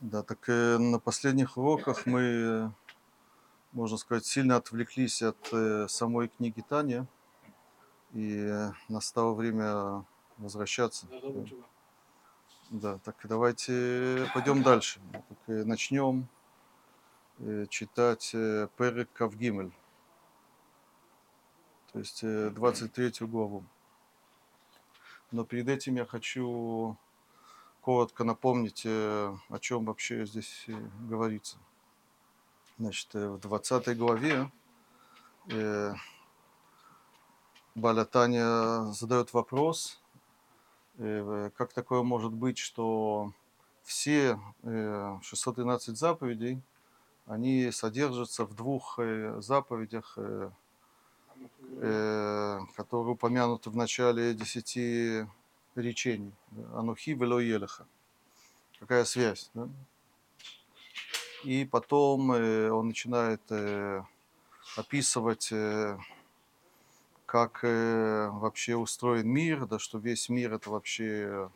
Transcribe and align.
Да, 0.00 0.22
так 0.22 0.48
э, 0.48 0.78
на 0.78 1.00
последних 1.00 1.56
уроках 1.56 2.06
мы, 2.06 2.72
можно 3.72 3.96
сказать, 3.96 4.24
сильно 4.24 4.54
отвлеклись 4.54 5.22
от 5.22 5.52
э, 5.52 5.88
самой 5.88 6.28
книги 6.28 6.60
Таня, 6.60 7.08
и 8.12 8.36
э, 8.36 8.70
настало 8.88 9.34
время 9.34 10.04
возвращаться. 10.36 11.08
Да, 12.70 12.98
так 12.98 13.16
давайте 13.24 14.30
пойдем 14.34 14.62
дальше. 14.62 15.00
Так, 15.12 15.38
э, 15.48 15.64
начнем 15.64 16.28
э, 17.40 17.66
читать 17.68 18.30
э, 18.34 18.68
Перек 18.76 19.12
Кавгимель, 19.12 19.72
то 21.92 21.98
есть 21.98 22.22
э, 22.22 22.50
23 22.50 23.26
главу. 23.26 23.64
Но 25.32 25.44
перед 25.44 25.68
этим 25.68 25.96
я 25.96 26.06
хочу 26.06 26.96
коротко 27.88 28.22
напомнить, 28.22 28.82
э, 28.84 29.34
о 29.48 29.58
чем 29.58 29.86
вообще 29.86 30.26
здесь 30.26 30.64
э, 30.66 30.74
говорится. 31.08 31.56
Значит, 32.78 33.14
э, 33.14 33.30
в 33.30 33.38
20 33.40 33.96
главе 33.96 34.50
э, 35.48 35.94
Балятаня 37.74 38.92
задает 38.92 39.32
вопрос, 39.32 40.02
э, 40.98 41.48
как 41.56 41.72
такое 41.72 42.02
может 42.02 42.34
быть, 42.34 42.58
что 42.58 43.32
все 43.84 44.38
э, 44.64 45.18
613 45.22 45.96
заповедей, 45.96 46.60
они 47.24 47.70
содержатся 47.70 48.44
в 48.44 48.54
двух 48.54 48.98
э, 48.98 49.40
заповедях, 49.40 50.12
э, 50.18 50.50
э, 51.80 52.60
которые 52.76 53.14
упомянуты 53.14 53.70
в 53.70 53.76
начале 53.76 54.34
десяти 54.34 55.24
речений. 55.78 56.32
Анухи 56.74 57.14
вело 57.14 57.40
елеха. 57.40 57.86
Какая 58.80 59.04
связь? 59.04 59.50
да? 59.54 59.68
И 61.44 61.64
потом 61.64 62.32
э, 62.32 62.70
он 62.70 62.88
начинает 62.88 63.42
э, 63.50 64.02
описывать, 64.76 65.52
э, 65.52 65.98
как 67.26 67.62
вообще 67.62 68.74
устроен 68.74 69.28
мир, 69.28 69.66
да, 69.66 69.78
что 69.78 69.98
весь 69.98 70.30
мир 70.30 70.54
это 70.54 70.70
вообще 70.70 71.50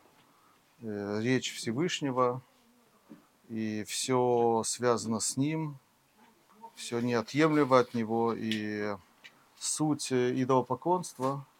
речь 0.81 1.55
Всевышнего, 1.55 2.43
и 3.49 3.83
все 3.85 4.61
связано 4.67 5.19
с 5.19 5.35
ним, 5.35 5.79
все 6.75 6.99
неотъемлемо 6.99 7.79
от 7.79 7.95
него, 7.95 8.35
и 8.35 8.95
суть 9.57 10.11
идолопоклонства– 10.11 11.43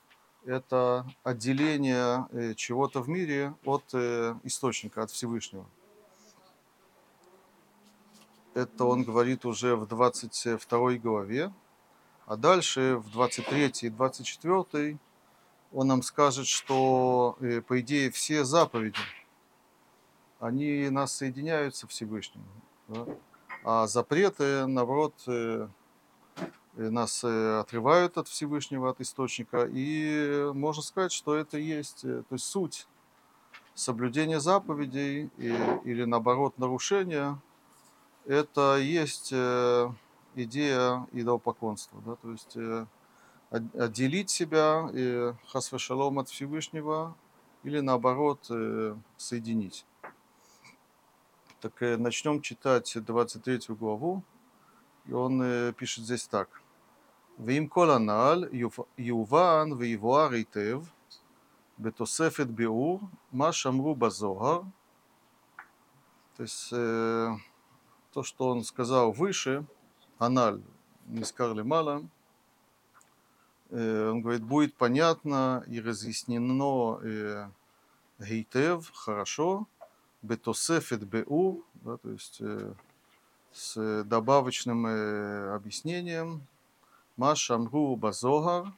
это 0.45 1.05
отделение 1.23 2.27
э, 2.31 2.53
чего-то 2.55 3.01
в 3.01 3.09
мире 3.09 3.53
от 3.63 3.83
э, 3.93 4.35
источника, 4.43 5.03
от 5.03 5.11
Всевышнего. 5.11 5.65
Это 8.53 8.85
он 8.85 9.03
говорит 9.03 9.45
уже 9.45 9.75
в 9.75 9.87
22 9.87 10.93
главе, 10.93 11.51
а 12.25 12.35
дальше 12.35 12.97
в 12.97 13.09
23 13.11 13.73
и 13.81 13.89
24 13.89 14.97
он 15.71 15.87
нам 15.87 16.03
скажет, 16.03 16.45
что, 16.45 17.35
э, 17.39 17.61
по 17.61 17.79
идее, 17.79 18.11
все 18.11 18.43
заповеди, 18.43 18.99
они 20.39 20.89
нас 20.89 21.15
соединяют 21.15 21.75
со 21.75 21.87
Всевышним. 21.87 22.43
да, 22.89 23.05
А 23.63 23.87
запреты, 23.87 24.67
наоборот, 24.67 25.15
нас 26.75 27.23
э, 27.23 27.59
отрывают 27.59 28.17
от 28.17 28.27
Всевышнего, 28.27 28.89
от 28.89 29.01
источника. 29.01 29.67
И 29.71 30.51
можно 30.53 30.81
сказать, 30.81 31.11
что 31.11 31.35
это 31.35 31.57
и 31.57 31.63
есть 31.63 32.03
э, 32.03 32.23
то 32.27 32.35
есть 32.35 32.45
суть 32.45 32.87
соблюдения 33.75 34.39
заповедей 34.39 35.29
и- 35.37 35.79
или, 35.83 36.03
наоборот, 36.05 36.57
нарушения. 36.57 37.39
Это 38.25 38.77
и 38.79 38.85
есть 38.85 39.29
э, 39.31 39.89
идея 40.35 41.07
идолопоклонства. 41.11 42.01
Да? 42.05 42.15
То 42.15 42.31
есть 42.31 42.55
э, 42.55 42.85
от- 43.49 43.75
отделить 43.75 44.29
себя 44.29 44.89
э, 44.93 45.33
хасвешалом 45.47 46.19
от 46.19 46.29
Всевышнего 46.29 47.15
или, 47.63 47.79
наоборот, 47.81 48.47
э, 48.49 48.95
соединить. 49.17 49.85
Так 51.61 51.81
э, 51.83 51.97
начнем 51.97 52.41
читать 52.41 52.91
23 52.95 53.75
главу. 53.75 54.23
И 55.05 55.13
он 55.13 55.41
э, 55.41 55.73
пишет 55.73 56.05
здесь 56.05 56.27
так. 56.27 56.62
ואם 57.38 57.66
כל 57.68 57.90
הנ"ל 57.90 58.44
יוב- 58.52 58.86
יובן 58.98 59.68
ויבואר 59.78 60.30
היטב 60.30 60.82
בתוספת 61.78 62.46
ביאור 62.46 63.00
מה 63.32 63.52
שאמרו 63.52 63.94
בזוהר. 63.94 64.62
То 66.38 66.44
есть 66.44 66.72
э, 66.72 67.34
то, 68.12 68.22
что 68.22 68.50
он 68.50 68.62
сказал 68.62 69.10
выше, 69.10 69.66
аналь, 70.20 70.62
нискар 71.08 71.52
лемала, 71.52 72.04
э, 73.70 74.08
он 74.08 74.22
говорит, 74.22 74.44
будет 74.44 74.76
понятно 74.76 75.64
и 75.66 75.80
разъяснено 75.80 77.00
э, 77.02 77.48
гейтев, 78.20 78.88
хорошо, 78.94 79.66
бетосефет 80.22 81.02
беур, 81.08 81.64
да, 81.74 81.96
то 81.96 82.10
есть 82.10 82.38
э, 82.40 82.72
с 83.50 84.04
добавочным 84.04 84.86
э, 84.86 85.54
объяснением, 85.56 86.46
Маш 87.15 87.51
Амру 87.51 87.95
Базогар, 87.95 88.73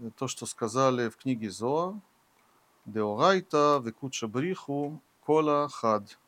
э, 0.00 0.10
то, 0.18 0.28
что 0.28 0.44
сказали 0.44 1.08
в 1.08 1.16
книге 1.16 1.50
Зоар, 1.50 1.94
Деорайта, 2.84 3.80
Векуча 3.82 4.28
Бриху, 4.28 5.00
Кола 5.24 5.66
Хад. 5.70 6.18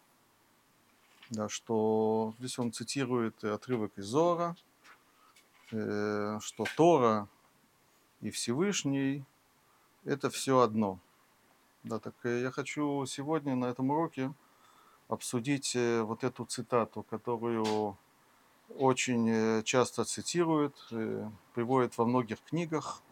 Да, 1.28 1.50
что 1.50 2.32
здесь 2.38 2.58
он 2.58 2.72
цитирует 2.72 3.44
э, 3.44 3.52
отрывок 3.52 3.92
из 3.98 4.06
Зора, 4.06 4.56
э, 5.72 6.38
что 6.40 6.64
Тора 6.74 7.28
и 8.22 8.30
Всевышний– 8.30 9.26
это 10.04 10.30
все 10.30 10.60
одно. 10.60 10.98
Да, 11.82 11.98
так 11.98 12.14
я 12.24 12.50
хочу 12.50 13.04
сегодня 13.04 13.54
на 13.54 13.66
этом 13.66 13.90
уроке 13.90 14.32
обсудить 15.08 15.76
вот 15.76 16.24
эту 16.24 16.46
цитату, 16.46 17.02
которую 17.02 17.98
очень 18.76 19.28
э, 19.28 19.62
часто 19.62 20.04
цитируют, 20.04 20.76
э, 20.90 21.28
приводят 21.54 21.96
во 21.98 22.04
многих 22.04 22.38
книгах. 22.42 23.02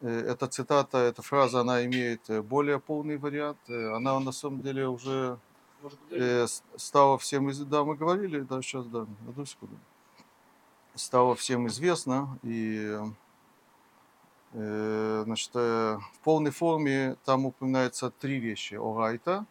Э, 0.00 0.08
Эта 0.08 0.46
цитата, 0.46 0.98
эта 0.98 1.22
фраза, 1.22 1.60
она 1.60 1.84
имеет 1.84 2.22
более 2.44 2.80
полный 2.80 3.18
вариант. 3.18 3.58
Она 3.68 4.18
на 4.20 4.32
самом 4.32 4.62
деле 4.62 4.88
уже 4.88 5.38
стала 6.76 7.18
всем 7.18 7.50
известна. 7.50 7.70
Да, 7.70 7.84
мы 7.84 7.96
говорили, 7.96 8.40
да, 8.40 8.62
сейчас, 8.62 8.86
да, 8.86 9.06
одну 9.28 9.46
секунду. 9.46 9.76
Стало 10.94 11.34
всем 11.34 11.66
известно, 11.68 12.38
и 12.42 12.98
значит, 14.52 15.54
в 15.54 16.18
полной 16.24 16.50
форме 16.50 17.16
там 17.24 17.46
упоминается 17.46 18.10
три 18.10 18.40
вещи. 18.40 18.74
Орайта, 18.74 19.46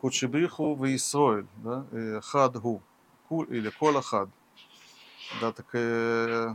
Хучебриху, 0.00 0.74
Ваисроэль, 0.74 1.46
да, 1.62 1.86
Хадгу, 2.20 2.82
или 3.30 3.70
Кола 3.70 4.02
Хад. 4.02 4.28
Да, 5.40 5.52
так 5.52 5.66
э, 5.72 6.54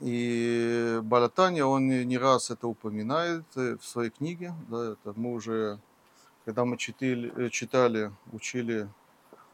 и 0.00 1.00
Балатания, 1.02 1.64
он 1.64 1.88
не 1.88 2.16
раз 2.16 2.50
это 2.50 2.66
упоминает 2.66 3.44
э, 3.56 3.76
в 3.76 3.84
своей 3.84 4.10
книге. 4.10 4.54
Да, 4.68 4.92
это 4.92 5.12
мы 5.18 5.34
уже, 5.34 5.78
когда 6.46 6.64
мы 6.64 6.78
читали, 6.78 7.32
э, 7.36 7.50
читали 7.50 8.10
учили 8.32 8.88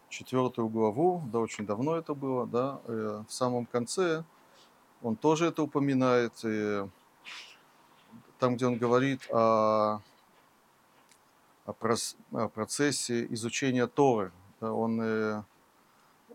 четвертую 0.09 0.69
главу, 0.69 1.23
да, 1.33 1.41
очень 1.41 1.67
давно 1.67 1.97
это 1.97 2.15
было, 2.15 2.47
да, 2.47 2.81
э, 2.85 3.25
в 3.29 3.33
самом 3.33 3.67
конце 3.67 4.25
он 5.03 5.17
тоже 5.17 5.47
это 5.47 5.65
упоминает, 5.65 6.33
и 6.45 6.89
там, 8.39 8.55
где 8.55 8.67
он 8.67 8.77
говорит 8.77 9.29
о, 9.31 10.01
о, 11.65 11.73
прос- 11.73 12.17
процессе 12.51 13.27
изучения 13.31 13.89
Торы, 13.89 14.31
да, 14.61 14.73
он 14.73 15.45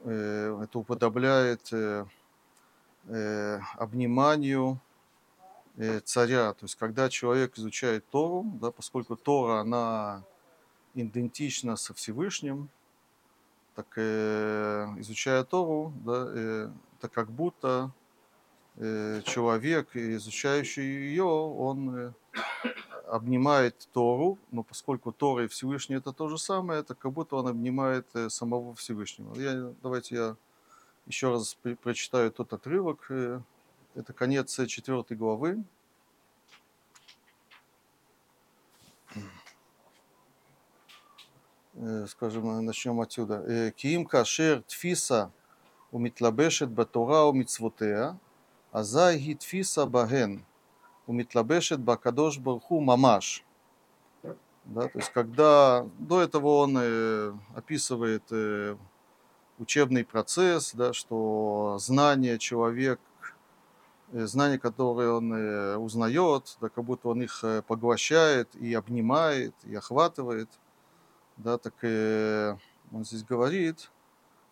это 0.09 0.80
уподобляет 0.80 1.71
э, 1.71 2.06
э, 3.07 3.59
обниманию 3.77 4.80
э, 5.77 6.00
царя. 6.00 6.53
То 6.53 6.65
есть, 6.65 6.75
когда 6.75 7.09
человек 7.09 7.57
изучает 7.57 8.06
Тору, 8.09 8.44
да, 8.62 8.71
поскольку 8.71 9.15
Тора, 9.15 9.62
она 9.62 10.24
идентична 10.95 11.75
со 11.75 11.94
Всевышним, 11.94 12.69
так 13.75 13.88
э, 13.95 14.88
изучая 14.98 15.44
Тору, 15.44 15.94
да, 16.04 16.25
э, 16.27 16.69
это 16.97 17.09
как 17.09 17.30
будто 17.30 17.92
э, 18.77 19.21
человек, 19.25 19.95
изучающий 19.95 20.83
ее, 20.83 21.24
он 21.25 21.95
э, 21.95 22.13
обнимает 23.12 23.90
Тору, 23.92 24.40
но 24.52 24.63
поскольку 24.63 25.12
Тора 25.12 25.44
и 25.44 25.48
Всевышний 25.48 25.98
это 25.98 26.13
то 26.13 26.30
же 26.30 26.38
самое, 26.38 26.80
это 26.80 26.96
как 26.96 27.12
будто 27.12 27.36
он 27.36 27.48
обнимает 27.48 28.08
э, 28.13 28.30
самого 28.30 28.74
Всевышнего. 28.74 29.36
Я, 29.36 29.74
давайте 29.84 30.16
я 30.16 30.36
еще 31.08 31.30
раз 31.30 31.56
при- 31.62 31.74
прочитаю 31.75 32.31
тот 32.31 32.54
отрывок. 32.54 33.06
э, 33.10 33.42
Это 33.96 34.13
конец 34.13 34.58
э, 34.60 34.66
четвертой 34.66 35.18
главы. 35.18 35.63
скажем, 42.07 42.64
начнем 42.64 43.02
отсюда. 43.02 43.72
Киим 43.75 44.06
кашер 44.06 44.62
тфиса 44.64 45.31
умитлабешет 45.92 46.69
батора 46.69 47.24
умицвотея, 47.24 48.19
азай 48.72 49.18
ги 49.18 49.34
тфиса 49.36 49.86
баген 49.86 50.46
умитлабешет 51.12 51.80
бакадош 51.80 52.40
барху 52.40 52.80
мамаш. 52.80 53.44
Да, 54.66 54.88
то 54.88 55.00
есть, 55.00 55.12
когда 55.12 55.86
до 55.98 56.22
этого 56.22 56.48
он 56.63 56.78
э, 56.80 57.34
описывает 57.56 58.24
э, 58.31 58.78
учебный 59.58 60.06
процесс, 60.06 60.74
да, 60.74 60.94
что 60.94 61.78
знание 61.80 62.38
человек, 62.38 63.00
э, 64.13 64.25
знания, 64.28 64.60
которые 64.60 65.12
он 65.12 65.34
э, 65.34 65.78
узнает, 65.78 66.58
да, 66.62 66.69
как 66.69 66.84
будто 66.84 67.10
он 67.10 67.24
их 67.24 67.44
э, 67.44 67.64
поглощает 67.64 68.56
и 68.56 68.74
обнимает, 68.75 69.56
и 69.64 69.75
охватывает, 69.75 70.50
да, 71.38 71.57
так 71.57 71.74
э, 71.81 72.56
он 72.94 73.04
здесь 73.04 73.24
говорит, 73.24 73.90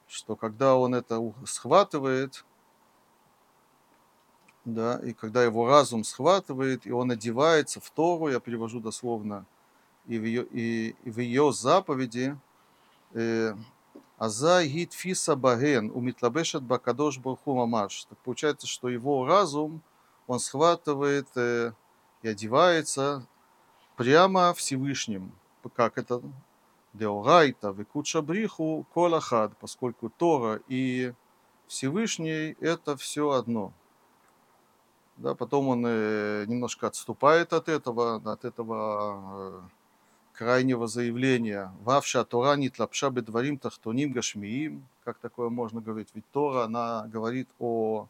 что 0.08 0.36
когда 0.36 0.76
он 0.76 0.96
это 0.96 1.22
схватывает, 1.46 2.46
да, 4.74 5.00
и 5.04 5.14
когда 5.14 5.44
его 5.44 5.68
разум 5.68 6.04
схватывает, 6.04 6.86
и 6.86 6.92
он 6.92 7.12
одевается 7.12 7.80
в 7.80 7.90
Тору, 7.90 8.30
я 8.30 8.40
перевожу 8.40 8.80
дословно, 8.80 9.46
и 10.08 10.18
в 10.18 10.24
ее, 10.24 10.46
и, 10.52 10.96
и 11.04 11.12
в 11.12 11.20
ее 11.20 11.52
заповеди, 11.54 12.38
э, 13.14 13.56
Азай 14.20 14.68
гит 14.68 14.92
фиса 14.92 15.38
баген 15.38 15.92
умитлабешет 15.92 16.62
бакадош 16.64 17.20
барху 17.20 17.56
мамаш. 17.56 18.04
Так 18.06 18.18
получается, 18.20 18.68
что 18.68 18.90
его 18.90 19.26
разум, 19.26 19.82
он 20.28 20.40
схватывает 20.40 21.28
э, 21.36 21.72
и 22.22 22.28
одевается 22.28 23.26
прямо 23.96 24.54
Всевышним. 24.54 25.32
Как 25.74 25.98
это? 25.98 26.22
Деорайта, 26.94 27.70
векуча 27.70 28.22
бриху, 28.22 28.86
колахад, 28.94 29.56
поскольку 29.58 30.10
Тора 30.10 30.60
и 30.68 31.14
Всевышний 31.68 32.58
это 32.60 32.98
все 32.98 33.30
одно. 33.30 33.72
Да, 35.20 35.36
потом 35.36 35.68
он 35.68 35.84
э, 35.86 36.46
немножко 36.48 36.88
отступает 36.88 37.52
от 37.52 37.68
этого, 37.68 38.22
от 38.24 38.46
этого 38.46 39.60
э, 39.60 39.62
крайнего 40.32 40.88
заявления. 40.88 41.74
Вавша 41.82 42.24
Тора 42.24 42.56
нитлапша 42.56 43.10
бедварим 43.10 43.58
тахтоним 43.58 44.14
гашмиим. 44.14 44.88
Как 45.04 45.18
такое 45.18 45.50
можно 45.50 45.82
говорить? 45.82 46.08
Ведь 46.14 46.24
Тора, 46.32 46.64
она 46.64 47.06
говорит 47.08 47.50
о 47.60 48.08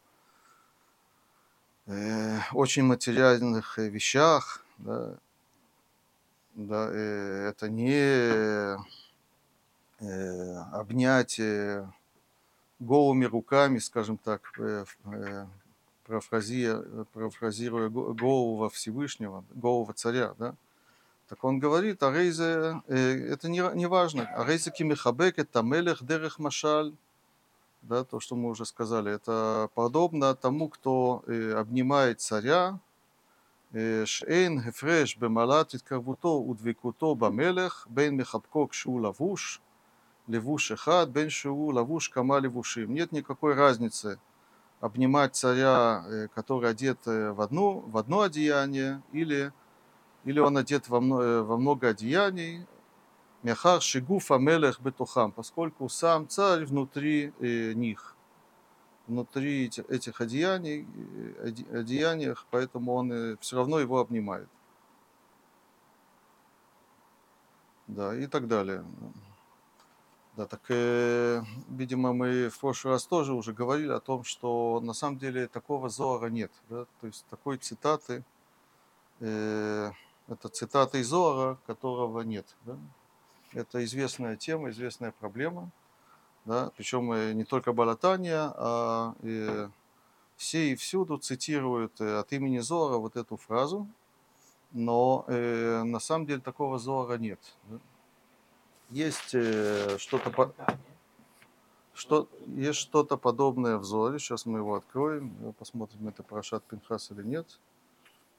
э, 1.86 2.38
очень 2.52 2.84
материальных 2.84 3.80
э, 3.80 3.88
вещах. 3.88 4.64
Да, 4.78 5.16
да, 6.54 6.90
э, 6.92 7.48
это 7.48 7.68
не 7.68 8.78
э, 9.98 10.56
обнятие 10.70 11.92
голыми 12.78 13.24
руками, 13.24 13.78
скажем 13.78 14.16
так, 14.16 14.52
э, 14.60 14.84
э, 15.06 15.46
парафразируя, 16.10 16.84
э, 16.84 17.04
парафразируя 17.12 17.88
Гоува 17.88 18.68
Всевышнего, 18.68 19.44
Гоува 19.54 19.92
Царя, 19.92 20.34
да, 20.38 20.54
так 21.28 21.44
он 21.44 21.60
говорит, 21.60 22.02
арейзе, 22.02 22.82
э, 22.88 23.32
это 23.32 23.48
не, 23.48 23.62
не 23.74 23.86
важно, 23.86 24.24
арейзе 24.34 24.72
кимихабек, 24.72 25.38
это 25.38 25.62
мелех 25.62 26.04
дерех 26.04 26.40
машаль, 26.40 26.92
да, 27.82 28.02
то, 28.02 28.18
что 28.18 28.34
мы 28.34 28.48
уже 28.50 28.66
сказали, 28.66 29.12
это 29.12 29.70
подобно 29.74 30.34
тому, 30.34 30.68
кто 30.68 31.22
э, 31.26 31.52
обнимает 31.52 32.20
царя, 32.20 32.80
э, 33.72 34.04
шейн 34.04 34.60
хефреш 34.62 35.16
бемалат 35.16 35.74
иткарвуто 35.74 36.40
удвикуто 36.40 37.14
бамелех, 37.14 37.86
бен 37.88 38.16
михабко 38.16 38.68
шу 38.72 38.96
лавуш, 38.96 39.60
левуш 40.26 40.72
эхад, 40.72 41.10
бен 41.10 41.30
шу 41.30 41.54
лавуш 41.54 42.08
кама 42.08 42.40
левушим. 42.40 42.92
Нет 42.92 43.12
никакой 43.12 43.54
разницы– 43.54 44.18
обнимать 44.80 45.36
царя, 45.36 46.28
который 46.34 46.70
одет 46.70 46.98
в, 47.04 47.40
одну, 47.40 47.80
в 47.80 47.96
одно 47.96 48.22
одеяние, 48.22 49.02
или 49.12 49.52
или 50.24 50.38
он 50.38 50.56
одет 50.56 50.88
во, 50.88 51.00
много, 51.00 51.42
во 51.42 51.56
много 51.56 51.88
одеяний, 51.88 52.66
Мяхар 53.42 53.80
Шигуф 53.80 54.30
Амелех 54.30 54.80
Бетухам, 54.80 55.32
поскольку 55.32 55.88
сам 55.88 56.28
царь 56.28 56.66
внутри 56.66 57.32
э, 57.40 57.72
них, 57.72 58.14
внутри 59.06 59.70
этих 59.88 60.20
одеяний, 60.20 60.86
э, 61.42 61.78
одеяниях, 61.78 62.46
поэтому 62.50 62.92
он 62.92 63.12
э, 63.12 63.36
все 63.40 63.56
равно 63.56 63.80
его 63.80 63.98
обнимает. 63.98 64.48
Да, 67.86 68.14
и 68.14 68.26
так 68.26 68.46
далее. 68.46 68.84
Да, 70.36 70.46
так, 70.46 70.60
э, 70.68 71.42
видимо, 71.68 72.12
мы 72.12 72.48
в 72.48 72.58
прошлый 72.58 72.94
раз 72.94 73.04
тоже 73.04 73.34
уже 73.34 73.52
говорили 73.52 73.90
о 73.90 74.00
том, 74.00 74.24
что 74.24 74.80
на 74.80 74.92
самом 74.92 75.18
деле 75.18 75.48
такого 75.48 75.88
зора 75.88 76.28
нет. 76.28 76.52
Да? 76.68 76.86
То 77.00 77.06
есть 77.06 77.26
такой 77.28 77.58
цитаты 77.58 78.24
э, 79.20 79.90
это 80.30 80.48
цитата 80.48 80.98
из 80.98 81.08
Зора, 81.08 81.58
которого 81.66 82.20
нет. 82.20 82.46
Да? 82.64 82.78
Это 83.52 83.84
известная 83.84 84.36
тема, 84.36 84.70
известная 84.70 85.10
проблема. 85.10 85.70
Да? 86.44 86.70
Причем 86.76 87.36
не 87.36 87.44
только 87.44 87.72
Балатания, 87.72 88.52
а 88.54 89.14
и 89.22 89.68
все 90.36 90.70
и 90.70 90.74
всюду 90.76 91.18
цитируют 91.18 92.00
э, 92.00 92.18
от 92.18 92.32
имени 92.32 92.60
Зора 92.60 92.96
вот 92.96 93.16
эту 93.16 93.36
фразу, 93.36 93.88
но 94.70 95.24
э, 95.26 95.82
на 95.82 95.98
самом 95.98 96.26
деле 96.26 96.40
такого 96.40 96.78
Зора 96.78 97.18
нет. 97.18 97.40
Да? 97.64 97.78
Есть 98.90 99.34
э, 99.34 99.98
что-то 99.98 100.30
по... 100.30 100.52
что 101.94 102.28
есть 102.46 102.78
что-то 102.78 103.16
подобное 103.16 103.76
в 103.76 103.84
Зоре. 103.84 104.18
Сейчас 104.18 104.46
мы 104.46 104.58
его 104.58 104.74
откроем, 104.74 105.54
посмотрим, 105.58 106.08
это 106.08 106.22
Парашат 106.22 106.64
Пинхас 106.64 107.10
или 107.12 107.22
нет. 107.22 107.60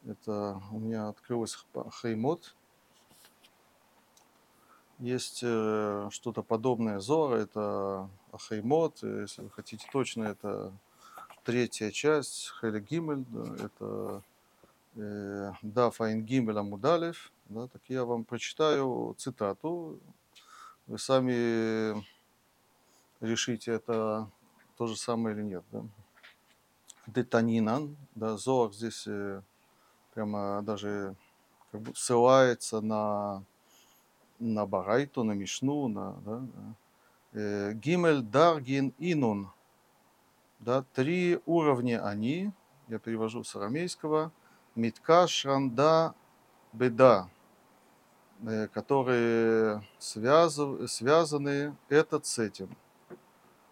Это 0.05 0.61
у 0.71 0.79
меня 0.79 1.07
открылось 1.07 1.57
Хеймот. 2.01 2.55
Есть 4.99 5.39
э, 5.41 6.09
что-то 6.11 6.43
подобное 6.43 6.99
Зора, 6.99 7.37
это 7.37 8.07
Ахеймот, 8.31 9.01
если 9.01 9.41
вы 9.41 9.49
хотите 9.49 9.87
точно, 9.91 10.25
это 10.25 10.71
третья 11.43 11.89
часть, 11.89 12.51
Хеле 12.59 12.81
Гимель, 12.81 13.25
да, 13.29 13.65
это 13.65 14.21
э, 14.95 15.53
Да 15.63 15.89
Файн 15.89 16.23
Гимель 16.23 16.59
Амудалев, 16.59 17.31
да, 17.45 17.67
так 17.67 17.81
я 17.87 18.05
вам 18.05 18.25
прочитаю 18.25 19.15
цитату, 19.17 19.97
вы 20.91 20.99
сами 20.99 22.03
решите, 23.21 23.71
это 23.71 24.29
то 24.75 24.87
же 24.87 24.97
самое 24.97 25.33
или 25.33 25.43
нет. 25.43 25.63
Да. 25.71 25.83
Детанинан, 27.07 27.95
да, 28.13 28.35
Зор 28.35 28.73
здесь 28.73 29.07
э, 29.07 29.41
прямо 30.13 30.61
даже 30.63 31.15
как 31.71 31.81
бы 31.81 31.95
ссылается 31.95 32.81
на, 32.81 33.41
на 34.39 34.65
Барайту, 34.65 35.23
на 35.23 35.31
Мишну, 35.31 35.87
на 35.87 36.11
да, 36.25 36.43
э, 37.31 37.71
Гимель 37.73 38.21
Даргин 38.21 38.93
Инун. 38.99 39.49
Да, 40.59 40.83
три 40.93 41.39
уровня 41.45 42.05
они, 42.05 42.51
я 42.89 42.99
перевожу 42.99 43.45
с 43.45 43.55
арамейского, 43.55 44.33
Митка 44.75 45.25
Шранда 45.25 46.13
Беда, 46.73 47.29
э, 47.29 47.40
которые 48.73 49.83
связаны, 49.99 50.87
связаны 50.87 51.75
этот 51.89 52.25
с 52.25 52.39
этим. 52.39 52.75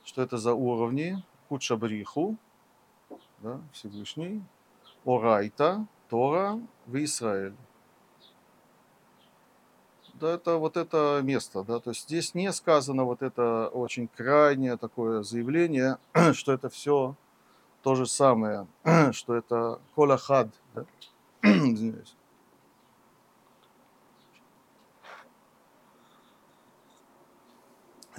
Что 0.04 0.22
это 0.22 0.38
за 0.38 0.54
уровни? 0.54 1.24
Кучабриху, 1.50 2.38
да, 3.40 3.60
Всевышний, 3.74 4.44
Орайта, 5.06 5.88
Тора 6.10 6.60
в 6.86 7.04
Израиль. 7.04 7.56
Да, 10.14 10.34
это 10.34 10.58
вот 10.58 10.76
это 10.76 11.22
место, 11.24 11.64
да, 11.64 11.80
то 11.80 11.92
есть 11.92 12.04
здесь 12.04 12.36
не 12.36 12.52
сказано 12.52 13.06
вот 13.06 13.22
это 13.22 13.70
очень 13.70 14.10
крайнее 14.10 14.76
такое 14.76 15.24
заявление, 15.24 15.98
что 16.34 16.52
это 16.52 16.70
все 16.70 17.16
то 17.84 17.96
же 17.96 18.06
самое, 18.06 18.68
что 19.14 19.36
это 19.36 19.80
колахад, 19.96 20.50
да? 20.76 20.86
Извиняюсь. 21.42 22.19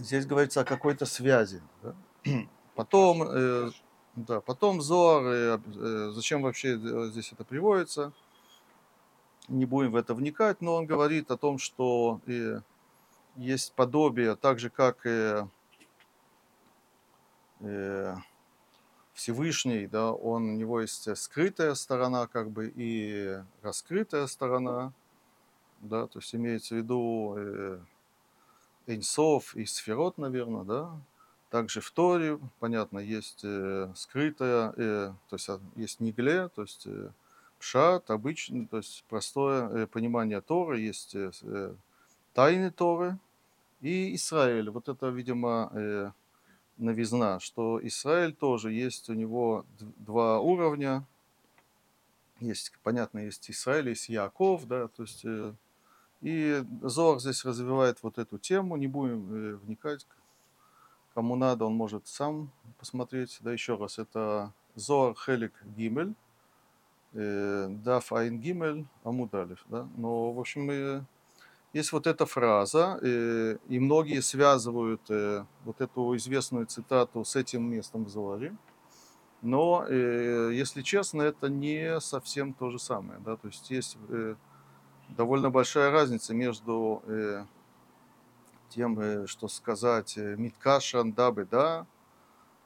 Здесь 0.00 0.26
говорится 0.26 0.62
о 0.62 0.64
какой-то 0.64 1.06
связи. 1.06 1.62
Да? 1.82 1.94
Потом 2.74 3.22
э, 3.22 3.70
да, 4.16 4.40
потом 4.40 4.80
Зоар, 4.80 5.24
э, 5.26 5.58
э, 5.76 6.10
зачем 6.12 6.42
вообще 6.42 6.76
э, 6.76 7.10
здесь 7.10 7.32
это 7.32 7.44
приводится, 7.44 8.12
не 9.48 9.66
будем 9.66 9.92
в 9.92 9.96
это 9.96 10.14
вникать, 10.14 10.60
но 10.60 10.74
он 10.74 10.86
говорит 10.86 11.30
о 11.30 11.36
том, 11.36 11.58
что 11.58 12.20
э, 12.26 12.60
есть 13.36 13.72
подобие, 13.74 14.34
так 14.34 14.58
же 14.58 14.68
как 14.68 15.06
и 15.06 15.46
э, 17.60 18.16
Всевышний, 19.14 19.86
да, 19.86 20.12
он, 20.12 20.50
у 20.50 20.56
него 20.56 20.80
есть 20.80 21.16
скрытая 21.16 21.74
сторона, 21.74 22.26
как 22.26 22.50
бы, 22.50 22.72
и 22.74 23.38
раскрытая 23.62 24.26
сторона, 24.26 24.92
да, 25.80 26.08
то 26.08 26.18
есть 26.18 26.34
имеется 26.34 26.74
в 26.74 26.78
виду, 26.78 27.34
э, 27.36 27.78
Эйнсов 28.86 29.54
и 29.56 29.64
Сферот, 29.66 30.18
наверное, 30.18 30.64
да. 30.64 30.90
Также 31.50 31.80
в 31.80 31.90
Торе, 31.90 32.38
понятно, 32.60 33.00
есть 33.00 33.40
э, 33.42 33.92
скрытая, 33.96 34.72
э, 34.76 35.12
то 35.28 35.36
есть 35.36 35.48
а, 35.48 35.60
есть 35.74 35.98
Нигле, 35.98 36.48
то 36.48 36.62
есть 36.62 36.86
э, 36.86 37.10
Пшат, 37.58 38.10
обычный, 38.10 38.66
то 38.66 38.76
есть 38.76 39.04
простое 39.08 39.68
э, 39.68 39.86
понимание 39.86 40.40
Торы, 40.40 40.78
есть 40.78 41.14
э, 41.16 41.32
э, 41.42 41.74
тайны 42.34 42.70
Торы 42.70 43.18
и 43.80 44.14
Израиль. 44.14 44.70
Вот 44.70 44.88
это, 44.88 45.08
видимо, 45.08 45.70
э, 45.74 46.10
новизна, 46.78 47.40
что 47.40 47.80
Израиль 47.86 48.32
тоже 48.32 48.72
есть 48.72 49.10
у 49.10 49.14
него 49.14 49.64
два 49.98 50.40
уровня. 50.40 51.04
Есть, 52.40 52.72
понятно, 52.82 53.18
есть 53.18 53.50
Израиль, 53.50 53.90
есть 53.90 54.08
Яков, 54.08 54.66
да, 54.66 54.88
то 54.88 55.02
есть 55.02 55.24
э, 55.24 55.52
и 56.20 56.62
Зор 56.82 57.18
здесь 57.20 57.44
развивает 57.44 58.02
вот 58.02 58.18
эту 58.18 58.38
тему, 58.38 58.76
не 58.76 58.86
будем 58.86 59.32
э, 59.32 59.54
вникать. 59.56 60.06
Кому 61.14 61.34
надо, 61.34 61.64
он 61.64 61.74
может 61.74 62.06
сам 62.06 62.50
посмотреть. 62.78 63.38
Да, 63.40 63.52
еще 63.52 63.76
раз, 63.76 63.98
это 63.98 64.52
Зор 64.74 65.16
Хелик 65.16 65.52
Гимель, 65.76 66.14
э, 67.14 67.68
Даф 67.68 68.12
Айн 68.12 68.38
Гимель, 68.38 68.86
Амудалев. 69.02 69.64
Да? 69.68 69.88
Но, 69.96 70.32
в 70.32 70.38
общем, 70.38 70.70
э, 70.70 71.02
есть 71.72 71.92
вот 71.92 72.06
эта 72.06 72.26
фраза, 72.26 72.98
и 73.00 73.78
многие 73.78 74.20
связывают 74.22 75.02
вот 75.08 75.80
эту 75.80 76.16
известную 76.16 76.66
цитату 76.66 77.24
с 77.24 77.36
этим 77.36 77.62
местом 77.62 78.06
в 78.06 78.08
Зоре. 78.08 78.56
Но, 79.40 79.86
если 79.86 80.82
честно, 80.82 81.22
это 81.22 81.48
не 81.48 82.00
совсем 82.00 82.54
то 82.54 82.70
же 82.70 82.80
самое. 82.80 83.20
Да? 83.20 83.36
То 83.36 83.46
есть 83.46 83.70
есть 83.70 83.96
довольно 85.16 85.50
большая 85.50 85.90
разница 85.90 86.34
между 86.34 87.02
э, 87.06 87.44
тем, 88.70 88.98
э, 89.00 89.26
что 89.26 89.48
сказать 89.48 90.16
э, 90.16 90.36
Миткашан, 90.36 91.12
дабы, 91.12 91.44
да, 91.44 91.86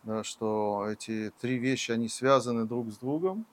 да, 0.04 0.22
что 0.22 0.86
эти 0.88 1.32
три 1.40 1.58
вещи, 1.58 1.90
они 1.90 2.08
связаны 2.08 2.66
друг 2.66 2.90
с 2.92 2.98
другом, 2.98 3.46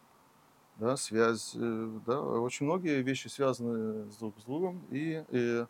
да, 0.78 0.98
связь, 0.98 1.54
э, 1.56 2.00
да, 2.06 2.22
очень 2.22 2.66
многие 2.66 3.02
вещи 3.02 3.28
связаны 3.28 4.12
с 4.12 4.18
друг 4.18 4.38
с 4.40 4.44
другом, 4.44 4.82
и, 4.90 5.24
и 5.30 5.66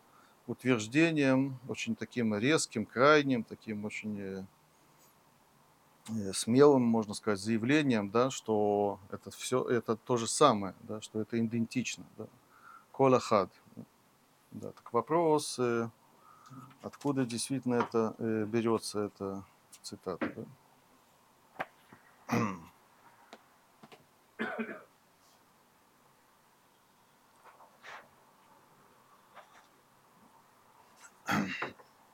утверждением 0.46 1.58
очень 1.68 1.94
таким 1.94 2.34
резким, 2.34 2.84
крайним, 2.84 3.44
таким 3.44 3.84
очень 3.84 4.20
э, 4.20 4.44
э, 6.08 6.32
смелым, 6.32 6.82
можно 6.82 7.14
сказать, 7.14 7.38
заявлением, 7.38 8.10
да, 8.10 8.30
что 8.30 8.98
это 9.10 9.30
все, 9.30 9.62
это 9.64 9.96
то 9.96 10.16
же 10.16 10.26
самое, 10.26 10.74
да, 10.82 11.00
что 11.00 11.20
это 11.20 11.38
идентично, 11.38 12.04
да. 12.18 12.26
Колахад. 12.92 13.50
Да, 14.50 14.70
так 14.72 14.92
вопрос, 14.92 15.58
э, 15.58 15.88
откуда 16.82 17.24
действительно 17.24 17.76
это 17.76 18.14
э, 18.18 18.44
берется, 18.44 19.04
эта 19.06 19.44
цитата. 19.82 20.32
Да? 20.36 20.44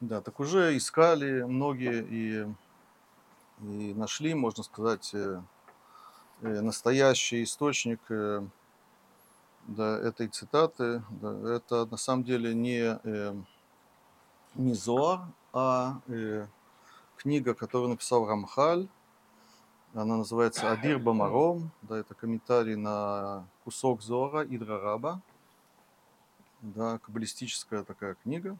Да, 0.01 0.21
так 0.21 0.39
уже 0.39 0.77
искали 0.77 1.43
многие 1.43 2.05
и, 2.09 2.47
и 3.63 3.95
нашли, 3.95 4.33
можно 4.33 4.63
сказать, 4.63 5.13
э, 5.13 5.43
настоящий 6.41 7.43
источник 7.43 8.01
да, 9.69 9.99
этой 9.99 10.29
цитаты, 10.29 11.03
да, 11.11 11.55
это 11.55 11.85
на 11.87 11.99
самом 11.99 12.25
деле 12.25 12.55
не, 12.55 12.99
э, 13.05 13.35
не 14.55 14.73
Зоар, 14.73 15.29
а 15.53 16.01
э, 16.09 16.47
книга, 17.17 17.55
которую 17.55 17.91
написал 17.91 18.27
Рамхаль. 18.27 18.89
Она 19.95 20.17
называется 20.17 20.71
Адир 20.71 20.99
Бамаром. 20.99 21.71
Да, 21.83 21.99
это 21.99 22.15
комментарий 22.15 22.77
на 22.77 23.47
кусок 23.65 24.03
Зора 24.03 24.45
Идра 24.45 24.81
Раба. 24.81 25.21
Да, 26.61 26.99
каббалистическая 26.99 27.85
такая 27.85 28.15
книга 28.23 28.57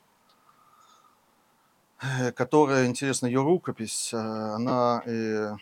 э, 2.01 2.33
которая, 2.33 2.87
интересно, 2.87 3.27
ее 3.27 3.43
рукопись, 3.43 4.13
э, 4.13 4.17
она 4.19 5.03
э, 5.07 5.57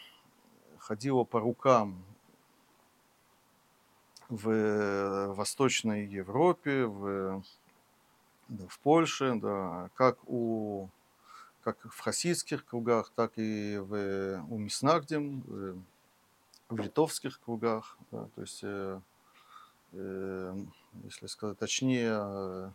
ходила 0.78 1.24
по 1.24 1.40
рукам 1.40 2.04
в 4.28 4.50
э, 4.50 5.33
Восточной 5.33 6.06
Европе, 6.06 6.85
в, 6.85 7.42
в 8.49 8.78
Польше, 8.83 9.35
да, 9.37 9.90
как, 9.95 10.18
у, 10.26 10.88
как 11.62 11.78
в 11.85 11.99
хасидских 12.00 12.64
кругах, 12.64 13.12
так 13.14 13.33
и 13.37 13.78
в, 13.78 14.45
у 14.49 14.59
Миснагдем, 14.59 15.40
в, 15.42 15.76
в 16.68 16.78
литовских 16.78 17.40
кругах. 17.40 17.97
Да, 18.11 18.28
то 18.35 18.40
есть, 18.40 18.61
э, 18.62 19.00
э, 19.92 20.56
если 21.04 21.26
сказать 21.26 21.59
точнее, 21.59 22.73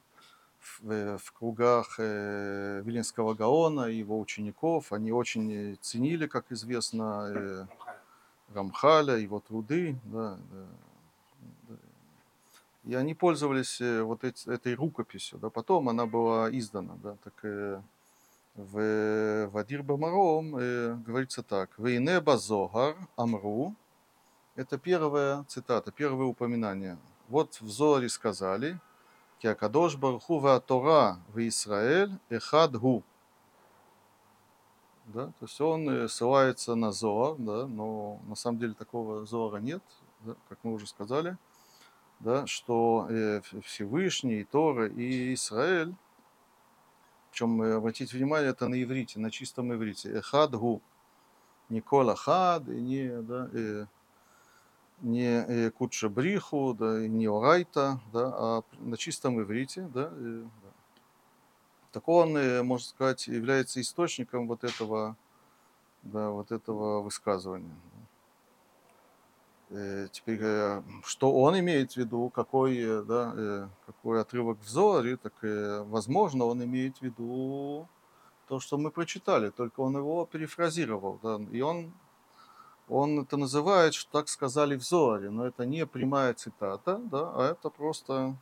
в, 0.79 1.17
в 1.17 1.31
кругах 1.33 1.95
э, 1.97 2.81
Виленского 2.85 3.33
Гаона 3.33 3.85
и 3.85 3.97
его 3.97 4.19
учеников, 4.19 4.93
они 4.93 5.11
очень 5.11 5.77
ценили, 5.81 6.27
как 6.27 6.51
известно, 6.51 7.27
э, 7.35 7.65
Рамхаля, 8.53 9.15
его 9.17 9.39
труды, 9.39 9.97
да, 10.03 10.37
да, 10.51 10.67
и 12.83 12.95
они 12.95 13.13
пользовались 13.13 13.79
э, 13.81 14.01
вот 14.01 14.23
эти, 14.23 14.49
этой 14.49 14.73
рукописью. 14.73 15.39
Да, 15.39 15.49
потом 15.49 15.89
она 15.89 16.05
была 16.05 16.49
издана. 16.51 16.95
Да, 17.03 17.15
так, 17.23 17.33
э, 17.43 17.81
в 18.55 19.47
Вадир 19.47 19.83
Бамаром 19.83 20.55
э, 20.57 20.95
говорится 20.95 21.43
так. 21.43 21.69
Вейнеба 21.77 22.37
Зогар 22.37 22.95
Амру. 23.15 23.75
Это 24.55 24.77
первая 24.77 25.43
цитата, 25.47 25.91
первое 25.91 26.25
упоминание. 26.25 26.97
Вот 27.29 27.61
в 27.61 27.69
Зоре 27.69 28.09
сказали, 28.09 28.79
Киакадош 29.39 29.95
Барху 29.95 30.39
ва 30.39 30.59
Тора 30.59 31.19
в 31.29 31.39
Израиль 31.47 32.11
Эхад 32.29 32.75
Гу. 32.75 33.03
Да, 35.05 35.27
то 35.27 35.45
есть 35.45 35.61
он 35.61 35.89
э, 35.89 36.07
ссылается 36.07 36.75
на 36.75 36.91
Зоар, 36.91 37.35
да, 37.37 37.67
но 37.67 38.19
на 38.27 38.35
самом 38.35 38.59
деле 38.59 38.73
такого 38.73 39.25
Зоара 39.25 39.57
нет, 39.57 39.83
да, 40.21 40.35
как 40.49 40.59
мы 40.63 40.73
уже 40.73 40.87
сказали 40.87 41.37
да, 42.23 42.45
что 42.45 43.07
э, 43.09 43.41
Всевышний, 43.63 44.41
и 44.41 44.43
Тора, 44.43 44.87
и 44.87 45.33
Израиль, 45.33 45.93
причем 47.31 47.61
обратите 47.61 48.15
внимание, 48.15 48.49
это 48.49 48.67
на 48.67 48.81
иврите, 48.81 49.19
на 49.19 49.31
чистом 49.31 49.73
иврите, 49.73 50.09
эхад 50.09 50.55
гу, 50.55 50.81
не 51.69 51.81
кола 51.81 52.15
хад, 52.15 52.67
и 52.67 52.81
не, 52.81 53.21
да, 53.21 53.49
э, 53.53 53.85
не 55.01 55.45
э, 55.47 55.71
кутша 55.71 56.09
бриху, 56.09 56.75
да, 56.77 57.03
и 57.03 57.09
не 57.09 57.27
орайта, 57.27 57.99
да, 58.13 58.33
а 58.33 58.63
на 58.79 58.97
чистом 58.97 59.41
иврите, 59.41 59.89
да, 59.93 60.09
э, 60.11 60.43
да. 60.43 60.69
Так 61.91 62.07
он, 62.07 62.37
э, 62.37 62.61
можно 62.61 62.87
сказать, 62.87 63.27
является 63.27 63.81
источником 63.81 64.47
вот 64.47 64.63
этого, 64.63 65.15
да, 66.03 66.29
вот 66.29 66.51
этого 66.51 67.01
высказывания. 67.01 67.75
Э, 69.73 70.09
теперь, 70.11 70.39
э, 70.41 70.83
что 71.05 71.31
он 71.31 71.57
имеет 71.59 71.93
в 71.93 71.97
виду, 71.97 72.29
какой, 72.29 72.77
э, 72.77 73.03
да, 73.03 73.69
какой 73.85 74.19
отрывок 74.19 74.59
в 74.59 74.67
Зоре, 74.67 75.15
так 75.15 75.33
возможно, 75.87 76.45
он 76.45 76.61
имеет 76.63 76.97
в 76.97 77.01
виду 77.01 77.87
то, 78.49 78.59
что 78.59 78.77
мы 78.77 78.91
прочитали, 78.91 79.49
только 79.49 79.79
он 79.79 79.95
его 79.95 80.25
перефразировал. 80.25 81.19
Да, 81.23 81.39
и 81.51 81.61
он, 81.61 81.93
он 82.89 83.21
это 83.21 83.37
называет, 83.37 83.93
что 83.93 84.11
так 84.11 84.27
сказали 84.27 84.75
в 84.75 84.83
Зоре, 84.83 85.29
но 85.29 85.45
это 85.45 85.65
не 85.65 85.85
прямая 85.85 86.33
цитата, 86.33 86.97
да, 86.97 87.31
а 87.33 87.51
это 87.51 87.69
просто, 87.69 88.35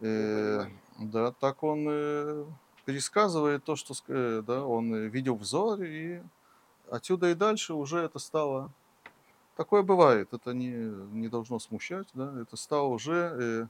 э, 0.00 0.66
да, 0.98 1.32
так 1.32 1.62
он 1.62 1.86
э, 1.88 2.44
пересказывает 2.84 3.64
то, 3.64 3.74
что 3.74 3.94
да, 4.42 4.66
он 4.66 4.94
видел 5.06 5.36
в 5.36 5.44
Зоре, 5.44 5.88
и 5.88 6.22
отсюда 6.90 7.30
и 7.30 7.34
дальше 7.34 7.72
уже 7.72 8.00
это 8.00 8.18
стало 8.18 8.70
Такое 9.56 9.82
бывает, 9.82 10.32
это 10.32 10.54
не, 10.54 10.70
не 10.70 11.28
должно 11.28 11.58
смущать, 11.58 12.08
да, 12.14 12.40
это 12.40 12.56
стало 12.56 12.86
уже 12.86 13.68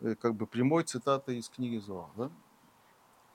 э, 0.00 0.08
э, 0.08 0.14
как 0.14 0.34
бы 0.34 0.46
прямой 0.46 0.84
цитатой 0.84 1.38
из 1.38 1.48
книги 1.50 1.76
Зоа, 1.76 2.08
да. 2.16 2.30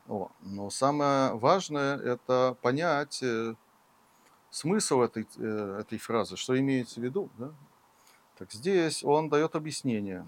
О, 0.07 0.31
но 0.41 0.69
самое 0.69 1.35
важное 1.35 1.97
это 1.97 2.57
понять 2.61 3.21
э, 3.21 3.53
смысл 4.49 5.01
этой, 5.01 5.27
э, 5.37 5.77
этой 5.81 5.99
фразы, 5.99 6.37
что 6.37 6.57
имеется 6.59 6.99
в 6.99 7.03
виду, 7.03 7.29
да. 7.37 7.51
Так 8.37 8.51
здесь 8.51 9.03
он 9.03 9.29
дает 9.29 9.55
объяснение. 9.55 10.25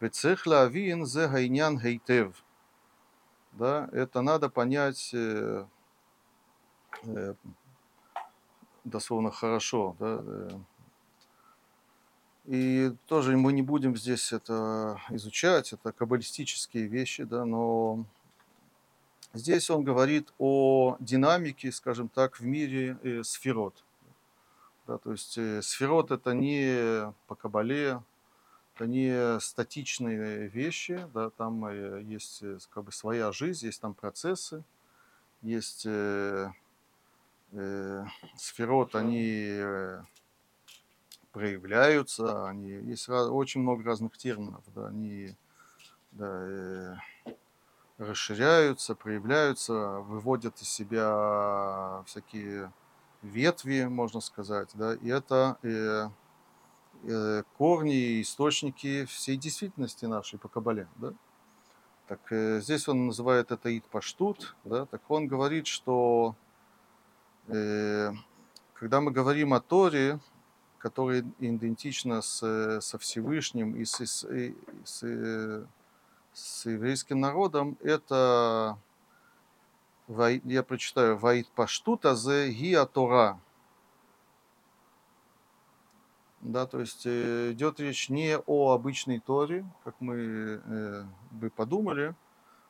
Вецехлавин 0.00 1.06
зе 1.06 1.28
гайнян 1.28 1.78
гейтев. 1.78 2.44
Да, 3.52 3.88
это 3.92 4.20
надо 4.20 4.50
понять 4.50 5.10
э, 5.14 5.64
э, 7.04 7.34
дословно 8.84 9.30
хорошо, 9.30 9.96
да, 9.98 10.20
э, 10.20 10.50
и 12.46 12.92
тоже 13.06 13.36
мы 13.36 13.52
не 13.52 13.62
будем 13.62 13.96
здесь 13.96 14.32
это 14.32 15.00
изучать, 15.10 15.72
это 15.72 15.92
каббалистические 15.92 16.86
вещи, 16.86 17.24
да, 17.24 17.44
но 17.44 18.04
Здесь 19.34 19.68
он 19.68 19.82
говорит 19.82 20.32
о 20.38 20.96
динамике, 21.00 21.72
скажем 21.72 22.08
так, 22.08 22.38
в 22.38 22.46
мире 22.46 22.96
э, 23.02 23.24
сферот. 23.24 23.74
Да, 24.86 24.96
то 24.98 25.10
есть 25.10 25.36
э, 25.36 25.60
сферот 25.60 26.12
это 26.12 26.34
не 26.34 27.12
по 27.26 27.34
кабале, 27.34 28.00
это 28.74 28.86
не 28.86 29.40
статичные 29.40 30.46
вещи, 30.46 31.04
да, 31.12 31.30
там 31.30 31.66
э, 31.66 32.02
есть 32.04 32.44
э, 32.44 32.58
как 32.70 32.84
бы 32.84 32.92
своя 32.92 33.32
жизнь, 33.32 33.66
есть 33.66 33.80
там 33.80 33.94
процессы, 33.94 34.62
есть 35.42 35.84
э, 35.84 36.52
э, 37.50 38.04
сферот, 38.36 38.94
они 38.94 39.26
э, 39.26 40.00
проявляются, 41.34 42.46
они 42.46 42.70
есть 42.70 43.08
очень 43.08 43.60
много 43.60 43.82
разных 43.82 44.16
терминов, 44.16 44.62
да, 44.72 44.86
они 44.86 45.34
да, 46.12 46.26
э, 46.30 46.94
расширяются, 47.98 48.94
проявляются, 48.94 49.72
выводят 49.72 50.62
из 50.62 50.68
себя 50.68 52.04
всякие 52.06 52.72
ветви, 53.22 53.84
можно 53.84 54.20
сказать, 54.20 54.70
да, 54.74 54.94
и 54.94 55.08
это 55.08 55.58
э, 55.64 56.08
э, 57.02 57.42
корни 57.58 57.96
и 57.96 58.22
источники 58.22 59.04
всей 59.06 59.36
действительности 59.36 60.04
нашей 60.04 60.38
по 60.38 60.48
Кабале, 60.48 60.86
да. 60.96 61.12
Так 62.06 62.20
э, 62.30 62.60
здесь 62.60 62.86
он 62.86 63.06
называет 63.06 63.50
это 63.50 63.76
Итпаштут, 63.76 64.54
да, 64.62 64.86
так 64.86 65.02
он 65.08 65.26
говорит, 65.26 65.66
что 65.66 66.36
э, 67.48 68.12
когда 68.74 69.00
мы 69.00 69.10
говорим 69.10 69.52
о 69.52 69.60
Торе, 69.60 70.20
которая 70.84 71.24
идентична 71.38 72.20
с, 72.20 72.78
со 72.82 72.98
Всевышним 72.98 73.74
и 73.74 73.86
с, 73.86 74.04
с, 74.04 74.26
с, 74.84 75.66
с 76.34 76.66
еврейским 76.66 77.20
народом, 77.20 77.78
это 77.80 78.76
я 80.08 80.62
прочитаю, 80.62 81.16
Ваид 81.16 81.48
Паштута 81.54 82.14
зе 82.14 82.50
Гиа 82.50 82.84
Тора. 82.84 83.40
Да, 86.42 86.66
то 86.66 86.80
есть 86.80 87.06
э, 87.06 87.52
идет 87.52 87.80
речь 87.80 88.10
не 88.10 88.36
о 88.36 88.72
обычной 88.72 89.20
Торе, 89.20 89.64
как 89.84 89.94
мы 90.00 90.16
э, 90.16 91.04
бы 91.30 91.48
подумали, 91.48 92.14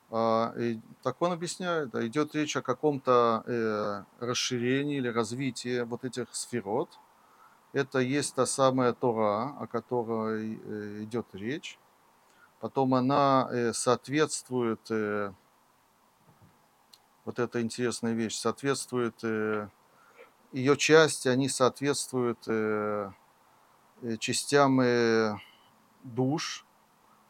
а, 0.09 0.53
и, 0.57 0.79
так 1.03 1.21
он 1.21 1.33
объясняет, 1.33 1.89
да, 1.89 2.07
идет 2.07 2.33
речь 2.33 2.55
о 2.55 2.61
каком-то 2.61 3.43
э, 3.45 4.03
расширении 4.25 4.99
или 4.99 5.09
развитии 5.09 5.81
вот 5.81 6.05
этих 6.05 6.33
сферот. 6.33 6.97
Это 7.75 7.99
есть 7.99 8.33
та 8.35 8.45
самая 8.45 8.93
Тора, 8.93 9.53
о 9.59 9.67
которой 9.67 10.61
э, 10.63 11.03
идет 11.03 11.25
речь. 11.33 11.77
Потом 12.61 12.93
она 12.93 13.49
э, 13.51 13.73
соответствует 13.73 14.79
э, 14.89 15.33
вот 17.25 17.37
эта 17.37 17.61
интересная 17.61 18.13
вещь, 18.13 18.37
соответствует, 18.37 19.21
ее 20.53 20.77
части, 20.77 21.27
они 21.27 21.49
соответствуют 21.49 22.39
частям 24.19 24.79
душ, 26.03 26.65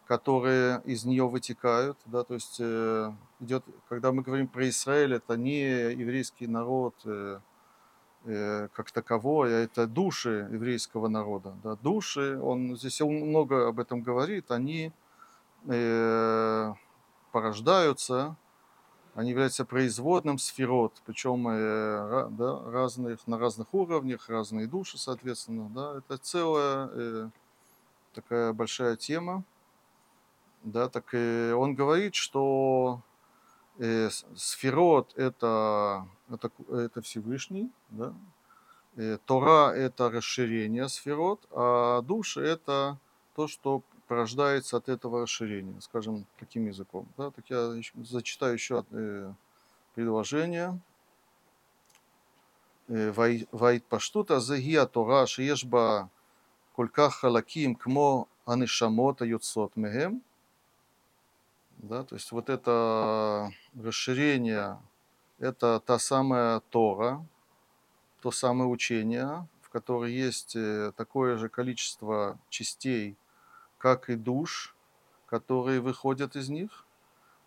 которые 0.06 0.82
из 0.84 1.06
нее 1.06 1.28
вытекают, 1.28 1.98
да, 2.06 2.24
то 2.24 2.34
есть 2.34 2.60
идет, 2.60 3.64
когда 3.88 4.12
мы 4.12 4.22
говорим 4.22 4.50
про 4.50 4.68
Израиль, 4.68 5.14
это 5.14 5.38
не 5.38 5.94
еврейский 5.94 6.46
народ 6.46 6.94
как 8.26 8.92
таковой, 8.92 9.56
а 9.56 9.60
это 9.60 9.88
души 9.88 10.50
еврейского 10.52 11.08
народа, 11.08 11.54
да, 11.64 11.76
души, 11.76 12.40
он 12.42 12.76
здесь 12.76 13.00
много 13.02 13.68
об 13.68 13.80
этом 13.80 14.02
говорит, 14.02 14.52
они 14.52 14.92
э, 15.68 16.74
порождаются 17.32 18.36
они 19.16 19.30
являются 19.30 19.64
производным 19.64 20.38
сферот, 20.38 21.02
причем 21.06 21.48
э, 21.48 22.28
да, 22.32 22.62
разных, 22.66 23.26
на 23.28 23.40
разных 23.40 23.74
уровнях, 23.74 24.28
разные 24.28 24.68
души, 24.68 24.98
соответственно. 24.98 25.70
Да, 25.70 25.98
это 26.00 26.18
целая 26.18 26.90
э, 26.92 27.30
такая 28.14 28.52
большая 28.52 28.98
тема. 28.98 29.44
Да, 30.64 30.90
так 30.90 31.14
и 31.14 31.54
он 31.56 31.76
говорит, 31.76 32.14
что 32.14 33.00
э, 33.78 34.10
сферот 34.36 35.14
это, 35.16 36.06
это, 36.30 36.52
это 36.70 37.02
Всевышний, 37.02 37.72
да? 37.90 38.14
Э, 38.98 39.18
тора– 39.26 39.74
это 39.76 40.10
расширение 40.10 40.88
сферот, 40.88 41.46
а 41.52 42.02
души– 42.02 42.42
это 42.42 42.98
то, 43.36 43.48
что 43.48 43.84
порождается 44.08 44.78
от 44.78 44.88
этого 44.88 45.24
расширения, 45.24 45.80
скажем, 45.82 46.26
таким 46.40 46.68
языком. 46.68 47.08
Да? 47.18 47.32
Так 47.32 47.50
я 47.50 47.74
зачитаю 47.96 48.54
еще 48.54 48.86
э, 48.92 49.34
предложение. 49.96 50.80
Э, 52.88 53.12
вайт 53.52 53.84
паштута 53.86 54.40
загия 54.40 54.86
Тора 54.86 55.26
шиешба 55.26 56.10
кольках 56.76 57.16
халаким 57.16 57.76
кмо 57.76 58.28
анишамота 58.46 59.26
юцот 59.26 59.76
мегем. 59.76 60.22
Да, 61.78 62.04
то 62.04 62.16
есть 62.16 62.32
вот 62.32 62.50
это 62.50 63.52
расширение 63.76 64.80
это 65.40 65.80
та 65.80 66.00
самая 66.00 66.60
Тора, 66.70 67.26
то 68.22 68.32
самое 68.32 68.70
учение, 68.70 69.48
в 69.62 69.70
которой 69.70 70.14
есть 70.14 70.56
э, 70.56 70.92
такое 70.96 71.38
же 71.38 71.50
количество 71.50 72.40
частей, 72.50 73.18
как 73.78 74.10
и 74.10 74.16
душ, 74.16 74.76
которые 75.28 75.82
выходят 75.82 76.36
из 76.36 76.50
них. 76.50 76.86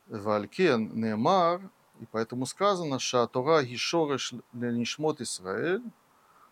Валькен 0.07 0.94
Немар, 0.94 1.61
и 2.01 2.07
поэтому 2.11 2.46
сказано, 2.46 2.98
что 2.98 3.27
Тора 3.27 3.62
Гишореш 3.62 4.35
Ленишмот 4.53 5.20
Израиль, 5.20 5.83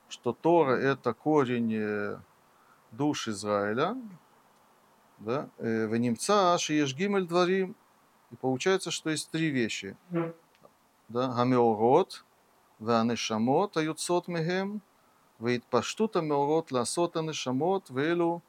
что 0.09 0.33
Тора 0.33 0.77
это 0.77 1.14
корень 1.14 1.75
э, 1.75 2.18
душ 2.90 3.29
Израиля, 3.29 3.96
да, 5.18 5.49
э, 5.59 5.87
в 5.87 5.96
немца 5.96 6.59
Шиеш 6.59 6.94
дворим, 6.94 7.75
и 8.31 8.37
получается, 8.37 8.90
что 8.90 9.11
есть 9.11 9.31
три 9.31 9.51
вещи. 9.51 9.96
Да, 11.10 11.28
Гамеорот, 11.28 12.22
והנשמות 12.82 13.78
היוצאות 13.78 14.30
מהם, 14.30 14.78
והתפשטות 15.39 16.15
המאורות 16.15 16.72
לעשות 16.72 17.15
הנשמות, 17.15 17.91
ואלו 17.94 18.39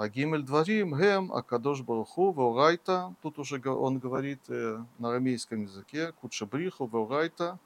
а 0.00 0.08
гимель 0.08 0.42
дворим 0.42 0.94
гем 0.94 1.30
акадош 1.30 1.82
баруху 1.82 2.32
веорайта. 2.32 3.14
Тут 3.20 3.38
уже 3.38 3.60
он 3.68 3.98
говорит 3.98 4.40
э, 4.48 4.82
на 4.98 5.10
арамейском 5.10 5.60
языке. 5.60 6.12
Кучабриху 6.22 6.86
веорайта. 6.86 7.58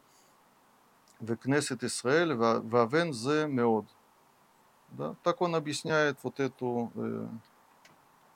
Векнесет 1.20 1.84
Исраэль 1.84 2.34
вавен 2.34 3.12
зе 3.12 3.46
меод. 3.46 3.86
Да? 4.88 5.14
Так 5.22 5.42
он 5.42 5.54
объясняет 5.54 6.18
вот 6.24 6.40
эту, 6.40 6.90
э, 6.96 7.28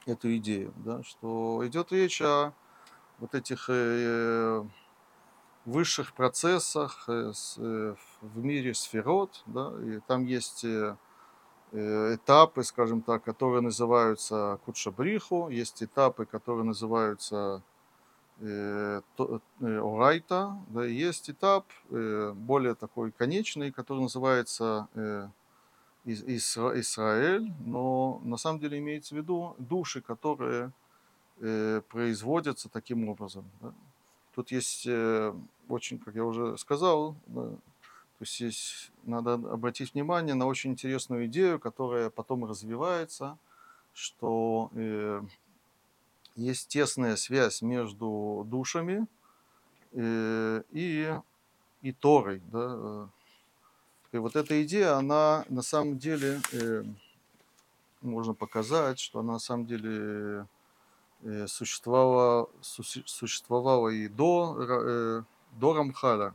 эту 0.07 0.37
идею, 0.37 0.73
да? 0.77 1.03
что 1.03 1.61
идет 1.67 1.91
речь 1.91 2.23
о 2.23 2.53
вот 3.19 3.35
этих 3.35 3.69
э, 3.69 4.65
высших 5.66 6.14
процессах 6.14 7.06
э, 7.08 7.32
э, 7.58 7.96
в 8.22 8.38
мире 8.44 8.74
сферот, 8.74 9.44
да? 9.46 9.72
и 9.82 10.00
там 10.08 10.26
есть 10.26 10.66
э, 10.66 10.96
этапы, 11.72 12.64
скажем 12.64 13.02
так, 13.02 13.24
которые 13.24 13.62
называются 13.62 14.60
Кутшабриху, 14.66 15.50
есть 15.50 15.82
этапы, 15.82 16.26
которые 16.26 16.66
называются 16.66 17.64
Орайта, 19.60 20.58
да, 20.70 20.86
есть 20.86 21.30
этап 21.30 21.66
более 21.90 22.76
такой 22.76 23.12
конечный, 23.12 23.72
который 23.72 24.02
называется 24.02 24.88
Израиль, 26.06 27.54
но 27.66 28.22
на 28.24 28.38
самом 28.38 28.60
деле 28.60 28.80
имеется 28.80 29.16
в 29.16 29.18
виду 29.18 29.56
души, 29.58 30.02
которые 30.02 30.72
производятся 31.90 32.70
таким 32.70 33.08
образом. 33.08 33.46
Да. 33.62 33.74
Тут 34.36 34.52
есть 34.52 34.88
очень, 35.70 36.00
как 36.00 36.16
я 36.16 36.26
уже 36.26 36.58
сказал, 36.58 37.16
то 38.24 38.26
есть 38.26 38.36
здесь 38.36 38.92
надо 39.04 39.34
обратить 39.34 39.94
внимание 39.94 40.36
на 40.36 40.46
очень 40.46 40.72
интересную 40.72 41.26
идею, 41.26 41.60
которая 41.60 42.10
потом 42.10 42.46
развивается, 42.46 43.38
что 43.94 44.70
э, 44.74 45.22
есть 46.36 46.68
тесная 46.68 47.16
связь 47.16 47.62
между 47.62 48.46
душами 48.48 49.08
э, 49.92 50.64
и, 50.72 51.14
и 51.82 51.92
Торой. 51.92 52.42
Да? 52.52 53.10
И 54.12 54.18
вот 54.18 54.36
эта 54.36 54.64
идея, 54.64 54.96
она 54.96 55.44
на 55.50 55.62
самом 55.62 55.98
деле, 55.98 56.40
э, 56.52 56.84
можно 58.02 58.34
показать, 58.34 59.00
что 59.00 59.20
она 59.20 59.34
на 59.34 59.40
самом 59.40 59.66
деле 59.66 59.90
э, 59.92 60.46
существовала, 61.48 62.50
существовала 62.62 63.90
и 63.90 64.08
до, 64.08 64.58
э, 64.60 65.24
до 65.54 65.74
Рамхаля. 65.74 66.34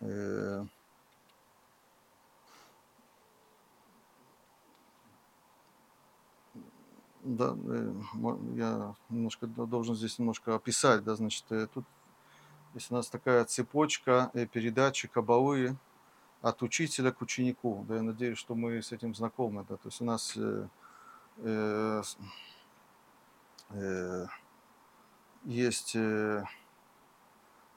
Э, 0.00 0.64
да, 7.22 7.56
э, 7.56 7.92
я 8.54 8.94
немножко 9.08 9.46
должен 9.46 9.94
здесь 9.94 10.18
немножко 10.18 10.54
описать, 10.54 11.04
да, 11.04 11.14
значит, 11.14 11.44
э, 11.50 11.66
тут 11.72 11.84
есть 12.74 12.90
у 12.90 12.94
нас 12.94 13.08
такая 13.08 13.44
цепочка 13.44 14.30
э, 14.34 14.46
передачи 14.46 15.08
кабалы 15.08 15.76
от 16.42 16.62
учителя 16.62 17.10
к 17.10 17.20
ученику. 17.22 17.84
Да, 17.88 17.96
я 17.96 18.02
надеюсь, 18.02 18.38
что 18.38 18.54
мы 18.54 18.82
с 18.82 18.92
этим 18.92 19.14
знакомы. 19.14 19.64
Да. 19.68 19.76
То 19.76 19.88
есть 19.88 20.00
у 20.00 20.04
нас 20.04 20.34
э, 20.36 20.68
э, 21.38 22.02
э, 22.02 22.02
есть 25.44 25.94
э, 25.94 26.44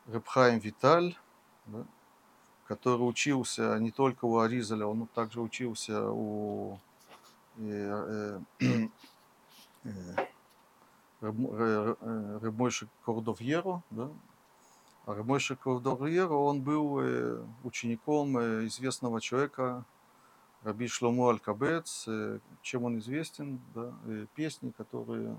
Рыбхайм 0.08 0.60
Виталь, 0.60 1.18
да, 1.66 1.86
который 2.66 3.02
учился 3.02 3.78
не 3.80 3.92
только 3.92 4.26
у 4.26 4.40
Аризаля, 4.40 4.86
он 4.86 5.08
также 5.08 5.42
учился 5.42 6.10
у 6.10 6.80
э, 7.58 8.40
э, 8.60 8.88
э, 9.84 10.26
Рыбмойши 11.22 12.88
Кордовьеро, 13.06 13.84
да, 13.90 14.10
а 15.06 15.16
Рабмойша 15.16 15.56
Кордовьеро, 15.56 16.34
он 16.34 16.62
был 16.62 17.00
э, 17.00 17.44
учеником 17.64 18.38
э, 18.38 18.66
известного 18.68 19.20
человека 19.20 19.84
Раби 20.62 20.88
Шлому 20.88 21.28
Аль-Кабец. 21.28 22.06
Э, 22.08 22.40
чем 22.62 22.84
он 22.84 23.00
известен? 23.00 23.60
Да? 23.74 23.96
Песни, 24.36 24.70
которые 24.70 25.38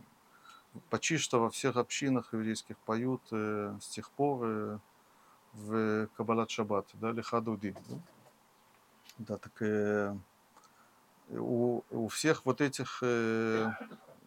почти 0.90 1.18
что 1.18 1.40
во 1.40 1.50
всех 1.50 1.76
общинах 1.76 2.32
еврейских 2.32 2.76
поют 2.78 3.22
с 3.30 3.88
тех 3.88 4.11
пор 4.11 4.80
в 5.52 6.08
Кабалат 6.16 6.50
Шаббат, 6.50 6.87
да, 6.94 7.12
Лихадуди. 7.12 7.74
Да? 7.88 7.96
да, 9.18 9.37
так 9.38 9.62
э, 9.62 10.14
у, 11.30 11.82
у 11.90 12.08
всех 12.08 12.44
вот 12.44 12.61
этих 12.61 13.00
э, 13.02 13.70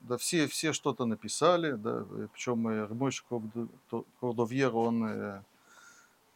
да, 0.01 0.17
все, 0.17 0.47
все 0.47 0.73
что-то 0.73 1.05
написали, 1.05 1.73
да, 1.73 2.05
причем 2.33 2.67
Рамойш 2.67 3.25
Кордовьер, 4.19 4.75
он, 4.75 5.05
э, 5.05 5.41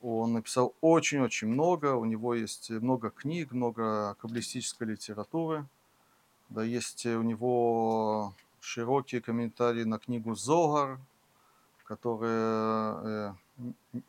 он 0.02 0.34
написал 0.34 0.74
очень-очень 0.82 1.48
много, 1.48 1.96
у 1.96 2.06
него 2.06 2.34
есть 2.34 2.70
много 2.70 3.10
книг, 3.10 3.52
много 3.52 4.16
каббалистической 4.16 4.88
литературы, 4.88 5.66
да, 6.50 6.64
есть 6.64 7.06
у 7.06 7.22
него 7.22 8.34
широкие 8.62 9.22
комментарии 9.22 9.84
на 9.84 10.00
книгу 10.00 10.36
Зогар, 10.36 11.00
которая 11.84 13.36
э, 13.54 14.02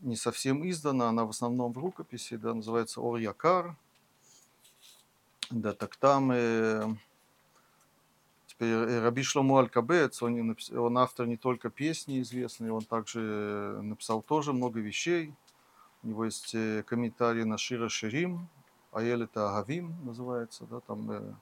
не 0.00 0.16
совсем 0.16 0.68
издана, 0.68 1.08
она 1.08 1.24
в 1.24 1.30
основном 1.30 1.72
в 1.72 1.78
рукописи, 1.78 2.36
да, 2.36 2.54
называется 2.54 3.00
Ор 3.00 3.18
Якар. 3.18 3.76
Да, 5.50 5.72
так 5.72 5.96
там 5.96 6.30
э, 6.32 6.94
Теперь 8.58 8.98
Раби 9.00 9.22
Шломо 9.22 9.60
Аль-Кабец, 9.60 10.20
он, 10.20 10.56
он 10.76 10.98
автор 10.98 11.26
не 11.26 11.36
только 11.36 11.70
песни 11.70 12.20
известные, 12.20 12.72
он 12.72 12.82
также 12.82 13.78
написал 13.82 14.20
тоже 14.20 14.52
много 14.52 14.80
вещей. 14.80 15.32
У 16.02 16.08
него 16.08 16.24
есть 16.24 16.54
э, 16.56 16.82
комментарий 16.82 17.44
на 17.44 17.56
Шира 17.56 17.88
Ширим, 17.88 18.48
Аэль 18.90 19.22
это 19.24 19.56
Агавим 19.56 19.94
называется, 20.04 20.64
да, 20.64 20.80
там 20.80 21.10
э, 21.10 21.34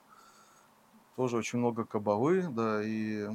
тоже 1.16 1.36
очень 1.36 1.58
много 1.58 1.84
кабалы, 1.84 2.46
да, 2.48 2.82
и 2.82 3.28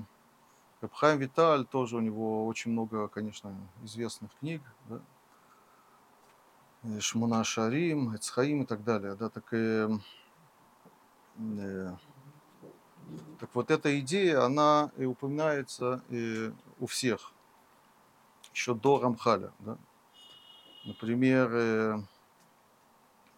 Рабхайм 0.81 1.19
Виталь 1.19 1.65
тоже 1.65 1.97
у 1.97 1.99
него 1.99 2.45
очень 2.47 2.71
много, 2.71 3.07
конечно, 3.07 3.53
известных 3.83 4.31
книг, 4.39 4.61
да, 4.87 5.01
Шмуна 6.99 7.43
Шарим, 7.43 8.15
Эцхаим 8.15 8.63
и 8.63 8.65
так 8.65 8.83
далее, 8.83 9.15
да, 9.15 9.29
так 9.29 9.53
и 9.53 9.87
э, 11.37 11.95
так 13.39 13.49
вот 13.53 13.71
эта 13.71 13.99
идея, 13.99 14.45
она 14.45 14.91
и 14.97 15.05
упоминается 15.05 16.01
и 16.09 16.51
у 16.79 16.85
всех, 16.85 17.31
еще 18.53 18.73
до 18.73 18.99
Рамхаля. 18.99 19.51
Да? 19.59 19.77
Например, 20.85 21.49
э, 21.51 22.01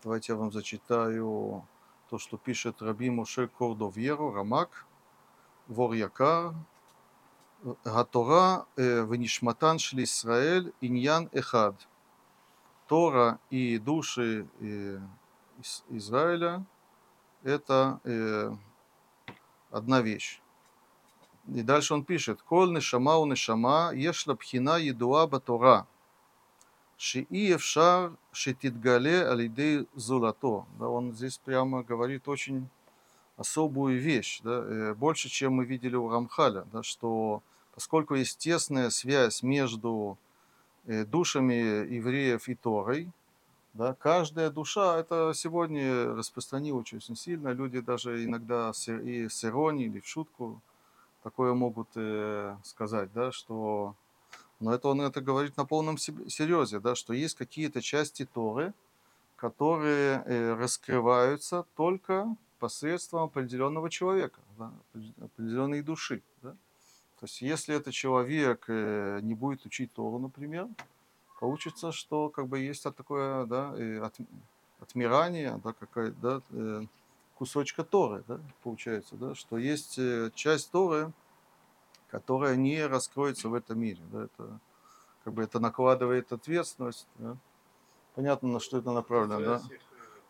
давайте 0.04 0.34
я 0.34 0.38
вам 0.38 0.52
зачитаю 0.52 1.66
то, 2.14 2.20
что 2.20 2.38
пишет 2.38 2.80
Раби 2.84 3.10
Моше 3.10 3.48
Кордовьеро, 3.48 4.32
Рамак, 4.32 4.86
Вор 5.68 5.94
Якар, 5.94 6.54
Гатора 7.84 8.68
Венишматан 8.78 9.80
Шли 9.80 10.04
Исраэль 10.04 10.74
Иньян 10.80 11.28
Эхад. 11.32 11.76
Тора 12.88 13.40
и 13.50 13.80
души 13.80 14.48
э, 14.60 15.00
Израиля– 15.90 16.64
это 17.44 18.00
э, 18.04 18.52
одна 19.72 20.02
вещь. 20.02 20.40
И 21.48 21.64
дальше 21.64 21.96
он 21.96 22.04
пишет, 22.06 22.44
«Коль 22.44 22.72
нешама 22.72 23.18
у 23.18 23.26
нешама, 23.26 23.92
ешла 23.92 24.36
пхина 24.36 24.78
едуа 24.78 25.26
батора, 25.26 25.88
шии 26.98 27.54
эфшар 27.56 28.14
шетидгале 28.32 29.28
алидей 29.28 29.88
зулато». 29.96 30.66
Да, 30.80 30.88
он 30.90 31.14
здесь 31.14 31.38
прямо 31.38 31.84
говорит 31.84 32.28
очень 32.28 32.70
особую 33.38 34.00
вещь, 34.00 34.42
да, 34.44 34.64
э, 34.64 34.94
больше, 34.94 35.30
чем 35.30 35.54
мы 35.54 35.66
видели 35.66 35.96
у 35.96 36.10
Рамхаля, 36.10 36.66
да, 36.72 36.84
что 36.84 37.42
поскольку 37.74 38.16
есть 38.16 38.38
тесная 38.38 38.90
связь 38.90 39.42
между 39.44 40.18
э, 40.86 41.04
душами 41.06 41.54
евреев 41.54 42.48
и 42.48 42.56
Торой, 42.56 43.12
да, 43.74 43.96
каждая 43.96 44.52
душа, 44.52 45.00
это 45.00 45.32
сегодня 45.34 46.14
распространилось 46.14 46.94
очень 46.94 47.16
сильно. 47.16 47.50
Люди 47.50 47.80
даже 47.80 48.24
иногда 48.24 48.72
и 48.88 49.28
с 49.28 49.44
иронией 49.44 49.90
или 49.90 50.00
в 50.00 50.08
шутку 50.08 50.62
такое 51.24 51.54
могут 51.54 51.88
э, 51.96 52.56
сказать, 52.64 53.12
да, 53.14 53.32
что... 53.32 53.96
Но 54.64 54.74
это 54.74 54.88
он 54.88 55.02
это 55.02 55.20
говорит 55.20 55.58
на 55.58 55.66
полном 55.66 55.98
серьезе, 55.98 56.80
да, 56.80 56.96
что 56.96 57.14
есть 57.14 57.36
какие-то 57.36 57.82
части 57.82 58.26
Торы, 58.26 58.74
которые 59.36 60.24
э, 60.26 60.54
раскрываются 60.54 61.66
только 61.76 62.34
посредством 62.60 63.24
определенного 63.24 63.90
человека, 63.90 64.40
да, 64.58 64.72
определенной 65.22 65.82
души. 65.82 66.22
Да. 66.42 66.52
То 67.20 67.26
есть 67.26 67.42
если 67.42 67.76
этот 67.76 67.94
человек 67.94 68.64
э, 68.70 69.20
не 69.22 69.34
будет 69.34 69.66
учить 69.66 69.92
Тору, 69.92 70.18
например, 70.18 70.70
получится, 71.42 71.92
что 71.92 72.30
как 72.30 72.48
бы 72.48 72.60
есть 72.60 72.84
такое, 72.84 73.46
да, 73.46 73.72
от, 74.06 74.16
отмирание, 74.80 75.60
да, 75.62 75.74
какая, 75.74 76.12
да, 76.12 76.42
э, 76.52 76.86
кусочка 77.36 77.84
Торы, 77.84 78.24
да, 78.30 78.40
получается, 78.64 79.16
да, 79.16 79.36
что 79.36 79.58
есть 79.58 80.00
часть 80.36 80.72
Торы, 80.72 81.12
которая 82.14 82.56
не 82.56 82.86
раскроется 82.86 83.50
в 83.50 83.56
этом 83.56 83.80
мире, 83.80 84.00
да, 84.12 84.26
это 84.26 84.60
как 85.24 85.34
бы 85.34 85.42
это 85.42 85.60
накладывает 85.60 86.32
ответственность, 86.32 87.08
да. 87.18 87.38
понятно, 88.14 88.50
на 88.50 88.60
что 88.60 88.78
это 88.78 88.92
направлено, 88.92 89.40
да, 89.40 89.62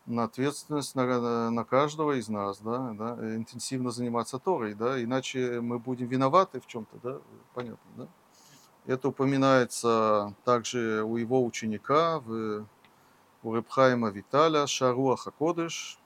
на 0.06 0.24
ответственность 0.24 0.94
на, 0.94 1.50
на 1.50 1.64
каждого 1.64 2.12
из 2.12 2.30
нас, 2.30 2.58
да, 2.60 2.94
да, 2.94 3.36
интенсивно 3.36 3.90
заниматься 3.90 4.38
Торой, 4.38 4.72
да, 4.72 5.02
иначе 5.02 5.60
мы 5.60 5.78
будем 5.78 6.06
виноваты 6.06 6.58
в 6.58 6.66
чем-то, 6.66 6.96
да, 7.02 7.18
понятно, 7.52 7.90
да. 7.96 8.08
Это 8.86 9.08
упоминается 9.08 10.34
также 10.44 11.02
у 11.02 11.18
его 11.18 11.44
ученика, 11.44 12.18
в, 12.20 12.64
у 13.42 13.52
Рыбхайма 13.52 14.08
Виталя, 14.08 14.66
Шаруаха 14.66 15.30
Кодыш. 15.32 15.98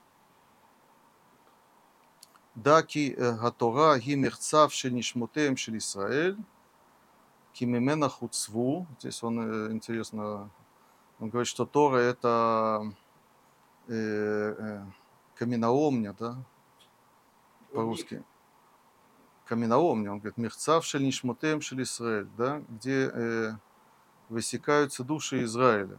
Даки 2.62 3.14
Гатора 3.16 3.98
ги 3.98 4.16
мерцав 4.16 4.72
шель 4.72 4.94
нишмотеем 4.94 5.56
шель 5.56 5.78
Исраэль, 5.78 6.36
ки 7.52 7.64
мемена 7.64 8.08
хуцву. 8.08 8.86
Здесь 8.98 9.22
он, 9.22 9.72
интересно, 9.72 10.50
он 11.20 11.28
говорит, 11.28 11.48
что 11.48 11.66
Тора 11.66 11.98
это 11.98 12.92
каменоломня, 15.36 16.14
да, 16.18 16.36
по-русски 17.72 18.24
каменоломня, 19.48 20.12
он 20.12 20.18
говорит, 20.18 20.36
Мехцав 20.36 20.84
шель 20.84 21.10
шель 21.10 21.82
Исраэль, 21.82 22.28
да, 22.36 22.62
где 22.68 23.10
э, 23.12 23.52
высекаются 24.28 25.04
души 25.04 25.44
Израиля. 25.44 25.98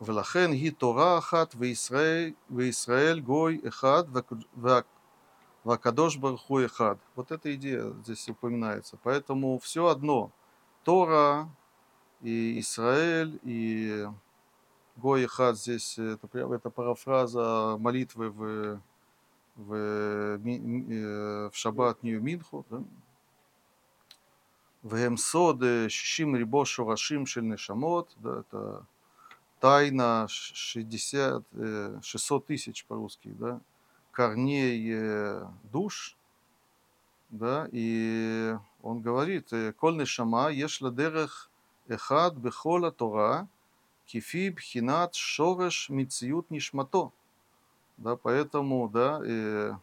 Велахен 0.00 0.52
ги 0.52 0.70
Тора 0.70 1.18
ахат 1.18 1.54
Вейсраэль 1.54 3.22
гой 3.22 3.60
эхад 3.64 4.08
вакадош 5.64 6.18
барху 6.18 6.60
эхад. 6.60 6.98
Вот 7.16 7.32
эта 7.32 7.54
идея 7.54 7.92
здесь 8.04 8.28
упоминается. 8.28 8.98
Поэтому 9.02 9.58
все 9.58 9.86
одно. 9.86 10.30
Тора 10.84 11.48
и 12.22 12.60
Израиль 12.60 13.38
и 13.42 14.06
гой 14.96 15.24
эхад 15.24 15.58
здесь 15.58 15.98
это, 15.98 16.26
прямо 16.26 16.56
это 16.56 16.70
парафраза 16.70 17.76
молитвы 17.78 18.30
в 18.30 18.80
в, 19.58 20.38
в 20.38 21.50
шаббатнюю 21.52 22.22
минху. 22.22 22.64
Да? 22.70 22.82
В 24.82 24.96
Гемсоде 24.96 25.88
Шишим 25.88 26.36
Рибо 26.36 26.60
Рибошу 26.60 26.86
Рашим 26.86 27.26
Шельнешамот, 27.26 28.14
да, 28.18 28.40
это 28.40 28.86
тайна 29.60 30.26
60, 30.28 31.44
600 32.02 32.46
тысяч 32.46 32.84
по-русски, 32.84 33.28
да, 33.38 33.60
корней 34.12 35.40
душ, 35.64 36.16
да, 37.30 37.68
и 37.72 38.56
он 38.82 39.00
говорит, 39.00 39.50
«Коль 39.78 39.96
нешама 39.96 40.50
ешла 40.50 40.90
дерех 40.90 41.50
эхад 41.88 42.36
бехола 42.36 42.90
Тора, 42.90 43.48
кифи 44.06 44.50
бхинат 44.50 45.14
шореш 45.14 45.88
мициют 45.88 46.50
нишмато». 46.50 47.10
Да, 47.98 48.14
поэтому, 48.14 48.88
да, 48.88 49.20
э, 49.24 49.74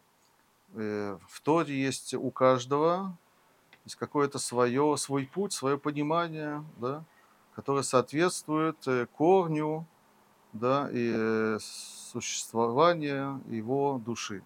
э, 0.74 1.18
в 1.28 1.40
Торе 1.42 1.78
есть 1.78 2.14
у 2.14 2.30
каждого 2.30 3.16
есть 3.84 3.96
какое-то 3.96 4.38
свое, 4.38 4.96
свой 4.96 5.26
путь, 5.26 5.52
свое 5.52 5.78
понимание, 5.78 6.64
да, 6.78 7.04
которое 7.56 7.82
соответствует 7.82 8.76
э, 8.86 9.06
корню 9.06 9.86
да, 10.52 10.88
и 10.92 11.12
э, 11.14 11.58
существования 11.60 13.40
его 13.48 14.00
души. 14.04 14.42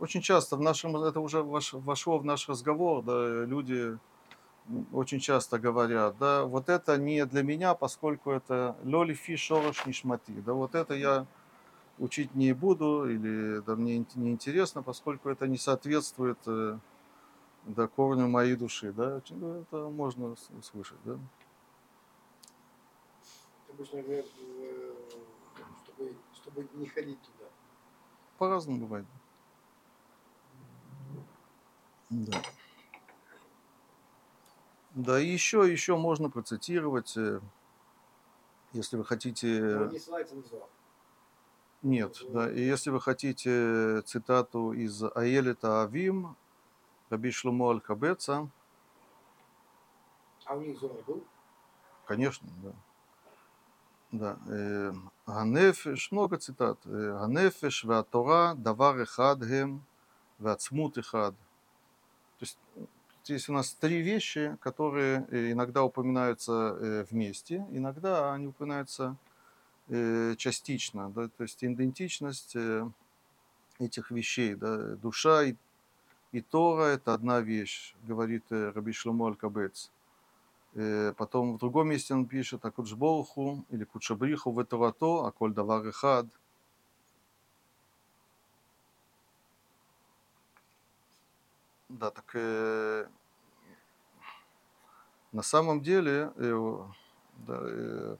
Очень 0.00 0.20
часто 0.20 0.56
в 0.56 0.60
нашем, 0.60 0.96
это 0.96 1.20
уже 1.20 1.42
вошло 1.42 2.18
в 2.18 2.24
наш 2.24 2.48
разговор, 2.48 3.02
да, 3.02 3.44
люди 3.44 3.98
очень 4.92 5.20
часто 5.20 5.60
говорят, 5.60 6.18
да, 6.18 6.44
вот 6.44 6.68
это 6.68 6.98
не 6.98 7.24
для 7.24 7.44
меня, 7.44 7.74
поскольку 7.74 8.32
это 8.32 8.76
лоли 8.84 9.14
фи 9.14 9.36
шорош 9.36 9.86
нишмати, 9.86 10.32
да, 10.44 10.52
вот 10.54 10.74
это 10.74 10.94
я 10.94 11.26
учить 11.98 12.34
не 12.34 12.52
буду 12.52 13.08
или 13.08 13.60
да, 13.60 13.76
мне 13.76 14.04
не 14.16 14.32
интересно, 14.32 14.82
поскольку 14.82 15.30
это 15.30 15.46
не 15.46 15.56
соответствует 15.56 16.38
э, 16.46 16.78
да, 17.64 17.86
корню 17.86 18.28
моей 18.28 18.56
души, 18.56 18.92
да, 18.92 19.22
ну, 19.30 19.60
это 19.60 19.88
можно 19.88 20.34
услышать, 20.58 20.98
да. 21.04 21.16
Обычно 23.76 24.02
говорят, 24.02 24.24
э, 24.38 24.94
чтобы, 25.84 26.16
чтобы 26.34 26.68
не 26.72 26.86
ходить 26.86 27.20
туда. 27.20 27.50
По-разному 28.38 28.78
бывает. 28.78 29.04
Да. 32.08 32.42
Да, 34.94 35.20
и 35.20 35.26
еще, 35.26 35.70
еще 35.70 35.98
можно 35.98 36.30
процитировать, 36.30 37.18
э, 37.18 37.42
если 38.72 38.96
вы 38.96 39.04
хотите... 39.04 39.88
Не 39.92 39.98
ссылается 39.98 40.36
на 40.36 40.42
зло. 40.42 40.70
Нет, 41.82 42.16
да, 42.30 42.50
и 42.50 42.60
если 42.62 42.88
вы 42.88 42.98
хотите 43.02 44.00
цитату 44.06 44.72
из 44.72 45.02
Аэлита 45.02 45.82
Авим, 45.82 46.34
Раби 47.10 47.30
Шлумо 47.30 47.72
Аль-Кабеца, 47.72 48.48
А 50.46 50.54
у 50.56 50.62
них 50.62 50.80
зор 50.80 50.92
был? 51.06 51.22
конечно, 52.06 52.48
да. 52.62 52.72
Да, 54.12 54.38
э, 54.48 54.92
Ганефеш, 55.26 56.12
много 56.12 56.36
цитат. 56.38 56.78
Э, 56.86 57.18
Ганефеш 57.20 57.84
веатора 57.84 58.54
давар 58.54 59.00
эхад 59.02 59.44
гем 59.44 59.84
веацмут 60.38 60.98
эхад. 60.98 61.34
То 62.38 62.42
есть 62.42 62.58
здесь 63.24 63.48
у 63.48 63.52
нас 63.52 63.72
три 63.72 64.02
вещи, 64.02 64.56
которые 64.60 65.26
э, 65.30 65.52
иногда 65.52 65.82
упоминаются 65.82 66.52
э, 66.52 67.06
вместе, 67.10 67.66
иногда 67.70 68.32
они 68.32 68.46
упоминаются 68.48 69.16
э, 69.88 70.34
частично. 70.36 71.10
Да, 71.10 71.28
то 71.28 71.42
есть 71.42 71.64
идентичность 71.64 72.56
этих 73.78 74.10
вещей. 74.10 74.54
Да, 74.54 74.96
душа 74.96 75.42
и, 75.42 75.54
и 76.32 76.40
Тора– 76.40 76.84
это 76.94 77.14
одна 77.14 77.40
вещь, 77.40 77.94
говорит 78.04 78.44
Раби 78.50 78.92
Шломо 78.92 79.26
Аль-Кабец. 79.28 79.90
Потом 81.16 81.54
в 81.54 81.58
другом 81.58 81.88
месте 81.88 82.14
он 82.14 82.26
пишет 82.26 82.64
о 82.64 82.70
Куджболху 82.70 83.64
или 83.70 83.84
Кучабриху 83.84 84.50
в 84.52 84.64
Торато, 84.64 85.26
а 85.26 85.30
коль 85.30 85.54
давар 85.54 85.86
эхад– 85.88 86.26
Да, 91.88 92.10
так 92.10 92.30
э, 92.34 93.06
на 95.32 95.42
самом 95.42 95.82
деле 95.82 96.32
э, 96.36 96.78
да, 97.46 97.58
э, 97.62 98.16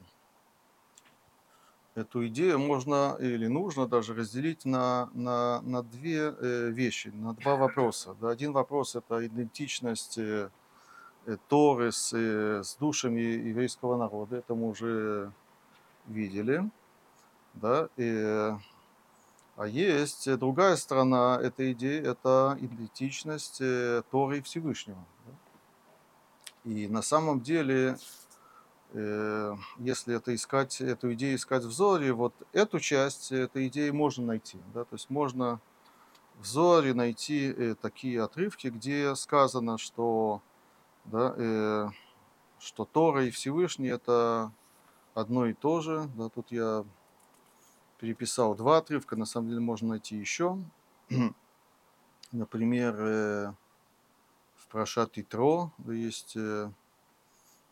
эту 1.97 2.27
идею 2.29 2.59
можно 2.59 3.17
или 3.21 3.49
нужно 3.49 3.89
даже 3.89 4.15
разделить 4.15 4.65
на, 4.65 5.11
на, 5.15 5.61
на 5.63 5.83
две 5.83 6.35
э, 6.39 6.71
вещи, 6.71 7.09
на 7.09 7.35
два 7.35 7.57
вопроса. 7.57 8.15
Да, 8.21 8.31
один 8.31 8.53
вопрос 8.53 8.95
это 8.95 9.27
идентичность 9.27 10.17
э, 10.17 10.49
э 11.27 11.37
Торы 11.49 11.93
с, 11.93 12.13
э, 12.17 12.63
с 12.63 12.77
душами 12.77 13.21
еврейского 13.21 13.97
народа, 13.97 14.37
это 14.37 14.55
мы 14.55 14.69
уже 14.69 15.33
видели. 16.07 16.71
Да, 17.55 17.89
и, 17.97 18.55
а 19.57 19.67
есть 19.67 20.31
другая 20.37 20.77
сторона 20.77 21.39
этой 21.43 21.73
идеи, 21.73 22.01
это 22.01 22.59
идентичность 22.61 23.59
э, 23.61 24.03
Торы 24.11 24.43
Всевышнего. 24.43 25.03
И 26.65 26.89
на 26.89 27.01
самом 27.01 27.41
деле, 27.41 27.97
э, 28.93 29.55
если 29.79 30.17
это 30.17 30.35
искать, 30.35 30.81
эту 30.81 31.15
идею 31.15 31.37
искать 31.37 31.65
в 31.65 31.71
Зоре, 31.71 32.13
вот 32.13 32.35
эту 32.53 32.81
часть 32.81 33.33
этой 33.33 33.69
идеи 33.69 33.91
можно 33.91 34.27
найти. 34.27 34.59
Да? 34.75 34.85
То 34.85 34.97
есть 34.97 35.09
можно 35.09 35.61
в 36.39 36.45
Зоре 36.45 36.93
найти 36.93 37.47
э, 37.47 37.77
такие 37.81 38.23
отрывки, 38.23 38.67
где 38.67 39.15
сказано, 39.15 39.79
что, 39.79 40.43
да, 41.07 41.93
что 42.59 42.85
Тора 42.85 43.25
и 43.25 43.31
Всевышний 43.31 43.89
это 43.89 44.53
одно 45.15 45.47
и 45.47 45.53
то 45.53 45.81
же. 45.81 46.09
Да? 46.17 46.29
Тут 46.29 46.53
я 46.53 46.85
переписал 47.99 48.55
два 48.55 48.79
отрывка, 48.79 49.17
на 49.17 49.25
самом 49.25 49.49
деле 49.49 49.61
можно 49.61 49.89
найти 49.89 50.17
еще. 50.17 50.59
Например, 52.33 52.95
э, 52.99 53.53
в 54.57 54.67
Прошат 54.69 55.17
Итро 55.17 55.73
есть, 55.87 56.37
э, 56.37 56.71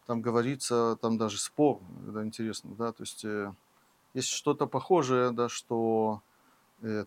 там 0.07 0.23
говорится, 0.23 0.97
там 1.01 1.18
даже 1.18 1.38
спор, 1.38 1.81
да, 2.07 2.25
интересно, 2.25 2.75
да, 2.77 2.92
то 2.92 3.03
есть 3.03 3.25
э, 3.25 3.53
есть 4.14 4.29
что-то 4.29 4.66
похожее, 4.66 5.33
да, 5.33 5.49
что 5.49 6.23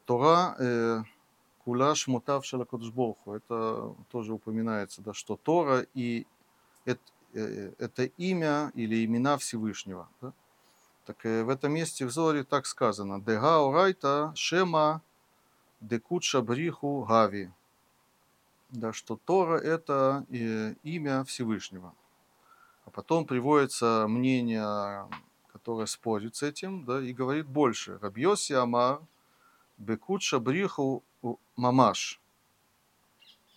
Тора 0.06 1.06
кулаш 1.68 2.08
мутав 2.08 2.46
шалакодшбоху, 2.46 3.34
это 3.34 3.94
тоже 4.10 4.34
упоминается, 4.34 5.02
да, 5.02 5.14
что 5.14 5.36
Тора 5.36 5.86
и 5.94 6.26
это, 6.86 7.02
это 7.78 8.06
имя 8.18 8.72
или 8.74 9.04
имена 9.04 9.38
Всевышнего, 9.38 10.08
да? 10.22 10.32
Так 11.06 11.26
э, 11.26 11.44
в 11.44 11.50
этом 11.50 11.74
месте 11.74 12.06
в 12.06 12.12
Зоре 12.12 12.46
так 12.46 12.66
сказано. 12.66 13.20
Дега 13.20 13.68
орайта 13.68 14.32
шема 14.36 15.02
декуча 15.82 16.42
бриху 16.42 17.06
гави. 17.10 17.52
Да, 18.70 18.94
что 18.94 19.20
Тора 19.26 19.58
это 19.58 20.26
э, 20.30 20.74
имя 20.84 21.26
Всевышнего. 21.26 21.94
А 22.86 22.92
потом 22.92 23.26
приводится 23.26 24.06
мнение, 24.08 25.06
которое 25.52 25.86
спорит 25.86 26.38
с 26.38 26.44
этим, 26.44 26.86
да, 26.86 27.02
и 27.02 27.12
говорит 27.12 27.46
больше. 27.46 27.98
Рабьоси 28.02 28.54
Амар 28.54 29.02
бекуча 29.78 30.40
бриху 30.40 31.04
мамаш. 31.58 32.22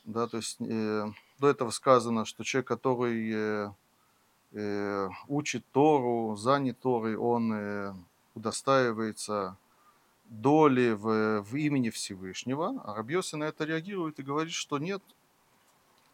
Да, 0.04 0.26
то 0.26 0.38
есть 0.38 0.56
э, 0.60 1.06
до 1.38 1.48
этого 1.48 1.70
сказано, 1.70 2.24
что 2.24 2.42
человек, 2.42 2.66
который 2.66 3.30
э, 3.32 3.72
э, 4.52 5.08
учит 5.28 5.64
Тору, 5.72 6.34
занят 6.36 6.80
Торой, 6.80 7.16
он 7.16 7.52
э, 7.52 7.94
удостаивается 8.34 9.56
доли 10.24 10.92
в, 10.92 11.42
в 11.42 11.56
имени 11.56 11.90
Всевышнего, 11.90 12.80
а 12.84 12.94
Рабьоси 12.94 13.36
на 13.36 13.44
это 13.44 13.64
реагирует 13.64 14.18
и 14.18 14.22
говорит, 14.22 14.52
что 14.52 14.78
нет, 14.78 15.02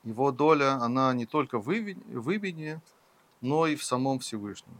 его 0.04 0.32
доля, 0.32 0.74
она 0.74 1.12
не 1.12 1.26
только 1.26 1.58
в 1.58 1.70
имени, 1.70 2.80
но 3.40 3.66
и 3.66 3.76
в 3.76 3.84
самом 3.84 4.18
Всевышнем. 4.20 4.78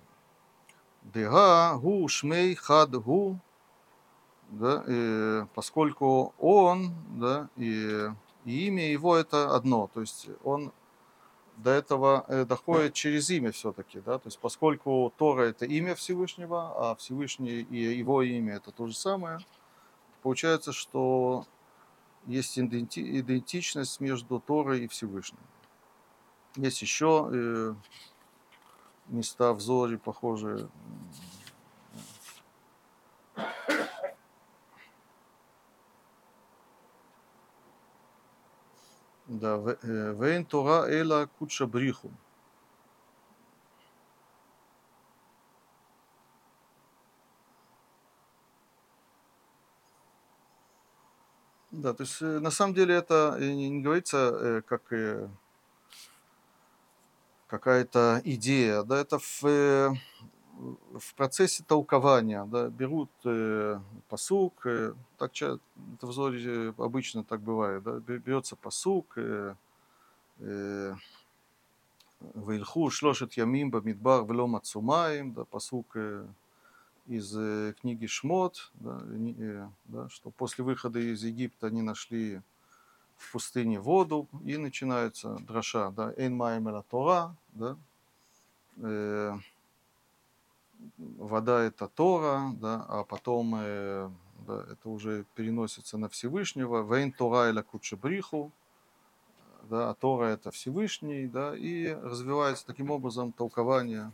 Дега 1.03 1.77
гу 1.77 2.09
шмей 2.09 2.55
хад 2.55 2.91
гу, 2.91 3.39
да, 4.51 4.85
и 4.87 5.45
поскольку 5.55 6.35
он, 6.39 6.95
да, 7.19 7.49
и, 7.57 8.09
и 8.45 8.67
имя 8.67 8.91
его 8.91 9.17
это 9.17 9.55
одно, 9.55 9.91
то 9.93 10.01
есть 10.01 10.29
он 10.45 10.73
до 11.57 11.71
этого 11.71 12.25
э, 12.29 12.45
доходит 12.45 12.95
через 12.95 13.31
имя 13.31 13.51
все-таки, 13.51 14.01
да, 14.01 14.19
то 14.19 14.29
есть 14.29 14.39
поскольку 14.39 15.13
Тора 15.17 15.43
это 15.45 15.65
имя 15.65 15.95
Всевышнего, 15.95 16.91
а 16.91 16.95
Всевышний 16.97 17.63
и 17.63 17.77
его 17.77 18.23
имя 18.23 18.57
это 18.57 18.71
то 18.71 18.87
же 18.87 18.95
самое, 18.95 19.39
получается, 20.23 20.73
что 20.73 21.47
есть 22.27 22.59
идентичность 22.59 24.01
между 24.01 24.41
Торой 24.41 24.85
и 24.85 24.89
Всевышним. 24.89 25.41
Есть 26.57 26.83
еще 26.83 27.29
э, 27.33 27.75
места 29.09 29.53
в 29.53 29.61
Зоре 29.61 29.99
похожие 29.99 30.69
Да, 39.29 39.57
вейн 39.59 40.45
Тора 40.45 40.87
эла 40.89 41.29
куча 41.39 41.67
бриху. 41.67 42.11
Да, 51.73 51.93
то 51.93 52.05
есть 52.05 52.21
на 52.21 52.51
самом 52.51 52.75
деле 52.75 52.95
это 52.95 53.37
не 53.41 53.83
говорится 53.83 54.63
как 54.67 54.83
какая-то 57.49 58.21
идея, 58.25 58.83
да, 58.83 58.99
это 59.01 59.19
в, 59.19 59.45
э, 59.45 59.91
в 60.57 61.15
процессе 61.15 61.63
толкования 61.67 62.45
да, 62.45 62.69
берут 62.69 63.11
э, 63.25 63.79
посук, 64.09 64.67
э, 64.67 64.95
так 65.19 65.33
это 65.37 65.59
в 66.01 66.13
зоре 66.13 66.75
обычно 66.79 67.25
так 67.25 67.41
бывает, 67.41 67.83
да, 67.83 67.99
берется 67.99 68.57
посук, 68.57 69.19
э, 69.19 69.55
э, 70.39 70.95
Вильху 72.35 72.91
шлошет 72.91 73.35
ямим 73.35 73.71
бамидбар 73.71 74.23
влом 74.23 74.57
ацумаем, 74.57 75.35
да, 75.35 75.45
посук 75.45 75.97
э, 75.97 76.27
из 77.07 77.37
э, 77.37 77.75
книги 77.81 78.07
Шмот, 78.07 78.71
да, 78.75 79.01
э, 79.05 79.69
да, 79.85 80.09
что 80.09 80.31
после 80.31 80.65
выхода 80.65 80.99
из 80.99 81.23
Египта 81.23 81.67
они 81.67 81.83
нашли 81.83 82.41
в 83.17 83.33
пустыне 83.33 83.79
воду, 83.81 84.29
и 84.45 84.57
начинается 84.57 85.37
дроша, 85.41 85.91
да, 85.91 86.13
эйн 86.17 86.35
маем 86.35 86.83
Тора, 86.85 87.37
да, 87.53 87.77
э, 88.79 89.39
вода 90.99 91.63
это 91.63 91.89
Тора, 91.89 92.53
да, 92.55 92.85
а 92.89 93.05
потом 93.05 93.55
э, 93.57 94.11
да, 94.47 94.65
это 94.71 94.89
уже 94.89 95.25
переносится 95.35 95.99
на 95.99 96.09
Всевышнего, 96.09 96.83
«Вейн 96.83 97.13
Тора 97.13 97.51
эла 97.51 97.63
кучебриху», 97.63 98.53
да, 99.65 99.91
а 99.91 99.95
Тора 99.95 100.27
это 100.27 100.51
Всевышний, 100.51 101.27
да, 101.27 101.57
и 101.57 101.89
развивается 101.89 102.67
таким 102.67 102.91
образом 102.91 103.33
толкование 103.33 104.13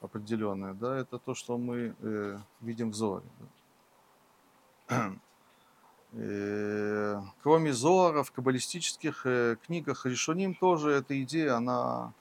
определенное, 0.00 0.74
да, 0.74 0.96
это 0.98 1.18
то, 1.18 1.34
что 1.34 1.58
мы 1.58 1.94
э, 2.00 2.38
видим 2.60 2.90
в 2.90 2.94
Зоре. 2.94 3.26
да. 4.88 5.12
Э, 6.12 7.20
кроме 7.42 7.74
Зора, 7.74 8.22
в 8.22 8.32
каббалистических 8.32 9.26
э, 9.26 9.56
книгах 9.66 10.06
Решуним 10.06 10.54
тоже 10.54 10.92
эта 10.92 11.22
идея, 11.22 11.56
она, 11.56 12.14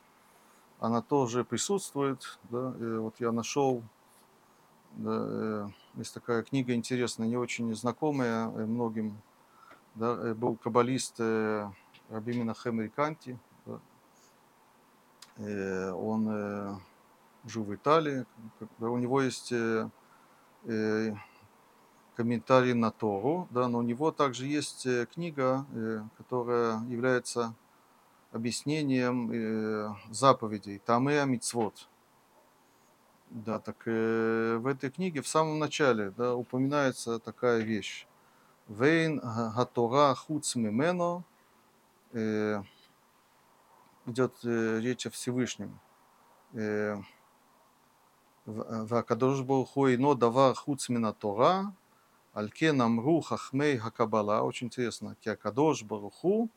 она 0.79 1.01
тоже 1.01 1.43
присутствует. 1.43 2.39
Да? 2.49 2.73
Вот 2.99 3.15
я 3.19 3.31
нашел, 3.31 3.83
да, 4.97 5.11
э, 5.11 5.67
есть 5.95 6.13
такая 6.13 6.43
книга 6.43 6.73
интересная, 6.73 7.27
не 7.27 7.37
очень 7.37 7.73
знакомая 7.75 8.47
э, 8.47 8.65
многим. 8.65 9.19
Да? 9.95 10.17
э, 10.19 10.33
Был 10.33 10.55
каббалист 10.55 11.15
э, 11.19 11.69
Раби 12.09 12.37
Минахем 12.37 12.81
Риканти. 12.81 13.37
да. 13.65 13.79
Он 15.93 16.81
жил 17.45 17.63
в 17.63 17.75
Италии. 17.75 18.25
У 18.79 18.97
него 18.97 19.21
есть 19.21 19.53
комментарий 22.15 22.73
на 22.73 22.89
Тору, 22.89 23.47
да, 23.51 23.67
но 23.67 23.77
у 23.77 23.81
него 23.83 24.11
также 24.11 24.47
есть 24.47 24.87
книга, 25.13 25.63
которая 26.17 26.81
является 26.87 27.53
объяснением 28.30 29.30
э, 29.30 29.94
заповедей 30.10 30.78
Тамеа 30.78 31.24
Мицвод. 31.24 31.88
Да, 33.30 33.58
так 33.58 33.76
э, 33.86 34.56
в 34.58 34.66
этой 34.66 34.90
книге 34.90 35.22
в 35.22 35.28
самом 35.28 35.58
начале 35.58 36.10
да, 36.10 36.34
упоминается 36.34 37.18
такая 37.18 37.60
вещь. 37.60 38.06
Вейн 38.68 39.20
Гатора 39.56 40.14
Хуц 40.14 40.54
Мимено 40.54 41.24
э, 42.12 42.62
идет 44.06 44.34
э, 44.44 44.80
речь 44.80 45.06
о 45.06 45.10
Всевышнем. 45.10 45.78
Э, 46.54 46.96
והקדוש 48.46 49.40
ברוך 49.40 49.70
הוא 49.70 49.88
אינו 49.88 50.14
דבר 50.14 50.54
חוץ 50.54 50.90
מן 50.90 51.04
התורה, 51.04 51.62
על 52.34 52.48
כן 52.54 52.80
אמרו 52.80 53.22
חכמי 53.22 53.78
הקבלה, 53.82 54.40
очень 54.40 54.66
интересно, 54.66 55.14
כי 55.20 55.30
הקדוש 55.30 55.82
ברוך 55.82 56.16
הוא 56.16 56.48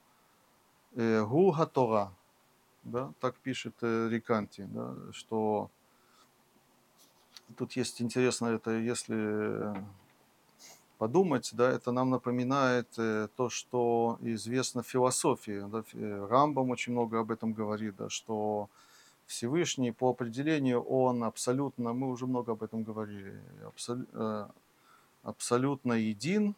Э, 0.97 1.25
Гулга 1.25 1.67
Тора, 1.67 2.13
да, 2.83 3.13
так 3.21 3.37
пишет 3.37 3.75
э, 3.83 4.09
Риканти, 4.11 4.63
да, 4.63 4.97
что 5.13 5.71
тут 7.57 7.77
есть 7.77 8.03
интересно, 8.03 8.47
это 8.47 8.73
если 8.73 9.73
подумать, 10.99 11.51
да, 11.53 11.71
это 11.71 11.93
нам 11.93 12.11
напоминает 12.11 12.89
э, 12.99 13.29
то, 13.37 13.49
что 13.51 14.19
известно 14.21 14.83
в 14.83 14.89
философии. 14.89 15.63
Да, 15.71 15.85
Рамбам 16.27 16.71
очень 16.71 16.93
много 16.93 17.21
об 17.21 17.31
этом 17.31 17.53
говорит, 17.53 17.95
да, 17.97 18.11
что 18.11 18.69
Всевышний 19.27 19.93
по 19.93 20.11
определению 20.11 20.83
он 20.83 21.23
абсолютно, 21.23 21.93
мы 21.93 22.09
уже 22.09 22.27
много 22.27 22.53
об 22.53 22.65
этом 22.65 22.83
говорили, 22.83 23.41
абсол, 23.65 23.99
абсолютно 25.23 25.93
един, 25.93 26.57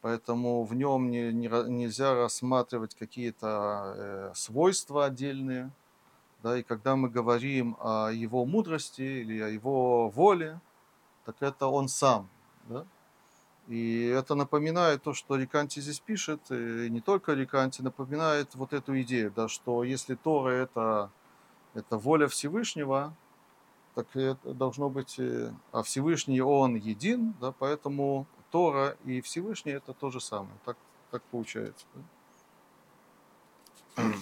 поэтому 0.00 0.64
в 0.64 0.74
нем 0.74 1.10
не, 1.10 1.32
не 1.32 1.48
нельзя 1.48 2.14
рассматривать 2.14 2.94
какие-то 2.94 3.94
э, 3.96 4.32
свойства 4.34 5.06
отдельные. 5.06 5.70
Да, 6.42 6.56
и 6.56 6.62
когда 6.62 6.96
мы 6.96 7.10
говорим 7.10 7.76
о 7.80 8.08
его 8.10 8.46
мудрости 8.46 9.02
или 9.02 9.40
о 9.40 9.48
его 9.48 10.08
воле, 10.08 10.60
так 11.26 11.36
это 11.40 11.66
он 11.66 11.88
сам. 11.88 12.30
Да? 12.68 12.86
И 13.68 14.06
это 14.06 14.34
напоминает 14.34 15.02
то, 15.02 15.12
что 15.12 15.36
Риканти 15.36 15.80
здесь 15.80 16.00
пишет, 16.00 16.40
и 16.50 16.88
не 16.90 17.00
только 17.00 17.34
Риканти, 17.34 17.82
напоминает 17.82 18.54
вот 18.54 18.72
эту 18.72 19.00
идею, 19.02 19.32
да, 19.36 19.48
что 19.48 19.84
если 19.84 20.14
Тора 20.14 20.50
это, 20.50 21.10
это 21.74 21.98
воля 21.98 22.26
Всевышнего, 22.26 23.14
так 23.94 24.16
это 24.16 24.54
должно 24.54 24.88
быть, 24.88 25.18
э, 25.18 25.52
а 25.72 25.82
Всевышний 25.82 26.40
он 26.40 26.74
един, 26.74 27.34
да, 27.40 27.52
поэтому 27.52 28.26
Тора 28.50 28.96
и 29.04 29.20
Всевышний 29.20 29.72
это 29.72 29.92
то 29.92 30.10
же 30.10 30.20
самое. 30.20 30.54
Так, 30.64 30.76
так 31.10 31.22
получается. 31.24 31.86
да. 33.96 34.02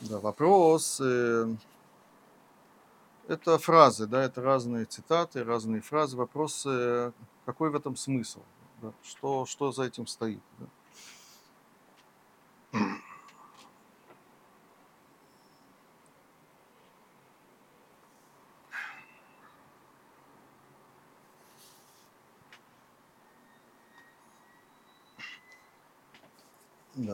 Да, 0.00 0.20
вопрос. 0.20 1.00
э, 1.02 1.46
Это 3.26 3.58
фразы, 3.58 4.06
да, 4.06 4.22
это 4.22 4.42
разные 4.42 4.84
цитаты, 4.84 5.44
разные 5.44 5.80
фразы. 5.80 6.16
Вопрос, 6.16 6.64
э, 6.66 7.12
какой 7.46 7.70
в 7.70 7.74
этом 7.74 7.96
смысл? 7.96 8.40
да, 8.82 8.92
Что, 9.02 9.46
что 9.46 9.72
за 9.72 9.84
этим 9.84 10.06
стоит? 10.06 10.42
да. 10.58 10.66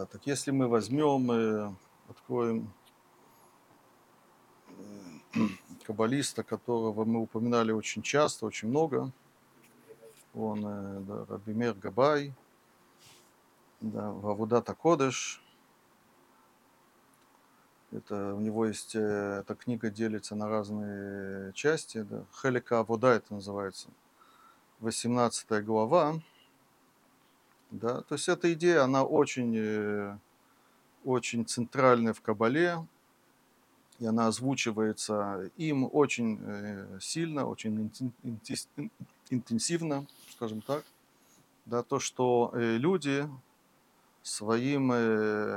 Да, 0.00 0.06
так 0.06 0.26
если 0.26 0.50
мы 0.50 0.66
возьмем, 0.66 1.30
э, 1.30 1.74
откроем 2.08 2.72
э, 5.34 5.40
каббалиста, 5.86 6.42
которого 6.42 7.04
мы 7.04 7.20
упоминали 7.20 7.70
очень 7.70 8.00
часто, 8.00 8.46
очень 8.46 8.68
много, 8.68 9.12
он 10.32 10.64
э, 10.64 11.00
да, 11.00 11.26
Рабимер 11.28 11.74
Габай, 11.74 12.32
да, 13.82 14.10
Вавудата 14.10 14.74
Кодыш, 14.74 15.42
это, 17.90 18.34
у 18.34 18.40
него 18.40 18.64
есть, 18.64 18.94
эта 18.94 19.54
книга 19.54 19.90
делится 19.90 20.34
на 20.34 20.48
разные 20.48 21.52
части, 21.52 22.00
да, 22.00 22.24
Хелика 22.40 22.78
Авода 22.78 23.08
это 23.08 23.34
называется, 23.34 23.90
18 24.78 25.62
глава, 25.62 26.22
да, 27.70 28.02
то 28.02 28.14
есть 28.14 28.28
эта 28.28 28.52
идея, 28.52 28.82
она 28.82 29.04
очень, 29.04 29.54
э, 29.56 30.18
очень 31.04 31.46
центральная 31.46 32.12
в 32.12 32.20
Кабале, 32.20 32.84
и 34.00 34.06
она 34.06 34.26
озвучивается 34.26 35.50
им 35.56 35.88
очень 35.92 36.40
э, 36.42 36.98
сильно, 37.00 37.46
очень 37.46 37.92
интенсивно, 39.30 40.06
скажем 40.32 40.62
так, 40.62 40.84
да, 41.64 41.84
то, 41.84 42.00
что 42.00 42.50
э, 42.54 42.76
люди 42.76 43.28
своим, 44.22 44.90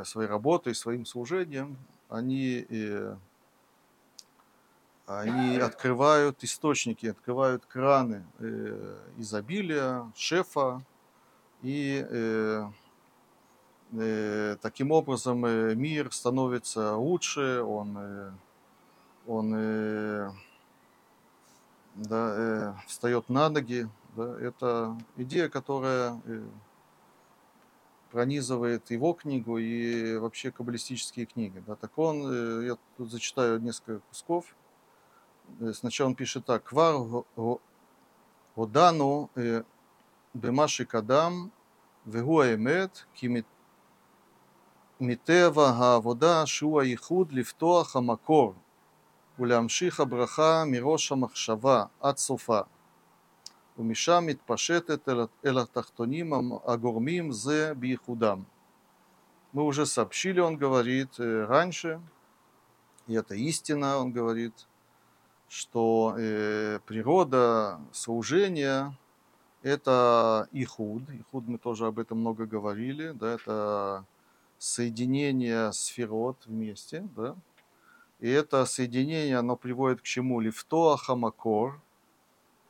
своей 0.05 0.29
работой, 0.29 0.73
своим 0.73 1.05
служением, 1.05 1.75
они, 2.07 2.65
они 5.05 5.57
открывают 5.57 6.41
источники, 6.45 7.07
открывают 7.07 7.65
краны 7.65 8.23
изобилия, 9.17 10.09
шефа, 10.15 10.81
и 11.63 12.05
э, 12.07 12.65
э, 13.93 14.57
таким 14.61 14.91
образом 14.91 15.45
э, 15.45 15.75
мир 15.75 16.11
становится 16.11 16.95
лучше, 16.95 17.61
он, 17.63 17.97
э, 17.97 18.31
он 19.27 19.53
э, 19.55 20.29
да, 21.95 22.33
э, 22.37 22.73
встает 22.87 23.29
на 23.29 23.49
ноги. 23.49 23.89
Да, 24.15 24.39
это 24.39 24.97
идея, 25.17 25.49
которая 25.49 26.21
э, 26.25 26.43
пронизывает 28.11 28.91
его 28.91 29.13
книгу 29.13 29.57
и 29.57 30.17
вообще 30.17 30.51
каббалистические 30.51 31.25
книги. 31.25 31.63
Да. 31.65 31.75
Так 31.75 31.97
он, 31.97 32.21
э, 32.31 32.65
я 32.67 32.77
тут 32.97 33.09
зачитаю 33.09 33.59
несколько 33.59 34.01
кусков. 34.09 34.55
Э, 35.59 35.73
Сначала 35.73 36.09
он 36.09 36.15
пишет 36.15 36.45
так. 36.45 36.63
Квар 36.63 36.97
го- 36.97 37.25
го- 37.35 37.61
годану 38.55 39.29
э, 39.35 39.63
במה 40.34 40.68
שקדם, 40.68 41.48
והוא 42.06 42.42
האמת, 42.42 42.98
כי 43.14 43.28
מטבע 45.00 45.68
העבודה 45.68 46.46
שהוא 46.46 46.80
הייחוד 46.80 47.32
לפתוח 47.32 47.96
המקור 47.96 48.54
ולהמשיך 49.38 50.00
הברכה 50.00 50.64
מראש 50.66 51.12
המחשבה 51.12 51.84
עד 52.00 52.16
סופה 52.16 52.60
ומשם 53.78 54.24
מתפשטת 54.26 55.08
אל 55.46 55.58
התחתונים 55.58 56.32
הגורמים 56.66 57.32
זה 57.32 57.74
בייחודם. 57.74 58.42
Мы 59.54 59.62
уже 59.62 59.86
сообщили, 59.86 60.40
он 60.40 60.58
говорит, 60.58 61.18
раньше, 61.18 62.02
и 63.06 63.14
это 63.14 63.34
истина, 63.34 63.96
он 63.96 64.12
говорит, 64.12 64.52
что 65.48 66.14
э, 66.18 66.80
природа 66.84 67.80
служения – 67.90 69.01
это 69.63 70.47
ихуд. 70.51 71.09
Ихуд 71.09 71.47
мы 71.47 71.57
тоже 71.57 71.87
об 71.87 71.97
этом 71.97 72.19
много 72.19 72.45
говорили, 72.45 73.11
да, 73.11 73.33
это 73.33 74.05
соединение 74.59 75.71
сферот 75.73 76.37
вместе, 76.45 77.07
да, 77.15 77.35
и 78.19 78.29
это 78.29 78.65
соединение, 78.65 79.37
оно 79.37 79.55
приводит 79.55 80.01
к 80.01 80.03
чему? 80.03 80.39
Лифтоа 80.39 80.97
хамакор, 80.97 81.81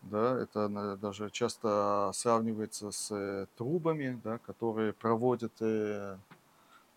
да, 0.02 0.40
это 0.40 0.98
даже 0.98 1.30
часто 1.30 2.12
сравнивается 2.14 2.92
с 2.92 3.48
трубами, 3.58 4.20
да, 4.24 4.38
которые 4.40 4.94
проводят 4.94 5.54
э, 5.62 6.18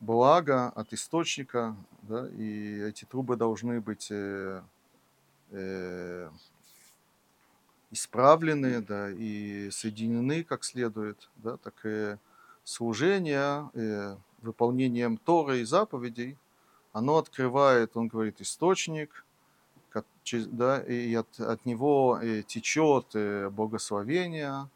благо 0.01 0.69
от 0.69 0.93
источника, 0.93 1.77
да, 2.03 2.29
и 2.29 2.81
эти 2.81 3.05
трубы 3.05 3.37
должны 3.37 3.81
быть 3.81 4.09
э, 4.11 4.63
э, 5.51 6.31
исправлены, 7.91 8.81
да, 8.81 9.11
и 9.11 9.71
соединены 9.71 10.45
как 10.45 10.65
следует, 10.65 11.29
да, 11.37 11.57
так 11.57 11.75
и 11.85 12.17
служение 12.65 13.71
э, 13.75 14.17
выполнением 14.43 15.17
Торы 15.17 15.61
и 15.61 15.65
заповедей, 15.65 16.37
оно 16.93 17.19
открывает, 17.19 17.97
он 17.97 18.09
говорит, 18.09 18.41
источник, 18.41 19.25
да, 20.33 20.81
и 20.81 21.15
от, 21.15 21.39
от 21.39 21.65
него 21.65 22.19
э, 22.21 22.43
течет 22.43 23.15
э, 23.15 23.49
благословение, 23.51 24.69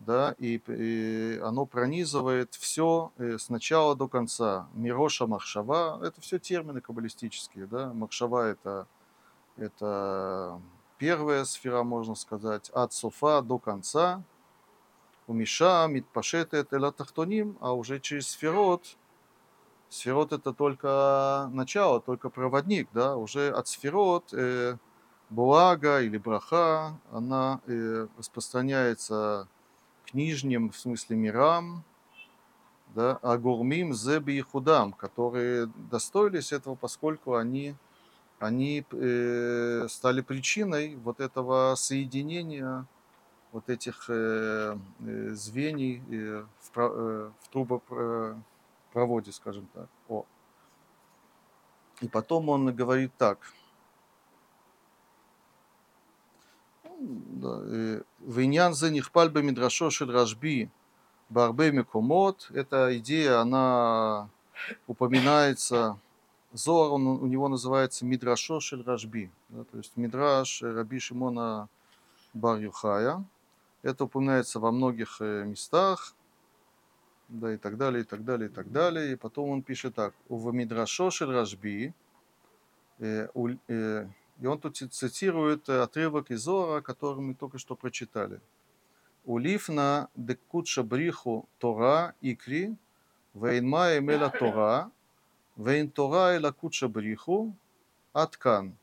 да, 0.00 0.34
и, 0.38 0.60
и 0.66 1.38
оно 1.44 1.64
пронизывает 1.64 2.54
все 2.54 3.12
с 3.18 3.48
начала 3.48 3.94
до 3.94 4.08
конца. 4.08 4.68
Мироша 4.74 5.28
Махшава, 5.28 6.04
это 6.04 6.20
все 6.20 6.40
термины 6.40 6.80
каббалистические, 6.80 7.66
да, 7.66 7.92
Махшава 7.92 8.48
это, 8.48 8.88
это 9.56 10.60
первая 11.02 11.44
сфера, 11.44 11.82
можно 11.82 12.14
сказать, 12.14 12.70
от 12.70 12.92
Софа 12.92 13.42
до 13.42 13.58
конца, 13.58 14.22
у 15.26 15.32
Миша, 15.32 15.88
Митпашет 15.88 16.54
это 16.54 16.76
Элатахтоним, 16.76 17.58
а 17.60 17.72
уже 17.72 17.98
через 17.98 18.28
сферот, 18.28 18.96
сферот 19.88 20.32
это 20.32 20.52
только 20.52 21.50
начало, 21.52 22.00
только 22.00 22.30
проводник, 22.30 22.88
да, 22.92 23.16
уже 23.16 23.50
от 23.50 23.66
сферот 23.66 24.32
э, 24.32 24.76
благо 25.28 26.00
или 26.02 26.18
браха, 26.18 27.00
она 27.10 27.60
э, 27.66 28.06
распространяется 28.16 29.48
к 30.06 30.14
нижним, 30.14 30.70
в 30.70 30.78
смысле 30.78 31.16
мирам, 31.16 31.82
да, 32.94 33.18
а 33.22 33.38
гурмим 33.38 33.92
зеби 33.92 34.38
и 34.38 34.40
худам, 34.40 34.92
которые 34.92 35.66
достоились 35.90 36.52
этого, 36.52 36.76
поскольку 36.76 37.34
они, 37.34 37.74
они 38.42 38.84
э, 38.90 39.86
стали 39.88 40.20
причиной 40.20 40.96
вот 40.96 41.20
этого 41.20 41.76
соединения 41.76 42.86
вот 43.52 43.70
этих 43.70 44.06
э, 44.08 44.76
э, 45.06 45.30
звеньев 45.30 46.48
в, 46.74 47.32
трубопроводе, 47.52 49.30
скажем 49.30 49.68
так. 49.72 49.86
О. 50.08 50.24
И 52.00 52.08
потом 52.08 52.48
он 52.48 52.74
говорит 52.74 53.12
так. 53.16 53.38
Виньян 58.18 58.74
за 58.74 58.90
них 58.90 59.12
пальбы 59.12 59.42
мидрашо 59.44 59.90
шедрашби 59.90 60.68
барбе 61.28 61.70
микомот. 61.70 62.50
Эта 62.52 62.98
идея, 62.98 63.38
она 63.38 64.28
упоминается 64.88 65.96
Зор, 66.52 66.92
он, 66.92 67.06
у 67.06 67.26
него 67.26 67.48
называется 67.48 68.04
Мидрашо 68.04 68.60
Шель 68.60 68.82
Рашби, 68.82 69.30
да, 69.48 69.64
то 69.64 69.78
есть 69.78 69.96
Мидраш 69.96 70.62
Раби 70.62 70.98
Шимона 70.98 71.68
Бар 72.34 72.58
Юхая. 72.58 73.24
Это 73.82 74.04
упоминается 74.04 74.60
во 74.60 74.70
многих 74.70 75.20
местах, 75.20 76.14
да, 77.28 77.54
и 77.54 77.56
так 77.56 77.76
далее, 77.76 78.02
и 78.02 78.04
так 78.04 78.24
далее, 78.24 78.48
и 78.48 78.52
так 78.52 78.70
далее. 78.70 79.12
И 79.12 79.16
потом 79.16 79.50
он 79.50 79.62
пишет 79.62 79.94
так, 79.94 80.14
в 80.28 80.52
Мидрашо 80.52 81.10
Шель 81.10 81.30
Рашби, 81.30 81.94
э, 82.98 83.28
э, 83.68 84.06
и 84.40 84.46
он 84.46 84.58
тут 84.58 84.76
цитирует 84.76 85.68
э, 85.68 85.80
отрывок 85.80 86.30
из 86.30 86.42
Зора, 86.42 86.80
который 86.80 87.20
мы 87.20 87.34
только 87.34 87.58
что 87.58 87.74
прочитали. 87.74 88.40
Улифна 89.24 90.08
декутша 90.16 90.82
бриху 90.82 91.48
Тора 91.58 92.14
икри, 92.20 92.76
вейнма 93.34 93.98
эмела 93.98 94.30
Тора, 94.30 94.90
Вейн 95.56 95.90
Тора 95.90 96.36
и 96.36 96.38
Лакуча 96.38 96.88
Бриху 96.88 97.54
Аткан. 98.12 98.76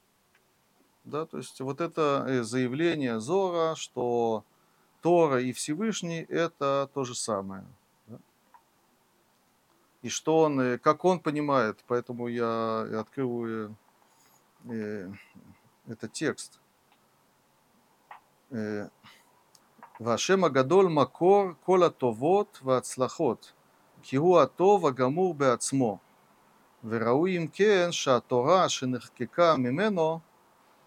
Да, 1.03 1.25
то 1.25 1.37
есть 1.37 1.59
вот 1.61 1.81
это 1.81 2.25
э, 2.27 2.43
заявление 2.43 3.19
Зора, 3.19 3.75
что 3.75 4.43
Тора 5.01 5.41
и 5.41 5.51
Всевышний– 5.53 6.21
это 6.29 6.89
то 6.93 7.03
же 7.03 7.15
самое. 7.15 7.65
Да? 8.07 8.17
И 10.03 10.09
что 10.09 10.41
он, 10.41 10.59
э, 10.59 10.77
как 10.77 11.05
он 11.05 11.19
понимает, 11.19 11.83
поэтому 11.87 12.27
я 12.27 12.81
открываю 12.99 13.75
э, 14.65 15.11
этот 15.87 16.13
текст. 16.13 16.59
Э, 18.51 18.89
Вашем 19.99 20.45
Агадоль 20.45 20.87
Макор 20.87 21.55
Кола 21.65 21.91
Товот 21.91 22.61
Вацлахот 22.61 23.53
Киуа 24.01 24.47
Това 24.47 24.91
Гамур 24.91 25.35
Беацмо. 25.35 25.99
וראוי 26.84 27.38
אם 27.38 27.46
כן 27.52 27.88
שהתורה 27.90 28.68
שנחקקה 28.68 29.56
ממנו, 29.56 30.20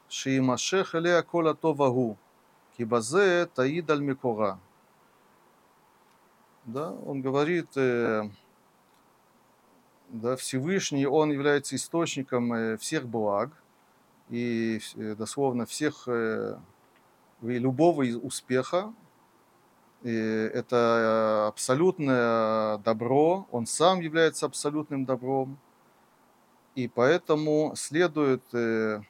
שיימשך 0.09 0.95
אליה 0.95 1.21
כל 1.21 1.47
הטוב 1.47 1.81
ההוא, 1.81 2.15
כי 2.75 2.85
בזה 2.85 3.45
תעיד 3.53 3.91
על 3.91 4.01
מקורה. 4.01 4.55
Да, 6.67 6.91
он 7.05 7.21
говорит, 7.21 7.77
э, 7.77 8.23
да, 10.09 10.35
Всевышний, 10.35 11.05
он 11.05 11.31
является 11.31 11.75
источником 11.75 12.53
э, 12.53 12.77
всех 12.77 13.07
благ, 13.07 13.51
и 14.29 14.79
э, 14.95 15.15
дословно 15.15 15.65
всех 15.65 16.07
э, 16.07 16.57
любого 17.41 18.03
успеха. 18.03 18.93
И 20.03 20.13
это 20.13 21.47
абсолютное 21.47 22.77
добро, 22.79 23.47
он 23.51 23.65
сам 23.65 23.99
является 24.01 24.45
абсолютным 24.45 25.05
добром. 25.05 25.57
и 26.74 26.88
поэтому 26.88 27.74
следует 27.76 28.42
э, 28.54 29.00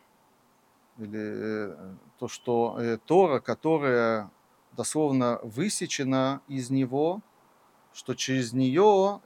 или, 0.99 1.77
то, 2.19 2.29
что 2.29 2.99
Тора, 3.07 3.41
которая 3.41 4.31
дословно 4.77 5.39
высечена 5.43 6.41
из 6.49 6.71
него, 6.71 7.21
что 7.93 8.15
через 8.15 8.53
нее 8.53 9.21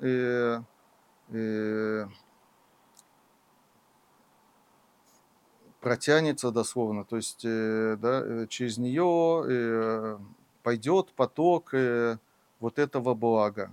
протянется 5.87 6.51
дословно, 6.51 7.05
то 7.05 7.15
есть 7.15 7.45
э, 7.45 7.97
да, 8.01 8.21
э, 8.21 8.47
через 8.49 8.77
нее 8.77 9.45
э, 9.49 10.19
пойдет 10.65 11.13
поток 11.13 11.73
вот 12.59 12.81
этого 12.81 13.15
блага. 13.15 13.71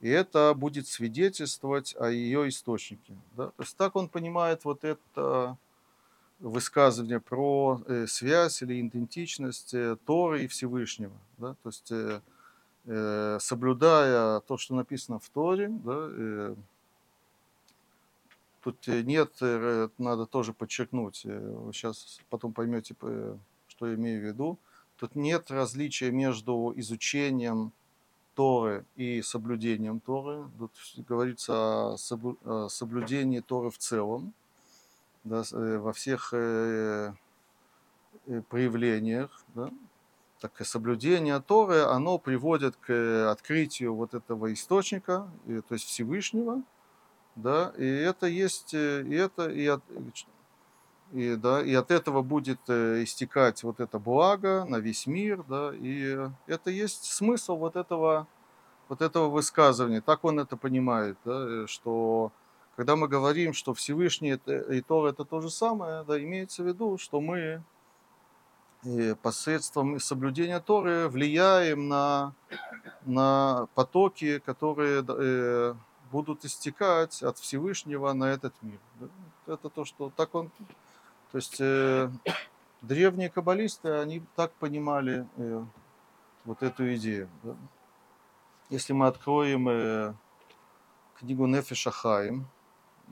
И 0.00 0.08
это 0.08 0.52
будет 0.54 0.86
свидетельствовать 0.86 1.96
о 1.98 2.10
ее 2.10 2.48
источнике. 2.48 3.14
Да? 3.36 3.46
То 3.48 3.62
есть 3.62 3.76
так 3.76 3.96
он 3.96 4.08
понимает 4.08 4.64
вот 4.64 4.84
это 4.84 5.56
высказывание 6.38 7.18
про 7.18 7.80
связь 8.06 8.60
или 8.60 8.80
идентичность 8.80 9.74
Торы 10.04 10.44
и 10.44 10.48
Всевышнего. 10.48 11.16
Да? 11.38 11.56
То 11.62 11.70
есть 11.70 13.42
соблюдая 13.42 14.40
то, 14.40 14.58
что 14.58 14.74
написано 14.74 15.18
в 15.18 15.28
Торе, 15.30 15.68
да, 15.68 16.54
Тут 18.66 18.88
э, 18.88 19.02
нет, 19.02 19.30
э, 19.42 19.88
надо 19.96 20.26
тоже 20.26 20.52
подчеркнуть, 20.52 21.22
э, 21.24 21.38
вы 21.38 21.72
сейчас 21.72 22.18
потом 22.28 22.52
поймете, 22.52 22.96
что 23.68 23.86
я 23.86 23.94
имею 23.94 24.20
в 24.20 24.24
виду. 24.24 24.58
Тут 24.96 25.14
нет 25.14 25.52
различия 25.52 26.10
между 26.10 26.72
изучением 26.74 27.70
Торы 28.36 28.84
и 28.94 29.22
соблюдением 29.22 29.98
Торы. 29.98 30.48
Тут 30.58 30.72
говорится 31.08 31.94
о 31.94 32.68
соблюдении 32.68 33.40
Торы 33.40 33.70
в 33.70 33.78
целом, 33.78 34.32
да, 35.24 35.42
во 35.50 35.92
всех 35.92 36.30
проявлениях. 38.48 39.44
Да? 39.54 39.70
так 40.40 40.60
и 40.60 40.64
соблюдение 40.64 41.40
Торы, 41.40 41.80
оно 41.80 42.18
приводит 42.18 42.76
к 42.76 43.30
открытию 43.30 43.94
вот 43.94 44.14
этого 44.14 44.52
источника, 44.52 45.30
то 45.46 45.74
есть 45.74 45.86
Всевышнего, 45.86 46.62
да, 47.36 47.72
и 47.76 47.84
это 47.84 48.26
есть, 48.26 48.72
э, 48.74 49.02
и 49.02 49.14
это, 49.14 49.48
и 49.50 49.66
от, 49.66 49.82
и, 51.12 51.36
да, 51.36 51.62
и 51.62 51.74
от 51.74 51.90
этого 51.90 52.22
будет 52.22 52.60
э, 52.68 53.02
истекать 53.04 53.62
вот 53.62 53.80
это 53.80 53.98
благо 53.98 54.64
на 54.68 54.76
весь 54.76 55.06
мир, 55.06 55.44
да, 55.48 55.72
и 55.74 56.18
это 56.46 56.70
есть 56.70 57.04
смысл 57.04 57.56
вот 57.56 57.76
этого, 57.76 58.26
вот 58.88 59.00
этого 59.00 59.28
высказывания, 59.28 60.00
так 60.00 60.24
он 60.24 60.40
это 60.40 60.56
понимает, 60.56 61.16
да, 61.24 61.46
э, 61.48 61.66
что 61.68 62.32
когда 62.76 62.96
мы 62.96 63.08
говорим, 63.08 63.54
что 63.54 63.72
Всевышний 63.72 64.30
это, 64.30 64.52
и 64.72 64.80
Тор 64.82 65.06
это 65.06 65.24
то 65.24 65.40
же 65.40 65.50
самое, 65.50 66.04
да, 66.04 66.22
имеется 66.22 66.62
в 66.62 66.66
виду, 66.66 66.98
что 66.98 67.20
мы 67.20 67.62
и 68.84 69.14
посредством 69.20 69.98
соблюдения 69.98 70.60
Торы 70.60 71.08
влияем 71.08 71.88
на, 71.88 72.34
на 73.04 73.68
потоки, 73.74 74.38
которые 74.38 75.04
э, 75.06 75.74
будут 76.12 76.44
истекать 76.44 77.22
от 77.22 77.38
Всевышнего 77.38 78.12
на 78.12 78.24
этот 78.24 78.54
мир. 78.62 78.78
Это 79.46 79.68
то, 79.68 79.84
что 79.84 80.12
так 80.14 80.34
он... 80.34 80.50
То 81.36 81.38
есть 81.38 81.60
э, 81.60 82.10
древние 82.80 83.28
каббалисты, 83.28 83.90
они 83.90 84.22
так 84.36 84.52
понимали 84.52 85.28
э, 85.36 85.64
вот 86.46 86.62
эту 86.62 86.94
идею. 86.94 87.28
Да? 87.42 87.54
Если 88.70 88.94
мы 88.94 89.06
откроем 89.06 89.68
э, 89.68 90.14
книгу 91.18 91.46
Нефиша 91.46 91.90
Хаим, 91.90 92.48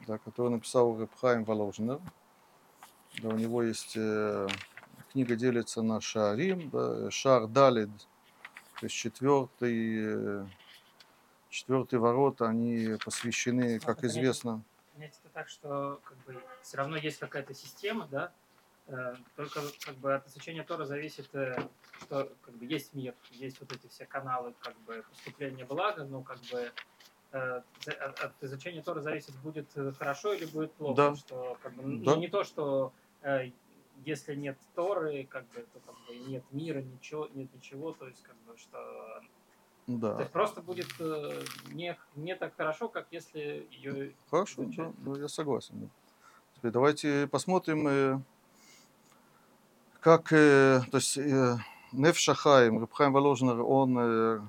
да, 0.07 0.17
которую 0.17 0.53
написал 0.53 0.99
Репхайм 0.99 1.45
Воложнер, 1.45 2.01
да, 3.21 3.29
у 3.29 3.37
него 3.37 3.63
есть... 3.63 3.93
Э, 3.95 4.49
книга 5.13 5.37
делится 5.37 5.83
на 5.83 6.01
Шарим, 6.01 6.71
да, 6.71 7.11
Шар 7.11 7.47
Далид, 7.47 7.91
то 8.81 8.87
есть 8.87 8.95
четвертый, 8.95 9.99
э, 10.01 10.47
четвертый 11.51 11.99
ворота, 11.99 12.49
они 12.49 12.97
посвящены, 13.05 13.81
как 13.81 14.03
известно. 14.03 14.63
Понять 14.95 15.19
это 15.25 15.33
так, 15.33 15.49
что 15.49 16.01
как 16.05 16.17
бы 16.19 16.41
все 16.63 16.77
равно 16.77 16.97
есть 16.97 17.19
какая-то 17.19 17.53
система, 17.53 18.07
да, 18.07 18.33
э, 18.87 19.17
только 19.35 19.61
как 19.85 19.97
бы 19.97 20.15
от 20.15 20.27
изучения 20.29 20.63
Тора 20.63 20.85
зависит, 20.85 21.35
э, 21.35 21.57
что 22.03 22.31
как 22.43 22.55
бы 22.55 22.65
есть 22.65 22.95
мир, 22.95 23.15
есть 23.33 23.59
вот 23.59 23.73
эти 23.73 23.89
все 23.89 24.07
каналы 24.07 24.55
как 24.61 24.77
бы 24.83 25.05
поступления 25.11 25.65
блага, 25.65 26.05
но 26.05 26.23
как 26.23 26.39
бы 26.53 26.71
э, 27.33 27.63
от, 27.87 28.21
от 28.21 28.45
изучения 28.45 28.83
Тора 28.83 29.01
зависит, 29.01 29.35
будет 29.41 29.69
хорошо 29.99 30.33
или 30.33 30.47
будет 30.47 30.73
плохо. 30.75 30.95
Да. 30.97 31.17
Что, 31.17 31.59
как 31.61 31.75
бы, 31.75 31.83
Да. 31.83 32.13
ну, 32.15 32.21
не 32.21 32.29
то, 32.29 32.45
что 32.45 32.93
если 34.05 34.35
нет 34.37 34.59
Торы, 34.75 35.25
как 35.25 35.45
бы, 35.49 35.67
то 35.73 35.81
как 35.81 35.95
бы 36.07 36.15
нет 36.29 36.45
мира, 36.53 36.81
ничего, 36.81 37.29
нет 37.35 37.53
ничего, 37.53 37.93
то 37.93 38.07
есть 38.07 38.23
как 38.23 38.37
бы 38.47 38.57
что 38.57 39.23
то 39.87 39.93
Да. 39.93 40.19
есть 40.21 40.33
просто 40.33 40.63
будет 40.63 40.89
э, 40.99 41.43
не, 41.73 41.97
не 42.17 42.35
так 42.37 42.57
хорошо, 42.57 42.89
как 42.89 43.07
если 43.11 43.67
ее 43.71 44.13
Хорошо, 44.31 44.63
да, 44.63 44.65
изучать. 44.65 44.93
да, 45.05 45.21
я 45.21 45.29
согласен. 45.29 45.75
да. 45.81 45.87
Теперь 46.57 46.71
давайте 46.73 47.27
посмотрим, 47.27 47.87
э, 47.89 48.21
как, 50.01 50.33
э, 50.33 50.81
то 50.91 50.97
есть 50.97 51.19
э, 51.19 51.57
Неф 51.93 52.17
Шахаим, 52.17 52.79
Рабхайм 52.79 53.13
Воложнер, 53.13 53.61
он 53.61 53.99
э, 53.99 54.41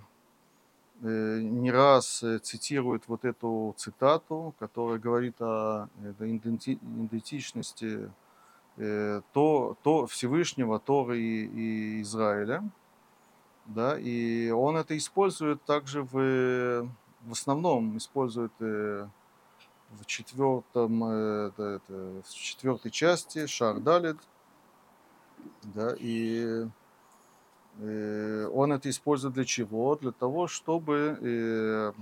э, 1.01 1.39
не 1.41 1.71
раз 1.71 2.23
э, 2.23 2.39
цитирует 2.39 3.03
вот 3.07 3.25
эту 3.25 3.73
цитату, 3.77 4.53
которая 4.59 4.99
говорит 4.99 5.35
о 5.41 5.89
э, 6.01 6.13
иденти- 6.19 6.79
идентичности 6.81 8.09
э, 8.77 9.21
то, 9.33 9.77
то 9.83 10.07
Всевышнего, 10.07 10.79
Торы 10.79 11.19
и, 11.19 11.45
и 11.45 12.01
Израиля. 12.01 12.63
Да, 13.65 13.97
и 13.97 14.51
он 14.51 14.77
это 14.77 14.95
использует 14.95 15.63
также 15.63 16.03
в, 16.03 16.17
э, 16.19 16.87
в 17.21 17.31
основном 17.31 17.97
использует 17.97 18.51
э, 18.59 19.07
в 19.89 20.05
четвертом, 20.05 21.03
э, 21.03 21.51
да, 21.57 21.71
это, 21.77 22.21
в 22.23 22.29
четвертой 22.29 22.91
части 22.91 23.47
Шар 23.47 23.79
Далит, 23.79 24.17
да, 25.63 25.95
и 25.97 26.67
э, 27.79 28.49
он 28.53 28.71
это 28.71 28.87
использует 28.91 29.33
для 29.33 29.45
чего? 29.45 29.95
Для 29.95 30.11
того, 30.11 30.47
чтобы 30.47 31.93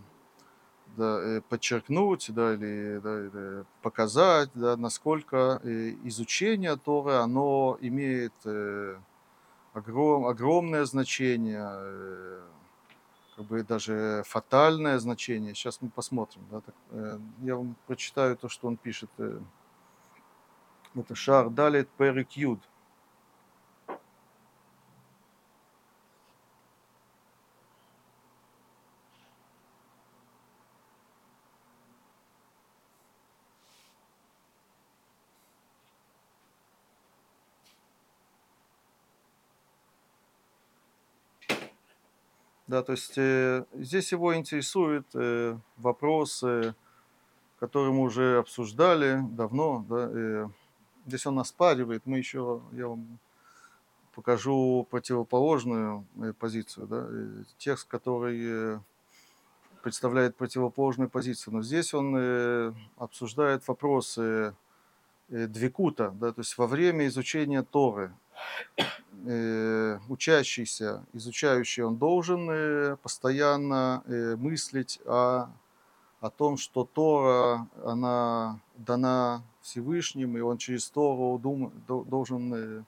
да, 0.97 1.41
подчеркнуть, 1.49 2.27
да, 2.29 2.53
или, 2.53 2.99
да, 2.99 3.65
показать, 3.81 4.49
да, 4.53 4.75
насколько 4.77 5.59
изучение 6.03 6.75
Торы, 6.75 7.13
оно 7.13 7.77
имеет 7.81 8.33
огром, 9.73 10.25
огромное 10.25 10.85
значение, 10.85 11.65
э, 11.65 12.41
как 13.35 13.45
бы 13.45 13.63
даже 13.63 14.23
фатальное 14.25 14.99
значение. 14.99 15.53
Сейчас 15.55 15.81
мы 15.81 15.89
посмотрим. 15.89 16.43
Да, 16.51 16.61
так, 16.61 16.75
э, 16.91 17.19
я 17.41 17.55
вам 17.55 17.75
прочитаю 17.87 18.37
то, 18.37 18.49
что 18.49 18.67
он 18.67 18.77
пишет. 18.77 19.09
э. 19.17 19.39
Это 20.95 21.15
Шар 21.15 21.49
Далит 21.49 21.89
Перек 21.97 22.29
Да, 42.73 42.81
то 42.81 42.93
есть 42.93 43.19
э, 43.19 43.65
здесь 43.73 44.11
его 44.11 44.35
интересует 44.35 45.05
э, 45.13 45.55
вопрос, 45.77 46.41
э, 46.41 46.73
мы 47.61 48.01
уже 48.01 48.39
обсуждали 48.39 49.19
давно. 49.29 49.85
Да, 49.87 50.09
э, 50.11 50.47
здесь 51.05 51.27
он 51.27 51.37
оспаривает, 51.37 52.01
мы 52.07 52.17
еще, 52.17 52.63
я 52.71 52.87
вам 52.87 53.19
покажу 54.15 54.87
противоположную 54.89 56.03
э, 56.19 56.33
позицию, 56.33 56.87
да, 56.87 57.05
э, 57.07 57.43
текст, 57.59 57.87
который 57.87 58.39
э, 58.41 58.79
представляет 59.83 60.35
противоположную 60.35 61.11
позицию. 61.11 61.53
Но 61.53 61.61
здесь 61.61 61.93
он 61.93 62.15
э, 62.17 62.73
обсуждает 62.97 63.67
вопросы 63.67 64.55
э, 65.29 65.45
двикута, 65.45 66.09
да, 66.09 66.31
то 66.31 66.41
есть 66.41 66.57
во 66.57 66.65
время 66.65 67.05
изучения 67.05 67.61
Торы 67.61 68.13
учащийся, 70.09 71.03
изучающий, 71.13 71.83
он 71.83 71.97
должен 71.97 72.49
э, 72.49 72.97
постоянно 72.97 74.03
э, 74.05 74.35
мыслить 74.35 74.99
о, 75.05 75.47
о 76.19 76.29
том, 76.29 76.57
что 76.57 76.83
Тора, 76.83 77.67
она 77.85 78.59
дана 78.75 79.43
Всевышним, 79.61 80.37
и 80.37 80.41
он 80.41 80.57
через 80.57 80.89
Тору 80.89 81.39
дум, 81.39 81.71
до- 81.87 82.03
должен 82.03 82.53
э, 82.53 82.83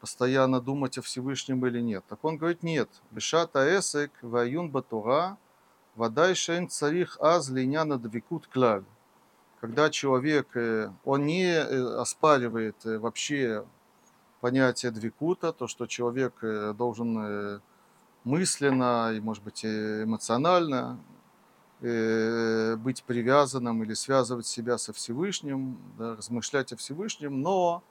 постоянно 0.00 0.60
думать 0.60 0.98
о 0.98 1.02
Всевышнем 1.02 1.64
или 1.66 1.80
нет. 1.80 2.04
Так 2.08 2.24
он 2.24 2.36
говорит, 2.36 2.64
нет. 2.64 2.88
Бешата 3.12 3.78
эсек 3.78 4.10
ваюн 4.20 4.68
батура 4.68 5.36
вадай 5.94 6.34
шен 6.34 6.68
царих 6.68 7.18
аз 7.20 7.50
линяна 7.50 7.98
двикут 7.98 8.48
клаль. 8.48 8.84
Когда 9.60 9.90
человек, 9.90 10.56
э, 10.56 10.90
он 11.04 11.26
не 11.26 11.52
э, 11.54 12.00
оспаривает 12.00 12.84
э, 12.84 12.98
вообще 12.98 13.64
понятие 14.42 14.90
двикута, 14.90 15.52
то, 15.52 15.68
что 15.68 15.86
человек 15.86 16.32
э, 16.42 16.74
должен 16.76 17.16
э, 17.18 17.60
мысленно 18.24 19.12
и, 19.14 19.20
может 19.20 19.44
быть, 19.44 19.64
эмоционально 19.64 20.98
э, 21.80 22.74
быть 22.74 23.04
привязанным 23.04 23.84
или 23.84 23.94
связывать 23.94 24.46
себя 24.46 24.78
со 24.78 24.92
Всевышним, 24.92 25.78
да, 25.96 26.16
размышлять 26.16 26.72
о 26.72 26.76
Всевышнем, 26.76 27.40
но 27.40 27.82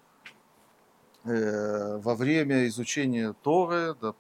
во 1.24 2.16
время 2.16 2.66
изучения 2.66 3.36
Торы, 3.43 3.95
да, 4.02 4.16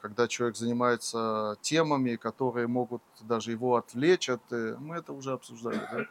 когда 0.00 0.26
человек 0.26 0.56
занимается 0.56 1.56
темами, 1.60 2.16
которые 2.16 2.66
могут 2.66 3.02
даже 3.20 3.52
его 3.52 3.76
отвлечь 3.76 4.28
от, 4.28 4.42
мы 4.50 4.96
это 4.96 5.12
уже 5.12 5.34
обсуждали, 5.34 5.80
да, 5.92 6.04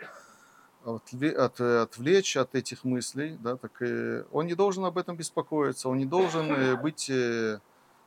отвлечь 0.84 2.38
от 2.38 2.56
этих 2.56 2.84
мыслей, 2.84 3.38
да, 3.40 3.56
так 3.56 3.82
э, 3.82 4.26
он 4.32 4.48
не 4.48 4.56
должен 4.56 4.86
об 4.86 4.98
этом 4.98 5.16
беспокоиться, 5.16 5.90
он 5.90 5.98
не 5.98 6.06
должен 6.06 6.52
э, 6.52 6.76
быть 6.82 7.10
э, 7.10 7.60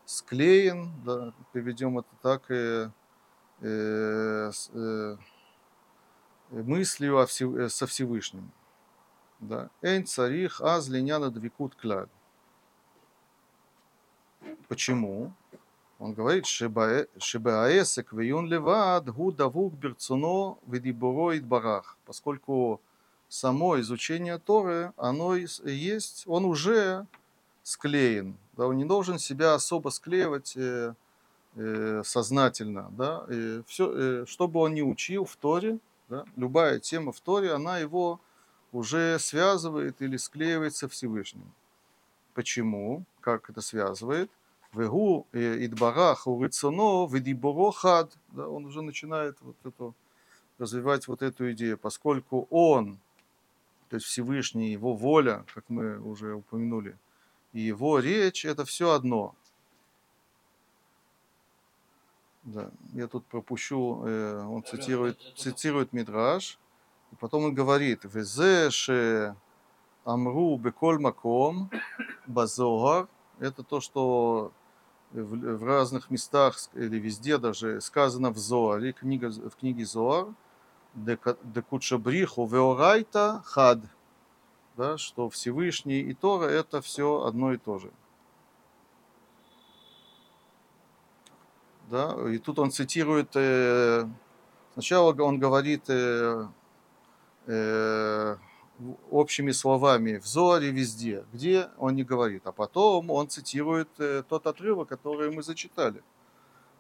склеен, 0.04 0.90
да, 1.04 1.32
приведем 1.52 1.98
это 1.98 2.08
так, 2.22 2.50
э, 2.50 2.90
э, 3.60 4.50
э, 4.72 5.16
мыслью 6.50 7.18
о 7.18 7.26
Всев- 7.26 7.56
э, 7.56 7.68
со 7.68 7.86
Всевышним. 7.86 8.50
Да. 9.40 9.70
Эйн 9.82 10.06
царих 10.06 10.60
аз 10.60 10.88
линяна 10.88 11.30
двикут 11.30 11.74
кляль. 11.74 12.08
Почему? 14.68 15.32
Он 16.04 16.12
говорит, 16.12 16.44
шебаэсек 16.44 18.12
веюн 18.12 18.46
левад 18.46 19.08
гу 19.08 19.32
давук 19.32 19.72
берцуно 19.72 20.58
ведибуро 20.66 21.40
барах, 21.40 21.96
поскольку 22.04 22.82
само 23.30 23.80
изучение 23.80 24.38
Торы, 24.38 24.92
оно 24.98 25.34
есть, 25.34 26.24
он 26.26 26.44
уже 26.44 27.06
склеен, 27.62 28.36
Да, 28.52 28.66
он 28.66 28.76
не 28.76 28.84
должен 28.84 29.18
себя 29.18 29.54
особо 29.54 29.88
склеивать 29.88 30.52
э, 30.58 30.92
э, 31.56 32.02
сознательно. 32.04 32.92
Да, 32.98 33.24
и 33.30 33.62
все, 33.66 33.84
э, 33.94 34.24
что 34.26 34.46
он 34.46 34.74
ни 34.74 34.82
учил 34.82 35.24
в 35.24 35.36
Торе, 35.36 35.78
да, 36.10 36.26
любая 36.36 36.80
тема 36.80 37.12
в 37.12 37.20
Торе, 37.20 37.52
она 37.52 37.78
его 37.78 38.20
уже 38.72 39.18
связывает 39.18 40.02
или 40.02 40.18
склеивает 40.18 40.76
со 40.76 40.86
Всевышним. 40.86 41.50
Почему? 42.34 43.04
Как 43.22 43.48
это 43.48 43.62
связывает? 43.62 44.30
Вегу 44.74 45.26
идбарах 45.32 46.26
урицоно 46.26 47.06
ведиборо 47.06 47.72
хад. 47.72 48.12
Да, 48.32 48.48
он 48.48 48.64
уже 48.66 48.82
начинает 48.82 49.36
вот 49.40 49.56
эту, 49.64 49.94
развивать 50.58 51.08
вот 51.08 51.22
эту 51.22 51.52
идею, 51.52 51.78
поскольку 51.78 52.46
он, 52.50 52.98
то 53.88 53.96
есть 53.96 54.06
Всевышний, 54.06 54.72
его 54.72 54.94
воля, 54.94 55.44
как 55.54 55.64
мы 55.68 55.98
уже 56.00 56.34
упомянули, 56.34 56.96
и 57.52 57.60
его 57.60 57.98
речь, 57.98 58.44
это 58.44 58.64
все 58.64 58.92
одно. 58.92 59.34
Да, 62.42 62.70
я 62.92 63.06
тут 63.06 63.24
пропущу, 63.24 64.02
э, 64.04 64.44
он 64.44 64.64
цитирует, 64.64 65.18
цитирует 65.36 65.92
Мидраш, 65.92 66.58
и 67.12 67.16
потом 67.16 67.44
он 67.44 67.54
говорит, 67.54 68.04
«Везе 68.04 68.70
ше 68.70 69.34
амру 70.04 70.56
беколь 70.58 70.98
маком 70.98 71.70
базогар» 72.26 73.08
это 73.38 73.62
то, 73.62 73.80
что 73.80 74.52
в, 75.14 75.58
в 75.58 75.64
разных 75.64 76.10
местах 76.10 76.56
или 76.74 76.98
везде 76.98 77.38
даже 77.38 77.80
сказано 77.80 78.30
в 78.30 78.38
Зоаре, 78.38 78.92
книга, 78.92 79.30
в 79.30 79.56
книге 79.56 79.86
Зоар, 79.86 80.26
Декучабриху 80.94 82.46
Веорайта 82.46 83.42
Хад, 83.44 83.78
да, 84.76 84.98
что 84.98 85.30
Всевышний 85.30 86.00
и 86.00 86.14
Тора 86.14 86.46
это 86.46 86.80
все 86.80 87.22
одно 87.24 87.52
и 87.52 87.56
то 87.56 87.78
же. 87.78 87.90
Да, 91.90 92.16
и 92.30 92.38
тут 92.38 92.58
он 92.58 92.70
цитирует, 92.70 93.30
э, 93.34 94.08
сначала 94.72 95.12
он 95.22 95.38
говорит 95.38 95.84
э, 95.88 96.48
э, 97.46 98.36
общими 99.10 99.52
словами 99.52 100.18
в 100.18 100.26
Зоре, 100.26 100.70
везде, 100.70 101.24
где 101.32 101.68
он 101.78 101.94
не 101.94 102.04
говорит. 102.04 102.42
А 102.46 102.52
потом 102.52 103.10
он 103.10 103.28
цитирует 103.28 103.88
э, 103.98 104.22
тот 104.28 104.46
отрывок, 104.46 104.88
который 104.88 105.30
мы 105.30 105.42
зачитали. 105.42 106.02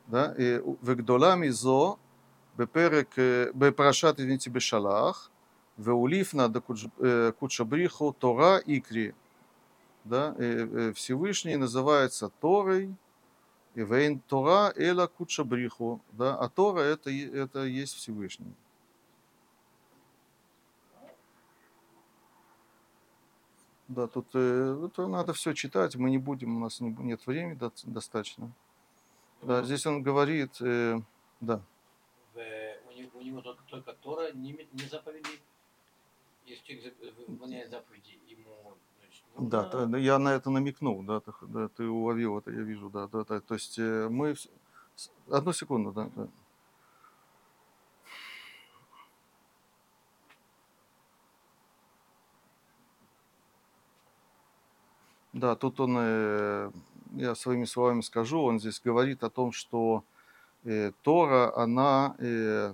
Да? 0.06 0.34
И 0.36 0.60
«Вегдолами 0.82 1.48
зо 1.48 1.98
беперек, 2.58 3.10
э, 3.16 3.52
бепрашат, 3.54 4.18
извините, 4.18 4.50
бешалах, 4.50 5.30
веулифна 5.76 6.52
кучабриху 7.38 8.10
э, 8.10 8.20
тора 8.20 8.60
икри». 8.66 9.14
Да? 10.04 10.34
Всевышний 10.94 11.56
называется 11.56 12.30
Торой, 12.40 12.94
и 13.74 13.82
вейн 13.82 14.20
Тора 14.20 14.72
эла 14.76 15.06
кучабриху. 15.06 16.02
Да? 16.12 16.36
А 16.36 16.48
Тора 16.48 16.80
это, 16.80 17.10
это 17.10 17.64
есть 17.64 17.94
Всевышний. 17.94 18.54
Да, 23.88 24.06
тут 24.06 24.26
э, 24.34 24.86
это 24.86 25.06
надо 25.06 25.34
все 25.34 25.52
читать, 25.52 25.94
мы 25.96 26.10
не 26.10 26.18
будем, 26.18 26.56
у 26.56 26.60
нас 26.60 26.80
не, 26.80 26.90
нет 26.90 27.26
времени 27.26 27.58
достаточно. 27.84 28.50
Да, 29.42 29.62
здесь 29.62 29.84
он 29.84 30.02
говорит, 30.02 30.56
э, 30.62 31.00
да. 31.40 31.60
у, 32.34 32.38
него, 32.98 33.10
у 33.14 33.22
него 33.22 33.40
только, 33.42 33.92
Тора, 33.92 34.32
не, 34.32 34.52
не 34.72 34.88
заповеди. 34.88 35.38
Если 36.46 36.64
человек 36.64 36.94
выполняет 37.28 37.70
заповеди, 37.70 38.18
ему 38.26 38.74
значит, 39.00 39.22
нужно... 39.36 39.88
Да, 39.90 39.98
я 39.98 40.18
на 40.18 40.34
это 40.34 40.48
намекнул, 40.48 41.02
да, 41.02 41.20
ты, 41.20 41.32
да, 41.42 41.68
ты 41.68 41.86
уловил 41.86 42.38
это, 42.38 42.50
я 42.50 42.62
вижу, 42.62 42.88
да, 42.88 43.06
да, 43.08 43.24
да. 43.24 43.40
То 43.40 43.54
есть 43.54 43.78
э, 43.78 44.08
мы... 44.08 44.34
Одну 45.28 45.52
секунду, 45.52 45.92
да, 45.92 46.10
да. 46.16 46.28
Да, 55.44 55.56
тут 55.56 55.78
он, 55.78 55.94
э, 55.98 56.70
я 57.16 57.34
своими 57.34 57.66
словами 57.66 58.00
скажу, 58.00 58.40
он 58.40 58.58
здесь 58.58 58.80
говорит 58.82 59.22
о 59.24 59.28
том, 59.28 59.52
что 59.52 60.02
э, 60.64 60.92
Тора, 61.02 61.54
она 61.54 62.16
э, 62.18 62.72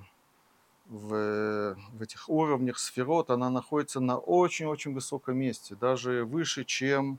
в, 0.86 1.76
в 1.92 2.00
этих 2.00 2.28
уровнях 2.28 2.78
сферот, 2.78 3.30
она 3.30 3.50
находится 3.50 3.98
на 3.98 4.18
очень-очень 4.18 4.94
высоком 4.94 5.38
месте, 5.38 5.74
даже 5.74 6.24
выше, 6.24 6.64
чем 6.64 7.18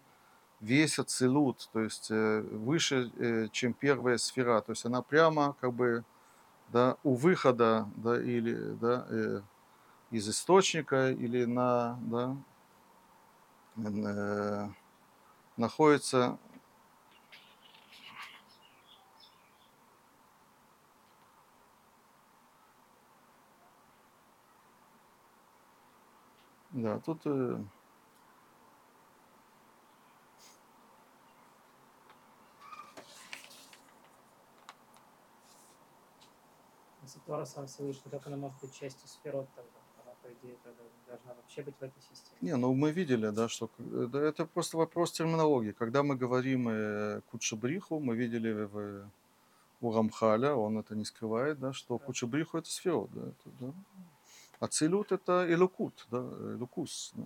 весь 0.62 1.00
Ацилут, 1.00 1.70
то 1.74 1.82
есть 1.82 2.10
выше, 2.10 3.50
чем 3.52 3.74
первая 3.74 4.18
сфера, 4.18 4.62
то 4.62 4.72
есть 4.72 4.86
она 4.86 5.02
прямо 5.02 5.58
как 5.60 5.74
бы 5.74 6.06
да, 6.70 6.96
у 7.04 7.16
выхода 7.16 7.90
да, 7.98 8.24
или 8.24 8.56
да, 8.80 9.44
из 10.12 10.30
источника 10.30 11.12
или 11.12 11.44
на 11.44 12.00
да, 12.04 12.38
находится 15.58 16.40
Да, 26.72 27.00
тут 27.00 27.26
э, 27.26 27.64
Если 37.02 37.20
Тора 37.20 37.46
сам 37.46 37.68
Всевышний, 37.68 38.10
как 38.10 38.28
она 38.28 38.38
может 38.38 38.62
быть 38.62 38.74
частью 38.74 39.10
сферот 39.10 39.50
тогда? 39.54 39.81
по 40.23 40.29
идее, 40.29 40.57
тогда 40.65 40.83
должна 41.07 41.35
вообще 41.35 41.63
быть 41.63 41.75
в 41.79 41.83
этой 41.83 42.01
системе. 42.03 42.37
Не, 42.41 42.57
ну 42.57 42.75
мы 42.75 42.91
видели, 42.93 43.31
да, 43.31 43.49
что 43.49 43.71
это, 43.79 44.19
это 44.19 44.47
просто 44.47 44.77
вопрос 44.77 45.13
терминологии. 45.13 45.73
Когда 45.73 46.03
мы 46.03 46.17
говорим 46.17 46.69
э, 46.69 47.21
Кучабриху, 47.31 48.01
мы 48.01 48.17
видели 48.17 48.53
в, 48.53 49.11
у 49.81 49.93
Рамхаля, 49.93 50.55
он 50.55 50.79
это 50.79 50.95
не 50.95 51.05
скрывает, 51.05 51.59
да, 51.59 51.73
что 51.73 51.99
да. 51.99 52.05
Кучабриху 52.05 52.59
это 52.59 52.69
сферот, 52.71 53.11
да, 53.13 53.23
это, 53.23 53.51
да. 53.61 53.73
А 54.59 54.69
Целют 54.69 55.13
это 55.13 55.47
Элукут, 55.49 56.07
да, 56.11 56.19
Элукус. 56.19 57.13
Да. 57.15 57.25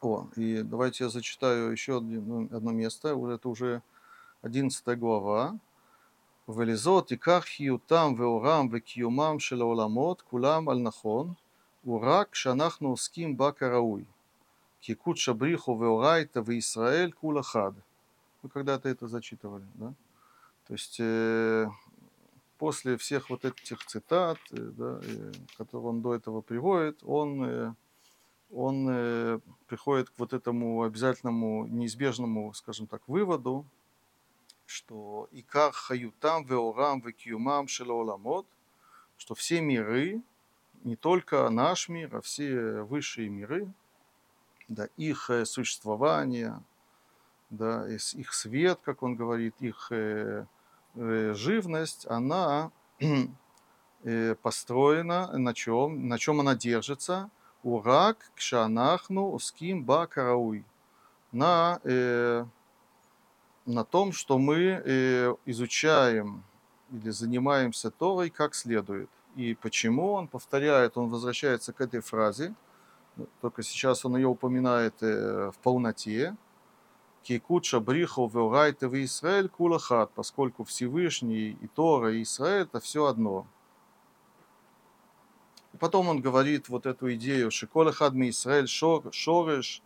О, 0.00 0.28
и 0.36 0.62
давайте 0.62 1.04
я 1.04 1.10
зачитаю 1.10 1.70
еще 1.70 1.98
одно, 1.98 2.48
одно 2.50 2.72
место, 2.72 3.08
это 3.08 3.48
уже 3.48 3.82
11 4.42 4.98
глава. 4.98 5.58
ולזאת 6.48 7.10
עיקר 7.10 7.40
חיותם 7.40 8.14
ואורם 8.18 8.68
וקיומם 8.72 9.38
של 9.38 9.60
העולמות 9.60 10.22
כולם 10.22 10.68
על 10.68 10.78
נכון 10.78 11.32
הוא 11.86 12.00
רק 12.04 12.30
כשאנחנו 12.30 12.88
עוסקים 12.88 13.36
בה 13.36 13.52
כראוי. 13.52 14.04
כי 14.82 14.94
קודשא 14.94 15.32
бриху 15.32 15.78
ואורייתא 15.80 16.40
וישראל 16.44 17.10
כול 17.10 17.40
אחד. 17.40 17.72
Вы 18.42 18.48
когда-то 18.48 18.88
это 18.88 19.06
зачитывали, 19.06 19.66
да? 19.74 19.94
То 20.66 20.72
есть 20.74 20.96
э, 20.98 21.68
после 22.58 22.96
всех 22.96 23.30
вот 23.30 23.44
этих 23.44 23.84
цитат, 23.86 24.38
э, 24.50 24.56
да, 24.56 24.98
э, 25.00 25.32
которые 25.56 25.90
он 25.90 26.02
до 26.02 26.14
этого 26.14 26.40
приводит, 26.40 26.98
он, 27.04 27.44
э, 27.44 27.74
он 28.50 28.88
э, 28.90 29.38
приходит 29.68 30.10
к 30.10 30.14
вот 30.18 30.32
этому 30.32 30.82
обязательному, 30.82 31.66
неизбежному, 31.66 32.52
скажем 32.54 32.88
так, 32.88 33.02
выводу, 33.06 33.64
что 34.66 35.28
икар 35.30 35.70
хаютам 35.70 36.44
веорам 36.44 37.00
векиумам 37.00 37.68
шелоламот, 37.68 38.46
что 39.18 39.36
все 39.36 39.60
миры, 39.60 40.20
не 40.83 40.95
только 40.95 41.49
наш 41.49 41.89
мир, 41.89 42.15
а 42.15 42.21
все 42.21 42.81
высшие 42.81 43.29
миры, 43.29 43.67
да, 44.67 44.87
их 44.97 45.29
э, 45.29 45.45
существование, 45.45 46.61
да, 47.49 47.87
их 47.89 48.33
свет, 48.33 48.79
как 48.83 49.03
он 49.03 49.15
говорит, 49.15 49.55
их 49.59 49.87
э, 49.91 50.45
э, 50.95 51.33
живность, 51.33 52.05
она 52.07 52.71
построена 54.41 55.37
на 55.37 55.53
чем, 55.53 56.07
на 56.07 56.17
чем 56.17 56.39
она 56.39 56.55
держится, 56.55 57.29
урак 57.63 58.31
кшанахну 58.35 59.31
уским 59.31 59.83
ба 59.83 60.07
карауй, 60.07 60.63
на, 61.31 61.79
э, 61.83 62.45
на 63.65 63.83
том, 63.83 64.11
что 64.13 64.37
мы 64.37 64.81
э, 64.83 65.35
изучаем 65.45 66.43
или 66.91 67.09
занимаемся 67.09 67.91
Торой 67.91 68.29
как 68.29 68.55
следует. 68.55 69.09
И 69.37 69.53
почему 69.53 70.13
он 70.13 70.27
повторяет, 70.27 70.97
он 70.97 71.09
возвращается 71.09 71.71
к 71.71 71.79
этой 71.79 71.99
фразе, 71.99 72.55
только 73.39 73.61
сейчас 73.61 74.03
он 74.03 74.15
ее 74.15 74.27
упоминает 74.27 74.95
э, 75.01 75.51
в 75.51 75.59
полноте. 75.59 76.35
Кикуча 77.21 77.79
бриху 77.79 78.27
веурайте 78.27 78.87
в 78.87 78.95
Израиль 79.03 79.47
кулахат, 79.47 80.09
поскольку 80.15 80.63
Всевышний 80.63 81.51
и 81.61 81.67
Тора 81.67 82.13
и 82.13 82.23
Израиль 82.23 82.63
это 82.63 82.79
все 82.79 83.05
одно. 83.05 83.45
И 85.73 85.77
потом 85.77 86.07
он 86.07 86.19
говорит 86.19 86.67
вот 86.67 86.87
эту 86.87 87.13
идею, 87.13 87.51
что 87.51 87.67
колахад 87.67 88.13
ми 88.13 88.29
Израиль 88.29 88.67
шор, 88.67 89.13
шореш, 89.13 89.83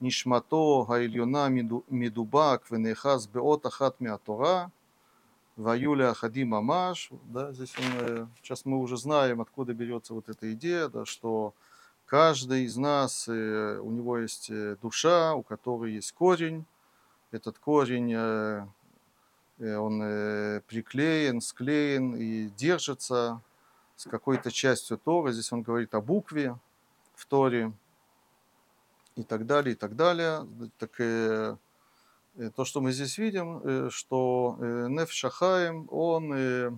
нишмато 0.00 0.84
гаильона 0.84 1.48
миду- 1.48 1.84
медубак 1.88 2.70
венехаз 2.70 3.28
беот 3.28 3.64
ахат 3.64 3.98
миатора, 3.98 4.70
Ваюля 5.60 6.14
Хади 6.14 6.44
Мамаш, 6.44 7.10
да, 7.24 7.52
здесь 7.52 7.74
он, 7.76 7.84
э, 8.00 8.26
сейчас 8.42 8.64
мы 8.64 8.78
уже 8.78 8.96
знаем, 8.96 9.40
откуда 9.42 9.74
берется 9.74 10.14
вот 10.14 10.28
эта 10.28 10.52
идея, 10.54 10.88
да, 10.88 11.04
что 11.04 11.52
каждый 12.06 12.64
из 12.64 12.76
нас, 12.76 13.28
э, 13.28 13.78
у 13.78 13.90
него 13.90 14.18
есть 14.18 14.50
э, 14.50 14.76
душа, 14.80 15.34
у 15.34 15.42
которой 15.42 15.92
есть 15.92 16.12
корень, 16.12 16.64
этот 17.30 17.58
корень, 17.58 18.12
э, 18.16 18.66
э, 19.58 19.76
он 19.76 20.00
э, 20.02 20.60
приклеен, 20.66 21.42
склеен 21.42 22.16
и 22.16 22.46
держится 22.56 23.42
с 23.96 24.08
какой-то 24.08 24.50
частью 24.50 24.96
Торы, 24.96 25.32
здесь 25.32 25.52
он 25.52 25.60
говорит 25.60 25.94
о 25.94 26.00
букве 26.00 26.56
в 27.14 27.26
Торе 27.26 27.70
и 29.14 29.22
так 29.22 29.44
далее, 29.44 29.74
и 29.74 29.76
так 29.76 29.94
далее, 29.94 30.46
так 30.78 30.98
э, 31.00 31.04
э, 31.04 31.56
то, 32.56 32.64
что 32.64 32.80
мы 32.80 32.92
здесь 32.92 33.18
видим, 33.18 33.58
э, 33.58 33.88
что 33.90 34.56
э, 34.58 34.86
Неф 34.88 35.10
Шахаем, 35.10 35.88
он 35.90 36.32
э, 36.32 36.70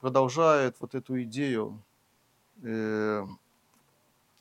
продолжает 0.00 0.76
вот 0.80 0.94
эту 0.94 1.22
идею 1.22 1.82
э, 2.62 3.24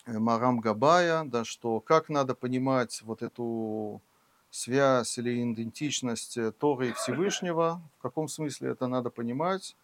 э, 0.06 0.20
Марам 0.20 0.60
Габая, 0.60 1.24
да, 1.24 1.46
что 1.46 1.80
как 1.80 2.10
надо 2.10 2.36
понимать 2.36 3.02
вот 3.04 3.22
эту 3.22 4.02
связь 4.50 5.18
или 5.18 5.42
идентичность 5.42 6.38
э, 6.38 6.52
Торы 6.52 6.90
и 6.90 6.94
Всевышнего, 6.94 7.82
в 7.98 8.02
каком 8.02 8.28
смысле 8.28 8.72
это 8.72 8.88
надо 8.88 9.10
понимать, 9.10 9.76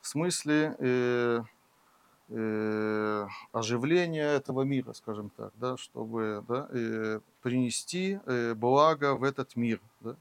в 0.00 0.08
смысле 0.08 0.76
э, 0.78 1.42
э, 2.28 3.26
оживления 3.52 4.26
этого 4.26 4.62
мира, 4.62 4.92
скажем 4.92 5.30
так, 5.30 5.52
да, 5.56 5.76
чтобы 5.76 6.44
да, 6.48 6.68
э, 6.70 7.20
принести 7.42 8.20
э, 8.26 8.54
благо 8.54 9.14
в 9.14 9.24
этот 9.24 9.56
мир. 9.56 9.80
Да. 10.00 10.16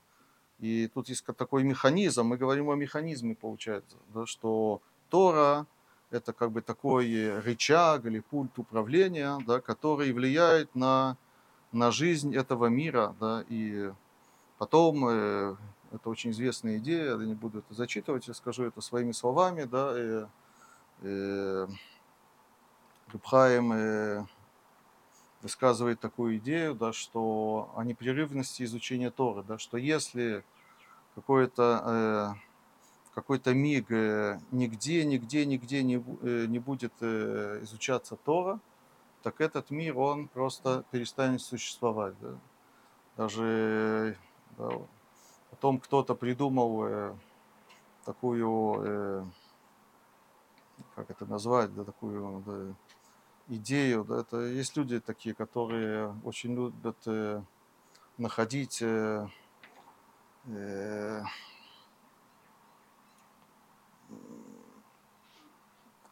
И 0.59 0.87
тут 0.87 1.09
есть 1.09 1.25
такой 1.25 1.63
механизм, 1.63 2.25
мы 2.25 2.37
говорим 2.37 2.69
о 2.69 2.75
механизме, 2.75 3.35
получается, 3.35 3.97
да, 4.13 4.25
что 4.25 4.81
Тора 5.09 5.65
это 6.11 6.33
как 6.33 6.51
бы 6.51 6.61
такой 6.61 7.11
э, 7.11 7.39
рычаг 7.39 8.05
или 8.05 8.19
пульт 8.19 8.57
управления, 8.57 9.37
да, 9.45 9.61
который 9.61 10.11
влияет 10.11 10.73
на, 10.75 11.17
на 11.71 11.91
жизнь 11.91 12.35
этого 12.35 12.65
мира. 12.65 13.15
Да, 13.19 13.43
и 13.47 13.91
потом, 14.57 15.07
э, 15.07 15.55
это 15.91 16.09
очень 16.09 16.31
известная 16.31 16.77
идея, 16.77 17.17
я 17.17 17.25
не 17.25 17.35
буду 17.35 17.59
это 17.59 17.73
зачитывать, 17.73 18.27
я 18.27 18.33
скажу 18.33 18.63
это 18.63 18.81
своими 18.81 19.11
словами, 19.11 19.63
да, 19.63 19.91
э, 19.93 20.27
э, 21.01 21.67
Рабхаим, 23.11 23.71
э, 23.73 24.25
высказывает 25.41 25.99
такую 25.99 26.37
идею, 26.37 26.75
да, 26.75 26.93
что 26.93 27.71
о 27.75 27.83
непрерывности 27.83 28.63
изучения 28.63 29.11
Торы, 29.11 29.43
да, 29.43 29.57
что 29.57 29.77
если 29.77 30.43
какой-то 31.15 32.35
э, 32.35 32.49
какой-то 33.13 33.53
миг 33.53 33.91
э, 33.91 34.39
нигде, 34.51 35.05
нигде, 35.05 35.45
нигде 35.45 35.83
не, 35.83 35.95
э, 36.21 36.45
не 36.47 36.59
будет 36.59 36.93
э, 37.01 37.59
изучаться 37.63 38.15
Тора, 38.15 38.59
так 39.23 39.41
этот 39.41 39.69
мир, 39.69 39.97
он 39.97 40.27
просто 40.27 40.85
перестанет 40.91 41.41
существовать. 41.41 42.15
да. 42.21 42.37
Даже 43.17 44.17
да, 44.57 44.69
потом 45.49 45.79
кто-то 45.79 46.15
придумал 46.15 46.85
э, 46.85 47.15
такую, 48.05 48.81
э, 48.85 49.25
как 50.95 51.09
это 51.09 51.25
назвать, 51.25 51.73
да, 51.75 51.83
такую 51.83 52.41
да, 52.45 52.73
идею. 53.49 54.05
Да, 54.05 54.21
это 54.21 54.37
есть 54.41 54.77
люди 54.77 54.99
такие, 54.99 55.35
которые 55.35 56.15
очень 56.23 56.55
любят 56.55 56.97
э, 57.05 57.41
находить 58.17 58.81
э, 58.81 59.27
э, 60.47 61.21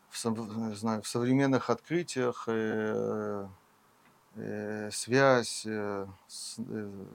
в, 0.10 0.76
знаю, 0.76 1.02
в 1.02 1.08
современных 1.08 1.70
открытиях 1.70 2.46
э, 2.48 3.48
э, 4.36 4.90
связь 4.92 5.66
э, 5.66 6.08
с, 6.28 6.60
э, 6.60 7.06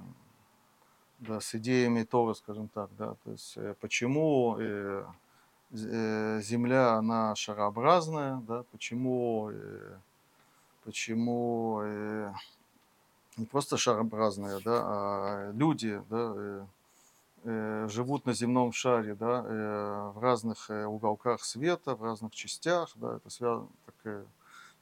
да, 1.18 1.40
с 1.40 1.54
идеями 1.54 2.04
Торы, 2.04 2.34
скажем 2.34 2.68
так, 2.68 2.90
да, 2.96 3.14
то 3.24 3.30
есть 3.32 3.56
э, 3.56 3.74
почему 3.80 4.56
э, 4.58 5.04
э, 5.72 6.40
Земля 6.42 6.94
она 6.94 7.34
шарообразная, 7.34 8.36
да, 8.46 8.64
почему 8.70 9.50
э, 9.50 9.98
почему 10.84 11.80
э, 11.82 12.32
не 13.36 13.46
просто 13.46 13.76
шарообразная, 13.76 14.60
да, 14.60 14.80
а 14.84 15.52
люди, 15.52 16.02
да, 16.10 16.32
э, 16.36 16.66
э, 17.44 17.88
живут 17.88 18.26
на 18.26 18.34
земном 18.34 18.72
шаре, 18.72 19.14
да, 19.14 19.44
э, 19.44 20.12
в 20.14 20.18
разных 20.20 20.70
э, 20.70 20.84
уголках 20.84 21.44
света, 21.44 21.94
в 21.94 22.02
разных 22.02 22.32
частях, 22.32 22.90
да, 22.96 23.16
это 23.16 23.30
связано, 23.30 23.68
так, 23.86 23.94
э, 24.04 24.24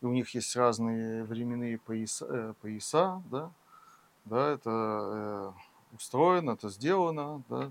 и 0.00 0.06
у 0.06 0.12
них 0.12 0.34
есть 0.34 0.56
разные 0.56 1.24
временные 1.24 1.78
пояса, 1.78 2.26
э, 2.28 2.54
пояса 2.60 3.22
да, 3.30 3.50
да, 4.24 4.50
это 4.50 4.70
э, 4.70 5.52
устроено, 5.96 6.52
это 6.52 6.68
сделано, 6.70 7.42
да, 7.48 7.70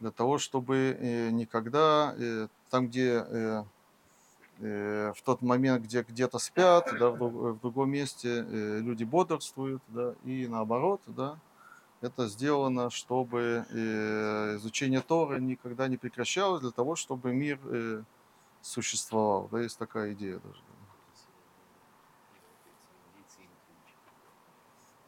для 0.00 0.10
того, 0.10 0.38
чтобы 0.38 0.96
э, 0.98 1.30
никогда 1.30 2.14
э, 2.18 2.48
там, 2.70 2.88
где 2.88 3.24
э, 3.26 3.64
в 4.58 5.22
тот 5.24 5.42
момент, 5.42 5.84
где 5.84 6.02
где-то 6.02 6.38
спят, 6.38 6.88
да, 6.98 7.10
в, 7.10 7.18
друг- 7.18 7.32
в 7.56 7.60
другом 7.60 7.90
месте 7.90 8.44
э, 8.48 8.78
люди 8.80 9.04
бодрствуют, 9.04 9.82
да, 9.88 10.14
и 10.24 10.46
наоборот, 10.46 11.00
да, 11.06 11.38
это 12.00 12.28
сделано, 12.28 12.90
чтобы 12.90 13.64
э, 13.70 14.56
изучение 14.56 15.00
Торы 15.00 15.40
никогда 15.40 15.88
не 15.88 15.96
прекращалось, 15.96 16.60
для 16.60 16.70
того, 16.70 16.96
чтобы 16.96 17.32
мир 17.32 17.58
э, 17.64 18.02
существовал. 18.60 19.48
Да, 19.50 19.60
есть 19.60 19.78
такая 19.78 20.12
идея 20.12 20.38
даже. 20.38 20.60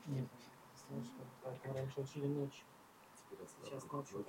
Нет, 0.06 0.28
слышно, 0.88 1.74
раньше 1.74 2.00
учили 2.00 2.26
ночью. 2.26 2.64
Сейчас 3.64 3.84
ночью 3.90 4.24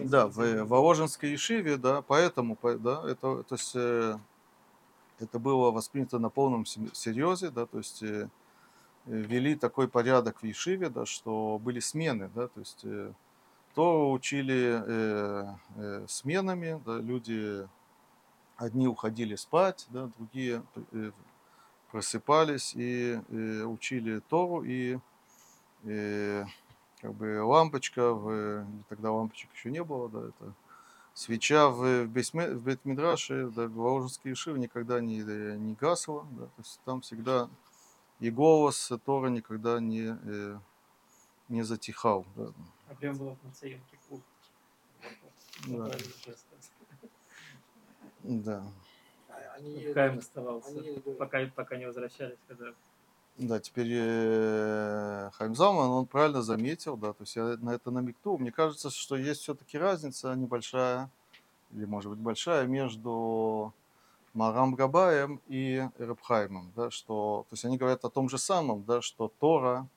Да, 0.00 0.26
в 0.26 0.64
Воложенской 0.64 1.30
Ешиве, 1.30 1.76
да, 1.76 2.02
поэтому, 2.02 2.56
по- 2.56 2.74
да, 2.78 3.02
это, 3.08 3.42
то 3.42 3.54
есть, 3.54 3.72
э, 3.74 4.18
это 5.18 5.38
было 5.38 5.70
воспринято 5.70 6.18
на 6.18 6.30
полном 6.30 6.66
се- 6.66 6.90
серьезе, 6.92 7.50
да, 7.50 7.66
то 7.66 7.78
есть 7.78 8.02
э, 8.02 8.28
э, 8.28 8.28
ввели 9.06 9.54
такой 9.54 9.88
порядок 9.88 10.42
в 10.42 10.46
Ешиве, 10.46 10.88
да, 10.88 11.06
что 11.06 11.58
были 11.62 11.80
смены, 11.80 12.30
да, 12.34 12.48
то 12.48 12.60
есть 12.60 12.80
э, 12.84 13.12
то 13.74 14.10
учили 14.12 14.82
э, 14.84 15.46
э, 15.76 16.06
сменами, 16.08 16.80
да, 16.84 16.98
люди 16.98 17.68
одни 18.56 18.88
уходили 18.88 19.36
спать, 19.36 19.86
да, 19.90 20.10
другие 20.18 20.62
э, 20.92 21.10
просыпались 21.90 22.74
и 22.74 23.20
э, 23.28 23.62
учили 23.64 24.20
Тору, 24.28 24.62
и 24.64 24.98
э, 25.84 26.44
как 27.02 27.12
бы 27.14 27.42
лампочка, 27.42 28.14
в, 28.14 28.64
тогда 28.88 29.12
лампочек 29.12 29.50
еще 29.52 29.70
не 29.70 29.82
было, 29.84 30.08
да, 30.08 30.28
это 30.28 30.54
свеча 31.12 31.68
в, 31.68 32.04
в, 32.04 32.08
Бейсме- 32.08 32.54
в 32.54 32.62
Бетмидраше, 32.62 33.48
да, 33.48 33.66
в 33.66 33.72
Воложенской 33.72 34.30
Ешиве 34.30 34.58
никогда 34.58 35.00
не, 35.00 35.18
не 35.18 35.74
гасла, 35.74 36.24
да, 36.30 36.46
то 36.46 36.52
есть 36.58 36.80
там 36.84 37.00
всегда 37.02 37.50
и 38.20 38.30
голос 38.30 38.92
Тора 39.04 39.28
никогда 39.28 39.80
не, 39.80 40.16
э, 40.24 40.58
не 41.48 41.62
затихал. 41.62 42.24
Да. 42.36 42.52
Объем 42.88 43.18
был 43.18 43.36
на 43.42 43.50
Циенке 43.52 43.98
Кур. 44.08 44.20
Да. 45.66 45.90
Да. 48.22 48.64
А 49.28 49.54
Они 49.56 49.92
Каем 49.92 50.18
оставался, 50.18 50.70
Они 50.70 51.00
пока, 51.18 51.46
пока 51.54 51.76
не 51.76 51.86
возвращались, 51.86 52.38
когда 52.46 52.72
Да, 53.38 53.58
теперь 53.60 53.88
э, 53.90 55.30
Хайм 55.32 55.54
Залман, 55.54 55.90
он 55.90 56.06
правильно 56.06 56.42
заметил, 56.42 56.96
да, 56.98 57.14
то 57.14 57.22
есть 57.22 57.34
я 57.34 57.56
на 57.60 57.70
это 57.70 57.90
намекнул. 57.90 58.38
Мне 58.38 58.52
кажется, 58.52 58.90
что 58.90 59.16
есть 59.16 59.40
все-таки 59.40 59.78
разница 59.78 60.34
небольшая, 60.34 61.10
или 61.72 61.86
может 61.86 62.10
быть 62.10 62.20
большая, 62.20 62.66
между 62.66 63.72
Марам 64.34 64.74
Габаем 64.74 65.40
и 65.48 65.88
Рабхаймом, 65.98 66.72
да, 66.76 66.90
что, 66.90 67.46
то 67.48 67.54
есть 67.54 67.64
они 67.64 67.78
говорят 67.78 68.04
о 68.04 68.10
том 68.10 68.28
же 68.28 68.36
самом, 68.36 68.84
да, 68.84 69.00
что 69.00 69.32
Тора, 69.40 69.88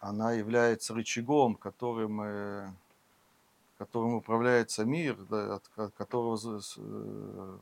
она 0.00 0.32
является 0.32 0.94
рычагом, 0.94 1.54
которым, 1.54 2.22
э, 2.22 2.72
которым 3.78 4.14
управляется 4.14 4.84
мир, 4.84 5.16
да, 5.28 5.54
от 5.54 5.68
ко- 5.68 5.90
которого 5.90 6.38
э, 6.76 7.56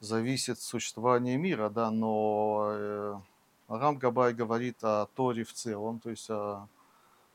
зависит 0.00 0.60
существование 0.60 1.36
мира, 1.36 1.70
да, 1.70 1.90
но 1.90 2.68
э, 2.72 3.20
Арам 3.68 3.96
Габай 3.98 4.32
говорит 4.32 4.76
о 4.82 5.06
Торе 5.06 5.44
в 5.44 5.52
целом, 5.52 5.98
то 5.98 6.10
есть 6.10 6.30
о, 6.30 6.68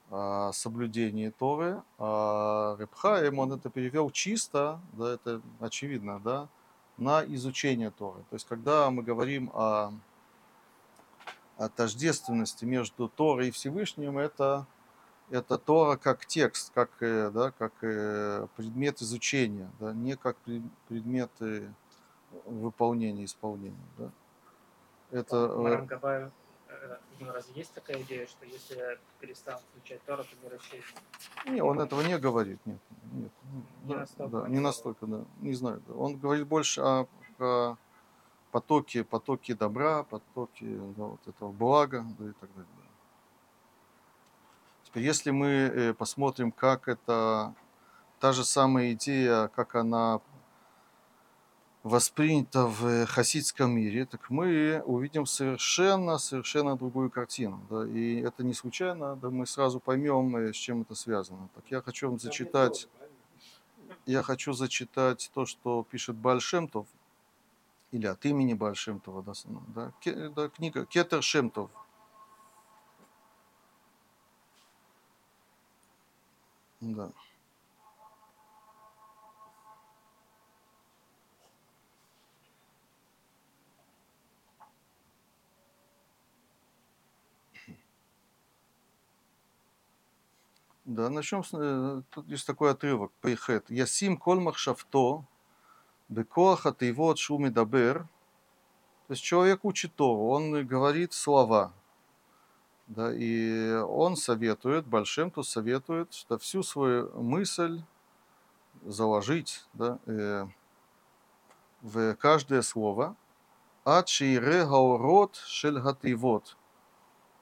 о 0.09 0.51
соблюдении 0.53 1.29
Торы, 1.29 1.81
а 1.97 2.77
Репхаим, 2.79 3.39
он 3.39 3.51
это 3.53 3.69
перевел 3.69 4.11
чисто, 4.11 4.79
да, 4.93 5.13
это 5.13 5.41
очевидно, 5.59 6.19
да, 6.19 6.47
на 6.97 7.23
изучение 7.25 7.91
Торы. 7.91 8.19
То 8.29 8.35
есть 8.35 8.47
когда 8.47 8.89
мы 8.91 9.03
говорим 9.03 9.51
о, 9.53 9.93
о 11.57 11.69
тождественности 11.69 12.63
между 12.63 13.09
Торой 13.09 13.49
и 13.49 13.51
Всевышним, 13.51 14.17
это, 14.17 14.65
это 15.29 15.57
Тора 15.57 15.97
как 15.97 16.25
текст, 16.25 16.71
как, 16.73 16.91
э, 17.01 17.29
да, 17.29 17.51
как 17.51 17.73
э, 17.81 18.47
предмет 18.55 19.01
изучения, 19.01 19.69
да, 19.81 19.91
не 19.93 20.15
как 20.15 20.37
пред- 20.37 20.63
предмет 20.87 21.31
э, 21.41 21.69
выполнения, 22.45 23.25
исполнения. 23.25 23.75
Да. 23.97 24.11
Это, 25.11 25.35
э, 25.35 25.57
Марангабаю, 25.57 26.31
э, 26.69 26.97
ну, 27.19 27.31
разве 27.31 27.53
есть 27.55 27.73
такая 27.73 28.01
идея, 28.01 28.25
что 28.27 28.45
если 28.45 28.77
я 28.77 28.97
перестану 29.19 29.59
включать 29.69 30.01
Тору, 30.03 30.23
то 30.23 30.29
мир 30.41 30.57
исчезнет? 30.57 31.01
не, 31.45 31.61
он 31.61 31.79
этого 31.79 32.01
не 32.01 32.17
говорит, 32.17 32.59
нет, 32.65 32.79
нет, 33.11 33.31
ну, 33.43 33.63
Не 33.87 33.93
да, 33.93 33.99
настолько 33.99 34.41
да, 34.41 34.47
не 34.47 34.59
настолько, 34.59 35.05
да, 35.05 35.25
не 35.41 35.53
знаю. 35.53 35.81
да. 35.87 35.93
Он 35.93 36.17
говорит 36.17 36.47
больше 36.47 36.81
о, 36.81 37.07
о 37.39 37.75
потоке, 38.51 39.03
потоке 39.03 39.53
добра, 39.53 40.03
потоке 40.03 40.65
да, 40.65 41.03
вот 41.03 41.27
этого 41.27 41.51
блага, 41.51 42.05
да, 42.17 42.29
и 42.29 42.33
так 42.33 42.49
далее. 42.53 42.71
да. 42.77 42.87
Теперь, 44.85 45.03
если 45.03 45.31
мы 45.31 45.47
э, 45.47 45.93
посмотрим, 45.93 46.51
как 46.51 46.87
это 46.87 47.53
та 48.19 48.31
же 48.33 48.43
самая 48.45 48.93
идея, 48.93 49.47
как 49.49 49.75
она 49.75 50.21
воспринята 51.83 52.67
в 52.67 53.05
хасидском 53.07 53.71
мире, 53.71 54.05
так 54.05 54.29
мы 54.29 54.81
увидим 54.85 55.25
совершенно, 55.25 56.17
совершенно 56.17 56.77
другую 56.77 57.09
картину. 57.09 57.65
Да? 57.69 57.87
И 57.87 58.21
это 58.21 58.43
не 58.43 58.53
случайно, 58.53 59.15
да, 59.15 59.29
мы 59.29 59.45
сразу 59.47 59.79
поймем, 59.79 60.35
э, 60.35 60.53
с 60.53 60.55
чем 60.55 60.81
это 60.81 60.95
связано. 60.95 61.49
Так 61.55 61.63
я 61.69 61.81
хочу 61.81 62.09
вам 62.09 62.19
зачитать, 62.19 62.87
я 64.05 64.21
хочу 64.21 64.53
зачитать 64.53 65.31
то, 65.33 65.45
что 65.45 65.85
пишет 65.89 66.15
Бальшемтов, 66.15 66.87
или 67.91 68.05
от 68.05 68.25
имени 68.25 68.53
Бальшемтова, 68.53 69.23
да, 69.23 69.33
ну, 69.45 69.61
да, 69.67 69.91
да, 70.29 70.49
книга 70.49 70.85
Кетер 70.85 71.21
Шемтов. 71.21 71.69
Да. 76.79 77.11
Да, 90.85 91.09
начнем 91.09 91.43
с... 91.43 91.51
э, 91.53 92.01
Тут 92.09 92.27
есть 92.27 92.47
такой 92.47 92.71
отрывок, 92.71 93.11
Пейхет. 93.21 93.69
Ясим 93.69 94.17
коль 94.17 94.39
махшавто, 94.39 95.23
бекоах 96.09 96.65
атейвот 96.65 97.19
шу 97.19 97.37
медабер. 97.37 98.07
То 99.07 99.13
есть 99.13 99.21
человек 99.21 99.63
учит 99.63 99.93
Тору, 99.95 100.29
он 100.29 100.65
говорит 100.65 101.13
слова. 101.13 101.71
Да, 102.87 103.13
и 103.13 103.73
он 103.73 104.15
советует, 104.15 104.85
Большим 104.85 105.31
то 105.31 105.43
советует, 105.43 106.13
что 106.13 106.37
всю 106.37 106.63
свою 106.63 107.11
мысль 107.21 107.83
заложить 108.83 109.63
да, 109.73 109.99
э, 110.07 110.47
в 111.81 112.15
каждое 112.15 112.63
слово. 112.63 113.15
Ад 113.85 114.09
шиире 114.09 114.65
гаорот 114.65 115.35
шель 115.35 115.79
гатейвот. 115.79 116.57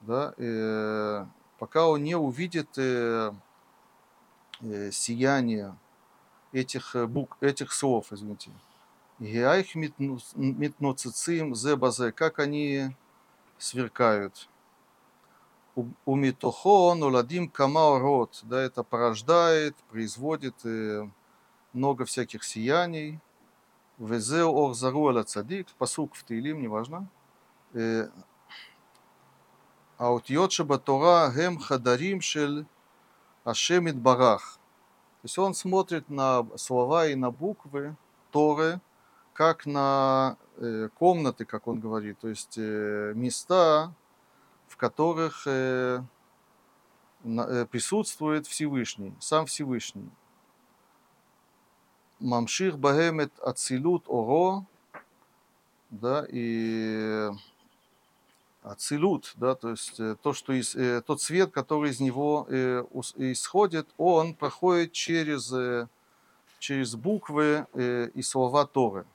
Да, 0.02 0.34
э, 0.36 1.26
пока 1.60 1.86
он 1.86 2.02
не 2.02 2.16
увидит 2.16 2.70
э, 2.78 3.32
э, 4.62 4.90
сияние 4.90 5.76
этих 6.52 6.96
э, 6.96 7.06
букв, 7.06 7.36
этих 7.42 7.72
слов, 7.72 8.12
извините. 8.12 8.50
Геайх 9.18 9.74
митноцицим 9.74 11.54
зе 11.54 11.76
базе, 11.76 12.12
как 12.12 12.38
они 12.38 12.96
сверкают. 13.58 14.48
У 16.06 16.16
митохо 16.16 16.94
ноладим 16.94 17.50
камаорот, 17.50 18.40
да, 18.44 18.62
это 18.62 18.82
порождает, 18.82 19.76
производит 19.90 20.54
э, 20.64 21.06
много 21.74 22.06
всяких 22.06 22.42
сияний. 22.42 23.20
Везео 23.98 24.50
ор 24.50 24.74
зару 24.74 25.08
аля 25.08 25.24
цадик, 25.24 25.68
посук 25.76 26.14
в 26.14 26.24
Таилим, 26.24 26.62
неважно. 26.62 27.06
Э, 29.99 30.03
האותיות 30.03 30.51
שבתורה 30.51 31.27
הם 31.35 31.59
חדרים 31.59 32.21
של 32.21 32.63
השם 33.45 33.87
יתברך. 33.87 34.57
То 35.21 35.27
есть 35.27 35.39
он 35.39 35.53
смотрит 35.55 36.09
на 36.09 36.45
слова 36.55 37.07
и 37.07 37.15
на 37.15 37.31
буквы 37.31 37.95
Торы, 38.31 38.79
как 39.33 39.65
на 39.65 40.37
э, 40.57 40.89
комнаты, 40.93 41.45
как 41.45 41.67
он 41.67 41.79
говорит, 41.79 42.19
то 42.19 42.27
есть 42.27 42.57
э, 42.57 43.13
места, 43.15 43.91
в 44.67 44.77
которых 44.77 45.47
э, 45.47 46.03
на- 47.23 47.47
э, 47.47 47.65
присутствует 47.65 48.45
Всевышний, 48.45 49.15
сам 49.19 49.47
Всевышний. 49.47 50.11
Мамших 52.19 52.77
бахемет 52.77 53.33
ацилут 53.39 54.05
оро, 54.07 54.65
да, 55.89 56.23
и 56.29 57.31
ацилут, 58.62 59.32
да, 59.36 59.54
то 59.54 59.70
есть 59.70 59.98
э, 60.00 60.16
то, 60.22 60.32
что 60.32 60.52
из, 60.52 60.74
э, 60.74 61.02
тот 61.02 61.22
свет, 61.22 61.50
который 61.50 61.90
из 61.90 62.00
него 62.00 62.46
э, 62.48 62.84
исходит, 63.16 63.88
он 63.96 64.34
проходит 64.34 64.92
через, 64.92 65.52
э, 65.52 65.88
через 66.58 66.94
буквы 66.94 67.66
э, 67.72 68.10
и 68.14 68.22
слова 68.22 68.66
Торы. 68.66 69.06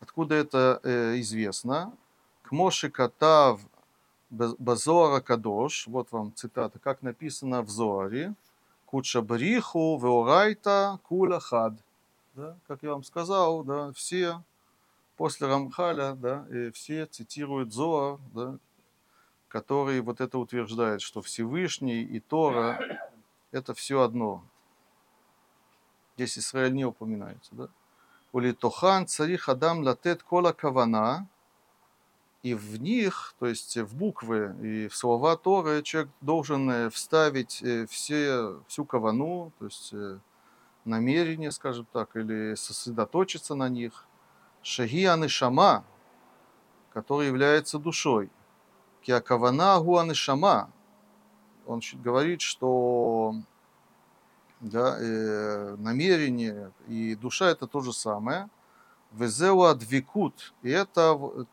Откуда 0.00 0.34
это 0.34 0.80
э, 0.82 1.20
известно? 1.20 1.92
Кмоши 2.42 2.90
катав 2.90 3.60
базора 4.30 5.20
кадош, 5.20 5.86
вот 5.86 6.10
вам 6.10 6.32
цитата, 6.34 6.78
как 6.78 7.02
написано 7.02 7.62
в 7.62 7.70
Зоре, 7.70 8.34
кучабриху 8.86 9.98
веорайта 9.98 10.98
кулахад. 11.04 11.74
Да, 12.34 12.56
как 12.66 12.82
я 12.82 12.90
вам 12.90 13.04
сказал, 13.04 13.64
да, 13.64 13.92
все 13.92 14.42
после 15.18 15.48
Рамхаля, 15.48 16.14
да, 16.14 16.46
все 16.72 17.04
цитируют 17.04 17.74
Зоар, 17.74 18.18
да, 18.32 18.58
который 19.48 20.00
вот 20.00 20.22
это 20.22 20.38
утверждает, 20.38 21.02
что 21.02 21.20
Всевышний 21.20 22.02
и 22.02 22.20
Тора 22.20 22.78
это 23.50 23.74
все 23.74 24.00
одно. 24.00 24.44
Здесь 26.16 26.38
Израиль 26.38 26.74
не 26.74 26.84
упоминается, 26.84 27.54
да. 27.54 27.68
Улитохан 28.32 29.06
царих 29.06 29.48
адам 29.48 29.82
латет 29.82 30.22
кола 30.22 30.52
кавана, 30.52 31.28
и 32.42 32.54
в 32.54 32.80
них, 32.80 33.34
то 33.38 33.46
есть 33.46 33.76
в 33.76 33.96
буквы 33.96 34.56
и 34.62 34.88
в 34.88 34.96
слова 34.96 35.36
Торы, 35.36 35.82
человек 35.82 36.10
должен 36.20 36.70
э, 36.70 36.90
вставить 36.90 37.62
э, 37.62 37.86
все, 37.86 38.60
всю 38.68 38.84
кавану, 38.84 39.52
то 39.58 39.64
есть 39.64 39.90
э, 39.92 40.18
намерение, 40.84 41.50
скажем 41.50 41.86
так, 41.92 42.16
или 42.16 42.54
сосредоточиться 42.54 43.54
на 43.54 43.68
них. 43.68 44.07
Шаги 44.68 45.06
анышама, 45.06 45.82
который 46.92 47.26
является 47.26 47.78
душой. 47.78 48.28
Киакавана 49.00 49.80
гуанышама. 49.80 50.70
Он 51.66 51.80
говорит, 51.94 52.42
что 52.42 53.32
да, 54.60 54.98
э, 55.00 55.74
намерение 55.78 56.70
и 56.86 57.14
душа 57.14 57.48
это 57.48 57.66
то 57.66 57.80
же 57.80 57.94
самое. 57.94 58.50
Везеуа 59.12 59.74
двикут. 59.74 60.52
И 60.60 60.68
это 60.68 61.14
в- 61.14 61.46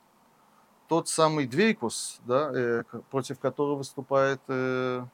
тот 0.90 1.08
самый 1.08 1.48
двейкус, 1.48 2.20
да, 2.26 2.52
э, 2.54 2.84
против 3.12 3.40
которого 3.40 3.78
выступает 3.78 4.42
э, 4.50 5.06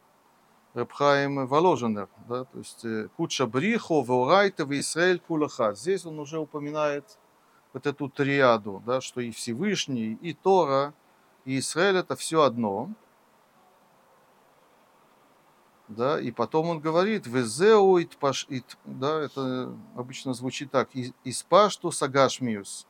Рабхаим 0.73 1.45
Воложенер. 1.45 2.09
Да, 2.27 2.45
то 2.45 2.57
есть 2.57 2.83
э, 2.83 3.09
Куча 3.15 3.45
Брихо, 3.45 4.01
Веорайта, 4.01 4.63
Израиль 4.79 5.19
Кулаха. 5.19 5.75
Здесь 5.75 6.03
он 6.03 6.17
уже 6.17 6.39
упоминает 6.39 7.19
вот 7.73 7.85
эту 7.85 8.09
триаду, 8.09 8.81
да, 8.85 9.01
что 9.01 9.21
и 9.21 9.31
Всевышний, 9.31 10.17
и 10.21 10.33
Тора, 10.33 10.93
и 11.45 11.59
Израиль 11.59 11.97
это 11.97 12.15
все 12.15 12.43
одно. 12.43 12.89
Да, 15.87 16.21
и 16.21 16.31
потом 16.31 16.69
он 16.69 16.79
говорит, 16.79 17.27
Везеу 17.27 18.01
итпаш, 18.01 18.45
ит, 18.49 18.77
да, 18.85 19.19
это 19.19 19.75
обычно 19.95 20.33
звучит 20.33 20.71
так, 20.71 20.89
«И- 20.95 21.13
Испашту 21.25 21.91
сагашмиус. 21.91 22.87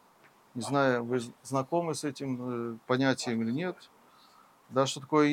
Не 0.53 0.61
знаю, 0.61 1.03
вы 1.05 1.21
знакомы 1.41 1.95
с 1.95 2.03
этим 2.03 2.75
э, 2.75 2.77
понятием 2.85 3.41
или 3.41 3.51
нет. 3.51 3.89
Да, 4.69 4.85
что 4.85 4.99
такое 4.99 5.29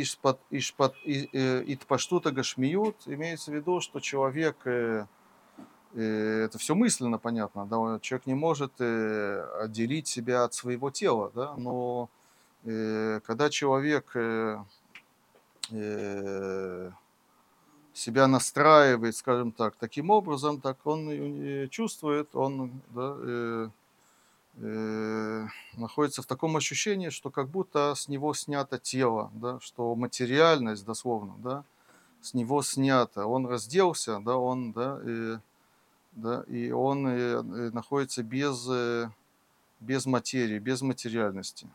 и- 1.05 1.29
э, 1.33 1.63
итпаштута 1.67 2.31
гашмиют? 2.31 2.97
Имеется 3.07 3.51
в 3.51 3.55
виду, 3.55 3.81
что 3.81 4.01
человек, 4.01 4.57
э, 4.65 5.07
это 6.03 6.59
все 6.59 6.75
мысленно 6.75 7.19
понятно, 7.19 7.67
да, 7.67 7.99
человек 8.01 8.27
не 8.27 8.35
может 8.35 8.73
э, 8.79 9.41
отделить 9.61 10.07
себя 10.07 10.45
от 10.45 10.55
своего 10.55 10.91
тела, 10.91 11.33
да, 11.35 11.55
но 11.57 12.09
э, 12.65 13.21
когда 13.27 13.51
человек 13.51 14.11
э, 14.15 14.59
э, 15.71 16.91
себя 17.99 18.29
настраивает, 18.29 19.17
скажем 19.17 19.53
так, 19.53 19.75
таким 19.77 20.11
образом, 20.11 20.61
так 20.61 20.79
он 20.85 21.69
чувствует, 21.71 22.35
он 22.35 22.81
да, 22.91 23.17
э, 23.19 23.69
э, 24.59 25.47
находится 25.77 26.23
в 26.23 26.27
таком 26.27 26.57
ощущении, 26.57 27.09
что 27.09 27.31
как 27.31 27.49
будто 27.49 27.95
с 27.95 28.09
него 28.09 28.35
снято 28.35 28.79
тело, 28.79 29.31
да, 29.35 29.59
что 29.61 29.95
материальность, 29.97 30.85
дословно, 30.85 31.35
да, 31.39 31.65
с 32.21 32.35
него 32.35 32.63
снята. 32.63 33.27
Он 33.27 33.47
разделся, 33.47 34.21
да, 34.25 34.37
он, 34.37 34.73
да, 34.73 35.01
и, 35.05 35.39
да, 36.19 36.43
и 36.49 36.71
он 36.71 37.07
э, 37.07 37.17
э, 37.17 37.43
находится 37.73 38.23
без, 38.23 38.69
э, 38.69 39.09
без 39.81 40.07
материи, 40.07 40.59
без 40.59 40.83
материальности. 40.83 41.69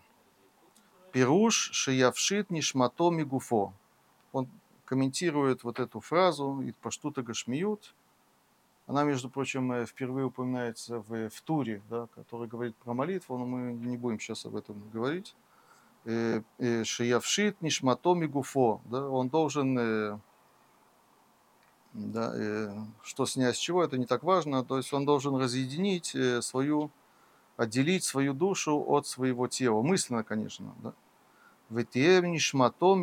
Пируш 1.12 1.72
шиявшит 1.72 2.50
нишмато 2.50 3.10
мигуфо. 3.10 3.74
Он 4.34 4.48
комментирует 4.86 5.64
вот 5.64 5.80
эту 5.80 6.00
фразу, 6.02 6.62
и 6.62 6.72
паштута 6.74 7.22
гашмиют. 7.22 7.94
Она, 8.86 9.04
между 9.04 9.30
прочим, 9.30 9.86
впервые 9.86 10.26
упоминается 10.26 11.00
в, 11.00 11.30
в 11.30 11.42
Туре, 11.42 11.82
да, 11.90 12.08
который 12.14 12.48
говорит 12.48 12.76
про 12.76 12.94
молитву, 12.94 13.38
но 13.38 13.46
мы 13.46 13.74
не 13.74 13.96
будем 13.96 14.20
сейчас 14.20 14.46
об 14.46 14.58
этом 14.58 14.76
говорить. 14.92 15.36
Шиявшит 16.04 17.62
нишмато 17.62 18.14
мигуфо. 18.14 18.82
Да, 18.86 19.08
он 19.08 19.30
должен 19.30 20.20
да, 21.93 22.33
э, 22.35 22.75
что 23.03 23.27
снять 23.27 23.57
с 23.57 23.59
чего, 23.59 23.83
это 23.83 23.99
не 23.99 24.07
так 24.07 24.23
важно. 24.23 24.65
То 24.65 24.77
есть 24.77 24.93
он 24.93 25.05
должен 25.05 25.37
разъединить 25.37 26.15
э, 26.15 26.43
свою, 26.43 26.91
отделить 27.57 28.05
свою 28.05 28.35
душу 28.35 28.85
от 28.87 29.07
своего 29.07 29.49
тела. 29.49 29.83
Мысленно, 29.83 30.23
конечно. 30.23 30.75
Да. 30.83 30.95
ותהיה 31.71 32.21
נשמתו 32.21 32.97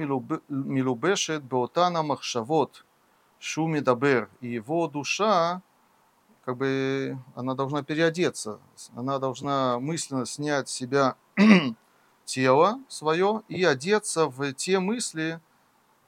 מלובשת 0.49 1.41
באותן 1.41 1.95
המחשבות 1.95 2.83
שהוא 3.39 3.69
מדבר, 3.69 4.23
и 4.41 4.47
его 4.47 4.87
душа, 4.87 5.61
как 6.43 6.57
бы, 6.57 7.17
она 7.35 7.53
должна 7.53 7.83
переодеться, 7.83 8.59
она 8.95 9.19
должна 9.19 9.79
мысленно 9.79 10.25
снять 10.25 10.69
с 10.69 10.73
себя 10.73 11.15
тело 12.25 12.79
свое 12.87 13.43
и 13.47 13.63
одеться 13.63 14.27
в 14.27 14.53
те 14.53 14.79
мысли, 14.79 15.39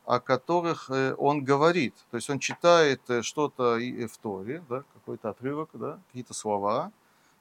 о 0.04 0.20
которых 0.20 0.90
э, 0.90 1.14
он 1.16 1.44
говорит. 1.44 1.94
То 2.10 2.16
есть 2.16 2.28
он 2.30 2.38
читает 2.38 3.02
э, 3.08 3.22
что-то 3.22 3.76
в 3.76 4.18
Торе, 4.18 4.62
да, 4.68 4.84
какой-то 4.94 5.30
отрывок, 5.30 5.70
да, 5.74 5.98
какие-то 6.08 6.34
слова, 6.34 6.92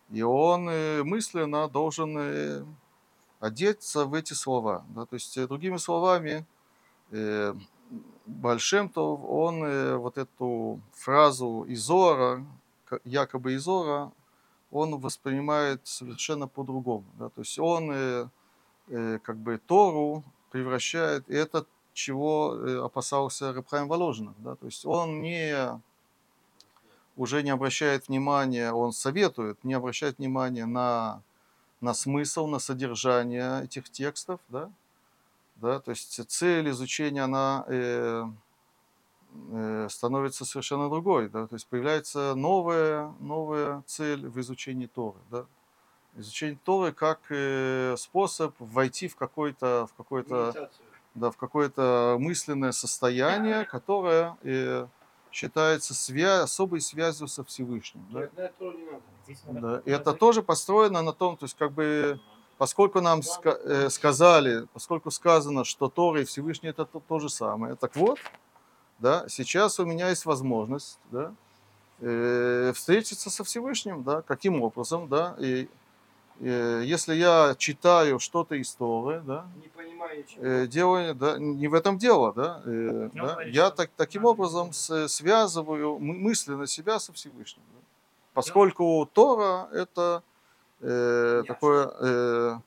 и 0.09 0.22
он 0.22 0.70
э, 0.70 1.03
мысленно 1.03 1.68
должен 1.68 2.66
одеться 3.39 4.05
в 4.05 4.14
эти 4.14 4.34
слова. 4.34 4.86
Да? 4.89 5.05
То 5.05 5.16
есть, 5.16 5.47
другими 5.47 5.78
словами, 5.78 6.45
э, 7.12 7.53
Большим, 8.26 8.88
то 8.88 9.16
он 9.16 9.64
э, 9.64 9.97
вот 9.97 10.18
эту 10.18 10.80
фразу 10.93 11.66
Изора, 11.68 12.45
якобы 13.03 13.55
Изора, 13.55 14.12
он 14.70 14.97
воспринимает 14.97 15.86
совершенно 15.86 16.47
по-другому. 16.47 17.03
Да? 17.20 17.30
То 17.30 17.41
есть 17.41 17.59
он 17.59 17.91
э, 17.91 18.30
э, 18.88 19.20
как 19.20 19.38
бы 19.38 19.57
Тору 19.57 20.24
превращает, 20.51 21.30
и 21.30 21.34
это 21.34 21.66
чего 21.93 22.55
э, 22.55 22.83
опасался 22.83 23.53
Рабхайм 23.53 23.87
Воложинов. 23.87 24.35
Да? 24.39 24.55
То 24.55 24.65
есть 24.65 24.85
он 24.85 25.21
не 25.21 25.79
уже 27.17 27.43
не 27.43 27.49
обращает 27.49 28.07
внимания, 28.07 28.71
он 28.71 28.93
советует 28.93 29.63
не 29.63 29.73
обращать 29.73 30.17
внимания 30.17 30.65
на 30.65 31.21
на 31.81 31.95
смысл, 31.95 32.45
на 32.47 32.59
содержание 32.59 33.63
этих 33.63 33.89
текстов, 33.89 34.39
да, 34.49 34.71
да, 35.55 35.79
то 35.79 35.91
есть 35.91 36.29
цель 36.29 36.69
изучения, 36.69 37.23
она 37.23 37.65
э, 37.67 38.23
э, 39.51 39.87
становится 39.89 40.45
совершенно 40.45 40.89
другой, 40.89 41.27
да, 41.29 41.47
то 41.47 41.55
есть 41.55 41.67
появляется 41.67 42.35
новая, 42.35 43.13
новая 43.19 43.83
цель 43.87 44.27
в 44.27 44.39
изучении 44.39 44.85
Торы, 44.85 45.17
да, 45.31 45.45
изучение 46.15 46.59
Торы 46.63 46.93
как 46.93 47.19
э, 47.29 47.95
способ 47.97 48.55
войти 48.59 49.07
в 49.07 49.15
какой-то, 49.15 49.87
в 49.91 49.95
какой-то, 49.95 50.69
да, 51.16 51.32
в 51.32 51.38
какое-то 51.38 52.18
мысленное 52.20 52.72
состояние, 52.72 53.66
которое 53.66 54.38
э, 54.43 54.88
считается 55.32 55.93
свя- 55.93 56.41
особой 56.41 56.82
связью 56.82 57.28
со 57.28 57.43
Всевышним. 57.43 58.05
Да? 58.12 58.20
Да. 59.62 59.82
И 59.86 59.91
это 59.91 60.14
тоже 60.14 60.41
построено 60.41 61.01
на 61.01 61.14
том, 61.14 61.38
то 61.38 61.45
есть 61.45 61.57
как 61.57 61.72
бы, 61.72 62.20
поскольку 62.57 63.01
нам 63.01 63.20
ска- 63.22 63.57
э, 63.64 63.89
сказали, 63.89 64.68
поскольку 64.74 65.12
сказано, 65.12 65.64
что 65.64 65.89
Тора 65.89 66.22
и 66.22 66.26
Всевышний 66.26 66.70
это 66.70 66.86
то, 66.86 67.01
то 67.07 67.20
же 67.20 67.30
самое, 67.30 67.76
так 67.76 67.95
вот, 67.95 68.20
да, 68.99 69.26
сейчас 69.30 69.80
у 69.80 69.86
меня 69.86 70.09
есть 70.09 70.26
возможность, 70.26 70.99
да, 71.12 71.34
э, 71.99 72.72
встретиться 72.76 73.30
со 73.30 73.43
Всевышним, 73.43 74.03
да, 74.03 74.22
каким 74.22 74.62
образом, 74.62 75.07
да, 75.07 75.36
и 75.39 75.68
если 76.47 77.15
я 77.15 77.55
читаю 77.57 78.19
что-то 78.19 78.55
из 78.55 78.73
Торы, 78.73 79.21
да, 79.21 79.45
не 79.61 79.67
понимаю. 79.67 80.25
Э, 80.37 80.67
дело, 80.67 81.13
да, 81.13 81.37
не 81.37 81.67
в 81.67 81.73
этом 81.73 81.97
дело, 81.97 82.33
да, 82.33 82.61
э, 82.65 83.09
да, 83.13 83.43
я 83.43 83.69
так, 83.71 83.91
таким 83.95 84.25
образом 84.25 84.73
с, 84.73 85.07
связываю 85.07 85.99
мысленно 85.99 86.67
себя 86.67 86.99
со 86.99 87.13
Всевышним. 87.13 87.63
Да. 87.73 87.79
Поскольку 88.33 89.07
Тора 89.13 89.69
это 89.71 90.23
э, 90.79 91.43
такое, 91.47 91.93
э, 91.99 92.59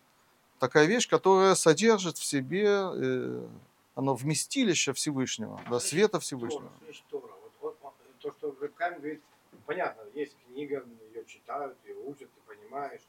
такая 0.58 0.86
вещь, 0.86 1.08
которая 1.08 1.54
содержит 1.54 2.16
в 2.18 2.24
себе 2.24 2.66
э, 2.68 3.46
оно 3.94 4.14
вместилище 4.14 4.92
Всевышнего, 4.92 5.60
да, 5.70 5.80
света 5.80 6.20
Всевышнего. 6.20 6.70
Тора, 7.10 7.22
Тора. 7.22 7.32
Вот, 7.60 7.76
вот, 7.82 7.94
то, 8.20 8.32
что 8.32 8.52
говорит, 8.52 9.22
понятно, 9.66 10.02
есть 10.14 10.36
книга, 10.46 10.84
ее 11.12 11.24
читают, 11.24 11.76
ее 11.86 11.96
учат, 11.96 12.28
ты 12.34 12.40
понимаешь, 12.54 13.02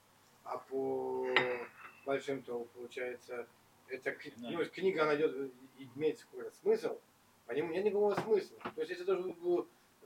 а 0.45 0.57
по 0.57 1.27
большим 2.05 2.41
то 2.43 2.65
получается, 2.73 3.47
эта 3.87 4.15
ну, 4.37 4.65
книга, 4.65 5.03
она 5.03 5.15
идет, 5.15 5.51
имеет 5.95 6.19
какой-то 6.23 6.55
смысл, 6.61 6.97
по 7.45 7.51
нему 7.51 7.71
нет 7.71 7.85
никакого 7.85 8.15
смысла. 8.15 8.57
То 8.75 8.81
есть, 8.81 8.91
если 8.91 9.03
даже 9.03 9.21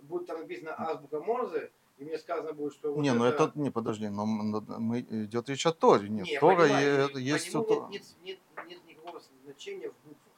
будет 0.01 0.27
там 0.27 0.39
написано 0.39 0.73
азбука 0.77 1.19
Морзе, 1.19 1.71
и 1.97 2.05
мне 2.05 2.17
сказано 2.17 2.53
будет, 2.53 2.73
что... 2.73 2.93
Вот 2.93 3.01
не, 3.01 3.13
ну 3.13 3.25
это... 3.25 3.51
не, 3.55 3.69
подожди, 3.69 4.07
но 4.07 4.25
мы, 4.25 5.01
идет 5.01 5.49
речь 5.49 5.65
о 5.65 5.73
Торе. 5.73 6.07
Нет, 6.09 6.25
не, 6.25 6.39
Тора 6.39 6.63
понимаю, 6.63 7.09
есть... 7.17 7.51
По 7.51 7.57
нему 7.57 7.89
нет, 7.89 8.03
нет, 8.23 8.39
нет, 8.55 8.67
нет 8.67 8.85
никакого 8.87 9.21
значения 9.43 9.89
в 9.89 9.95
буквах. 10.07 10.33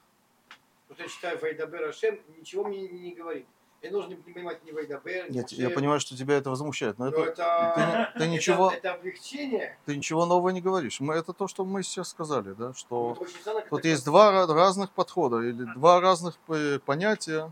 Вот 0.90 1.00
я 1.00 1.08
читаю 1.08 1.40
Вайдабер 1.40 1.88
Ашем, 1.88 2.20
ничего 2.38 2.64
мне 2.64 2.88
не, 2.88 3.00
не 3.00 3.14
говорит. 3.14 3.46
Я 3.82 3.90
должен 3.90 4.12
не 4.12 4.16
понимать 4.16 4.64
ни 4.64 4.72
Вайдабер, 4.72 5.32
ни 5.32 5.38
я, 5.38 5.44
я 5.50 5.70
понимаю, 5.72 6.00
что 6.00 6.16
тебя 6.16 6.36
это 6.36 6.52
возмущает, 6.52 7.00
но, 7.00 7.06
но 7.06 7.12
это, 7.12 7.32
это, 7.32 8.12
ты, 8.14 8.20
ты 8.20 8.28
ничего, 8.28 8.68
это, 8.68 8.78
это 8.78 8.94
облегчение. 8.94 9.78
Ты 9.86 9.98
ничего 9.98 10.28
нового 10.28 10.50
не 10.50 10.62
говоришь. 10.62 11.00
Мы, 11.00 11.16
это 11.16 11.34
то, 11.34 11.48
что 11.48 11.66
мы 11.66 11.82
сейчас 11.82 12.10
сказали, 12.10 12.54
да, 12.54 12.76
что 12.76 13.18
ну, 13.20 13.62
тут 13.72 13.86
есть 13.86 14.06
два 14.06 14.46
разных 14.46 14.92
подхода 14.92 15.40
или 15.40 15.66
два 15.74 16.00
разных 16.00 16.38
э, 16.50 16.78
понятия 16.86 17.52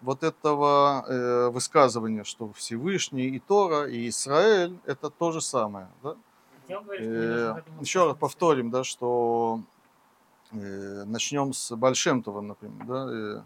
вот 0.00 0.22
этого 0.22 1.04
э, 1.06 1.48
высказывания, 1.50 2.24
что 2.24 2.50
Всевышний 2.54 3.28
и 3.28 3.38
Тора, 3.38 3.88
и 3.88 4.08
Израиль– 4.08 4.78
это 4.86 5.10
то 5.10 5.32
же 5.32 5.42
самое. 5.42 5.88
Да? 6.02 6.16
Э, 6.68 7.62
еще 7.80 8.06
раз 8.06 8.16
повторим, 8.16 8.70
да, 8.70 8.84
что 8.84 9.60
э, 10.52 11.04
начнем 11.04 11.52
с 11.52 11.74
Большемтова, 11.76 12.40
например. 12.40 12.86
Да, 12.86 13.08
э, 13.10 13.42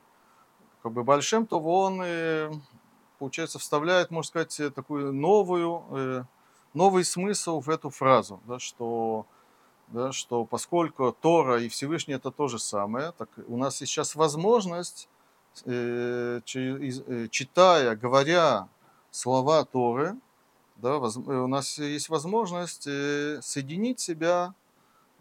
как 0.83 0.93
бы 0.93 1.05
Большемтов, 1.05 1.62
он, 1.64 2.01
э, 2.03 2.51
получается, 3.18 3.59
вставляет, 3.59 4.11
можно 4.11 4.28
сказать, 4.28 4.74
такую 4.74 5.12
новую, 5.12 5.85
э, 5.91 6.24
новый 6.74 7.05
смысл 7.05 7.61
в 7.61 7.70
эту 7.70 7.91
фразу, 7.91 8.41
да, 8.47 8.59
что 8.59 9.26
да, 9.89 10.11
что 10.12 10.47
поскольку 10.47 11.12
Тора 11.12 11.61
и 11.61 11.68
Всевышний 11.68 12.14
это 12.14 12.30
то 12.30 12.49
же 12.49 12.59
самое, 12.59 13.12
так 13.12 13.28
у 13.47 13.59
нас 13.59 13.76
сейчас 13.76 14.14
возможность 14.14 15.09
Э, 15.66 16.41
э, 16.55 17.28
читая, 17.30 17.95
говоря 17.95 18.68
слова 19.11 19.64
Торы, 19.64 20.16
да, 20.76 20.95
э, 20.97 21.35
у 21.35 21.47
нас 21.47 21.78
есть 21.78 22.09
возможность 22.09 22.85
соединить 22.85 24.01
себя 24.01 24.55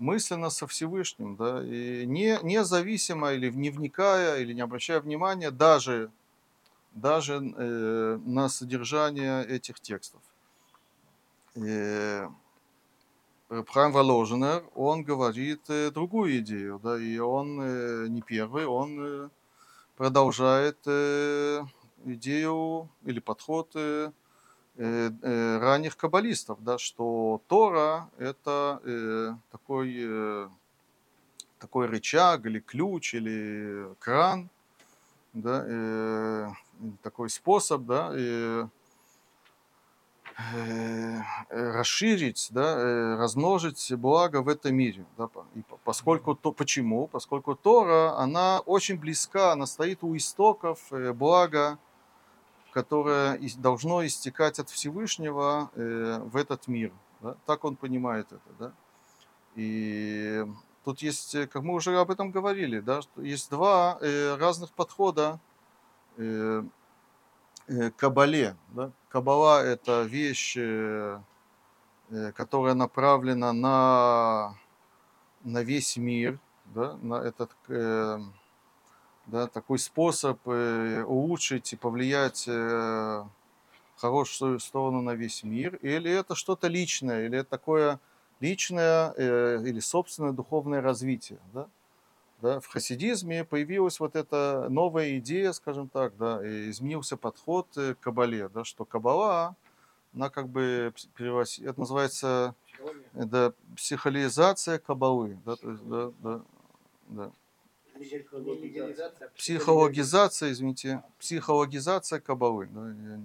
мысленно 0.02 0.49
со 0.49 0.68
Всевышним, 0.68 1.36
да, 1.36 1.64
и 1.64 2.06
не, 2.06 2.39
независимо 2.43 3.34
или 3.34 3.49
не 3.52 3.70
вникая, 3.70 4.39
или 4.39 4.54
не 4.54 4.62
обращая 4.62 4.99
внимания 4.99 5.52
даже, 5.52 6.12
даже 6.91 7.36
э, 7.36 8.20
на 8.26 8.49
содержание 8.49 9.45
этих 9.45 9.80
текстов. 9.80 10.22
Рабхайм 13.49 13.91
Воложенер, 13.91 14.64
он 14.76 15.04
говорит 15.04 15.70
э, 15.70 15.91
другую 15.91 16.39
идею, 16.39 16.80
да, 16.84 16.97
и 16.97 17.20
он 17.20 17.60
э, 17.62 18.08
не 18.08 18.22
первый, 18.22 18.66
он 18.66 19.30
продолжает 19.97 20.80
э, 20.88 21.62
идею 22.06 22.89
или 23.04 23.20
подход 23.20 23.72
э, 23.76 23.80
э, 24.08 24.12
ранних 24.82 25.95
каббалистов, 25.95 26.63
да, 26.63 26.77
что 26.77 27.41
Тора 27.47 28.09
это 28.17 28.82
э, 28.84 29.34
такой, 29.51 29.95
э, 29.97 30.49
такой 31.59 31.86
рычаг 31.86 32.45
или 32.45 32.59
ключ 32.59 33.13
или 33.13 33.93
кран, 33.99 34.49
да, 35.34 35.63
э, 35.67 36.49
такой 37.03 37.29
способ, 37.29 37.84
да, 37.84 38.11
э, 38.13 38.67
э, 40.53 41.19
расширить, 41.49 42.47
да, 42.51 42.79
э, 42.79 43.15
размножить 43.17 43.93
благо 43.95 44.41
в 44.41 44.49
этом 44.49 44.75
мире. 44.75 45.05
Да, 45.17 45.29
и 45.53 45.61
поскольку 45.84 46.34
то, 46.36 46.51
почему? 46.51 47.07
Поскольку 47.07 47.55
Тора, 47.55 48.17
она 48.17 48.61
очень 48.61 48.97
близка, 48.97 49.51
она 49.51 49.67
стоит 49.67 50.03
у 50.03 50.17
истоков 50.17 50.91
э, 50.91 51.13
блага, 51.13 51.77
которое 52.72 53.39
должно 53.57 54.05
истекать 54.05 54.59
от 54.59 54.69
Всевышнего 54.69 55.69
в 55.76 56.36
этот 56.38 56.67
мир. 56.67 56.91
Так 57.45 57.65
он 57.65 57.76
понимает 57.76 58.28
это. 58.32 58.74
И 59.55 60.45
тут 60.84 61.01
есть, 61.01 61.49
как 61.49 61.63
мы 61.63 61.74
уже 61.74 61.97
об 61.99 62.11
этом 62.11 62.32
говорили, 62.32 62.80
да, 62.80 63.01
есть 63.17 63.49
два 63.49 63.99
разных 64.38 64.72
подхода 64.72 65.39
Э, 67.67 67.91
кабале. 67.91 68.55
Кабала– 69.09 69.63
это 69.65 70.03
вещь, 70.03 70.57
э, 70.57 71.19
э, 72.09 72.32
которая 72.34 72.74
направлена 72.74 73.53
на, 73.53 74.55
на 75.43 75.63
весь 75.63 75.95
мир, 75.95 76.39
да? 76.65 76.97
на 77.01 77.15
этот 77.15 77.51
да, 79.26 79.47
такой 79.47 79.80
способ 79.80 80.45
улучшить 80.45 81.74
и 81.74 81.76
повлиять 81.76 82.47
в 82.47 83.28
хорошую 83.97 84.59
сторону 84.59 85.01
на 85.01 85.13
весь 85.13 85.43
мир, 85.43 85.76
или 85.76 86.11
это 86.11 86.36
что-то 86.36 86.67
личное, 86.67 87.26
или 87.26 87.39
это 87.39 87.49
такое 87.49 87.99
личное 88.39 89.11
или 89.11 89.80
собственное 89.80 90.32
духовное 90.32 90.82
развитие. 90.82 91.39
Да? 91.53 91.67
да, 92.41 92.59
в 92.59 92.67
хасидизме 92.67 93.45
появилась 93.45 93.99
вот 93.99 94.15
эта 94.15 94.67
новая 94.69 95.17
идея, 95.19 95.51
скажем 95.51 95.88
так, 95.88 96.17
да, 96.17 96.45
и 96.45 96.69
изменился 96.72 97.15
подход 97.15 97.67
к 97.74 97.95
кабале, 97.99 98.49
да, 98.49 98.63
что 98.63 98.84
кабала, 98.84 99.55
она 100.13 100.30
как 100.30 100.49
бы 100.49 100.93
это 101.17 101.80
называется 101.80 102.55
да, 103.13 103.53
психолизация 103.76 104.80
кабалы, 104.80 105.38
да, 105.45 105.55
то 105.55 105.72
есть, 105.72 105.88
да, 105.88 106.11
да, 106.19 106.41
да. 107.09 107.32
Психологизация, 109.36 110.52
извините, 110.52 111.04
психологизация 111.20 112.20
кабалы, 112.20 112.68
да, 112.68 112.88
я 112.89 113.20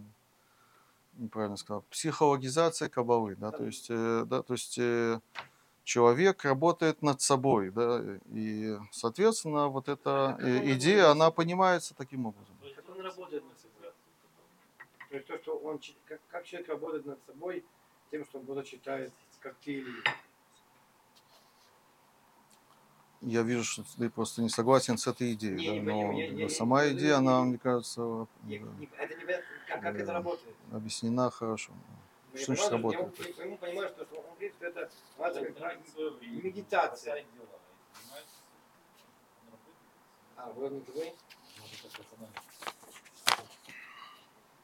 неправильно 1.18 1.56
сказал, 1.56 1.82
психологизация 1.90 2.88
кабалы, 2.88 3.36
да, 3.36 3.50
то 3.50 3.64
есть, 3.64 3.86
э, 3.88 4.24
да, 4.26 4.42
то 4.42 4.54
есть 4.54 4.78
э, 4.78 5.20
человек 5.84 6.44
работает 6.44 7.02
над 7.02 7.20
собой, 7.20 7.70
да, 7.70 8.02
и, 8.32 8.76
соответственно, 8.92 9.68
вот 9.68 9.88
эта 9.88 10.38
идея, 10.64 11.10
она 11.10 11.30
понимается 11.30 11.94
таким 11.94 12.26
образом. 12.26 12.54
Как 12.74 12.88
он 12.88 13.00
работает 13.00 13.44
над 13.44 13.58
собой? 13.58 13.92
То 15.08 15.14
есть 15.16 15.26
то, 15.26 15.38
что 15.38 15.56
он, 15.58 15.80
как, 16.04 16.20
как 16.28 16.44
человек 16.44 16.68
работает 16.68 17.06
над 17.06 17.18
собой, 17.26 17.64
тем, 18.10 18.24
что 18.24 18.38
он 18.38 18.64
читает 18.64 19.12
коктейли. 19.46 19.92
Я 23.22 23.42
вижу, 23.42 23.64
что 23.64 23.84
ты 23.98 24.10
просто 24.10 24.42
не 24.42 24.48
согласен 24.48 24.98
с 24.98 25.06
этой 25.06 25.32
идеей, 25.32 25.56
не, 25.56 25.80
да, 25.80 25.92
не, 25.92 26.04
но 26.04 26.12
не, 26.12 26.28
не, 26.28 26.48
сама 26.48 26.84
не, 26.84 26.92
идея, 26.92 27.18
не, 27.18 27.28
она, 27.28 27.40
не, 27.40 27.46
мне 27.46 27.58
кажется, 27.58 28.26
не, 28.44 28.58
да, 28.58 28.66
это 28.98 29.14
не, 29.14 29.24
как, 29.66 29.82
как 29.82 29.96
это 29.96 30.12
работает? 30.12 30.54
Объяснена 30.70 31.30
хорошо. 31.30 31.72
Ну, 32.32 32.38
что 32.38 32.54
значит 32.54 32.70
работает? 32.70 33.18
Я 33.38 33.56
понимаю, 33.56 33.88
что 33.88 34.06
он, 34.16 34.34
в 34.34 34.36
принципе, 34.36 34.66
это, 34.66 34.90
это 35.18 35.40
медитация. 36.20 37.24
А, 40.36 40.52
вы 40.52 40.68
не 40.68 40.80
твой? 40.80 41.14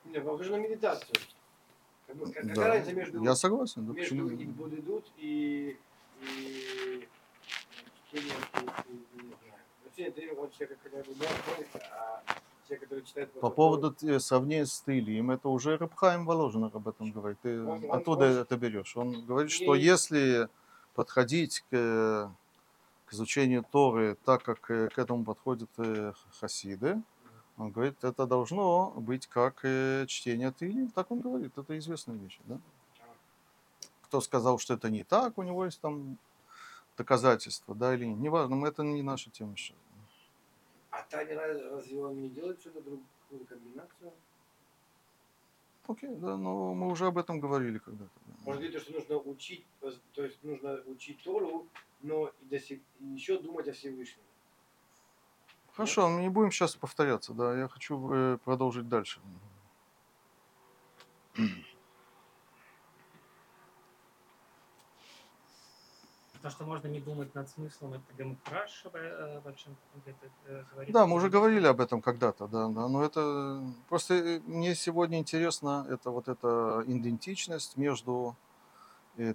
Нет, 0.04 0.24
похоже 0.24 0.50
на 0.50 0.56
медитацию. 0.56 1.14
Как 2.06 2.16
бы, 2.16 2.26
какая 2.26 2.54
да. 2.54 2.68
разница 2.68 2.92
между, 2.92 3.24
Я 3.24 3.34
согласен, 3.34 3.86
да, 3.86 3.92
между 3.94 4.26
почему? 4.26 4.52
Будидут 4.52 5.10
и, 5.16 5.78
и, 6.20 7.08
По 13.40 13.50
поводу 13.50 13.94
сравнения 14.20 14.66
с 14.66 14.80
Тылием, 14.80 15.30
это 15.30 15.48
уже 15.48 15.76
Рабхайм 15.76 16.24
Воложин 16.24 16.64
об 16.64 16.88
этом 16.88 17.10
говорит. 17.10 17.38
Ты 17.42 17.62
он, 17.62 17.90
оттуда 17.90 18.26
он, 18.26 18.36
это 18.38 18.56
берешь. 18.56 18.96
Он 18.96 19.24
говорит, 19.26 19.50
что 19.50 19.74
если 19.74 20.48
подходить 20.94 21.64
к, 21.70 22.30
к 23.06 23.12
изучению 23.12 23.64
Торы 23.70 24.16
так, 24.24 24.42
как 24.42 24.60
к 24.60 24.92
этому 24.96 25.24
подходят 25.24 25.70
э, 25.78 26.12
хасиды, 26.40 27.02
он 27.58 27.70
говорит, 27.70 28.02
это 28.02 28.26
должно 28.26 28.92
быть 28.96 29.26
как 29.26 29.60
э, 29.64 30.06
чтение 30.06 30.52
Тыли. 30.52 30.88
Так 30.94 31.10
он 31.10 31.20
говорит, 31.20 31.56
это 31.56 31.78
известная 31.78 32.16
вещь. 32.16 32.38
Да? 32.44 32.58
Кто 34.02 34.20
сказал, 34.20 34.58
что 34.58 34.74
это 34.74 34.90
не 34.90 35.04
так, 35.04 35.36
у 35.38 35.42
него 35.42 35.64
есть 35.64 35.80
там 35.80 36.18
доказательства, 36.96 37.74
да 37.74 37.94
или 37.94 38.04
нет. 38.04 38.18
Неважно, 38.18 38.64
это 38.66 38.82
не 38.82 39.02
наша 39.02 39.30
тема 39.30 39.56
сейчас. 39.56 39.76
А 40.90 41.02
Таня 41.02 41.36
разве 41.36 42.04
он 42.04 42.20
не 42.20 42.28
делает 42.28 42.60
что-то 42.60 42.80
другую 42.82 43.46
комбинацию? 43.48 44.12
Окей, 45.88 46.10
okay, 46.10 46.16
да, 46.20 46.36
но 46.36 46.74
мы 46.74 46.90
уже 46.90 47.06
об 47.06 47.18
этом 47.18 47.40
говорили 47.40 47.78
когда-то. 47.78 48.10
Да. 48.26 48.34
Может 48.44 48.62
быть, 48.62 48.80
что 48.80 48.92
нужно 48.92 49.16
учить, 49.18 49.64
то 49.80 50.22
есть 50.22 50.42
нужно 50.44 50.80
учить 50.86 51.22
Тору, 51.22 51.66
но 52.02 52.28
и 52.28 52.44
до 52.44 52.60
сих, 52.60 52.80
еще 53.00 53.38
думать 53.38 53.66
о 53.68 53.72
Всевышнем. 53.72 54.22
Хорошо, 55.72 56.08
мы 56.08 56.20
не 56.20 56.28
будем 56.28 56.52
сейчас 56.52 56.76
повторяться, 56.76 57.32
да, 57.32 57.58
я 57.58 57.68
хочу 57.68 58.12
э, 58.12 58.38
продолжить 58.44 58.88
дальше. 58.88 59.20
То, 66.42 66.50
что 66.50 66.64
можно 66.64 66.88
не 66.88 66.98
думать 66.98 67.32
над 67.36 67.48
смыслом, 67.48 67.94
это 67.94 68.12
Демукраш 68.18 68.84
э, 68.92 69.40
где-то 69.94 70.26
э, 70.46 70.64
говорит. 70.72 70.92
Да, 70.92 71.06
мы 71.06 71.14
уже 71.14 71.30
говорили 71.30 71.68
об 71.68 71.80
этом 71.80 72.02
когда-то, 72.02 72.48
да, 72.48 72.66
да, 72.66 72.88
но 72.88 73.04
это 73.04 73.62
просто 73.88 74.14
э, 74.14 74.40
мне 74.40 74.74
сегодня 74.74 75.18
интересно, 75.18 75.86
это 75.88 76.10
вот 76.10 76.26
эта 76.26 76.82
идентичность 76.86 77.76
между 77.76 78.34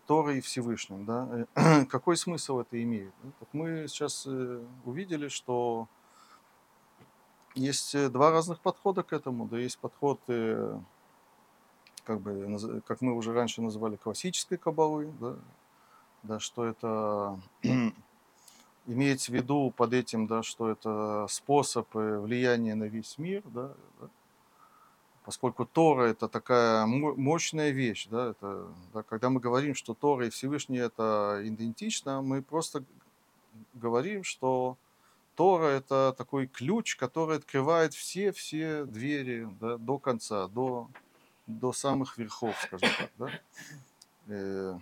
Торой 0.06 0.40
и 0.40 0.42
Всевышним, 0.42 1.06
да, 1.06 1.86
какой 1.90 2.18
смысл 2.18 2.60
это 2.60 2.82
имеет? 2.84 3.14
Так 3.40 3.48
мы 3.54 3.88
сейчас 3.88 4.28
увидели, 4.84 5.30
что 5.30 5.88
есть 7.56 8.12
два 8.12 8.32
разных 8.32 8.60
подхода 8.60 9.04
к 9.04 9.14
этому, 9.14 9.48
да, 9.48 9.58
есть 9.58 9.80
подход 9.80 10.20
как 12.04 12.22
бы, 12.22 12.82
как 12.86 13.00
мы 13.00 13.16
уже 13.16 13.34
раньше 13.34 13.62
называли 13.62 13.96
классической 13.96 14.58
кабалы, 14.58 15.14
да, 15.22 15.38
да, 16.28 16.40
что 16.40 16.66
это 16.66 17.40
имеется 18.86 19.32
в 19.32 19.36
виду 19.36 19.74
под 19.76 19.94
этим, 19.94 20.28
да, 20.28 20.44
что 20.44 20.70
это 20.70 21.28
способ 21.30 21.88
э, 21.96 22.20
влияния 22.20 22.76
на 22.76 22.86
весь 22.86 23.18
мир, 23.18 23.42
да, 23.46 23.74
да, 24.00 24.10
поскольку 25.28 25.66
Тора 25.66 26.04
это 26.04 26.30
такая 26.30 26.86
мощная 26.86 27.72
вещь, 27.72 28.08
да, 28.10 28.30
это, 28.30 28.68
да, 28.94 29.04
когда 29.04 29.30
мы 29.30 29.42
говорим, 29.42 29.76
что 29.76 29.94
Тора 29.94 30.28
и 30.28 30.30
Всевышний 30.30 30.78
это 30.78 31.42
идентично, 31.44 32.22
мы 32.22 32.42
просто 32.42 32.84
говорим, 33.74 34.24
что 34.24 34.78
Тора 35.36 35.68
это 35.68 36.16
такой 36.18 36.48
ключ, 36.48 36.96
который 36.96 37.38
открывает 37.38 37.94
все-все 37.94 38.86
двери 38.86 39.50
да, 39.60 39.78
до 39.78 40.00
конца, 40.00 40.48
до, 40.48 40.88
до 41.46 41.74
самых 41.74 42.18
верхов, 42.18 42.56
скажем 42.64 42.90
так. 43.18 43.42
Да. 44.28 44.82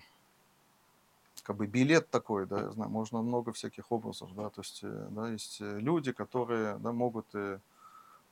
Как 1.45 1.57
бы 1.57 1.67
билет 1.67 2.09
такой, 2.09 2.47
да, 2.47 2.59
я 2.59 2.71
знаю, 2.71 2.89
можно 2.89 3.21
много 3.21 3.53
всяких 3.53 3.91
образов, 3.91 4.33
да, 4.33 4.49
то 4.49 4.61
есть, 4.61 4.79
э, 4.81 5.07
да, 5.11 5.29
есть 5.29 5.61
э, 5.61 5.79
люди, 5.79 6.11
которые, 6.11 6.77
да, 6.79 6.91
могут, 6.91 7.27
э, 7.35 7.59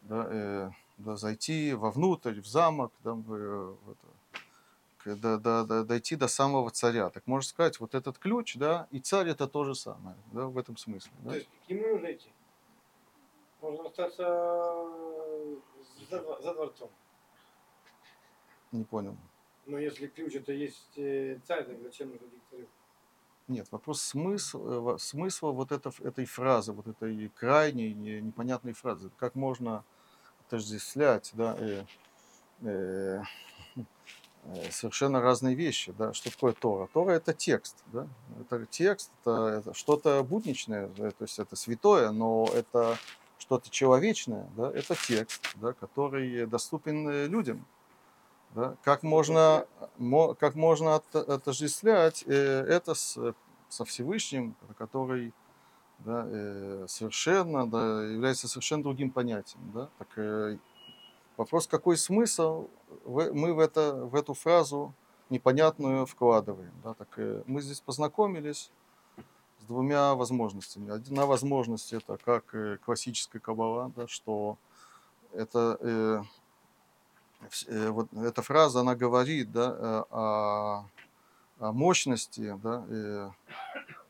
да, 0.01 0.27
э, 0.31 0.71
да, 0.97 1.15
зайти 1.15 1.75
вовнутрь, 1.75 2.41
в 2.41 2.47
замок, 2.47 2.91
да, 3.03 3.13
в, 3.13 3.75
в 3.75 3.91
это, 3.91 5.15
да, 5.15 5.37
да, 5.37 5.63
да, 5.63 5.83
дойти 5.83 6.15
до 6.15 6.27
самого 6.27 6.71
царя. 6.71 7.11
Так 7.11 7.27
можно 7.27 7.47
сказать, 7.47 7.79
вот 7.79 7.93
этот 7.93 8.17
ключ, 8.17 8.55
да, 8.55 8.87
и 8.89 8.99
царь 8.99 9.29
это 9.29 9.47
то 9.47 9.63
же 9.63 9.75
самое, 9.75 10.15
да, 10.31 10.47
в 10.47 10.57
этом 10.57 10.75
смысле. 10.75 11.11
Да? 11.19 11.29
То 11.29 11.35
есть 11.35 11.49
к 11.67 11.69
нему 11.69 11.87
нужно 11.89 12.11
идти? 12.13 12.31
Можно 13.61 13.85
остаться 13.89 14.23
за, 16.09 16.41
за 16.41 16.53
дворцом? 16.55 16.89
Не 18.71 18.85
понял. 18.85 19.15
Но 19.67 19.77
если 19.77 20.07
ключ 20.07 20.33
это 20.33 20.51
есть 20.51 20.93
царь, 21.45 21.63
так 21.63 21.79
зачем 21.83 22.09
нужно 22.09 22.25
идти 22.25 22.39
к 22.39 22.49
царю? 22.49 22.67
Нет, 23.49 23.67
вопрос 23.71 24.01
смысла, 24.01 24.97
смысла 24.97 25.51
вот 25.51 25.73
это, 25.73 25.91
этой 26.01 26.25
фразы, 26.25 26.71
вот 26.71 26.87
этой 26.87 27.29
крайней 27.35 27.93
непонятной 27.93 28.71
фразы. 28.71 29.11
Как 29.17 29.35
можно 29.35 29.83
отождествлять 30.47 31.31
да, 31.33 31.55
э, 31.59 31.83
э, 32.61 33.21
э, 34.45 34.71
совершенно 34.71 35.19
разные 35.19 35.55
вещи. 35.55 35.93
Да? 35.97 36.13
Что 36.13 36.31
такое 36.31 36.53
Тора? 36.53 36.87
Тора 36.93 37.11
это 37.11 37.33
текст. 37.33 37.83
Да? 37.87 38.07
Это 38.39 38.65
текст, 38.65 39.11
это, 39.21 39.47
это 39.59 39.73
что-то 39.73 40.23
будничное, 40.23 40.87
да? 40.95 41.11
то 41.11 41.23
есть 41.23 41.37
это 41.37 41.57
святое, 41.57 42.11
но 42.11 42.47
это 42.53 42.97
что-то 43.39 43.69
человечное, 43.69 44.49
да? 44.55 44.71
это 44.71 44.95
текст, 44.95 45.53
да? 45.55 45.73
который 45.73 46.45
доступен 46.45 47.09
э, 47.09 47.27
людям. 47.27 47.65
Да? 48.55 48.75
Как 48.83 49.03
можно, 49.03 49.65
мо- 49.97 50.35
как 50.35 50.55
можно 50.55 50.95
от- 50.95 51.15
отождествлять 51.15 52.23
э, 52.27 52.33
это 52.33 52.93
с, 52.93 53.17
со 53.69 53.85
Всевышним, 53.85 54.55
который 54.77 55.33
да, 55.99 56.25
э, 56.27 56.85
совершенно 56.87 57.67
да, 57.69 58.03
является 58.03 58.47
совершенно 58.47 58.83
другим 58.83 59.09
понятием. 59.09 59.71
Да? 59.73 59.89
Так, 59.97 60.07
э, 60.17 60.57
вопрос, 61.37 61.67
какой 61.67 61.97
смысл 61.97 62.67
в- 63.05 63.33
мы 63.33 63.53
в, 63.53 63.59
это, 63.59 63.95
в 64.05 64.15
эту 64.15 64.33
фразу 64.33 64.93
непонятную 65.29 66.05
вкладываем. 66.05 66.73
Да? 66.83 66.93
Так, 66.93 67.07
э, 67.17 67.41
мы 67.47 67.61
здесь 67.61 67.81
познакомились 67.81 68.69
с 69.61 69.63
двумя 69.65 70.13
возможностями. 70.13 70.91
Одна 70.91 71.25
возможность 71.25 71.91
это 71.93 72.17
как 72.17 72.55
классическая 72.85 73.39
кабала, 73.39 73.91
да, 73.95 74.07
что 74.07 74.57
это 75.31 75.77
э, 75.79 76.21
вот 77.91 78.13
эта 78.13 78.41
фраза, 78.41 78.81
она 78.81 78.95
говорит 78.95 79.51
да, 79.51 79.75
э, 79.77 80.03
о, 80.11 80.85
о 81.59 81.71
мощности 81.71 82.57
да, 82.63 82.85
э, 82.89 83.29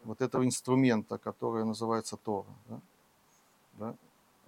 вот 0.03 0.21
этого 0.21 0.45
инструмента, 0.45 1.17
который 1.17 1.65
называется 1.65 2.17
Тора. 2.17 2.47
Да. 2.69 2.79
Да. 3.79 3.95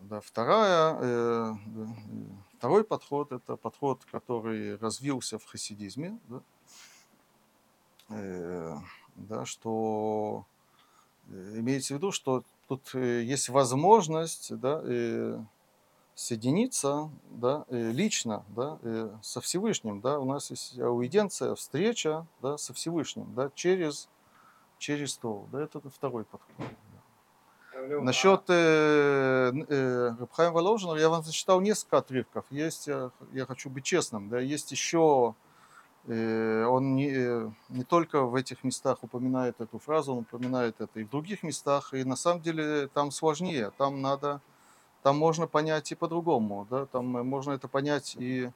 Да, 0.02 0.22
вторая, 0.22 0.98
э, 0.99 1.53
э, 1.53 1.86
второй 2.57 2.84
подход 2.84 3.32
это 3.32 3.56
подход, 3.56 4.03
который 4.12 4.76
развился 4.78 5.40
в 5.40 5.45
хасидизме, 5.45 6.20
да, 6.28 6.41
Э, 8.10 8.78
да, 9.16 9.45
что 9.45 10.45
э, 11.30 11.56
имеется 11.57 11.94
в 11.94 11.98
виду, 11.98 12.12
что 12.12 12.44
тут 12.68 12.94
э, 12.94 13.24
есть 13.24 13.49
возможность 13.49 14.56
да, 14.60 14.82
э, 14.84 15.40
соединиться 16.15 17.09
да, 17.29 17.65
э, 17.67 17.91
лично 17.91 18.43
да, 18.49 18.79
э, 18.81 19.11
со 19.21 19.41
Всевышним. 19.41 19.99
Да. 20.01 20.19
У 20.19 20.25
нас 20.25 20.49
есть 20.49 20.79
ауиденция, 20.79 21.55
встреча 21.55 22.25
да, 22.41 22.57
со 22.57 22.73
Всевышним 22.73 23.33
да, 23.35 23.51
через, 23.53 24.07
через 24.79 25.17
Тору. 25.17 25.47
Да, 25.51 25.61
это 25.61 25.81
второй 25.89 26.23
подход. 26.23 26.55
говорю, 27.73 28.01
Насчет 28.01 28.43
э, 28.47 29.51
н- 29.53 29.65
э, 29.67 30.15
Рабхайма 30.17 30.53
Воложенова 30.53 30.95
я 30.95 31.09
вам 31.09 31.21
зачитал 31.21 31.59
несколько 31.59 31.97
отрывков. 31.97 32.45
Есть, 32.49 32.87
я, 32.87 33.11
я 33.33 33.45
хочу 33.45 33.69
быть 33.69 33.83
честным, 33.83 34.29
да, 34.29 34.39
есть 34.39 34.71
еще, 34.71 35.35
э, 36.07 36.63
он 36.63 36.95
не, 36.95 37.11
э, 37.13 37.51
не 37.67 37.83
только 37.83 38.21
в 38.23 38.35
этих 38.35 38.63
местах 38.63 38.99
упоминает 39.03 39.59
эту 39.59 39.79
фразу, 39.79 40.13
он 40.13 40.19
упоминает 40.19 40.79
это 40.79 40.97
и 41.01 41.03
в 41.03 41.09
других 41.09 41.43
местах, 41.43 41.93
и 41.93 42.05
на 42.05 42.15
самом 42.15 42.41
деле 42.41 42.87
там 42.87 43.11
сложнее, 43.11 43.71
там 43.77 44.01
надо, 44.01 44.39
там 45.06 45.19
можно 45.19 45.45
понять 45.45 45.91
и 45.91 45.95
по-другому, 45.95 46.65
да, 46.68 46.88
там 46.88 47.18
э, 47.18 47.22
можно 47.22 47.52
это 47.52 47.68
понять 47.68 48.15
и 48.18 48.49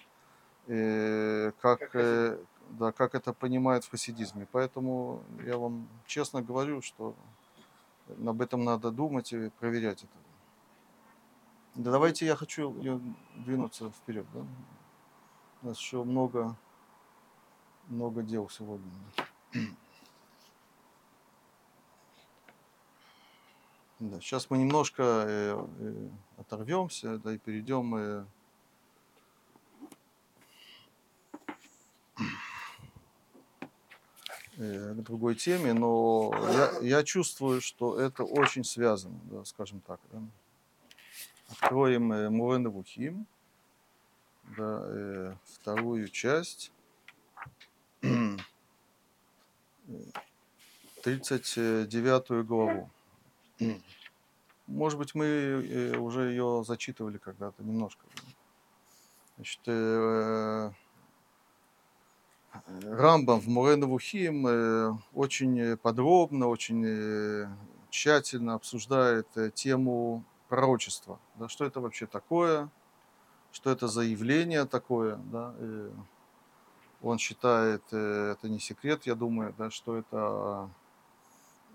э, 0.65 1.51
как, 1.61 1.95
э, 1.95 2.39
да, 2.71 2.91
как 2.91 3.13
это 3.13 3.33
понимают 3.33 3.85
в 3.85 3.91
хасидизме. 3.91 4.47
Поэтому 4.51 5.21
я 5.45 5.59
вам 5.59 5.87
честно 6.07 6.41
говорю, 6.41 6.81
что 6.81 7.13
об 8.25 8.41
этом 8.41 8.63
надо 8.63 8.89
думать 8.89 9.31
и 9.31 9.51
проверять 9.59 10.01
это. 10.01 10.17
Да 11.75 11.91
давайте 11.91 12.25
я 12.25 12.35
хочу 12.35 12.73
двинуться 13.35 13.91
вперед. 13.91 14.25
Да? 14.33 14.39
У 15.61 15.67
нас 15.67 15.77
еще 15.77 16.03
много, 16.03 16.55
много 17.89 18.23
дел 18.23 18.49
сегодня. 18.49 18.89
Да, 23.99 24.21
сейчас 24.21 24.49
мы 24.49 24.57
немножко 24.57 25.03
э, 25.03 25.67
э, 25.79 26.09
оторвемся, 26.37 27.17
да, 27.17 27.33
и 27.33 27.37
перейдем 27.37 27.95
э, 27.95 28.25
э, 34.55 34.93
другой 34.93 35.35
теме, 35.35 35.73
но 35.73 36.31
я, 36.33 36.79
я 36.79 37.03
чувствую, 37.03 37.59
что 37.59 37.99
это 37.99 38.23
очень 38.23 38.63
связано, 38.63 39.19
да, 39.23 39.43
скажем 39.43 39.81
так. 39.81 39.99
Да. 40.13 40.21
Откроем 41.49 42.13
э, 42.13 42.29
Мурен 42.29 42.69
Вухим, 42.69 43.27
да, 44.55 44.81
э, 44.85 45.35
вторую 45.43 46.07
часть, 46.07 46.71
э, 48.01 48.37
39 51.03 52.45
главу. 52.45 52.89
Может 54.67 54.99
быть, 54.99 55.15
мы 55.15 55.25
э, 55.25 55.97
уже 55.97 56.29
ее 56.29 56.63
зачитывали 56.65 57.17
когда-то 57.17 57.63
немножко. 57.63 58.05
Значит, 59.35 59.61
э, 59.65 60.71
Рамбам 62.83 63.39
в 63.39 63.47
Муреновухим 63.47 64.45
э, 64.47 64.91
очень 65.13 65.59
э, 65.59 65.77
подробно, 65.77 66.47
очень 66.47 66.83
э, 66.85 67.47
тщательно 67.89 68.53
обсуждает 68.53 69.27
э, 69.35 69.49
тему 69.49 70.23
пророчества. 70.49 71.19
Да, 71.35 71.47
что 71.47 71.65
это 71.65 71.79
вообще 71.79 72.05
такое, 72.05 72.69
что 73.51 73.71
это 73.71 73.87
за 73.87 74.01
явление 74.01 74.65
такое. 74.65 75.15
Да, 75.31 75.55
э, 75.57 75.91
он 77.01 77.17
считает, 77.17 77.83
э, 77.91 78.35
это 78.37 78.49
не 78.49 78.59
секрет, 78.59 79.05
я 79.05 79.15
думаю, 79.15 79.53
да, 79.57 79.71
что 79.71 79.97
это 79.97 80.69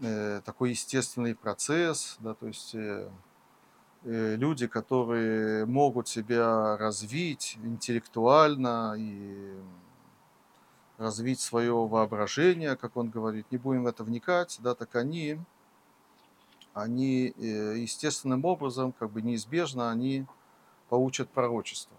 э, 0.01 0.41
такой 0.45 0.71
естественный 0.71 1.35
процесс, 1.35 2.16
да, 2.21 2.35
то 2.35 2.47
есть 2.47 2.75
э, 2.75 3.09
э, 4.05 4.37
люди, 4.37 4.66
которые 4.66 5.66
могут 5.66 6.09
себя 6.09 6.77
развить 6.77 7.59
интеллектуально 7.62 8.95
и 8.97 9.55
развить 10.99 11.41
свое 11.41 11.75
воображение, 11.75 12.77
как 12.77 12.97
он 12.97 13.11
говорит, 13.11 13.47
не 13.51 13.59
будем 13.59 13.85
в 13.85 13.87
это 13.87 14.05
вникать, 14.05 14.59
да, 14.62 14.75
так 14.75 14.95
они, 14.95 15.39
они 16.73 17.35
э, 17.37 17.79
естественным 17.79 18.45
образом, 18.45 18.93
как 18.93 19.11
бы 19.11 19.23
неизбежно, 19.23 19.91
они 19.91 20.27
получат 20.89 21.31
пророчество. 21.31 21.97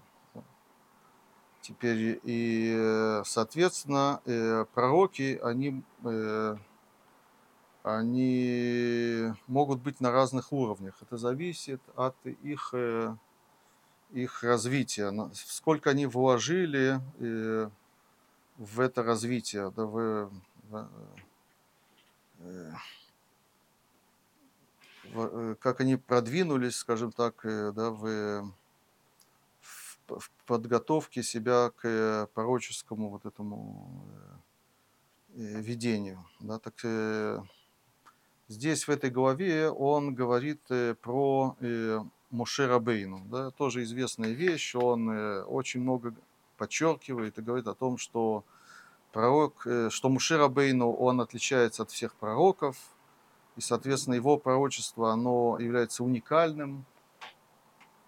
Теперь 1.62 2.20
и, 2.24 2.74
э, 2.78 3.24
соответственно, 3.26 4.22
пророки, 4.74 5.40
они, 5.42 5.84
они 7.86 9.32
могут 9.46 9.80
быть 9.82 10.02
на 10.02 10.12
разных 10.12 10.52
уровнях. 10.52 10.96
Это 11.02 11.18
зависит 11.18 11.80
от 11.96 12.16
их, 12.26 12.72
э, 12.74 13.16
их 14.12 14.44
развития, 14.44 15.14
сколько 15.34 15.92
они 15.92 16.08
вложили 16.08 17.00
э, 17.20 17.70
в 18.58 18.80
это 18.80 19.04
развитие, 19.04 19.70
да, 19.70 19.86
в, 19.86 20.32
в, 20.64 20.90
э, 22.40 22.74
как 25.60 25.80
они 25.80 25.96
продвинулись, 25.96 26.78
скажем 26.78 27.12
так, 27.12 27.42
да, 27.44 27.92
в, 27.92 28.52
в 30.08 30.32
подготовке 30.48 31.22
себя 31.22 31.70
к 31.70 32.28
пророческому 32.34 33.10
вот 33.10 33.28
этому 33.28 34.04
видению. 35.36 36.26
Да, 36.40 36.58
так, 36.58 36.74
здесь 38.48 38.88
в 38.88 38.92
этой 38.92 39.10
главе 39.10 39.70
он 39.70 40.14
говорит 40.14 40.62
э, 40.70 40.96
про 40.96 41.56
э, 41.60 42.00
Моше 42.30 42.68
Рабейну, 42.68 43.22
да, 43.26 43.52
тоже 43.52 43.84
известная 43.84 44.32
вещь, 44.32 44.76
он 44.76 45.10
э, 45.10 45.44
очень 45.44 45.82
много 45.82 46.14
подчеркивает 46.58 47.38
и 47.38 47.42
говорит 47.42 47.68
о 47.68 47.74
том, 47.74 47.98
что 47.98 48.44
пророк, 49.12 49.68
что 49.90 50.10
Муше 50.10 50.38
Рабейну, 50.38 50.92
он 50.92 51.22
отличается 51.22 51.84
от 51.84 51.92
всех 51.92 52.14
пророков, 52.16 52.78
и, 53.56 53.62
соответственно, 53.62 54.16
его 54.16 54.38
пророчество, 54.38 55.12
оно 55.12 55.58
является 55.60 56.04
уникальным, 56.04 56.86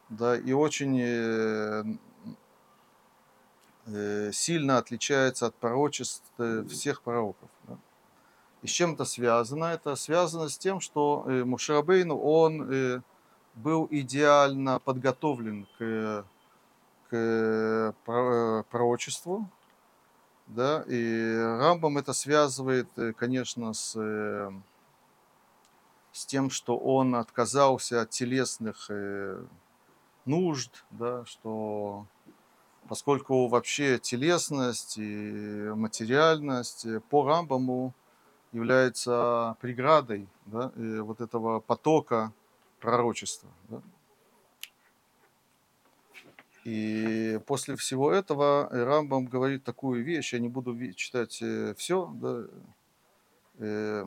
да, 0.10 0.38
и 0.38 0.52
очень 0.54 1.98
сильно 4.34 4.78
отличается 4.78 5.48
от 5.48 5.56
пророчеств 5.56 6.24
всех 6.70 7.02
пророков. 7.02 7.50
да. 7.68 7.78
И 8.62 8.68
с 8.68 8.72
чем 8.72 8.94
это 8.94 9.06
связано? 9.06 9.66
Это 9.66 9.96
связано 9.96 10.50
с 10.50 10.58
тем, 10.58 10.80
что 10.80 11.24
э, 11.28 11.44
Моше 11.44 11.74
Рабейну, 11.74 12.18
он 12.18 12.72
э, 12.72 13.02
был 13.56 13.88
идеально 13.92 14.80
подготовлен 14.80 15.68
к, 15.78 16.26
к 17.10 17.96
про- 18.06 18.64
пророчеству, 18.64 19.50
да, 20.48 20.84
и 20.88 21.36
Рамбам 21.38 21.98
это 21.98 22.14
связывает, 22.14 22.88
э, 22.98 23.14
конечно, 23.14 23.74
с, 23.74 23.96
э, 23.96 24.52
с 26.12 26.26
тем, 26.26 26.50
что 26.50 26.78
он 26.78 27.16
отказался 27.16 28.02
от 28.02 28.10
телесных 28.12 28.88
э, 28.90 29.44
нужд, 30.26 30.86
да, 30.92 31.26
что 31.26 32.06
поскольку 32.88 33.48
вообще 33.48 34.00
телесность 34.00 34.98
и 34.98 35.72
материальность 35.76 36.86
э, 36.86 37.02
по 37.02 37.26
Рамбаму 37.26 37.94
является 38.58 39.56
преградой 39.62 40.28
да, 40.46 40.72
э, 40.76 41.00
вот 41.02 41.22
этого 41.22 41.60
потока 41.60 42.34
пророчества. 42.80 43.50
да. 43.70 43.82
И 46.64 47.40
после 47.46 47.78
всего 47.78 48.12
этого 48.12 48.68
Рамбам 48.70 49.26
говорит 49.26 49.64
такую 49.64 50.04
вещь, 50.04 50.34
я 50.34 50.40
не 50.40 50.50
буду 50.50 50.76
читать 50.94 51.42
все, 51.78 52.12
да, 52.14 52.44
э, 53.60 54.06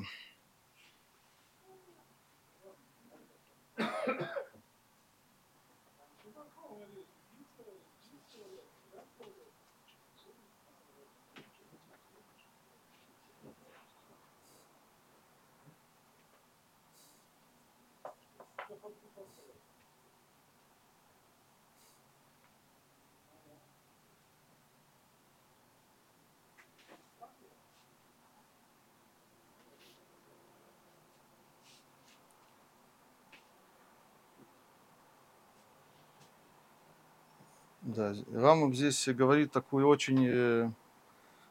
Да, 37.99 38.13
Рамбам 38.33 38.73
здесь 38.73 39.07
говорит 39.09 39.51
такую 39.51 39.87
очень 39.87 40.27
э, 40.27 40.69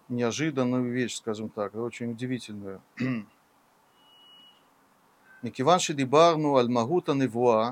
неожиданную 0.08 0.90
вещь, 0.92 1.16
скажем 1.16 1.48
так, 1.48 1.74
очень 1.74 2.10
удивительную. 2.10 2.80
מכיוון 5.42 5.78
שדיברנו 5.78 6.58
על 6.58 6.68
מהות 6.68 7.08
הנבואה 7.08 7.70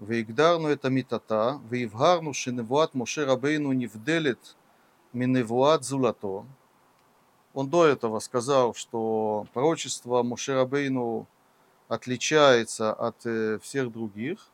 והגדרנו 0.00 0.72
את 0.72 0.86
אמיתתה 0.86 1.56
והבהרנו 1.68 2.34
שנבואת 2.34 2.94
משה 2.94 3.24
רבינו 3.24 3.72
נבדלת 3.72 4.54
מנבואת 5.14 5.82
זולתו, 5.82 6.44
он 7.56 7.70
до 7.70 7.86
этого 7.86 8.18
сказал, 8.18 8.74
что 8.74 9.46
пророчество 9.54 10.22
Моше 10.22 10.52
Рабейну 10.52 11.26
отличается 11.88 12.92
от 12.92 13.24
э, 13.24 13.58
всех 13.62 13.90
других. 13.90 14.50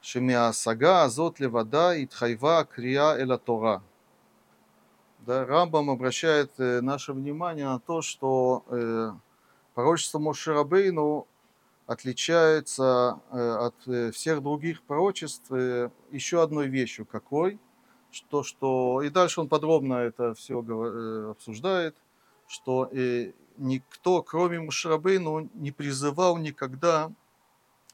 Шемиасага 0.00 1.04
азот 1.04 1.40
левада 1.40 1.94
и 1.94 2.06
тхайва 2.06 2.64
крия 2.64 3.16
эла 3.18 3.38
тора. 3.38 3.82
Да, 5.26 5.44
Рамбам 5.44 5.90
обращает 5.90 6.50
э, 6.58 6.80
наше 6.80 7.12
внимание 7.12 7.66
на 7.66 7.78
то, 7.78 8.00
что 8.00 8.64
э, 8.68 9.12
пророчество 9.74 10.18
Мошерабейну 10.18 11.26
отличается 11.86 13.20
э, 13.30 13.36
от 13.38 13.74
э, 13.86 14.10
всех 14.12 14.42
других 14.42 14.82
пророчеств 14.82 15.52
э, 15.52 15.90
еще 16.10 16.42
одной 16.42 16.68
вещью. 16.68 17.04
Какой? 17.04 17.58
Что, 18.10 18.42
что... 18.42 19.02
И 19.02 19.10
дальше 19.10 19.42
он 19.42 19.48
подробно 19.48 19.94
это 19.94 20.32
все 20.34 20.62
э, 20.62 21.30
обсуждает, 21.32 21.96
что 22.46 22.88
э, 22.90 23.32
никто, 23.58 24.22
кроме 24.22 24.60
Мушрабейну, 24.60 25.50
не 25.52 25.70
призывал 25.70 26.38
никогда 26.38 27.12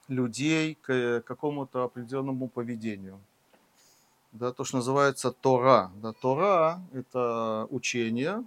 людей 0.08 0.76
к 0.80 0.92
э, 0.92 1.20
какому-то 1.20 1.84
определенному 1.84 2.48
поведению. 2.48 3.20
Да, 4.32 4.52
то, 4.52 4.64
что 4.64 4.76
называется 4.76 5.30
Тора. 5.30 5.90
Да, 6.02 6.12
Тора– 6.12 6.80
это 6.92 7.66
учение, 7.70 8.44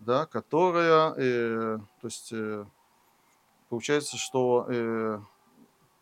да, 0.00 0.26
которое, 0.26 1.14
э, 1.16 1.78
то 2.00 2.06
есть, 2.06 2.32
э, 2.32 2.64
получается, 3.68 4.16
что 4.16 4.66
э, 4.68 5.20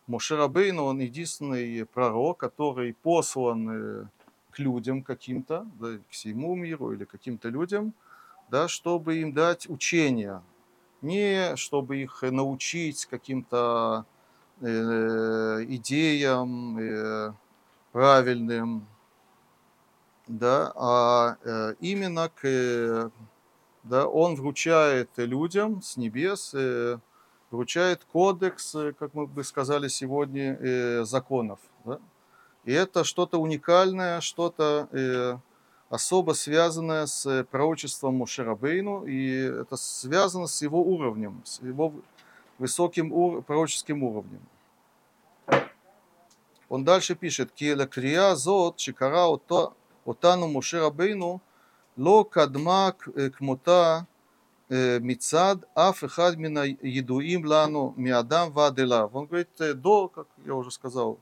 Моше 0.07 0.35
Рабейну, 0.35 0.85
он 0.85 0.99
единственный 0.99 1.85
пророк, 1.85 2.39
который 2.39 2.93
послан 2.93 3.69
э, 3.69 4.05
к 4.51 4.59
людям 4.59 5.03
каким-то, 5.03 5.65
да, 5.79 5.97
к 5.97 6.09
всему 6.09 6.55
миру 6.55 6.91
или 6.91 7.05
каким-то 7.05 7.49
людям, 7.49 7.93
да, 8.49 8.67
чтобы 8.67 9.17
им 9.17 9.33
дать 9.33 9.69
учение, 9.69 10.41
не 11.01 11.55
чтобы 11.55 11.97
их 11.97 12.21
научить 12.23 13.05
каким-то 13.05 14.05
идеям 14.63 16.77
э, 16.79 17.33
правильным, 17.91 18.87
да, 20.27 20.71
а 20.75 21.37
э, 21.43 21.75
именно 21.79 22.29
к, 22.29 22.43
э, 22.43 23.09
да, 23.83 24.07
он 24.07 24.35
вручает 24.35 25.09
людям 25.17 25.81
с 25.81 25.97
небес, 25.97 26.51
э, 26.53 26.97
вручает 27.51 28.05
кодекс, 28.11 28.73
э, 28.75 28.93
как 28.97 29.13
мы 29.13 29.27
бы 29.27 29.43
сказали 29.43 29.89
сегодня, 29.89 30.57
э, 30.59 31.03
законов. 31.03 31.59
Да? 31.85 31.99
И 32.65 32.71
это 32.71 33.03
что-то 33.03 33.39
уникальное, 33.39 34.21
что-то 34.21 34.87
э, 34.91 35.37
особо 35.89 36.31
связанное 36.31 37.05
с 37.05 37.45
пророчеством 37.51 38.15
Мушерабейну, 38.15 39.05
и 39.05 39.61
это 39.61 39.75
связано 39.75 40.47
с 40.47 40.61
его 40.61 40.81
уровнем, 40.81 41.41
с 41.43 41.61
его 41.61 41.93
высоким 42.57 43.43
пророческим 43.43 44.03
уровнем. 44.03 44.39
Он 46.73 46.83
дальше 46.83 47.13
пишет, 47.13 47.51
«Ки 47.51 47.75
лакрия 47.75 48.33
зот 48.33 48.79
шикара 48.79 49.25
отану 50.05 50.47
Муше 50.47 50.79
Рабейну 50.79 51.39
ло 51.97 52.23
кадма 52.23 52.95
э, 53.15 53.29
кмота 53.29 54.07
э, 54.69 54.97
мицад 54.99 55.57
аф 55.75 56.03
эхад 56.03 56.35
мина 56.35 56.63
едуим 56.65 57.45
лану 57.45 57.93
миадам 57.95 58.51
вадела. 58.51 59.07
Он 59.13 59.27
говорит, 59.27 59.49
«Э, 59.59 59.75
до, 59.75 60.07
как 60.07 60.27
я 60.47 60.55
уже 60.55 60.71
сказал, 60.71 61.19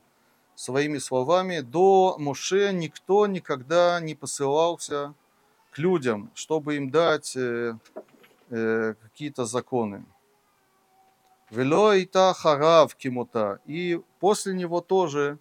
своими 0.54 0.96
словами, 0.96 1.60
до 1.60 2.16
Муше 2.18 2.72
никто 2.72 3.26
никогда 3.26 4.00
не 4.00 4.14
посылался 4.14 5.12
к 5.70 5.76
людям, 5.76 6.30
чтобы 6.32 6.76
им 6.76 6.90
дать 6.90 7.36
какие-то 8.48 9.44
законы. 9.44 10.04
Вело 11.52 11.92
и 11.94 12.04
та 12.06 12.32
харав 12.32 12.94
кимота. 12.94 13.58
И 13.66 14.00
после 14.20 14.54
него 14.54 14.80
тоже 14.80 15.38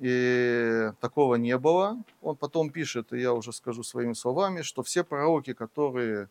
и 0.00 0.92
такого 1.00 1.34
не 1.34 1.58
было. 1.58 1.98
Он 2.22 2.36
потом 2.36 2.70
пишет, 2.70 3.12
и 3.12 3.20
я 3.20 3.32
уже 3.32 3.52
скажу 3.52 3.82
своими 3.82 4.12
словами, 4.12 4.62
что 4.62 4.82
все 4.82 5.02
пророки, 5.02 5.52
которые 5.52 6.28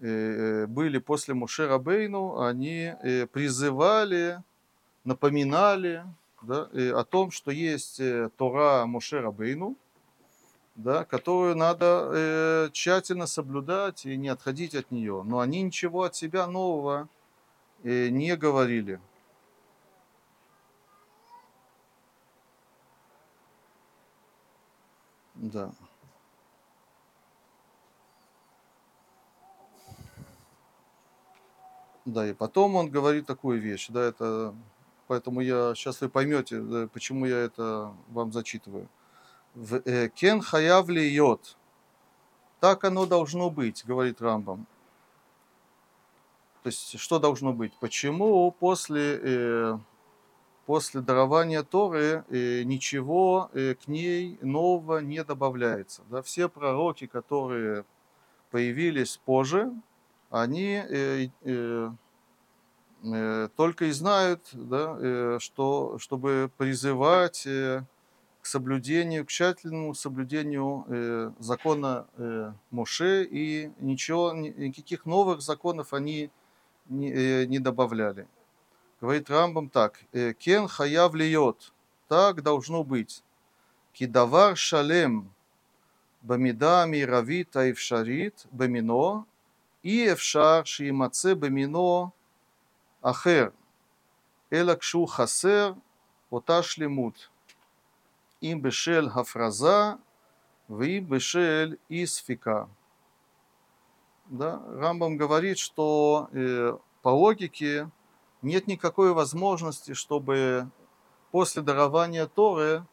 э, 0.00 0.66
были 0.66 0.98
после 0.98 1.34
Муше 1.34 1.66
Рабейну, 1.66 2.40
они 2.40 2.94
э, 3.02 3.26
призывали, 3.26 4.42
напоминали 5.04 6.04
да, 6.42 6.68
о 6.72 7.04
том, 7.04 7.32
что 7.32 7.50
есть 7.50 7.98
э, 7.98 8.30
Тора 8.36 8.86
Муше 8.86 9.20
Рабейну, 9.20 9.76
да, 10.76 11.04
которую 11.04 11.56
надо 11.56 12.70
тщательно 12.72 13.26
соблюдать 13.26 14.06
и 14.06 14.16
не 14.16 14.28
отходить 14.28 14.76
от 14.76 14.92
нее. 14.92 15.24
Но 15.24 15.40
они 15.40 15.62
ничего 15.62 16.04
от 16.04 16.14
себя 16.14 16.46
нового 16.46 17.08
не 17.86 18.36
говорили. 18.36 19.00
Да. 25.34 25.70
Да, 32.04 32.26
и 32.26 32.32
потом 32.34 32.76
он 32.76 32.88
говорит 32.88 33.26
такую 33.26 33.60
вещь, 33.60 33.88
да, 33.88 34.00
это, 34.00 34.54
поэтому 35.08 35.40
я, 35.40 35.74
сейчас 35.74 36.00
вы 36.00 36.08
поймете, 36.08 36.60
да, 36.60 36.88
почему 36.88 37.26
я 37.26 37.38
это 37.38 37.92
вам 38.08 38.32
зачитываю. 38.32 38.88
В 39.54 39.82
э, 39.84 40.08
Кен 40.10 40.40
хаяв 40.40 40.88
йод. 40.88 41.56
Так 42.60 42.84
оно 42.84 43.06
должно 43.06 43.50
быть, 43.50 43.84
говорит 43.84 44.20
Рамбам. 44.20 44.66
То 46.66 46.70
есть, 46.70 46.98
что 46.98 47.20
должно 47.20 47.52
быть? 47.52 47.72
Почему 47.78 48.50
после 48.50 49.20
э, 49.22 49.78
после 50.66 51.00
дарования 51.00 51.62
Торы 51.62 52.24
э, 52.28 52.64
ничего 52.64 53.50
э, 53.52 53.76
к 53.76 53.86
ней 53.86 54.36
нового 54.42 54.98
не 54.98 55.22
добавляется. 55.22 56.02
Да? 56.10 56.22
Все 56.22 56.48
пророки, 56.48 57.06
которые 57.06 57.84
появились 58.50 59.16
позже, 59.16 59.72
они 60.30 60.82
э, 60.88 61.28
э, 61.44 61.90
э, 63.04 63.48
только 63.56 63.84
и 63.84 63.92
знают, 63.92 64.48
да, 64.52 64.96
э, 64.98 65.38
что, 65.40 66.00
чтобы 66.00 66.50
призывать 66.56 67.46
э, 67.46 67.84
к 68.42 68.46
соблюдению, 68.46 69.24
к 69.24 69.28
тщательному 69.28 69.94
соблюдению 69.94 70.84
э, 70.88 71.30
закона 71.38 72.08
э, 72.16 72.52
Моше, 72.72 73.22
и 73.22 73.70
ничего, 73.78 74.32
никаких 74.32 75.06
новых 75.06 75.42
законов 75.42 75.92
они 75.92 76.12
не, 76.22 76.30
не, 76.88 77.12
э, 77.12 77.46
не 77.46 77.58
добавляли. 77.58 78.26
Говорит 79.00 79.30
Рамбам 79.30 79.68
так. 79.68 80.00
«Э, 80.12 80.32
кен 80.32 80.68
хаяв 80.68 81.14
льет. 81.14 81.72
Так 82.08 82.42
должно 82.42 82.84
быть. 82.84 83.22
Кидавар 83.92 84.56
шалем 84.56 85.32
бамида 86.22 86.86
мировит 86.86 87.56
аевшарит 87.56 88.46
бамино 88.50 89.26
и 89.82 90.06
эвшар 90.08 90.66
шиимаце 90.66 91.34
бамино 91.34 92.12
ахер. 93.02 93.52
Элакшу 94.50 95.06
хасер 95.06 95.76
ота 96.30 96.62
шлемут. 96.62 97.30
Им 98.40 98.60
бешель 98.60 99.08
хафраза, 99.08 99.98
вы 100.68 101.00
бешель 101.00 101.78
исфика. 101.88 102.68
Да? 104.28 104.60
Рамбам 104.74 105.16
говорит, 105.16 105.58
что 105.58 106.28
э, 106.32 106.76
по 107.02 107.08
логике 107.08 107.90
нет 108.42 108.66
никакой 108.66 109.12
возможности, 109.12 109.94
чтобы 109.94 110.68
после 111.30 111.62
дарования 111.62 112.26
Торы 112.26 112.84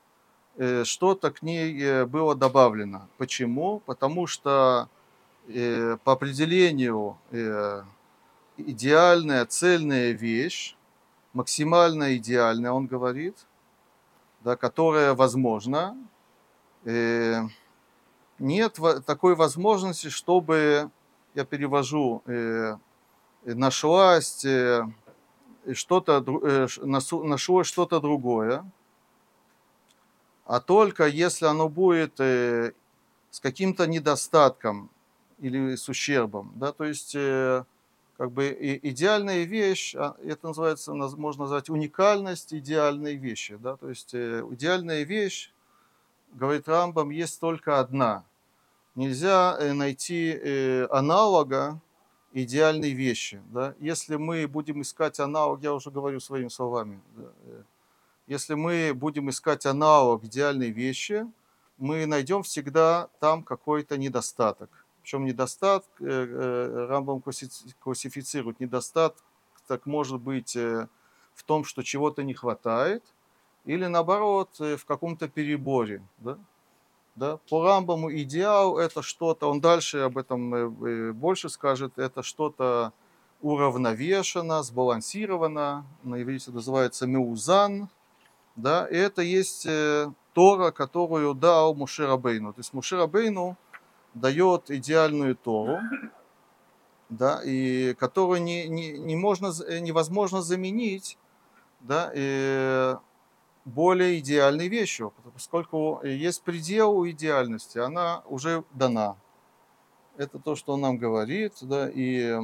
э, 0.57 0.83
что-то 0.83 1.31
к 1.31 1.41
ней 1.41 1.81
э, 1.81 2.05
было 2.05 2.35
добавлено. 2.35 3.07
Почему? 3.17 3.79
Потому 3.79 4.27
что 4.27 4.89
э, 5.47 5.97
по 6.03 6.13
определению 6.13 7.17
э, 7.31 7.83
идеальная, 8.57 9.45
цельная 9.45 10.11
вещь, 10.11 10.75
максимально 11.33 12.15
идеальная, 12.17 12.71
он 12.71 12.85
говорит, 12.85 13.35
да, 14.43 14.55
которая 14.55 15.13
возможна, 15.15 15.97
э, 16.85 17.41
нет 18.39 18.79
такой 19.05 19.35
возможности, 19.35 20.09
чтобы, 20.09 20.91
я 21.35 21.45
перевожу, 21.45 22.21
э, 22.25 22.77
нашлась 23.45 24.45
э, 24.45 24.83
что-то, 25.73 26.23
э, 26.43 26.67
нашлось 26.83 27.67
что-то 27.67 27.99
другое, 27.99 28.63
а 30.45 30.59
только 30.59 31.07
если 31.07 31.45
оно 31.45 31.69
будет 31.69 32.19
э, 32.19 32.73
с 33.31 33.39
каким-то 33.39 33.87
недостатком 33.87 34.89
или 35.39 35.75
с 35.75 35.89
ущербом, 35.89 36.51
да, 36.55 36.71
то 36.71 36.83
есть 36.83 37.15
э, 37.15 37.63
как 38.17 38.31
бы 38.31 38.79
идеальная 38.83 39.43
вещь, 39.43 39.95
а, 39.95 40.15
это 40.23 40.47
называется, 40.47 40.93
можно 40.93 41.43
назвать 41.43 41.69
уникальность 41.69 42.53
идеальной 42.53 43.15
вещи, 43.15 43.55
да, 43.55 43.75
то 43.75 43.89
есть 43.89 44.13
э, 44.13 44.45
идеальная 44.51 45.03
вещь, 45.03 45.51
говорит 46.33 46.67
Рамбам, 46.67 47.09
есть 47.09 47.39
только 47.39 47.79
одна. 47.79 48.23
Нельзя 48.95 49.57
э, 49.59 49.73
найти 49.73 50.31
э, 50.31 50.87
аналога 50.91 51.81
идеальной 52.31 52.91
вещи, 52.91 53.41
да. 53.51 53.75
Если 53.79 54.15
мы 54.15 54.47
будем 54.47 54.81
искать 54.81 55.19
аналог, 55.19 55.61
я 55.61 55.73
уже 55.73 55.91
говорю 55.91 56.19
своими 56.19 56.49
словами, 56.49 57.01
да, 57.15 57.31
если 58.27 58.53
мы 58.53 58.93
будем 58.93 59.29
искать 59.29 59.65
аналог 59.65 60.23
идеальной 60.23 60.69
вещи, 60.69 61.25
мы 61.77 62.05
найдем 62.05 62.43
всегда 62.43 63.09
там 63.19 63.43
какой-то 63.43 63.97
недостаток. 63.97 64.69
Причем 65.01 65.25
недостаток, 65.25 65.91
э, 65.99 66.05
э, 66.05 66.85
Рамбам 66.87 67.21
классифицирует, 67.79 68.61
недостаток 68.61 69.21
так 69.67 69.85
может 69.85 70.21
быть 70.21 70.55
э, 70.55 70.87
в 71.33 71.43
том, 71.43 71.65
что 71.65 71.83
чего-то 71.83 72.23
не 72.23 72.33
хватает, 72.33 73.03
или 73.65 73.85
наоборот, 73.87 74.59
в 74.59 74.85
каком-то 74.85 75.27
переборе. 75.27 76.01
Да? 76.17 76.37
Да? 77.15 77.37
По 77.49 77.63
Рамбаму 77.63 78.11
идеал 78.11 78.77
это 78.77 79.01
что-то, 79.01 79.49
он 79.49 79.61
дальше 79.61 79.99
об 79.99 80.17
этом 80.17 81.13
больше 81.13 81.49
скажет, 81.49 81.97
это 81.97 82.23
что-то 82.23 82.91
уравновешено, 83.41 84.63
сбалансировано, 84.63 85.85
на 86.03 86.21
иврите 86.21 86.51
называется 86.51 87.05
меузан, 87.05 87.89
да, 88.55 88.87
и 88.87 88.95
это 88.95 89.21
есть 89.21 89.67
Тора, 90.33 90.71
которую 90.71 91.33
дал 91.33 91.75
Мушерабейну. 91.75 92.53
То 92.53 92.59
есть 92.59 92.73
Мушерабейну 92.73 93.57
дает 94.13 94.71
идеальную 94.71 95.35
Тору, 95.35 95.79
да, 97.09 97.41
и 97.43 97.93
которую 97.95 98.41
не, 98.41 98.67
не, 98.67 98.93
не 98.93 99.15
можно, 99.15 99.51
невозможно 99.81 100.41
заменить 100.41 101.17
да, 101.83 102.11
и 102.13 102.95
более 103.65 104.19
идеальной 104.19 104.67
вещью, 104.67 105.13
поскольку 105.33 106.01
есть 106.03 106.43
предел 106.43 106.97
у 106.97 107.09
идеальности, 107.09 107.77
она 107.77 108.23
уже 108.25 108.63
дана. 108.73 109.17
Это 110.17 110.39
то, 110.39 110.55
что 110.55 110.73
он 110.73 110.81
нам 110.81 110.97
говорит, 110.97 111.53
да, 111.61 111.89
и, 111.89 112.37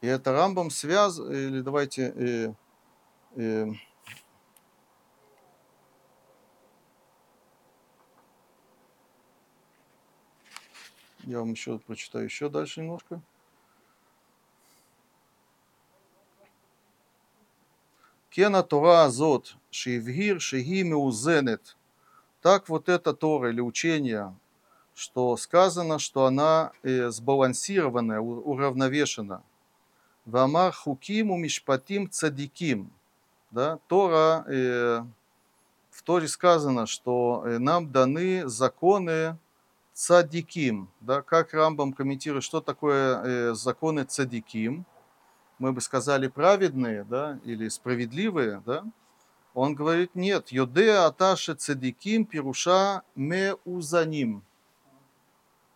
и 0.00 0.06
это 0.06 0.32
Рамбом 0.32 0.70
связ, 0.70 1.18
или 1.18 1.60
давайте, 1.60 2.54
и, 3.36 3.40
и, 3.40 3.72
Я 11.24 11.38
вам 11.38 11.52
еще 11.52 11.78
прочитаю 11.78 12.24
еще 12.24 12.48
дальше 12.48 12.80
немножко. 12.80 13.22
Кена 18.34 18.62
Тора 18.62 19.04
Азот, 19.04 19.56
Шивгир, 19.70 20.40
Шиги 20.40 20.82
Меузенет. 20.82 21.76
Так 22.40 22.70
вот 22.70 22.88
эта 22.88 23.12
Тора 23.12 23.50
или 23.50 23.60
учение, 23.60 24.34
что 24.94 25.36
сказано, 25.36 25.98
что 25.98 26.24
она 26.24 26.72
э, 26.82 27.10
сбалансированная, 27.10 28.20
уравновешена. 28.20 29.42
Вамар 30.24 30.72
Хукиму 30.72 31.36
Мишпатим 31.36 32.10
Цадиким. 32.10 32.90
Да, 33.50 33.78
Тора, 33.86 34.46
э, 34.48 35.04
в 35.90 36.02
Торе 36.02 36.26
сказано, 36.26 36.86
что 36.86 37.42
э, 37.44 37.58
нам 37.58 37.92
даны 37.92 38.48
законы 38.48 39.36
цадиким. 39.92 40.88
Да, 41.02 41.20
как 41.20 41.52
Рамбам 41.52 41.92
комментирует, 41.92 42.44
что 42.44 42.62
такое 42.62 43.22
э, 43.22 43.54
законы 43.54 44.04
цадиким? 44.04 44.86
Мы 45.62 45.72
бы 45.72 45.80
сказали 45.80 46.26
праведные, 46.26 47.04
да, 47.04 47.38
или 47.44 47.68
справедливые, 47.68 48.60
да? 48.66 48.84
Он 49.54 49.76
говорит, 49.76 50.16
нет, 50.16 50.50
йоде 50.50 50.90
аташе 50.90 51.54
цадиким 51.54 52.24
пируша 52.24 53.02
меузаним. 53.14 54.42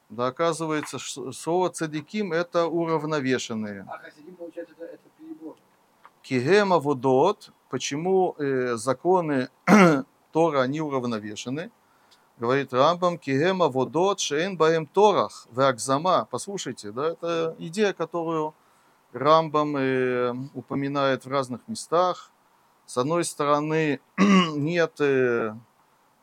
Да, 0.08 0.26
оказывается, 0.26 0.98
слово 0.98 1.70
цадиким 1.70 2.32
это 2.32 2.66
уравновешенные. 2.66 3.86
А 3.88 3.98
хасидим, 3.98 4.34
получается, 4.34 4.74
это, 4.76 4.86
это 4.86 5.08
перебор. 5.20 5.54
Кигема 6.20 6.80
водот, 6.80 7.52
почему 7.70 8.34
э, 8.38 8.74
законы 8.74 9.50
Тора, 10.32 10.62
они 10.62 10.80
уравновешены? 10.80 11.70
говорит 12.38 12.72
Рамбам, 12.72 13.18
кигема 13.18 13.68
водот 13.68 14.18
шейн 14.18 14.56
баем 14.56 14.84
торах, 14.86 15.46
веакзама. 15.52 16.26
Послушайте, 16.28 16.90
да, 16.90 17.10
это 17.12 17.54
идея, 17.60 17.92
которую 17.92 18.52
Рамбам 19.16 19.76
э, 19.76 20.34
упоминает 20.54 21.24
в 21.24 21.30
разных 21.30 21.66
местах. 21.68 22.30
С 22.86 22.98
одной 22.98 23.24
стороны, 23.24 24.00
нет 24.18 25.00
э, 25.00 25.54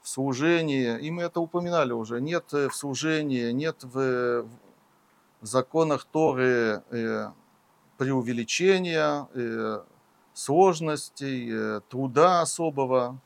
в 0.01 0.07
служении, 0.07 0.99
и 0.99 1.11
мы 1.11 1.23
это 1.23 1.39
упоминали 1.39 1.91
уже, 1.91 2.21
нет 2.21 2.53
э, 2.53 2.69
в 2.69 2.75
служении, 2.75 3.51
нет 3.51 3.83
в, 3.83 4.43
в 5.41 5.45
законах 5.45 6.05
Торы 6.05 6.83
э, 6.91 7.31
преувеличения, 7.97 9.27
э, 9.33 9.83
сложностей, 10.33 11.49
э, 11.51 11.81
труда 11.89 12.41
особого, 12.41 13.19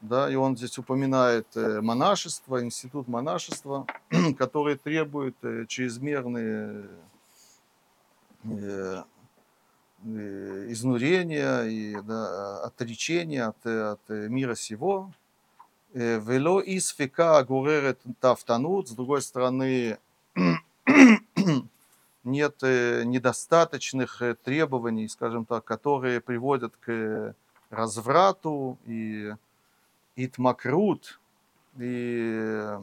да, 0.00 0.30
и 0.30 0.34
он 0.34 0.56
здесь 0.56 0.78
упоминает 0.78 1.48
э, 1.56 1.80
монашество, 1.80 2.62
институт 2.62 3.08
монашества, 3.08 3.86
который 4.38 4.76
требует 4.76 5.36
э, 5.42 5.66
чрезмерные 5.66 6.88
э, 8.50 9.04
изнурения 10.72 11.62
и 11.64 12.00
да, 12.02 12.62
отречения 12.64 13.44
от, 13.44 13.66
от 13.66 14.08
мира 14.08 14.54
сего. 14.54 15.12
Вело 15.92 16.60
из 16.60 16.88
фека 16.88 17.42
гуререт 17.44 18.00
тафтанут, 18.20 18.88
с 18.88 18.92
другой 18.92 19.22
стороны, 19.22 19.98
нет 22.24 22.62
недостаточных 22.62 24.22
требований, 24.44 25.08
скажем 25.08 25.46
так, 25.46 25.64
которые 25.64 26.20
приводят 26.20 26.76
к 26.76 27.34
разврату 27.70 28.78
и 28.84 29.32
Итмакрут 30.16 31.18
и 31.78 32.78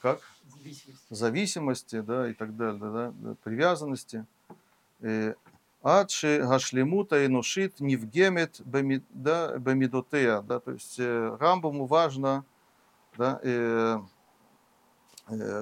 как? 0.00 0.20
Зависимости. 0.62 1.06
Зависимости, 1.10 2.00
да, 2.00 2.30
и 2.30 2.34
так 2.34 2.56
далее, 2.56 2.78
да, 2.78 3.12
да 3.14 3.34
привязанности. 3.42 4.26
Э, 5.00 5.34
Адши 5.82 6.38
гашлемута 6.38 7.24
и 7.24 7.28
нушит 7.28 7.80
невгемет 7.80 8.60
бамидотея, 8.64 10.42
да, 10.42 10.60
то 10.60 10.70
есть 10.70 11.00
э, 11.00 11.36
Рамбаму 11.40 11.86
важно, 11.86 12.44
да, 13.18 13.40
э, 13.42 13.98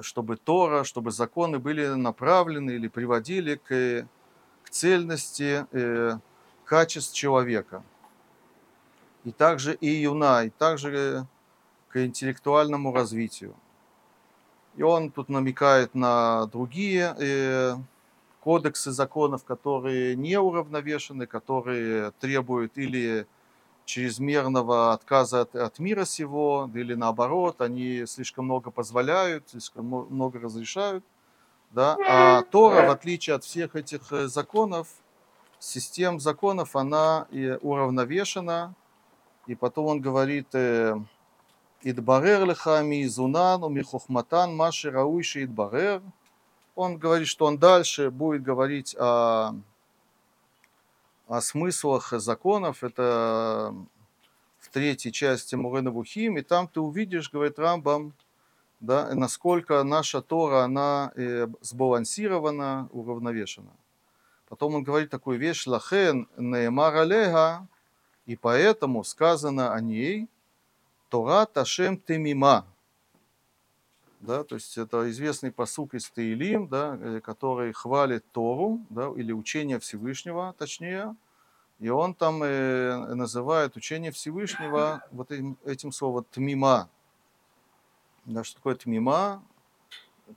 чтобы 0.03 0.37
Тора, 0.37 0.83
чтобы 0.83 1.09
законы 1.09 1.57
были 1.57 1.87
направлены 1.87 2.71
или 2.71 2.87
приводили 2.87 3.55
к, 3.55 4.07
к 4.63 4.69
цельности 4.69 5.65
качеств 6.65 7.13
человека 7.15 7.83
и 9.23 9.31
также 9.31 9.75
и 9.75 9.87
юна, 9.87 10.43
и 10.43 10.49
также 10.49 11.27
к 11.89 12.03
интеллектуальному 12.03 12.91
развитию. 12.91 13.55
И 14.75 14.83
он 14.83 15.11
тут 15.11 15.29
намекает 15.29 15.93
на 15.95 16.45
другие 16.47 17.15
э, 17.19 17.75
кодексы 18.39 18.91
законов, 18.91 19.43
которые 19.43 20.15
не 20.15 20.39
уравновешены, 20.39 21.25
которые 21.25 22.11
требуют 22.19 22.77
или 22.77 23.27
чрезмерного 23.85 24.93
отказа 24.93 25.41
от, 25.41 25.55
от 25.55 25.79
мира 25.79 26.05
сего, 26.05 26.69
или 26.73 26.93
наоборот, 26.93 27.61
они 27.61 28.05
слишком 28.05 28.45
много 28.45 28.71
позволяют, 28.71 29.49
слишком 29.49 29.85
много 29.85 30.39
разрешают. 30.39 31.03
Да? 31.71 31.97
А 32.07 32.41
Тора, 32.43 32.87
в 32.87 32.91
отличие 32.91 33.35
от 33.35 33.43
всех 33.43 33.75
этих 33.75 34.11
э, 34.11 34.27
законов, 34.27 34.87
систем 35.59 36.19
законов, 36.19 36.75
она 36.75 37.27
и 37.31 37.57
уравновешена. 37.61 38.73
И 39.47 39.55
потом 39.55 39.85
он 39.85 40.01
говорит, 40.01 40.47
э, 40.53 40.95
«Идбарер 41.83 42.45
леха 42.47 42.83
ми 42.83 43.03
изунан, 43.03 43.61
ми 43.73 43.83
хохматан, 43.83 44.55
маши 44.55 44.89
рауиши 44.89 45.43
идбарер». 45.43 46.01
Он 46.75 46.97
говорит, 46.97 47.27
что 47.27 47.45
он 47.45 47.57
дальше 47.57 48.11
будет 48.11 48.43
говорить 48.43 48.95
о 48.97 49.53
о 51.31 51.39
смыслах 51.39 52.11
законов, 52.17 52.83
это 52.83 53.73
в 54.59 54.69
третьей 54.69 55.13
части 55.13 55.55
Мурена 55.55 55.89
Вухим, 55.89 56.37
и 56.37 56.41
там 56.41 56.67
ты 56.67 56.81
увидишь, 56.81 57.31
говорит 57.31 57.57
Рамбам, 57.57 58.13
да, 58.81 59.15
насколько 59.15 59.81
наша 59.83 60.21
Тора, 60.21 60.63
она 60.63 61.13
э, 61.15 61.47
сбалансирована, 61.61 62.89
уравновешена. 62.91 63.71
Потом 64.49 64.75
он 64.75 64.83
говорит 64.83 65.09
такую 65.09 65.39
вещь, 65.39 65.65
лахен 65.67 66.27
неемар 66.35 66.95
алега, 66.97 67.65
и 68.25 68.35
поэтому 68.35 69.05
сказано 69.05 69.73
о 69.73 69.79
ней, 69.79 70.27
Тора 71.11 71.45
Ташем 71.45 71.97
Темима. 71.97 72.65
Да, 74.21 74.43
то 74.43 74.55
есть 74.55 74.77
это 74.77 75.09
известный 75.11 75.51
посук 75.51 75.93
из 75.93 76.09
Таилим, 76.09 76.67
да, 76.67 76.97
э, 76.99 77.19
который 77.21 77.73
хвалит 77.73 78.23
Тору, 78.31 78.79
да, 78.89 79.09
или 79.15 79.31
учение 79.31 79.77
Всевышнего, 79.79 80.55
точнее, 80.57 81.15
и 81.79 81.89
он 81.89 82.13
там 82.13 82.41
э, 82.43 83.15
называет 83.15 83.75
учение 83.75 84.11
Всевышнего 84.11 85.03
вот 85.11 85.31
этим, 85.31 85.57
этим 85.65 85.91
словом 85.91 86.25
тмима. 86.31 86.87
Да, 88.25 88.43
что 88.43 88.57
такое 88.57 88.75
тмима? 88.75 89.43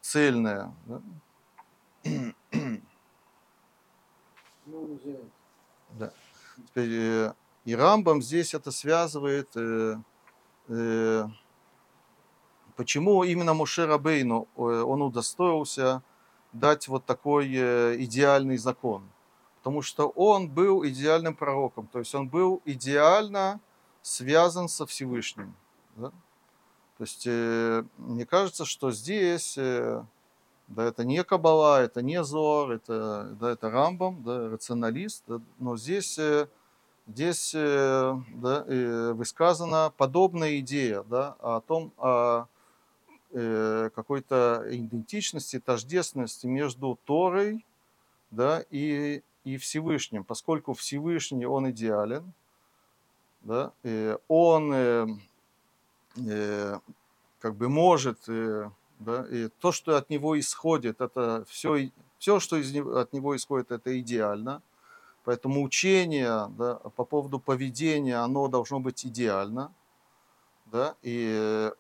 Цельная. 0.00 0.74
Да? 0.86 1.02
Да. 5.90 6.12
Теперь, 6.68 6.92
э, 6.92 7.32
и 7.66 7.74
Рамбам 7.76 8.22
здесь 8.22 8.54
это 8.54 8.70
связывает, 8.70 9.50
э, 9.56 9.96
почему 12.76 13.24
именно 13.24 13.54
Муше 13.54 13.86
Рабейну 13.86 14.48
э, 14.56 14.60
он 14.60 15.02
удостоился 15.02 16.02
дать 16.52 16.88
вот 16.88 17.04
такой 17.04 17.50
э, 17.54 17.96
идеальный 17.98 18.56
закон 18.56 19.04
потому 19.64 19.80
что 19.80 20.08
он 20.08 20.50
был 20.50 20.86
идеальным 20.86 21.34
пророком, 21.34 21.86
то 21.86 21.98
есть 21.98 22.14
он 22.14 22.28
был 22.28 22.60
идеально 22.66 23.60
связан 24.02 24.68
со 24.68 24.84
Всевышним. 24.84 25.56
Да? 25.96 26.10
То 26.98 27.04
есть 27.04 27.26
э, 27.26 27.82
мне 27.96 28.26
кажется, 28.26 28.66
что 28.66 28.90
здесь 28.90 29.56
э, 29.56 30.04
да, 30.68 30.84
это 30.84 31.02
не 31.04 31.24
Кабала, 31.24 31.80
это 31.80 32.02
не 32.02 32.22
Зор, 32.22 32.72
это, 32.72 33.34
да, 33.40 33.52
это 33.52 33.70
Рамбам, 33.70 34.22
да, 34.22 34.50
рационалист, 34.50 35.24
да, 35.26 35.40
но 35.58 35.78
здесь, 35.78 36.18
э, 36.18 36.46
здесь 37.06 37.54
э, 37.54 38.14
да, 38.34 38.64
э, 38.66 39.12
высказана 39.12 39.92
подобная 39.96 40.58
идея 40.60 41.02
да, 41.02 41.36
о 41.40 41.60
том, 41.60 41.92
о 41.98 42.46
э, 43.32 43.90
какой-то 43.94 44.64
идентичности, 44.70 45.60
тождественности 45.60 46.46
между 46.46 46.98
Торой 47.04 47.64
да, 48.30 48.64
и 48.70 49.22
и 49.44 49.58
Всевышним, 49.58 50.24
поскольку 50.24 50.72
Всевышний, 50.72 51.44
он 51.44 51.70
идеален, 51.70 52.32
да, 53.42 53.72
он 54.26 55.20
как 57.40 57.54
бы 57.54 57.68
может, 57.68 58.20
да, 58.26 59.26
и 59.30 59.48
то, 59.60 59.70
что 59.70 59.98
от 59.98 60.08
него 60.08 60.40
исходит, 60.40 61.02
это 61.02 61.44
все, 61.46 61.90
все 62.18 62.40
что 62.40 62.56
из 62.56 62.74
от 62.74 63.12
него 63.12 63.36
исходит, 63.36 63.70
это 63.70 64.00
идеально. 64.00 64.62
Поэтому 65.24 65.62
учение 65.62 66.48
да, 66.58 66.74
по 66.96 67.04
поводу 67.04 67.38
поведения, 67.38 68.16
оно 68.16 68.48
должно 68.48 68.80
быть 68.80 69.06
идеально. 69.06 69.72
Да, 70.66 70.94
и, 71.02 71.70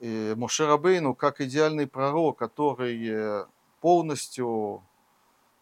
и 0.00 0.34
Мушерабейну, 0.36 1.14
как 1.14 1.40
идеальный 1.40 1.86
пророк, 1.86 2.38
который 2.38 3.46
полностью 3.80 4.82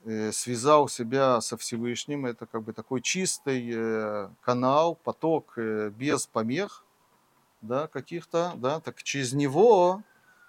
Э, 0.09 0.31
связал 0.31 0.89
себя 0.89 1.41
со 1.41 1.57
Всевышним. 1.57 2.27
Это 2.27 2.47
как 2.47 2.63
бы 2.63 2.73
такой 2.73 3.01
чистый 3.01 3.69
э, 3.75 4.29
канал, 4.41 4.95
поток 4.95 5.55
э, 5.57 5.91
без 5.91 6.29
помех 6.29 6.85
да, 7.61 7.89
каких-то. 7.89 8.53
Да, 8.55 8.79
так 8.79 9.03
через 9.03 9.33
него 9.33 10.05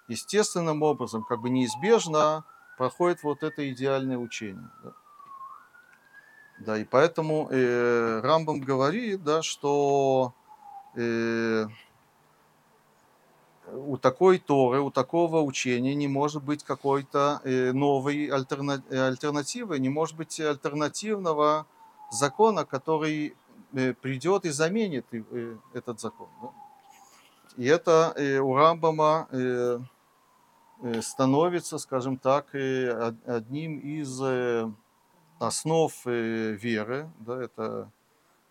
естественным 0.07 0.83
образом, 0.83 1.23
как 1.23 1.41
бы 1.41 1.49
неизбежно 1.49 2.45
проходит 2.77 3.23
вот 3.23 3.41
это 3.41 3.67
идеальное 3.71 4.19
учение. 4.19 4.69
Да. 4.83 4.91
Да, 6.59 6.77
и 6.77 6.83
поэтому 6.83 7.47
э, 7.51 8.21
Рамбам 8.21 8.61
говорит, 8.61 9.23
да, 9.23 9.43
что 9.43 10.33
э, 10.95 11.67
у 13.73 13.97
такой 13.97 14.39
Торы, 14.39 14.79
у 14.79 14.91
такого 14.91 15.41
учения 15.41 15.93
не 15.95 16.07
может 16.07 16.43
быть 16.43 16.63
какой-то 16.63 17.41
э, 17.43 17.71
новой 17.73 18.27
э, 18.27 18.31
альтернативы, 18.31 19.79
не 19.79 19.89
может 19.89 20.15
быть 20.15 20.39
альтернативного 20.39 21.65
закона, 22.11 22.65
который 22.65 23.35
э, 23.73 23.93
придет 23.93 24.45
и 24.45 24.49
заменит 24.49 25.05
этот 25.73 25.99
закон. 25.99 26.27
И 27.57 27.65
это 27.65 28.13
у 28.41 28.55
Рамбама 28.55 29.27
становится, 31.01 31.79
скажем 31.79 32.17
так, 32.17 32.53
одним 32.53 33.79
из 33.79 34.21
основ 35.39 35.93
веры. 36.05 37.09
Да, 37.19 37.41
это 37.41 37.91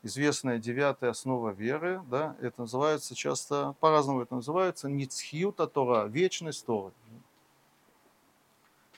известная 0.07 0.59
девятая 0.59 1.11
основа 1.11 1.51
веры, 1.51 2.03
да, 2.09 2.37
это 2.41 2.63
называется 2.63 3.15
часто, 3.15 3.75
по-разному 3.81 4.23
это 4.23 4.37
называется, 4.37 4.89
ницхиюта 4.89 5.67
Тора, 5.67 6.07
вечность 6.07 6.65
Торы. 6.65 6.93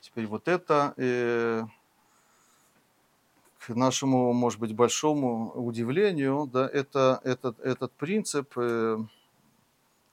Теперь 0.01 0.27
вот 0.27 0.49
это 0.49 0.95
э, 0.97 1.65
к 3.59 3.69
нашему, 3.71 4.33
может 4.33 4.61
быть, 4.61 4.75
большому 4.75 5.51
удивлению, 5.53 6.49
да, 6.53 6.69
это, 6.69 7.21
этот, 7.25 7.59
этот 7.61 7.93
принцип, 7.93 8.53
э, 8.57 8.99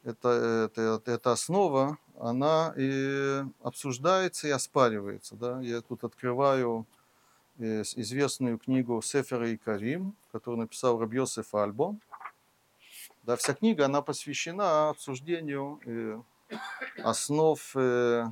это, 0.03 0.69
это, 0.75 1.01
это 1.11 1.31
основа, 1.31 1.97
она 2.19 2.73
и 2.77 3.43
обсуждается 3.63 4.47
и 4.47 4.51
оспаривается. 4.51 5.35
Да. 5.35 5.59
Я 5.61 5.81
тут 5.81 6.03
открываю 6.03 6.85
известную 7.57 8.57
книгу 8.57 9.01
Сефера 9.01 9.49
и 9.49 9.57
Карим, 9.57 10.15
которую 10.31 10.61
написал 10.61 10.99
Рабьосеф 10.99 11.53
Альбо. 11.53 11.95
Да, 13.23 13.35
вся 13.35 13.53
книга, 13.53 13.85
она 13.85 14.01
посвящена 14.01 14.89
обсуждению 14.89 15.79
э, 15.85 16.21
основ, 17.03 17.59
э, 17.75 18.25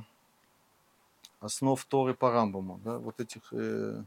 основ 1.40 1.84
Торы 1.84 2.14
по 2.14 2.30
Рамбаму, 2.30 2.80
да, 2.84 2.98
вот 2.98 3.18
этих, 3.20 3.42
э, 3.52 4.04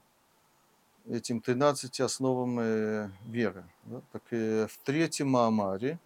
этим 1.10 1.42
13 1.42 2.00
основам 2.00 2.60
э, 2.60 3.10
веры. 3.26 3.66
Да. 3.84 4.02
Так 4.14 4.24
э, 4.32 4.68
в 4.68 4.78
третьем 4.86 5.30
Маамаре, 5.30 6.00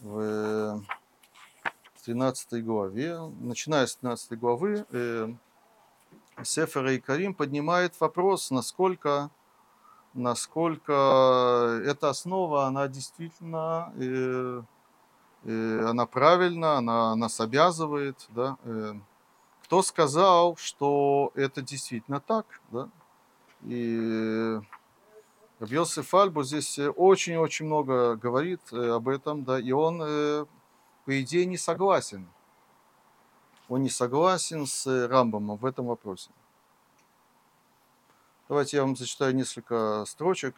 в 0.00 0.82
13 2.04 2.64
главе, 2.64 3.18
начиная 3.40 3.86
с 3.86 3.96
13 3.96 4.38
главы, 4.38 4.86
э, 4.92 5.28
Сефера 6.42 6.92
и 6.92 6.98
Карим 6.98 7.34
поднимает 7.34 7.98
вопрос, 8.00 8.50
насколько, 8.50 9.30
насколько 10.14 11.80
эта 11.84 12.10
основа, 12.10 12.66
она 12.66 12.88
действительно, 12.88 13.92
э, 13.96 14.62
э, 15.44 15.86
она 15.86 16.06
правильна, 16.06 16.78
она 16.78 17.14
нас 17.14 17.40
обязывает. 17.40 18.26
Да? 18.30 18.56
Э, 18.64 18.94
кто 19.62 19.82
сказал, 19.82 20.56
что 20.56 21.32
это 21.34 21.62
действительно 21.62 22.20
так? 22.20 22.60
Да? 22.70 22.88
И 23.62 24.58
Рабьосиф 25.60 26.12
Альбу 26.14 26.42
здесь 26.42 26.78
очень-очень 26.78 27.66
много 27.66 28.16
говорит 28.16 28.60
э, 28.72 28.90
об 28.90 29.08
этом, 29.08 29.44
да, 29.44 29.58
и 29.58 29.70
он, 29.70 30.02
э, 30.02 30.44
по 31.06 31.22
идее, 31.22 31.46
не 31.46 31.56
согласен 31.56 32.28
он 33.68 33.82
не 33.82 33.90
согласен 33.90 34.66
с 34.66 34.86
э, 34.86 35.06
Рамбомом 35.06 35.56
в 35.56 35.64
этом 35.64 35.86
вопросе. 35.86 36.30
Давайте 38.48 38.76
я 38.76 38.82
вам 38.82 38.96
зачитаю 38.96 39.34
несколько 39.34 40.04
строчек. 40.06 40.54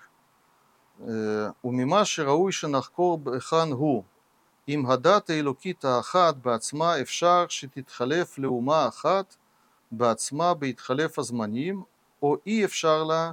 Э, 0.98 1.52
У 1.62 1.70
Мимаши 1.70 2.24
Рауиши 2.24 2.68
Нахкор 2.68 3.40
Хангу. 3.40 4.04
Им 4.66 4.84
гадата 4.84 5.32
и 5.32 5.42
лукита 5.42 5.98
ахат 5.98 6.38
бацма 6.38 7.00
эфшар 7.02 7.48
шититхалеф 7.50 8.36
леума 8.36 8.86
ахат 8.86 9.38
бацма 9.90 10.56
бейтхалеф 10.56 11.18
азманим 11.18 11.86
о 12.20 12.36
и 12.44 12.64
эфшар 12.64 13.02
ла 13.02 13.32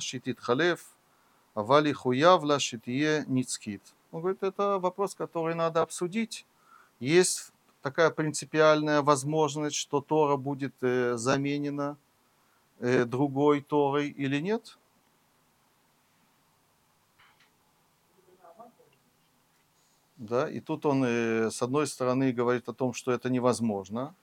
авали 1.55 1.91
а 1.91 1.93
хуявла 1.95 2.59
шитие 2.59 3.25
ницкит. 3.27 3.81
Он 4.11 4.21
говорит, 4.21 4.43
это 4.43 4.77
вопрос, 4.79 5.15
который 5.15 5.55
надо 5.55 5.81
обсудить. 5.81 6.45
Есть 6.99 7.52
такая 7.83 8.09
принципиальная 8.11 9.01
возможность, 9.01 9.75
что 9.75 10.01
Тора 10.01 10.37
будет 10.37 10.73
э, 10.81 11.17
заменена 11.17 11.97
э, 12.79 13.03
другой 13.03 13.61
Торой 13.61 14.07
или 14.07 14.39
нет? 14.39 14.77
Да, 20.15 20.49
и 20.49 20.61
тут 20.61 20.85
он 20.85 21.03
э, 21.03 21.51
с 21.51 21.61
одной 21.61 21.85
стороны 21.85 22.31
говорит 22.31 22.69
о 22.69 22.73
том, 22.73 22.93
что 22.93 23.11
это 23.11 23.29
невозможно, 23.29 24.15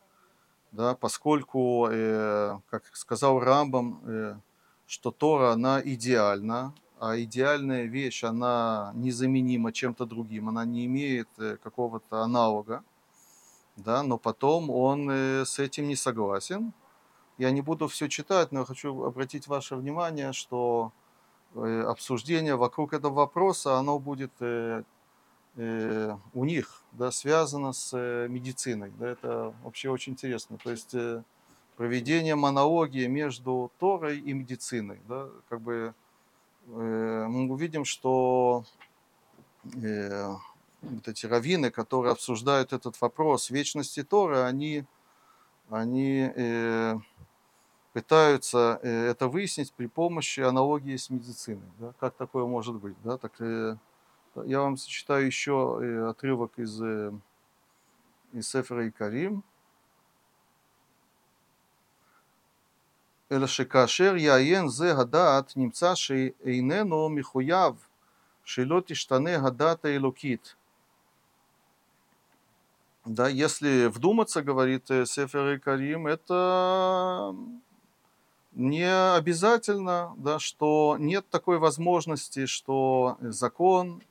да, 0.73 0.95
поскольку, 0.95 1.89
как 2.71 2.85
сказал 2.93 3.41
Рамбам, 3.41 4.41
что 4.87 5.11
Тора, 5.11 5.51
она 5.53 5.83
идеальна, 5.85 6.73
а 7.01 7.19
идеальная 7.19 7.87
вещь, 7.87 8.23
она 8.23 8.93
незаменима 8.95 9.73
чем-то 9.73 10.07
другим, 10.07 10.49
она 10.49 10.65
не 10.65 10.87
имеет 10.87 11.29
какого-то 11.63 12.23
аналога, 12.23 12.85
да, 13.83 14.03
но 14.03 14.19
потом 14.19 14.71
он 14.71 15.11
э, 15.11 15.45
с 15.45 15.59
этим 15.59 15.89
не 15.89 15.97
согласен. 15.97 16.73
Я 17.39 17.51
не 17.51 17.63
буду 17.63 17.89
все 17.89 18.09
читать, 18.09 18.53
но 18.53 18.61
я 18.61 18.67
хочу 18.67 19.03
обратить 19.05 19.49
ваше 19.49 19.77
внимание, 19.77 20.33
что 20.33 20.93
э, 21.55 21.83
обсуждение 21.83 22.57
вокруг 22.57 22.93
этого 22.93 23.15
вопроса, 23.15 23.79
оно 23.79 23.99
будет 23.99 24.33
э, 24.41 24.83
у 25.57 26.45
них 26.45 26.83
да, 26.93 27.11
связано 27.11 27.73
с 27.73 27.97
медициной. 28.29 28.93
Да, 28.99 29.09
это 29.09 29.55
вообще 29.65 29.91
очень 29.91 30.13
интересно. 30.13 30.59
То 30.63 30.71
есть 30.71 30.95
проведение 31.77 32.37
монологии 32.37 33.07
между 33.09 33.71
Торой 33.79 34.21
и 34.21 34.33
медициной. 34.33 35.01
Да, 35.09 35.29
как 35.49 35.61
бы 35.61 35.93
мы 36.67 37.51
увидим, 37.51 37.85
что 37.85 38.65
вот 40.82 41.08
эти 41.08 41.26
раввины, 41.26 41.72
которые 41.72 42.12
обсуждают 42.12 42.74
этот 42.74 43.00
вопрос 43.02 43.50
вечности 43.50 44.04
Торы, 44.04 44.42
они, 44.42 44.86
они 45.70 46.32
э, 46.36 46.96
пытаются 47.94 48.80
э, 48.84 49.10
это 49.10 49.28
выяснить 49.28 49.74
при 49.74 49.88
помощи 49.88 50.42
аналогии 50.42 50.96
с 50.96 51.10
медициной. 51.10 51.70
Да? 51.80 51.94
Как 52.00 52.16
такое 52.16 52.46
может 52.46 52.76
быть? 52.76 52.96
Да? 53.04 53.18
Так, 53.18 53.34
э, 53.40 53.78
я 54.46 54.62
вам 54.62 54.78
зачитаю 54.78 55.26
еще 55.26 55.80
э, 55.82 56.10
отрывок 56.10 56.58
из, 56.58 56.82
э, 56.82 57.12
из 58.34 58.48
Сефера 58.48 58.86
и 58.86 58.92
Карим. 58.92 59.44
אלא 63.32 63.48
שכאשר 63.48 64.16
יעיין 64.18 64.68
זה 64.68 64.98
הדעת, 64.98 65.54
נמצא 65.58 65.96
שאיננו 65.96 67.10
מחויב 67.10 67.88
שלא 68.44 68.82
תשתנה 68.86 69.36
הדת 69.36 69.86
האלוקית. 69.86 70.56
да, 73.07 73.29
если 73.29 73.87
вдуматься, 73.87 74.43
говорит 74.43 74.91
э, 74.91 75.07
Сефер 75.07 75.55
и 75.55 75.59
Карим, 75.59 76.07
это 76.07 77.35
не 78.53 79.15
обязательно, 79.15 80.13
да, 80.19 80.39
что 80.39 80.97
нет 80.99 81.27
такой 81.31 81.59
возможности, 81.59 82.45
что 82.45 83.17
закон, 83.21 84.03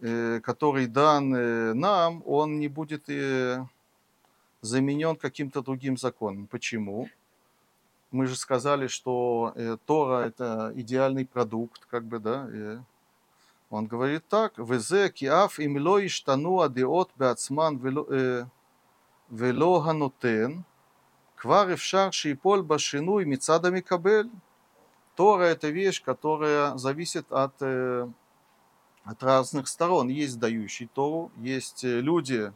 э, 0.00 0.40
который 0.42 0.86
дан 0.86 1.34
э, 1.34 1.74
нам, 1.74 2.22
он 2.24 2.58
не 2.58 2.68
будет 2.68 3.06
заменен 4.62 5.16
каким-то 5.16 5.60
другим 5.60 5.98
законом. 5.98 6.46
Почему? 6.46 7.10
Мы 8.10 8.26
же 8.26 8.36
сказали, 8.36 8.86
что 8.86 9.54
Тора 9.84 10.24
это 10.26 10.72
идеальный 10.74 11.26
продукт, 11.26 11.84
как 11.90 12.04
бы, 12.04 12.18
да, 12.18 12.48
он 13.70 13.86
говорит 13.86 14.28
так, 14.28 14.58
«Везе 14.58 15.10
киаф 15.10 15.58
им 15.58 15.76
ло 15.78 16.04
иштану 16.06 16.60
адеот 16.60 17.10
беацман 17.16 17.80
э, 18.10 18.44
вело 19.28 19.80
ганутен, 19.80 20.64
квар 21.34 21.74
эфшар 21.74 22.12
шииполь 22.12 22.62
башину 22.62 23.18
и 23.18 23.24
мицада 23.24 23.70
микабель». 23.70 24.30
Тора– 25.16 25.44
это 25.44 25.68
вещь, 25.70 26.02
которая 26.02 26.76
зависит 26.76 27.32
от, 27.32 27.54
э, 27.60 28.08
от 29.04 29.22
разных 29.22 29.66
сторон. 29.66 30.08
Есть 30.08 30.38
дающий 30.38 30.86
Тору, 30.86 31.32
есть 31.38 31.84
э, 31.84 32.00
люди, 32.00 32.52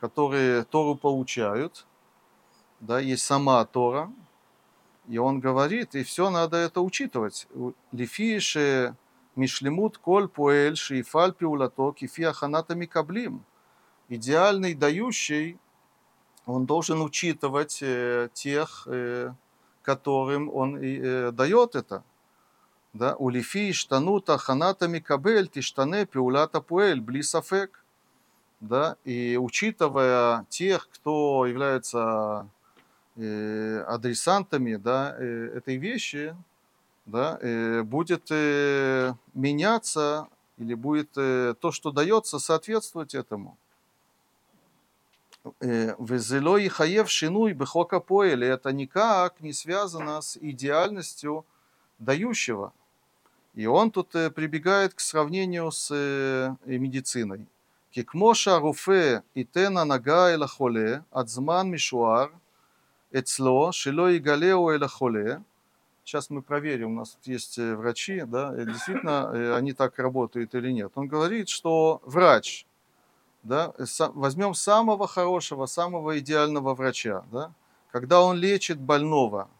которые 0.00 0.64
Тору 0.64 0.96
получают, 0.96 1.86
да, 2.80 2.98
есть 2.98 3.24
сама 3.24 3.64
Тора, 3.64 4.12
и 5.08 5.18
он 5.18 5.40
говорит, 5.40 5.94
и 5.94 6.02
все 6.02 6.30
надо 6.30 6.56
это 6.58 6.80
учитывать. 6.80 7.46
Лифиши 7.92 8.94
Мишлемут 9.38 9.98
коль 9.98 10.26
пуэль 10.26 10.76
шиифаль 10.76 11.32
пиулато 11.32 11.92
кифи 11.92 12.22
аханата 12.22 12.74
микаблим. 12.74 13.44
Идеальный 14.08 14.74
дающий, 14.74 15.58
он 16.44 16.66
должен 16.66 17.00
учитывать 17.02 17.78
э, 17.80 18.30
тех, 18.32 18.88
э, 18.90 19.32
которым 19.82 20.52
он 20.52 20.76
э, 20.76 21.30
дает 21.30 21.76
это. 21.76 22.02
Да? 22.92 23.14
Улифи 23.14 23.70
штанута 23.70 24.38
ханата 24.38 24.88
микабель 24.88 25.46
тиштане 25.46 26.04
пиулата 26.04 26.60
пуэль 26.60 27.00
блисафек. 27.00 27.84
Да? 28.58 28.96
И 29.04 29.36
учитывая 29.40 30.46
тех, 30.48 30.88
кто 30.90 31.46
является 31.46 32.48
адресантами 33.14 34.76
да, 34.76 35.16
этой 35.16 35.76
вещи, 35.76 36.36
да, 37.08 37.38
э, 37.40 37.82
будет 37.82 38.26
э, 38.30 39.14
меняться 39.34 40.28
или 40.58 40.74
будет 40.74 41.10
э, 41.16 41.54
то, 41.60 41.72
что 41.72 41.90
дается, 41.90 42.38
соответствовать 42.38 43.14
этому. 43.14 43.56
Везело 45.60 46.58
и 46.58 46.68
хаев 46.68 47.08
шинуй 47.08 47.54
бехока 47.54 48.00
поэли. 48.00 48.46
Это 48.46 48.70
никак 48.72 49.40
не 49.40 49.54
связано 49.54 50.20
с 50.20 50.36
идеальностью 50.36 51.46
дающего. 51.98 52.72
И 53.54 53.64
он 53.64 53.90
тут 53.90 54.10
прибегает 54.10 54.92
к 54.92 55.00
сравнению 55.00 55.70
с 55.70 55.88
медициной. 56.66 57.46
Кикмоша 57.92 58.58
руфе 58.58 59.22
и 59.34 59.44
тена 59.44 59.84
нага 59.84 60.34
эла 60.34 60.46
холе, 60.46 61.02
адзман 61.10 61.70
мишуар, 61.70 62.30
эцло, 63.10 63.72
шило 63.72 64.10
и 64.10 64.18
галео 64.18 64.74
эла 64.74 64.88
холе, 64.88 65.42
Сейчас 66.08 66.30
мы 66.30 66.40
проверим, 66.40 66.92
у 66.92 66.94
нас 67.00 67.10
тут 67.10 67.26
есть 67.26 67.58
э, 67.58 67.76
врачи, 67.76 68.22
да, 68.22 68.54
действительно 68.54 69.30
э, 69.30 69.54
они 69.54 69.74
так 69.74 69.98
работают 69.98 70.54
или 70.54 70.72
нет. 70.72 70.90
Он 70.94 71.06
говорит, 71.06 71.50
что 71.50 72.00
врач, 72.02 72.64
да, 73.42 73.74
возьмем 74.14 74.54
самого 74.54 75.06
хорошего, 75.06 75.66
самого 75.66 76.18
идеального 76.18 76.74
врача, 76.74 77.26
да, 77.30 77.52
когда 77.92 78.22
он 78.22 78.38
лечит 78.38 78.80
больного, 78.80 79.50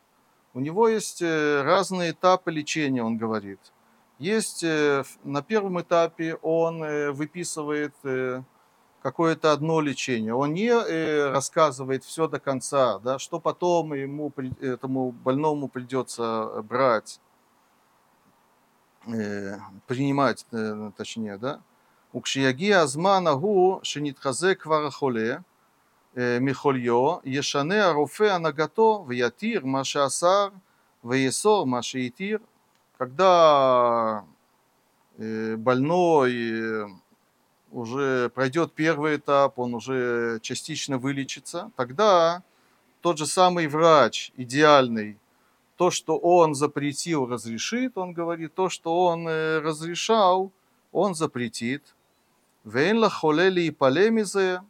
у 0.54 0.60
него 0.60 0.88
есть 0.88 1.20
э, 1.20 1.60
разные 1.60 2.12
этапы 2.12 2.50
лечения, 2.50 3.02
он 3.02 3.18
говорит. 3.18 3.60
Есть 4.18 4.64
на 4.64 5.42
первом 5.46 5.82
этапе 5.82 6.36
он 6.36 7.12
выписывает 7.12 7.94
какое-то 9.02 9.52
одно 9.52 9.80
лечение. 9.80 10.34
Он 10.34 10.52
не 10.52 10.68
э, 10.68 11.30
рассказывает 11.30 12.04
все 12.04 12.26
до 12.28 12.40
конца, 12.40 12.98
да, 12.98 13.18
что 13.18 13.40
потом 13.40 13.94
ему, 13.94 14.32
этому 14.60 15.12
больному 15.12 15.68
придется 15.68 16.50
э, 16.52 16.62
брать, 16.62 17.20
э, 19.06 19.56
принимать, 19.86 20.46
точнее, 20.96 21.38
да. 21.38 21.60
Укшияги 22.12 22.70
азман 22.70 23.28
агу 23.28 23.80
шинитхазе 23.82 24.56
кварахоле 24.56 25.44
михольё 26.14 27.20
ешане 27.22 27.82
аруфе 27.82 28.30
анагато 28.30 29.04
вятир 29.06 29.64
маша 29.66 30.06
асар 30.06 30.52
веесор 31.02 31.66
маша 31.66 32.08
итир. 32.08 32.40
Когда 32.96 34.24
больной 35.18 36.88
уже 37.70 38.30
пройдет 38.30 38.72
первый 38.72 39.16
этап, 39.16 39.58
он 39.58 39.74
уже 39.74 40.38
частично 40.42 40.98
вылечится, 40.98 41.70
тогда 41.76 42.42
тот 43.00 43.18
же 43.18 43.26
самый 43.26 43.68
врач, 43.68 44.32
идеальный, 44.36 45.18
то, 45.76 45.90
что 45.90 46.18
он 46.18 46.54
запретил, 46.54 47.26
разрешит, 47.26 47.96
он 47.96 48.12
говорит, 48.12 48.54
то, 48.54 48.68
что 48.68 49.06
он 49.06 49.28
э, 49.28 49.60
разрешал, 49.60 50.50
он 50.90 51.14
запретит. 51.14 51.94
Вейнла 52.64 53.08
холели 53.08 53.62
и 53.62 53.70
полемизе, 53.70 54.62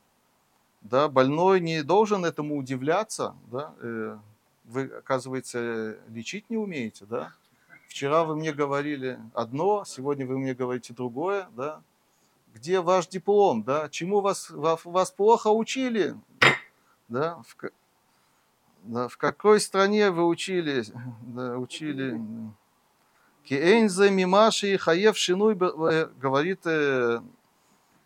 да, 0.83 1.09
больной 1.09 1.61
не 1.61 1.83
должен 1.83 2.25
этому 2.25 2.59
удивляться, 2.59 3.35
да, 3.51 3.73
э, 3.81 4.19
вы, 4.65 4.83
оказывается, 4.99 5.97
лечить 6.09 6.51
не 6.51 6.59
умеете, 6.59 7.07
да. 7.07 7.33
Вчера 7.89 8.25
вы 8.25 8.37
мне 8.37 8.53
говорили 8.53 9.19
одно, 9.33 9.85
сегодня 9.87 10.27
вы 10.27 10.39
мне 10.39 10.55
говорите 10.55 10.93
другое, 10.93 11.49
да 11.57 11.81
где 12.55 12.81
ваш 12.81 13.09
диплом, 13.09 13.63
да, 13.63 13.89
чему 13.89 14.21
вас, 14.21 14.51
вас, 14.51 15.11
плохо 15.11 15.49
учили, 15.49 16.17
да, 17.09 17.43
в, 17.47 17.71
Да, 18.85 19.09
в 19.09 19.17
какой 19.17 19.61
стране 19.61 20.11
вы 20.11 20.27
учили, 20.27 20.85
да, 21.23 21.59
учили 21.59 22.21
Киэнзе 23.49 24.11
Мимаши 24.11 24.77
Хаев 24.77 25.17
Шинуй 25.17 25.57
э, 25.59 26.09
говорит 26.21 26.61
э, 26.67 27.21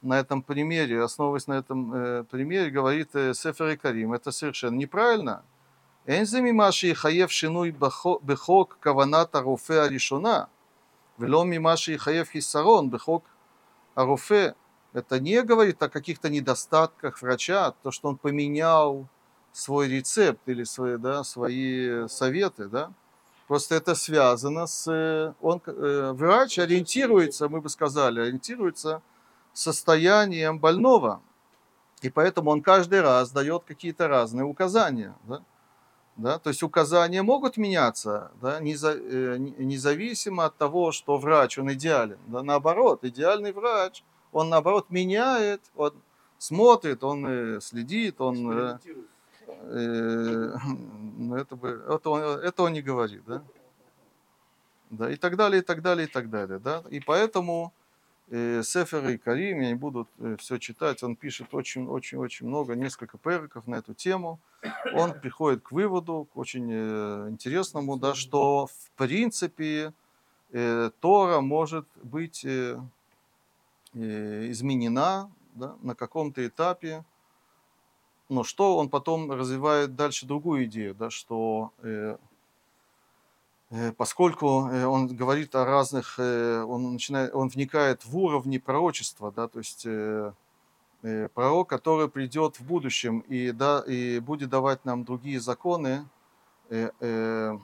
на 0.01 0.20
этом 0.20 0.40
примере, 0.40 1.02
основываясь 1.02 1.48
на 1.48 1.55
этом 1.55 1.93
э, 1.93 2.24
примере, 2.31 2.70
говорит 2.70 3.10
Сефер 3.12 3.70
и 3.70 3.77
Карим. 3.77 4.12
Это 4.12 4.31
совершенно 4.31 4.77
неправильно. 4.77 5.43
Энзе 6.06 6.40
Мимаши 6.40 6.94
Хаев 6.94 7.32
Шинуй 7.32 7.70
Бехок 7.70 8.78
Каваната 8.78 9.40
Руфе 9.40 9.81
Аришона. 9.81 10.48
Вело 11.19 11.44
Мимаши 11.44 11.98
Хаев 11.98 12.31
Хисарон 12.31 12.90
Бехок 12.90 13.24
Аруфе. 13.94 14.55
Это 14.93 15.20
не 15.20 15.43
говорит 15.43 15.82
о 15.82 15.89
каких-то 15.89 16.28
недостатках 16.28 17.23
врача, 17.23 17.73
то, 17.82 17.90
что 17.90 18.09
он 18.09 18.16
поменял 18.16 19.06
свой 19.52 19.89
рецепт 19.89 20.40
или 20.47 20.64
свои, 20.64 20.97
да, 20.97 21.24
свои 21.24 22.09
советы, 22.09 22.69
да. 22.69 22.93
Просто 23.48 23.74
это 23.74 23.94
связано 23.94 24.66
с... 24.66 24.90
Э, 24.90 25.35
он, 25.40 25.60
э, 25.66 26.12
врач 26.14 26.59
ориентируется, 26.59 27.48
мы 27.48 27.60
бы 27.60 27.69
сказали, 27.69 28.20
ориентируется 28.20 29.02
состоянием 29.52 30.59
больного. 30.59 31.20
И 32.01 32.10
поэтому 32.10 32.51
он 32.51 32.62
каждый 32.62 33.01
раз 33.01 33.31
дает 33.31 33.64
какие-то 33.64 34.09
разные 34.09 34.44
указания. 34.44 35.14
Да? 35.24 35.43
Да? 36.16 36.39
То 36.39 36.51
есть 36.51 36.62
указания 36.62 37.22
могут 37.22 37.56
меняться, 37.56 38.30
да? 38.40 38.59
Э, 38.60 39.36
независимо 39.39 40.44
от 40.44 40.56
того, 40.56 40.93
что 40.93 41.16
врач, 41.18 41.59
он 41.59 41.72
идеален. 41.72 42.18
Да? 42.26 42.43
Наоборот, 42.43 43.05
идеальный 43.05 43.52
врач, 43.52 44.05
он 44.32 44.48
наоборот 44.48 44.90
меняет, 44.90 45.62
он 45.76 45.93
смотрит, 46.39 47.02
он 47.05 47.60
следит, 47.60 48.20
он 48.20 48.78
э, 49.64 50.56
ну, 51.16 51.36
это, 51.36 51.56
бы, 51.56 51.84
это, 51.89 52.10
он, 52.10 52.20
это 52.22 52.62
он 52.62 52.72
не 52.72 52.82
говорит, 52.82 53.22
да? 53.26 53.43
Да, 54.90 55.10
и 55.10 55.16
так 55.16 55.36
далее, 55.36 55.62
и 55.62 55.64
так 55.64 55.82
далее, 55.82 56.06
и 56.06 56.10
так 56.10 56.28
далее, 56.28 56.59
да? 56.59 56.82
И 56.90 57.01
поэтому 57.01 57.72
э, 57.76 57.82
Сефер 58.33 59.09
и 59.11 59.19
Карим, 59.19 59.61
я 59.61 59.69
не 59.69 59.75
буду 59.75 60.09
э, 60.19 60.37
все 60.39 60.59
читать, 60.59 61.03
он 61.03 61.17
пишет 61.17 61.53
очень-очень-очень 61.53 62.47
много, 62.47 62.75
несколько 62.75 63.19
периков 63.19 63.67
на 63.67 63.75
эту 63.77 63.93
тему. 63.93 64.41
Он 64.95 65.13
приходит 65.13 65.63
к 65.63 65.73
выводу, 65.73 66.27
к 66.33 66.37
очень 66.39 66.67
э, 66.71 67.29
интересному, 67.29 67.99
да, 67.99 68.15
что 68.15 68.69
в 68.69 68.91
принципе 68.97 69.93
э, 70.51 70.91
Тора 71.01 71.41
может 71.43 71.87
быть 72.03 72.43
э, 72.47 72.81
э, 73.95 74.51
изменена 74.51 75.31
да, 75.55 75.77
на 75.83 75.95
каком-то 75.95 76.47
этапе, 76.47 77.05
но 78.31 78.45
что 78.45 78.79
он 78.79 78.89
потом 78.89 79.31
развивает 79.31 79.95
дальше 79.95 80.25
другую 80.25 80.65
идею, 80.65 80.95
да, 80.95 81.11
что 81.11 81.73
э, 81.83 82.17
э, 82.17 82.17
поскольку 83.97 84.69
э, 84.69 84.85
он 84.85 85.09
говорит 85.09 85.55
о 85.55 85.65
разных, 85.65 86.19
э, 86.19 86.62
он 86.62 86.93
начинает, 86.93 87.35
он 87.35 87.49
вникает 87.49 88.05
в 88.05 88.16
уровни 88.16 88.59
пророчества, 88.59 89.32
да, 89.32 89.49
то 89.49 89.61
есть 89.61 89.86
э, 89.86 90.32
э, 91.03 91.28
пророк, 91.28 91.70
который 91.70 92.09
придет 92.09 92.61
в 92.61 92.65
будущем 92.66 93.20
и, 93.20 93.51
да, 93.53 93.82
и 93.86 94.20
будет 94.20 94.51
давать 94.51 94.85
нам 94.85 95.05
другие 95.05 95.40
законы, 95.40 96.07
э, 96.69 96.90
э, 97.01 97.59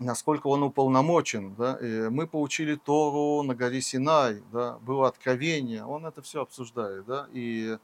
насколько 0.00 0.48
он 0.48 0.64
уполномочен. 0.64 1.54
Да? 1.54 1.78
Мы 2.10 2.26
получили 2.26 2.74
Тору 2.74 3.44
на 3.44 3.54
горе 3.54 3.80
Синай, 3.80 4.42
да? 4.52 4.78
было 4.80 5.06
откровение, 5.06 5.84
он 5.84 6.04
это 6.04 6.22
все 6.22 6.42
обсуждает. 6.42 7.04
Да? 7.06 7.28
И 7.32 7.78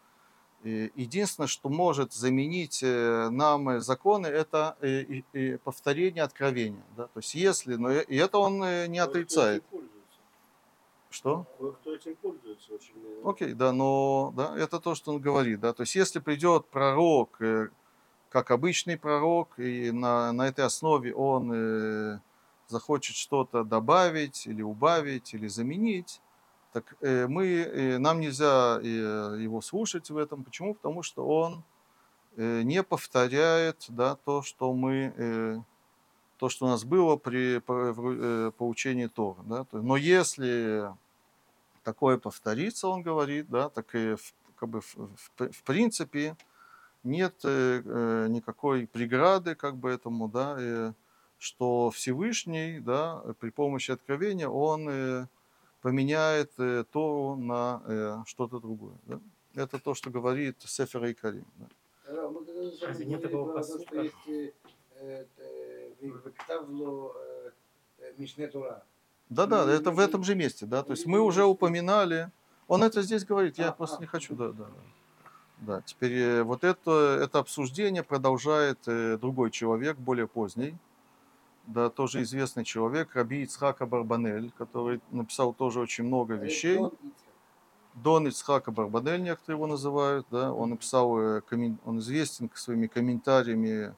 Единственное, 0.64 1.47
что 1.47 1.68
может 1.68 2.12
заменить 2.12 2.82
э, 2.82 3.28
нам 3.30 3.80
законы, 3.80 4.26
это 4.26 4.76
э, 4.80 5.59
повторение 5.59 6.24
откровения. 6.24 6.82
Да? 6.97 7.05
То 7.05 7.20
есть 7.20 7.35
если, 7.36 7.76
но 7.76 7.93
и 7.93 8.16
это 8.16 8.39
он 8.39 8.62
э, 8.64 8.89
не 8.89 8.98
отрицает. 8.98 9.62
Что? 11.10 11.47
Кто 11.80 11.94
этим 11.94 12.16
пользуется 12.16 12.74
очень 12.74 12.93
Окей, 13.24 13.55
да, 13.55 13.72
но 13.72 14.32
да, 14.36 14.59
это 14.59 14.80
то, 14.80 14.97
что 14.97 15.12
он 15.12 15.20
говорит. 15.20 15.60
Да? 15.60 15.72
То 15.72 15.82
есть 15.82 15.94
если 15.94 16.18
придет 16.18 16.66
пророк, 16.66 17.40
как 18.28 18.51
обычный 18.51 18.98
пророк, 18.98 19.59
и 19.60 19.93
на, 19.93 20.32
на 20.32 20.48
этой 20.48 20.64
основе 20.64 21.14
он 21.14 22.20
захочет 22.66 23.16
что-то 23.16 23.62
добавить 23.62 24.47
или 24.47 24.62
убавить 24.62 25.35
или 25.35 25.47
заменить, 25.47 26.20
так 26.73 26.97
э, 27.01 27.27
мы, 27.27 27.47
э, 27.47 27.99
нам 27.99 28.20
нельзя 28.20 28.78
э, 28.82 28.85
его 28.85 29.61
слушать 29.61 30.11
в 30.11 30.16
этом. 30.16 30.45
Почему? 30.45 30.74
Потому 30.74 31.03
что 31.03 31.27
он 31.27 31.65
не 32.36 32.85
повторяет 32.85 33.86
да, 33.89 34.15
то, 34.15 34.43
что 34.43 34.73
мы, 34.73 35.65
то, 36.36 36.49
что 36.49 36.66
у 36.66 36.69
нас 36.69 36.85
было 36.85 37.16
при 37.16 37.59
получении 37.59 39.09
Тора. 39.09 39.43
Да. 39.45 39.66
Но 39.73 39.97
если 39.97 40.89
такое 41.82 42.16
повторится, 42.16 42.86
он 42.86 43.03
говорит, 43.03 43.49
да, 43.49 43.70
так 43.70 43.93
и 43.97 44.15
в, 44.15 44.35
как 44.55 44.69
бы 44.69 44.82
в, 44.82 44.95
в, 44.95 45.51
в 45.51 45.62
принципе 45.65 46.36
нет 47.03 47.43
никакой 47.43 48.86
преграды 48.86 49.57
как 49.57 49.77
бы 49.77 49.90
этому, 49.90 50.28
да, 50.28 50.95
что 51.39 51.90
Всевышний, 51.90 52.78
да, 52.78 53.20
при 53.40 53.51
помощи 53.51 53.90
откровения, 53.90 54.49
он 54.49 55.28
поменяет 55.80 56.52
э, 56.59 56.84
Тору 56.90 57.36
на 57.36 57.82
э, 57.86 58.16
что-то 58.26 58.60
другое. 58.60 58.94
Да? 59.06 59.20
Это 59.55 59.78
то, 59.78 59.94
что 59.94 60.10
говорит 60.10 60.56
Сефер 60.64 61.05
и 61.06 61.14
Карим. 61.14 61.46
Да. 61.56 61.66
Разве 62.82 63.06
нет 63.06 63.22
такого 63.22 63.52
посылка? 63.52 64.10
Да, 69.28 69.46
да, 69.46 69.70
это 69.70 69.90
в 69.90 69.98
этом 69.98 70.24
же 70.24 70.34
месте, 70.34 70.66
да. 70.66 70.82
То 70.82 70.92
есть 70.92 71.06
мы 71.06 71.20
уже 71.20 71.44
упоминали. 71.44 72.30
Он 72.66 72.82
это 72.82 73.02
здесь 73.02 73.24
говорит, 73.24 73.59
я 73.59 73.72
просто 73.72 74.00
не 74.00 74.06
хочу, 74.06 74.34
да, 74.34 74.48
да, 74.48 74.64
да. 74.64 74.82
Да, 75.60 75.82
теперь 75.82 76.12
э, 76.12 76.42
вот 76.44 76.62
это, 76.62 77.18
это 77.20 77.40
обсуждение 77.40 78.05
продолжает 78.05 78.78
другой 79.20 79.50
человек, 79.50 79.96
более 79.96 80.28
поздний, 80.28 80.76
да, 81.69 81.90
тоже 81.90 82.23
известный 82.23 82.65
человек, 82.65 83.15
Раби 83.15 83.43
Ицхака 83.43 83.85
Барбанель, 83.86 84.51
который 84.57 85.01
написал 85.11 85.53
тоже 85.53 85.81
очень 85.81 86.05
много 86.05 86.35
вещей. 86.35 86.81
Дон 87.95 88.28
Ицхака 88.28 88.70
Барбанель, 88.70 89.23
некоторые 89.23 89.57
его 89.57 89.66
называют, 89.66 90.27
да, 90.31 90.53
он 90.53 90.70
написал, 90.70 91.19
э, 91.19 91.43
он 91.85 91.99
известен 91.99 92.51
своими 92.55 92.86
комментариями 92.86 93.95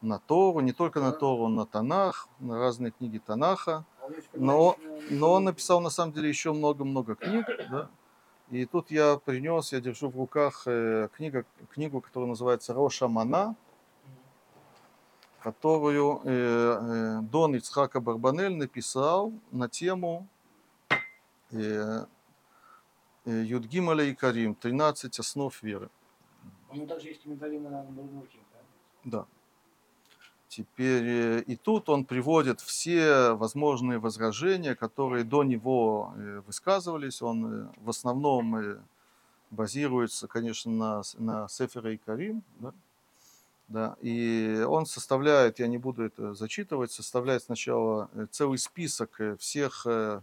на 0.00 0.18
Тору, 0.18 0.60
не 0.60 0.72
только 0.72 1.00
на 1.00 1.12
Тору, 1.12 1.48
на 1.48 1.66
Танах, 1.66 2.28
на 2.38 2.58
разные 2.58 2.92
книги 2.92 3.18
Танаха, 3.18 3.84
но, 4.32 4.76
но 5.10 5.32
он 5.32 5.44
написал 5.44 5.80
на 5.80 5.90
самом 5.90 6.12
деле 6.12 6.28
еще 6.28 6.52
много-много 6.52 7.16
книг, 7.16 7.46
да, 7.70 7.90
и 8.50 8.66
тут 8.66 8.90
я 8.90 9.16
принес, 9.16 9.72
я 9.72 9.80
держу 9.80 10.08
в 10.08 10.16
руках 10.16 10.62
э, 10.66 11.08
книга, 11.16 11.44
книгу, 11.72 12.00
которая 12.00 12.28
называется 12.28 12.72
Роша 12.72 13.08
Мана, 13.08 13.56
которую 15.44 16.22
э, 16.24 16.30
э, 16.30 17.20
Дон 17.30 17.54
Ицхака 17.54 18.00
Барбанель 18.00 18.56
написал 18.56 19.30
на 19.52 19.68
тему 19.68 20.26
э, 21.50 22.06
Юдгималя 23.26 24.04
и 24.04 24.14
Карим, 24.14 24.54
13 24.54 25.18
основ 25.18 25.62
веры. 25.62 25.90
У 26.70 26.76
него 26.76 26.86
также 26.86 27.08
есть 27.08 27.22
комментарий 27.22 27.58
на 27.58 27.82
Нурмуркин, 27.82 28.40
да? 28.52 29.18
Да. 29.18 29.26
Теперь 30.48 31.44
и 31.46 31.56
тут 31.56 31.90
он 31.90 32.06
приводит 32.06 32.60
все 32.62 33.34
возможные 33.34 33.98
возражения, 33.98 34.74
которые 34.74 35.24
до 35.24 35.42
него 35.42 36.14
высказывались. 36.46 37.20
Он 37.22 37.70
в 37.76 37.90
основном 37.90 38.78
базируется, 39.50 40.26
конечно, 40.26 40.72
на, 40.72 41.02
на 41.18 41.48
Сефере 41.48 41.94
и 41.94 41.98
Карим. 41.98 42.42
Да? 42.60 42.72
Да, 43.68 43.96
и 44.02 44.62
он 44.68 44.84
составляет, 44.84 45.58
я 45.58 45.66
не 45.68 45.78
буду 45.78 46.04
это 46.04 46.34
зачитывать, 46.34 46.92
составляет 46.92 47.44
сначала 47.44 48.10
э, 48.12 48.26
целый 48.30 48.58
список 48.58 49.18
э, 49.20 49.36
всех 49.36 49.86
э, 49.86 50.20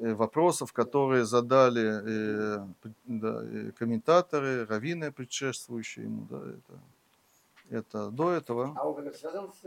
вопросов, 0.00 0.72
которые 0.72 1.24
задали 1.24 2.66
да, 3.06 3.72
комментаторы, 3.78 4.66
раввины, 4.66 5.12
предшествующие 5.12 6.06
ему. 6.06 6.26
Да, 6.28 6.38
это, 6.38 6.80
это 7.70 8.10
до 8.10 8.32
этого. 8.32 8.74
А 8.76 8.88
он 8.88 9.04
как 9.04 9.14
связан 9.14 9.50
с 9.52 9.64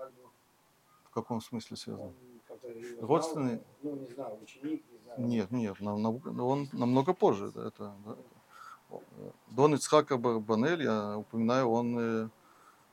Альбо? 0.00 0.30
В 1.04 1.10
каком 1.14 1.40
смысле 1.40 1.76
связан? 1.76 2.12
Родственный? 3.00 3.62
Ну, 3.82 3.94
не 3.96 4.06
знаю, 4.06 4.38
ученик, 4.42 4.82
не 4.90 4.98
знаю. 4.98 5.20
Нет, 5.20 5.50
нет, 5.50 5.76
он 5.80 6.68
намного 6.72 7.14
позже. 7.14 7.52
Это, 7.54 7.94
да, 8.04 8.16
Дон 9.50 9.74
Ицхака 9.74 10.16
Барбанель, 10.16 10.82
я 10.82 11.18
упоминаю, 11.18 11.68
он 11.68 11.98
э, 11.98 12.28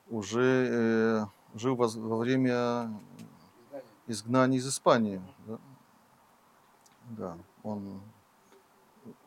уже 0.10 0.68
э, 0.70 1.26
жил 1.56 1.76
во 1.76 2.18
время 2.18 2.90
изгнания 4.08 4.60
из 4.60 4.68
Испании. 4.68 5.22
Да, 5.48 5.60
да 7.10 7.38
он 7.64 8.02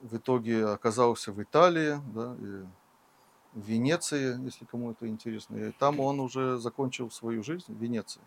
в 0.03 0.17
итоге 0.17 0.67
оказался 0.67 1.33
в 1.33 1.43
Италии, 1.43 2.01
да, 2.15 2.37
и 2.39 2.65
в 3.55 3.67
Венеции, 3.67 4.43
если 4.45 4.65
кому 4.65 4.93
это 4.93 5.09
интересно. 5.09 5.57
И 5.57 5.73
там 5.73 6.01
он 6.01 6.21
уже 6.21 6.59
закончил 6.59 7.11
свою 7.11 7.43
жизнь 7.43 7.73
в 7.73 7.81
Венеции. 7.81 8.21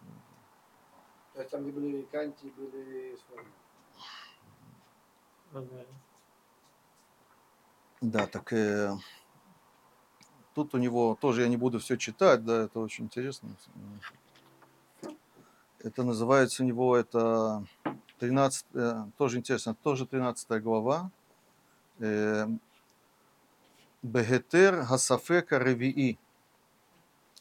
То 1.33 1.41
есть 1.41 1.51
там, 1.51 1.63
где 1.63 1.71
были 1.71 2.01
канти, 2.03 2.51
были 2.57 3.17
сформы. 3.17 3.49
Да, 8.01 8.27
так 8.27 8.53
э, 8.53 8.95
тут 10.53 10.75
у 10.75 10.77
него 10.77 11.17
тоже 11.19 11.41
я 11.41 11.47
не 11.47 11.57
буду 11.57 11.79
все 11.79 11.97
читать, 11.97 12.45
да, 12.45 12.63
это 12.63 12.79
очень 12.79 13.05
интересно. 13.05 13.49
Это 15.79 16.03
называется 16.03 16.63
у 16.63 16.65
него 16.65 16.95
это 16.95 17.65
13, 18.19 18.65
э, 18.73 19.05
тоже 19.17 19.37
интересно, 19.37 19.75
тоже 19.75 20.05
13 20.05 20.61
глава. 20.61 21.11
Э, 21.99 22.47
Бегетер 24.03 24.85
Гасафека 24.85 25.57
Ревии. 25.57 26.19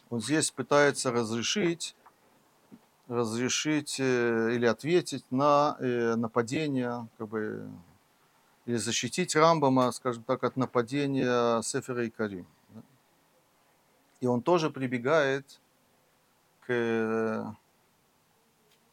Он 0.08 0.20
здесь 0.20 0.50
пытается 0.50 1.12
разрешить, 1.12 1.94
разрешить 3.08 3.96
э, 4.00 4.54
или 4.54 4.66
ответить 4.66 5.24
на 5.30 5.76
э, 5.80 6.14
нападение, 6.16 7.08
как 7.18 7.28
бы, 7.28 7.68
или 8.66 8.76
защитить 8.76 9.34
Рамбама, 9.36 9.92
скажем 9.92 10.24
так, 10.24 10.44
от 10.44 10.56
нападения 10.56 11.62
Сефера 11.62 12.04
и 12.04 12.10
Карим. 12.10 12.46
И 14.20 14.26
он 14.26 14.42
тоже 14.42 14.70
прибегает 14.70 15.60
к, 16.66 17.56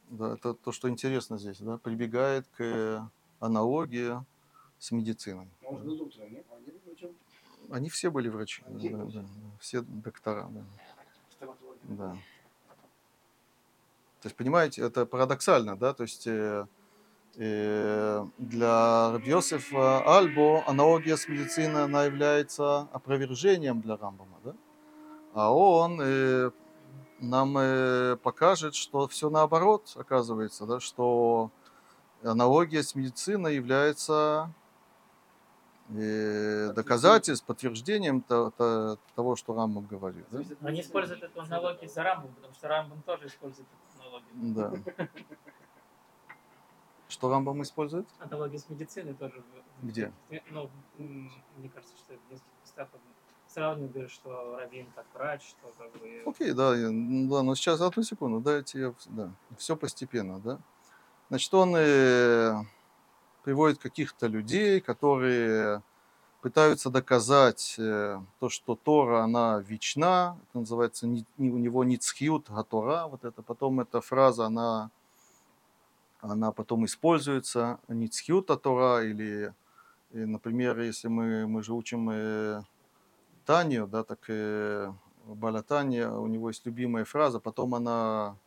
да, 0.09 0.33
это 0.33 0.53
то, 0.53 0.71
что 0.71 0.89
интересно 0.89 1.37
здесь, 1.37 1.59
да, 1.59 1.77
прибегает 1.77 2.45
к 2.55 3.09
аналогии 3.39 4.23
с 4.77 4.91
медициной. 4.91 5.49
Врачом? 5.61 7.15
Они 7.69 7.89
все 7.89 8.11
были 8.11 8.29
врачи, 8.29 8.63
да, 8.67 8.89
да, 8.89 9.05
да, 9.05 9.25
все 9.59 9.81
доктора. 9.81 10.49
Да. 10.51 10.65
Да. 11.83 12.17
То 14.21 14.27
есть, 14.27 14.35
понимаете, 14.35 14.83
это 14.83 15.05
парадоксально, 15.05 15.75
да, 15.75 15.93
то 15.93 16.03
есть 16.03 16.27
э, 16.27 16.65
для 17.35 19.11
Рабьосифа 19.11 20.17
Альбо 20.17 20.63
аналогия 20.67 21.17
с 21.17 21.27
медициной, 21.27 21.85
она 21.85 22.05
является 22.05 22.81
опровержением 22.91 23.81
для 23.81 23.97
Рамбама, 23.97 24.37
да, 24.43 24.53
а 25.33 25.51
он 25.51 25.99
э, 26.01 26.51
нам 27.19 27.57
э, 27.57 28.17
покажет, 28.17 28.75
что 28.75 29.07
все 29.07 29.29
наоборот 29.29 29.93
оказывается, 29.95 30.65
да, 30.65 30.79
что 30.79 31.49
аналогия 32.21 32.83
с 32.83 32.93
медициной 32.95 33.55
является 33.55 34.53
э, 35.89 36.71
доказательством, 36.75 37.47
подтверждением 37.47 38.21
то- 38.21 38.51
то- 38.51 38.97
того, 39.15 39.35
что 39.35 39.55
Рамбам 39.55 39.85
говорит. 39.87 40.25
Да? 40.31 40.41
Они 40.61 40.81
используют 40.81 41.23
эту 41.23 41.41
аналогию 41.41 41.89
за 41.89 42.03
Рамбом, 42.03 42.31
потому 42.33 42.53
что 42.53 42.67
Рамбом 42.67 43.01
тоже 43.03 43.27
использует 43.27 43.67
эту 43.67 44.03
аналогию. 44.03 44.85
Да. 44.95 45.07
Что 47.13 47.29
Рамбам 47.29 47.61
использует? 47.61 48.07
Аналогия 48.17 48.57
с 48.57 48.67
медициной 48.69 49.13
тоже. 49.13 49.43
Где? 49.83 50.11
Ну, 50.49 50.67
м, 50.97 51.31
мне 51.57 51.69
кажется, 51.69 51.95
что 51.95 52.13
в 52.15 52.31
нескольких 52.31 52.49
местах 52.63 52.87
он 52.91 52.99
сравнивает, 53.47 54.09
что 54.09 54.57
Равин 54.57 54.87
как 54.95 55.05
врач, 55.13 55.43
что 55.49 55.71
как 55.77 55.91
бы... 56.01 56.23
Окей, 56.25 56.53
да, 56.53 56.75
я- 56.75 56.89
ну 56.89 57.29
да, 57.29 57.43
но 57.43 57.53
сейчас 57.53 57.81
одну 57.81 58.01
секунду, 58.01 58.39
дайте 58.39 58.79
я, 58.79 58.93
да, 59.05 59.29
все 59.59 59.75
постепенно, 59.75 60.39
да. 60.39 60.57
Значит, 61.29 61.53
он 61.53 61.75
э, 61.77 62.55
приводит 63.43 63.77
каких-то 63.77 64.25
людей, 64.25 64.81
которые 64.81 65.83
пытаются 66.41 66.89
доказать 66.89 67.75
э, 67.77 68.19
то, 68.39 68.49
что 68.49 68.75
Тора, 68.75 69.21
она 69.23 69.59
вечна, 69.59 70.35
это 70.49 70.59
называется, 70.61 71.05
ни- 71.05 71.25
у 71.37 71.43
него 71.59 71.83
ницхиют 71.83 72.49
гатора, 72.49 73.05
вот 73.05 73.23
это, 73.23 73.43
потом 73.43 73.81
эта 73.81 74.01
фраза, 74.01 74.47
она, 74.47 74.89
она 76.23 76.53
потом 76.53 76.85
используется, 76.85 77.79
ницхиют 77.89 78.47
Тора, 78.61 79.03
или, 79.03 79.53
и, 80.11 80.19
например, 80.19 80.79
если 80.79 81.09
мы, 81.09 81.47
мы 81.47 81.61
же 81.63 81.73
учим 81.73 82.09
э, 82.09 82.63
Танию, 83.45 83.87
да, 83.87 84.03
так 84.03 84.19
э, 84.29 84.91
Балатания, 85.25 86.09
у 86.09 86.27
него 86.27 86.47
есть 86.49 86.65
любимая 86.65 87.03
фраза, 87.03 87.41
потом 87.41 87.75
она 87.75 88.37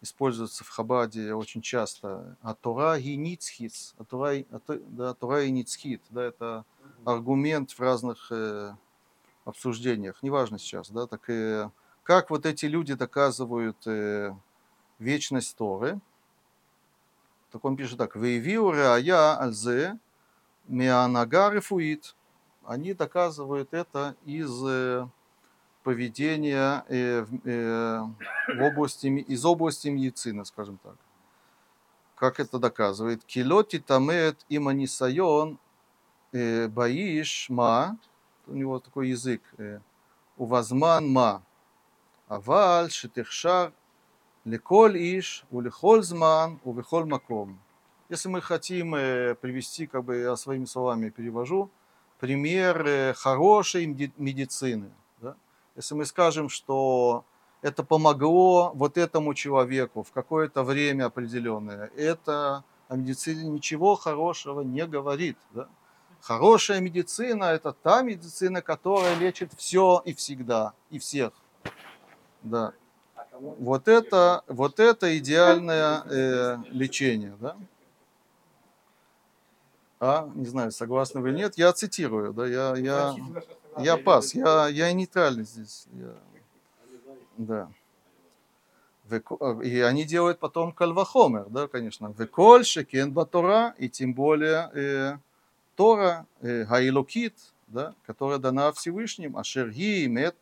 используется 0.00 0.64
в 0.64 0.70
Хабаде 0.70 1.32
очень 1.34 1.62
часто. 1.62 2.36
А 2.42 2.54
Тора 2.54 2.98
и 2.98 3.14
ницхис, 3.16 3.94
а 3.96 4.04
Тора, 4.04 4.44
да, 4.88 5.14
Тора 5.14 5.44
и 5.44 5.50
ницхит, 5.52 6.02
да, 6.10 6.24
это 6.24 6.64
аргумент 7.04 7.70
в 7.70 7.80
разных 7.80 8.32
э, 8.32 8.74
обсуждениях, 9.44 10.20
неважно 10.22 10.58
сейчас, 10.58 10.90
да, 10.90 11.06
так 11.06 11.22
и 11.28 11.68
как 12.02 12.30
вот 12.30 12.44
эти 12.44 12.66
люди 12.66 12.94
доказывают 12.94 13.86
э, 13.86 14.34
вечность 14.98 15.56
Торы, 15.56 16.00
так 17.50 17.64
он 17.64 17.76
пишет 17.76 17.98
так, 17.98 18.16
«Вейвиу 18.16 18.72
реая 18.72 19.38
альзе 19.40 19.98
мианага 20.68 21.50
рефуит». 21.50 22.14
Они 22.64 22.94
доказывают 22.94 23.72
это 23.72 24.14
из 24.24 24.62
э, 24.64 25.08
поведения 25.82 26.84
э, 26.88 27.24
э, 27.44 28.00
в 28.48 28.62
области, 28.62 29.06
из 29.06 29.44
области 29.44 29.88
медицины, 29.88 30.44
скажем 30.44 30.78
так. 30.82 30.94
Как 32.14 32.38
это 32.38 32.58
доказывает? 32.58 33.24
Килоти 33.24 33.78
тамет 33.78 34.44
иманисайон 34.48 35.58
э, 36.32 36.68
баиш 36.68 37.48
ма. 37.48 37.98
У 38.46 38.54
него 38.54 38.78
такой 38.78 39.08
язык. 39.08 39.42
э, 39.58 39.80
Увазман 40.36 41.08
ма. 41.10 41.42
Аваль 42.28 42.90
шетехшар 42.90 43.72
леколь 44.44 44.96
иш, 44.96 45.44
увехоль 45.50 46.04
маком. 47.06 47.60
Если 48.08 48.28
мы 48.28 48.40
хотим 48.40 48.94
э, 48.94 49.34
привести, 49.34 49.86
как 49.86 50.04
бы 50.04 50.16
я 50.16 50.36
своими 50.36 50.64
словами 50.64 51.10
перевожу, 51.10 51.70
пример 52.18 52.86
э, 52.86 53.14
хорошей 53.14 53.86
меди- 53.86 54.12
медицины. 54.16 54.90
да. 55.20 55.36
Если 55.76 55.94
мы 55.94 56.04
скажем, 56.04 56.48
что 56.48 57.24
это 57.62 57.84
помогло 57.84 58.72
вот 58.74 58.98
этому 58.98 59.34
человеку 59.34 60.02
в 60.02 60.10
какое-то 60.10 60.64
время 60.64 61.06
определенное, 61.06 61.90
это 61.96 62.64
о 62.88 62.96
медицине 62.96 63.48
ничего 63.48 63.94
хорошего 63.94 64.62
не 64.62 64.86
говорит. 64.86 65.38
да. 65.52 65.68
Хорошая 66.20 66.80
медицина– 66.80 67.44
это 67.54 67.72
та 67.72 68.02
медицина, 68.02 68.60
которая 68.60 69.16
лечит 69.16 69.52
все 69.56 70.02
и 70.04 70.12
всегда, 70.12 70.74
и 70.90 70.98
всех. 70.98 71.32
Да. 72.42 72.72
Вот 73.40 73.88
это, 73.88 74.42
вот 74.48 74.80
это 74.80 75.16
идеальное 75.18 76.02
э, 76.04 76.56
лечение, 76.70 77.34
да? 77.40 77.56
А, 79.98 80.30
не 80.34 80.46
знаю, 80.46 80.72
согласны 80.72 81.20
вы 81.20 81.30
или 81.30 81.36
нет, 81.38 81.56
я 81.56 81.72
цитирую, 81.72 82.32
да, 82.32 82.46
я, 82.46 82.74
я, 82.76 83.14
я 83.78 83.96
пас, 83.96 84.34
я, 84.34 84.68
я 84.68 84.92
нейтральный 84.92 85.44
здесь, 85.44 85.86
я- 85.92 86.16
да. 87.36 87.68
И 89.62 89.80
они 89.80 90.04
делают 90.04 90.38
потом 90.38 90.72
кальвахомер, 90.72 91.46
да, 91.48 91.66
конечно. 91.66 92.14
Веколь 92.16 92.64
шекен 92.64 93.12
батора, 93.12 93.74
и 93.76 93.88
тем 93.88 94.14
более 94.14 94.70
э, 94.72 95.18
Тора, 95.76 96.26
э, 96.42 96.64
Гаилокит, 96.64 97.34
да, 97.66 97.94
которая 98.06 98.38
дана 98.38 98.70
Всевышним, 98.72 99.36
Ашерги, 99.36 100.06
мет, 100.06 100.36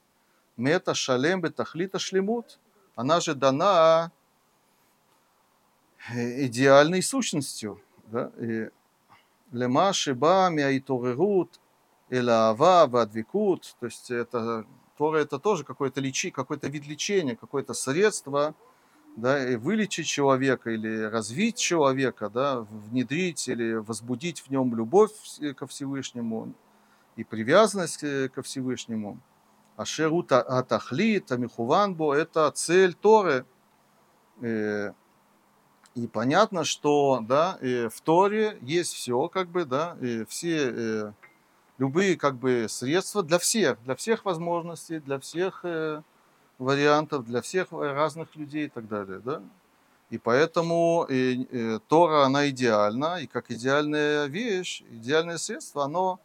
мета 0.57 0.95
шалем 0.95 1.41
бетахлита 1.41 1.99
шлемут, 1.99 2.59
она 2.99 3.21
же 3.21 3.37
дана 3.37 4.11
э, 6.13 6.47
идеальной 6.47 7.01
сущностью, 7.01 7.81
да, 8.09 8.33
и 8.41 8.71
лема 9.53 9.93
шиба 9.93 10.49
мяиторерут 10.51 11.61
элаава 12.11 12.89
вадвикут, 12.89 13.77
то 13.79 13.87
есть 13.87 14.11
это 14.11 14.67
Тора 14.97 15.19
это 15.19 15.39
тоже 15.39 15.63
какое-то 15.63 16.01
лечи, 16.01 16.33
какой-то 16.33 16.67
вид 16.67 16.89
лечения, 16.89 17.37
какое-то 17.37 17.73
средство, 17.73 18.57
да, 19.15 19.49
и 19.49 19.55
вылечить 19.55 20.09
человека 20.09 20.71
или 20.71 21.03
развить 21.03 21.57
человека, 21.57 22.29
да, 22.29 22.63
внедрить 22.63 23.47
или 23.47 23.75
возбудить 23.75 24.41
в 24.41 24.51
нем 24.51 24.75
любовь 24.75 25.13
вс- 25.23 25.55
ко 25.55 25.69
Всевышнему 25.69 26.53
и 27.15 27.23
привязанность 27.23 28.03
э, 28.03 28.29
ко 28.29 28.43
Всевышнему. 28.43 29.21
Ашеру 29.79 30.25
та- 30.25 30.43
атахлит, 30.43 31.31
амихуванбо– 31.31 32.13
это 32.17 32.51
цель 32.51 32.95
Торы. 32.95 33.47
Э, 34.43 34.93
И 35.95 36.07
понятно, 36.07 36.65
что 36.65 37.21
да, 37.23 37.59
э, 37.61 37.89
в 37.89 38.01
Торе 38.01 38.59
есть 38.61 38.93
все, 38.93 39.29
как 39.29 39.49
бы, 39.49 39.65
да, 39.65 39.97
все 40.29 40.57
э, 40.71 41.13
любые 41.79 42.17
как 42.17 42.35
бы 42.35 42.67
средства 42.69 43.23
для 43.23 43.39
всех, 43.39 43.83
для 43.85 43.95
всех 43.95 44.25
возможностей, 44.25 44.99
для 45.01 45.19
всех 45.19 45.65
вариантов, 46.59 47.25
для 47.25 47.41
всех 47.41 47.69
разных 47.71 48.35
людей 48.37 48.67
и 48.67 48.69
так 48.69 48.89
далее, 48.89 49.21
да. 49.21 49.43
И 50.11 50.19
поэтому 50.19 51.07
Тора, 51.89 52.25
она 52.25 52.49
идеальна, 52.49 53.21
и 53.21 53.27
как 53.27 53.51
идеальная 53.51 54.27
вещь, 54.27 54.83
идеальное 54.91 55.39
средство, 55.39 55.85
оно 55.85 56.19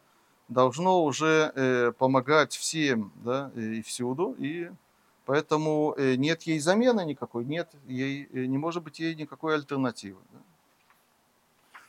должно 0.48 1.04
уже 1.04 1.52
э, 1.54 1.92
помогать 1.92 2.54
всем 2.54 3.12
да, 3.16 3.50
и 3.54 3.82
всюду, 3.82 4.34
и 4.38 4.70
поэтому 5.24 5.94
э, 5.96 6.16
нет 6.16 6.42
ей 6.42 6.58
замены 6.58 7.04
никакой, 7.04 7.44
нет 7.44 7.70
ей, 7.86 8.28
э, 8.32 8.44
не 8.46 8.58
может 8.58 8.82
быть 8.82 9.00
ей 9.00 9.14
никакой 9.14 9.54
альтернативы. 9.54 10.20
Да. 10.32 10.38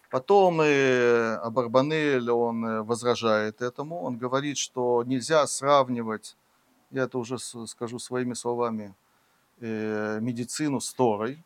Потом 0.10 0.62
э, 0.62 1.36
Абарбанель, 1.44 2.30
он 2.30 2.66
э, 2.66 2.82
возражает 2.84 3.62
этому, 3.62 4.02
он 4.02 4.18
говорит, 4.18 4.58
что 4.58 5.04
нельзя 5.04 5.46
сравнивать, 5.48 6.38
я 6.92 7.04
это 7.04 7.18
уже 7.18 7.38
скажу 7.38 8.00
своими 8.00 8.34
словами, 8.34 8.96
э, 9.60 10.20
медицину 10.22 10.80
с 10.80 10.94
Торой. 10.94 11.44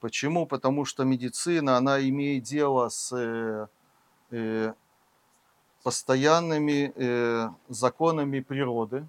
Почему? 0.00 0.46
Потому 0.46 0.84
что 0.84 1.04
медицина, 1.04 1.76
она 1.76 2.00
имеет 2.08 2.44
дело 2.44 2.88
с 2.88 3.12
э, 3.16 3.66
э, 4.30 4.74
постоянными 5.84 6.92
э, 6.96 7.50
законами 7.68 8.40
природы. 8.40 9.06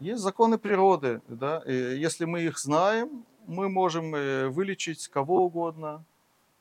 Есть 0.00 0.22
законы 0.22 0.58
природы, 0.58 1.20
да, 1.28 1.62
и 1.66 1.96
если 1.98 2.24
мы 2.24 2.40
их 2.40 2.58
знаем, 2.58 3.24
мы 3.46 3.68
можем 3.68 4.14
э, 4.14 4.48
вылечить 4.48 5.06
кого 5.08 5.44
угодно, 5.44 6.02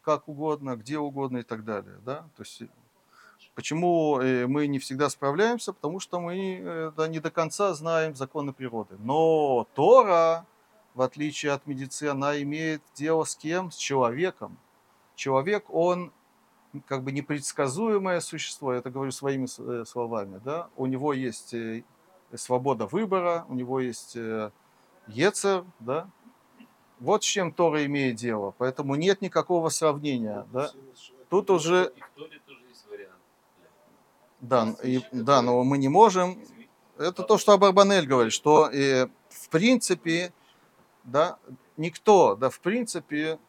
как 0.01 0.27
угодно, 0.27 0.75
где 0.75 0.99
угодно 0.99 1.37
и 1.37 1.43
так 1.43 1.63
далее, 1.63 1.95
да. 2.05 2.25
То 2.35 2.43
есть 2.43 2.63
почему 3.55 4.19
э, 4.19 4.45
мы 4.45 4.67
не 4.67 4.77
всегда 4.79 5.09
справляемся, 5.09 5.71
потому 5.71 6.01
что 6.01 6.19
мы 6.19 6.59
э, 6.61 6.91
да, 6.97 7.07
не 7.07 7.19
до 7.19 7.31
конца 7.31 7.73
знаем 7.73 8.15
законы 8.15 8.51
природы. 8.51 8.95
Но 8.99 9.67
Тора, 9.73 10.45
в 10.95 11.01
отличие 11.01 11.53
от 11.53 11.65
медицины, 11.65 12.09
она 12.09 12.41
имеет 12.41 12.81
дело 12.93 13.23
с 13.23 13.37
кем? 13.37 13.71
С 13.71 13.77
человеком. 13.77 14.57
Человек, 15.15 15.65
он 15.69 16.11
как 16.87 17.03
бы 17.03 17.11
непредсказуемое 17.11 18.19
существо, 18.19 18.73
я 18.73 18.79
это 18.79 18.89
говорю 18.89 19.11
своими 19.11 19.47
э, 19.59 19.85
словами, 19.85 20.41
да, 20.43 20.69
у 20.75 20.85
него 20.85 21.13
есть 21.13 21.53
э, 21.53 21.83
свобода 22.35 22.87
выбора, 22.87 23.45
у 23.49 23.53
него 23.53 23.79
есть 23.79 24.15
э, 24.15 24.51
Ецер, 25.07 25.65
да, 25.79 26.09
вот 26.99 27.23
с 27.23 27.27
чем 27.27 27.51
Тора 27.51 27.85
имеет 27.85 28.15
дело, 28.15 28.53
поэтому 28.57 28.95
нет 28.95 29.21
никакого 29.21 29.69
сравнения, 29.69 30.45
да, 30.51 30.71
тут 31.29 31.49
уже... 31.49 31.93
Да, 34.41 34.75
и, 34.83 35.01
да, 35.11 35.41
но 35.41 35.63
мы 35.63 35.77
не 35.77 35.87
можем, 35.87 36.37
это 36.97 37.23
то, 37.23 37.37
что 37.37 37.53
Абарбанель 37.53 38.05
говорит, 38.05 38.33
что 38.33 38.69
э, 38.69 39.07
в 39.29 39.49
принципе, 39.49 40.33
да, 41.03 41.37
никто, 41.77 42.35
да, 42.35 42.49
в 42.49 42.59
принципе, 42.59 43.39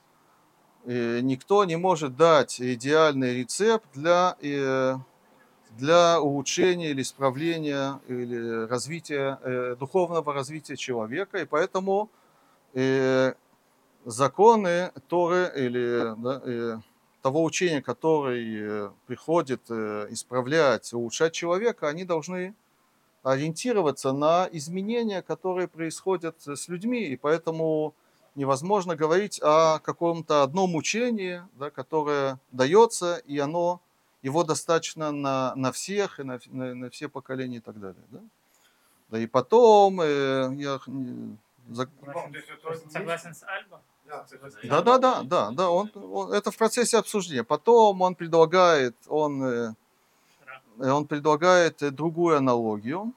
никто 0.87 1.65
не 1.65 1.77
может 1.77 2.17
дать 2.17 2.61
идеальный 2.61 3.39
рецепт 3.39 3.87
для, 3.95 4.37
э, 4.43 4.97
для 5.79 6.21
улучшения 6.21 6.91
или 6.91 7.03
исправления 7.03 8.01
или 8.07 8.67
развития, 8.67 9.39
э, 9.43 9.77
духовного 9.79 10.33
развития 10.33 10.77
человека. 10.77 11.39
И 11.39 11.47
поэтому 11.47 12.11
э, 12.75 13.33
законы 14.05 14.93
Торы 15.09 15.51
или 15.57 16.15
да, 16.19 16.83
того 17.23 17.43
учения, 17.45 17.81
который 17.81 18.91
приходит 19.07 19.71
исправлять, 19.71 20.93
улучшать 20.93 21.33
человека, 21.33 21.89
они 21.89 22.05
должны 22.05 22.55
ориентироваться 23.23 24.13
на 24.13 24.47
изменения, 24.53 25.23
которые 25.23 25.67
происходят 25.67 26.37
с 26.47 26.69
людьми. 26.69 27.07
И 27.07 27.17
поэтому 27.17 27.95
невозможно 28.35 28.97
говорить 28.97 29.41
о 29.43 29.79
каком-то 29.79 30.43
одном 30.43 30.75
учении, 30.75 31.43
да, 31.55 31.71
которое 31.71 32.39
дается, 32.53 33.17
и 33.27 33.39
оно, 33.39 33.81
его 34.23 34.45
достаточно 34.45 35.13
на, 35.13 35.55
на 35.55 35.73
всех, 35.73 36.21
и 36.21 36.25
на, 36.25 36.41
на, 36.47 36.75
на 36.75 36.91
все 36.91 37.09
поколения 37.09 37.59
и 37.59 37.61
так 37.61 37.79
далее. 37.79 38.03
Да, 38.11 38.21
да 39.11 39.19
и 39.19 39.27
потом 39.27 40.01
э, 40.01 40.55
я... 40.57 40.81
За... 41.71 41.89
Согласен 42.91 43.35
с 43.35 43.43
Альбо? 43.45 43.81
Да, 44.07 44.83
да, 44.83 44.99
да, 44.99 45.23
да, 45.23 45.51
да, 45.51 45.71
он, 45.71 45.91
он, 45.95 46.33
это 46.33 46.51
в 46.51 46.57
процессе 46.57 46.99
обсуждения. 46.99 47.43
Потом 47.43 48.03
он 48.03 48.15
предлагает, 48.15 48.95
он, 49.09 49.43
э, 49.43 49.75
он 50.79 51.07
предлагает 51.07 51.79
другую 51.95 52.37
аналогию. 52.37 53.13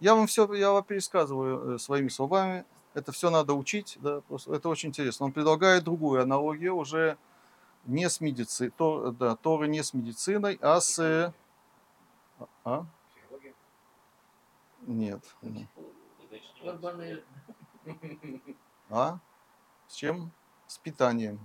Я 0.00 0.14
вам 0.14 0.26
все, 0.26 0.52
я 0.54 0.72
вам 0.72 0.82
пересказываю 0.84 1.74
э, 1.74 1.78
своими 1.78 2.08
словами. 2.08 2.64
Это 2.98 3.12
все 3.12 3.30
надо 3.30 3.54
учить, 3.54 3.96
да, 4.00 4.22
это 4.48 4.68
очень 4.68 4.88
интересно. 4.88 5.26
Он 5.26 5.32
предлагает 5.32 5.84
другую 5.84 6.20
аналогию, 6.20 6.74
уже 6.74 7.16
не 7.84 8.10
с 8.10 8.20
медициной, 8.20 8.72
то, 8.76 9.12
да, 9.12 9.36
Торы 9.36 9.68
не 9.68 9.84
с 9.84 9.94
медициной, 9.94 10.58
а 10.60 10.80
с... 10.80 11.32
А? 12.64 12.84
Нет. 14.82 15.22
А? 18.90 19.20
С 19.86 19.94
чем? 19.94 20.32
С 20.66 20.76
питанием. 20.78 21.38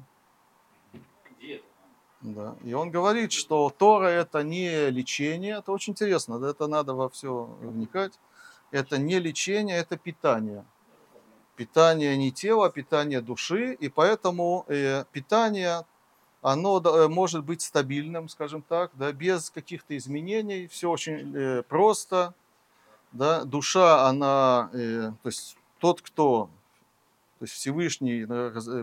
Да. 2.22 2.56
И 2.64 2.74
он 2.74 2.90
говорит, 2.90 3.32
что 3.32 3.70
Тора 3.70 4.08
это 4.08 4.42
не 4.42 4.90
лечение, 4.90 5.60
это 5.60 5.72
очень 5.72 5.92
интересно, 5.92 6.44
это 6.44 6.66
надо 6.66 6.96
во 6.96 7.10
все 7.10 7.44
вникать. 7.62 8.20
Это 8.72 8.98
не 8.98 9.20
лечение, 9.20 9.78
это 9.78 9.98
питание 9.98 10.66
питание 11.56 12.18
не 12.18 12.32
тела, 12.32 12.70
питание 12.70 13.22
души, 13.22 13.74
и 13.74 13.90
поэтому 13.90 14.66
э, 14.68 15.06
питание, 15.12 15.86
оно 16.42 16.82
э, 16.82 17.08
может 17.08 17.44
быть 17.44 17.62
стабильным, 17.62 18.30
скажем 18.30 18.62
так, 18.62 18.92
да, 18.96 19.12
без 19.12 19.50
каких-то 19.50 19.96
изменений, 19.98 20.68
все 20.68 20.90
очень 20.90 21.36
э, 21.36 21.64
просто, 21.64 22.34
да, 23.12 23.44
душа, 23.44 24.08
она, 24.08 24.70
то 24.72 25.30
есть 25.30 25.56
тот, 25.80 26.02
кто, 26.02 26.50
то 27.38 27.46
есть 27.46 27.54
Всевышний 27.54 28.26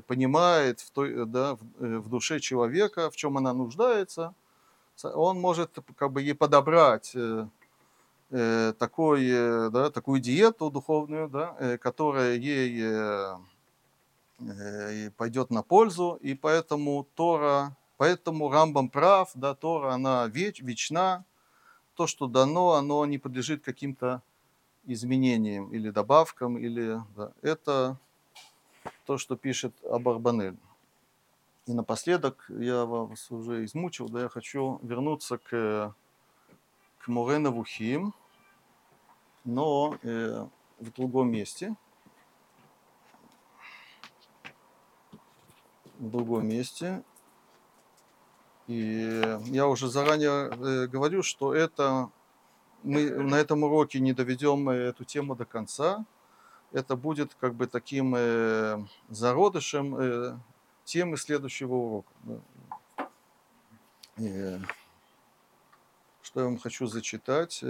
понимает 0.03 0.79
в, 0.81 0.91
той, 0.93 1.27
да, 1.27 1.57
в, 1.79 2.09
душе 2.09 2.39
человека, 2.39 3.11
в 3.11 3.17
чем 3.17 3.39
она 3.39 3.53
нуждается, 3.53 4.35
он 5.03 5.41
может 5.41 5.77
как 5.97 6.13
бы 6.13 6.23
ей 6.23 6.35
подобрать 6.35 7.13
такой, 8.31 9.27
э, 9.29 9.71
да, 9.71 9.91
такую 9.91 10.21
диету 10.21 10.71
духовную, 10.71 11.29
да, 11.29 11.57
э, 11.59 11.79
которая 11.79 12.37
ей 12.37 12.81
э, 12.81 13.37
э, 14.39 15.11
пойдет 15.17 15.51
на 15.51 15.63
пользу, 15.63 16.17
и 16.21 16.35
поэтому 16.35 17.09
Тора, 17.17 17.77
поэтому 17.97 18.49
Рамбам 18.49 18.89
прав, 18.89 19.33
да, 19.35 19.55
Тора, 19.55 19.95
она 19.95 20.29
веч, 20.29 20.61
вечна, 20.63 21.25
то, 21.97 22.07
что 22.07 22.29
дано, 22.29 22.75
оно 22.75 23.05
не 23.05 23.19
подлежит 23.19 23.65
каким-то 23.65 24.23
изменениям 24.87 25.73
или 25.73 25.91
добавкам, 25.91 26.57
или, 26.57 27.03
да, 27.17 27.33
это 27.43 27.99
то, 29.07 29.19
что 29.19 29.37
пишет 29.37 29.75
Абарбанель. 29.85 30.57
И 31.67 31.73
напоследок, 31.73 32.47
я 32.49 32.85
вас 32.85 33.29
уже 33.31 33.65
измучил, 33.65 34.09
да, 34.09 34.23
я 34.23 34.29
хочу 34.29 34.79
вернуться 34.83 35.39
к, 35.39 35.95
к 36.99 37.09
Морена 37.09 37.51
Вухим, 37.51 38.15
но 39.45 39.97
э, 40.03 40.47
в 40.79 40.93
другом 40.93 41.31
месте. 41.31 41.75
В 45.99 46.11
другом 46.11 46.49
месте. 46.49 47.03
И 48.67 49.21
я 49.47 49.67
уже 49.67 49.89
заранее 49.89 50.51
э, 50.51 50.87
говорю, 50.87 51.23
что 51.23 51.55
это 51.55 52.11
мы 52.83 53.11
на 53.11 53.35
этом 53.37 53.63
уроке 53.63 54.01
не 54.01 54.13
доведем 54.13 54.69
э, 54.71 54.75
эту 54.75 55.05
тему 55.05 55.35
до 55.37 55.45
конца. 55.45 56.05
Это 56.73 56.97
будет 56.97 57.35
как 57.35 57.55
бы 57.55 57.67
таким 57.67 58.15
э, 58.17 58.85
зародышем 59.09 59.97
э, 59.97 60.39
темы 60.85 61.17
следующего 61.17 61.75
урока. 61.75 62.13
И, 64.17 64.59
что 66.23 66.41
я 66.41 66.47
вам 66.47 66.59
хочу 66.59 66.87
зачитать. 66.87 67.65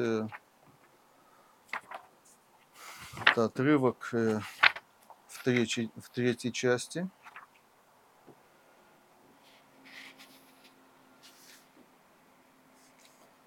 Это 3.26 3.44
отрывок 3.44 4.10
э, 4.12 4.40
в 5.28 5.44
третьей, 5.44 5.90
в 5.97 6.09
третьей 6.10 6.52
части. 6.52 7.09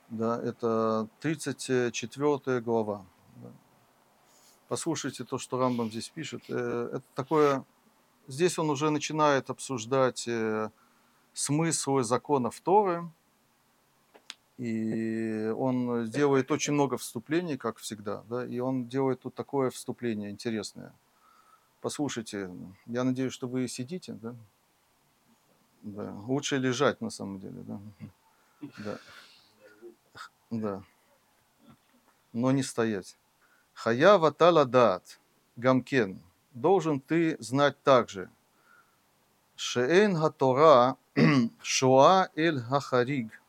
Да, 0.09 0.39
это 0.41 1.09
34 1.21 2.61
глава. 2.61 3.05
Послушайте 4.67 5.23
то, 5.23 5.37
что 5.37 5.57
Рамбам 5.59 5.89
здесь 5.89 6.09
пишет. 6.09 6.43
Э, 6.49 6.89
это 6.93 7.05
такое... 7.15 7.65
Здесь 8.27 8.57
он 8.59 8.69
уже 8.69 8.89
начинает 8.89 9.49
обсуждать 9.49 10.27
э, 10.27 10.69
смыслы 11.33 12.03
законов 12.03 12.61
Торы, 12.61 13.11
и 14.57 15.53
он 15.57 16.09
делает 16.09 16.51
очень 16.51 16.73
много 16.73 16.97
вступлений, 16.97 17.57
как 17.57 17.77
всегда, 17.77 18.23
да, 18.29 18.45
и 18.45 18.59
он 18.59 18.87
делает 18.87 19.21
тут 19.21 19.33
такое 19.35 19.69
вступление 19.69 20.29
интересное. 20.29 20.93
Послушайте, 21.81 22.49
я 22.85 23.03
надеюсь, 23.03 23.33
что 23.33 23.47
вы 23.47 23.67
сидите, 23.67 24.13
да? 24.13 24.35
Да. 25.81 26.13
Лучше 26.27 26.57
лежать 26.57 27.01
на 27.01 27.09
самом 27.09 27.39
деле, 27.39 27.61
да. 27.63 27.79
Да. 28.77 28.99
Да. 30.49 30.83
но 32.31 32.51
не 32.51 32.63
стоять. 32.63 33.17
Хая 33.73 34.17
ватала 34.17 34.65
дат, 34.65 35.19
гамкен, 35.55 36.21
должен 36.53 37.01
ты 37.01 37.35
знать 37.39 37.81
также. 37.83 38.29
Шеэн 39.55 40.13
гатора 40.13 40.95
шоа 41.61 42.29
эль 42.35 42.59
хахариг. 42.59 43.42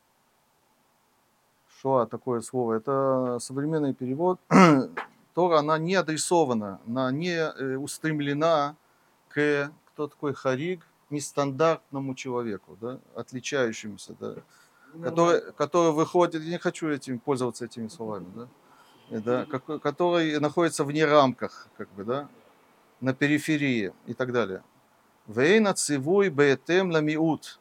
Шоа, 1.81 2.05
такое 2.05 2.41
слово, 2.41 2.75
это 2.75 3.37
современный 3.39 3.93
перевод. 3.93 4.39
Тора, 5.33 5.59
она 5.59 5.77
не 5.77 5.95
адресована, 5.95 6.79
она 6.87 7.11
не 7.11 7.35
э, 7.35 7.75
устремлена 7.75 8.75
к, 9.27 9.71
кто 9.87 10.07
такой 10.07 10.33
хариг, 10.33 10.85
нестандартному 11.09 12.15
человеку, 12.15 12.77
да, 12.79 12.99
отличающемуся, 13.13 14.15
да, 14.19 14.35
который, 15.03 15.51
который 15.53 15.91
выходит, 15.91 16.41
я 16.41 16.51
не 16.51 16.57
хочу 16.57 16.87
этим 16.87 17.19
пользоваться 17.19 17.65
этими 17.65 17.89
словами, 17.89 18.27
да, 18.35 18.47
э, 19.09 19.19
да, 19.19 19.45
который 19.79 20.39
находится 20.39 20.85
вне 20.85 21.05
рамках, 21.05 21.67
как 21.77 21.89
бы, 21.93 22.05
да, 22.05 22.29
на 23.01 23.13
периферии 23.13 23.93
и 24.07 24.13
так 24.13 24.31
далее. 24.31 24.63
Вейна 25.27 25.73
цивуй 25.73 26.29
беетем 26.29 26.91
ламиут. 26.91 27.59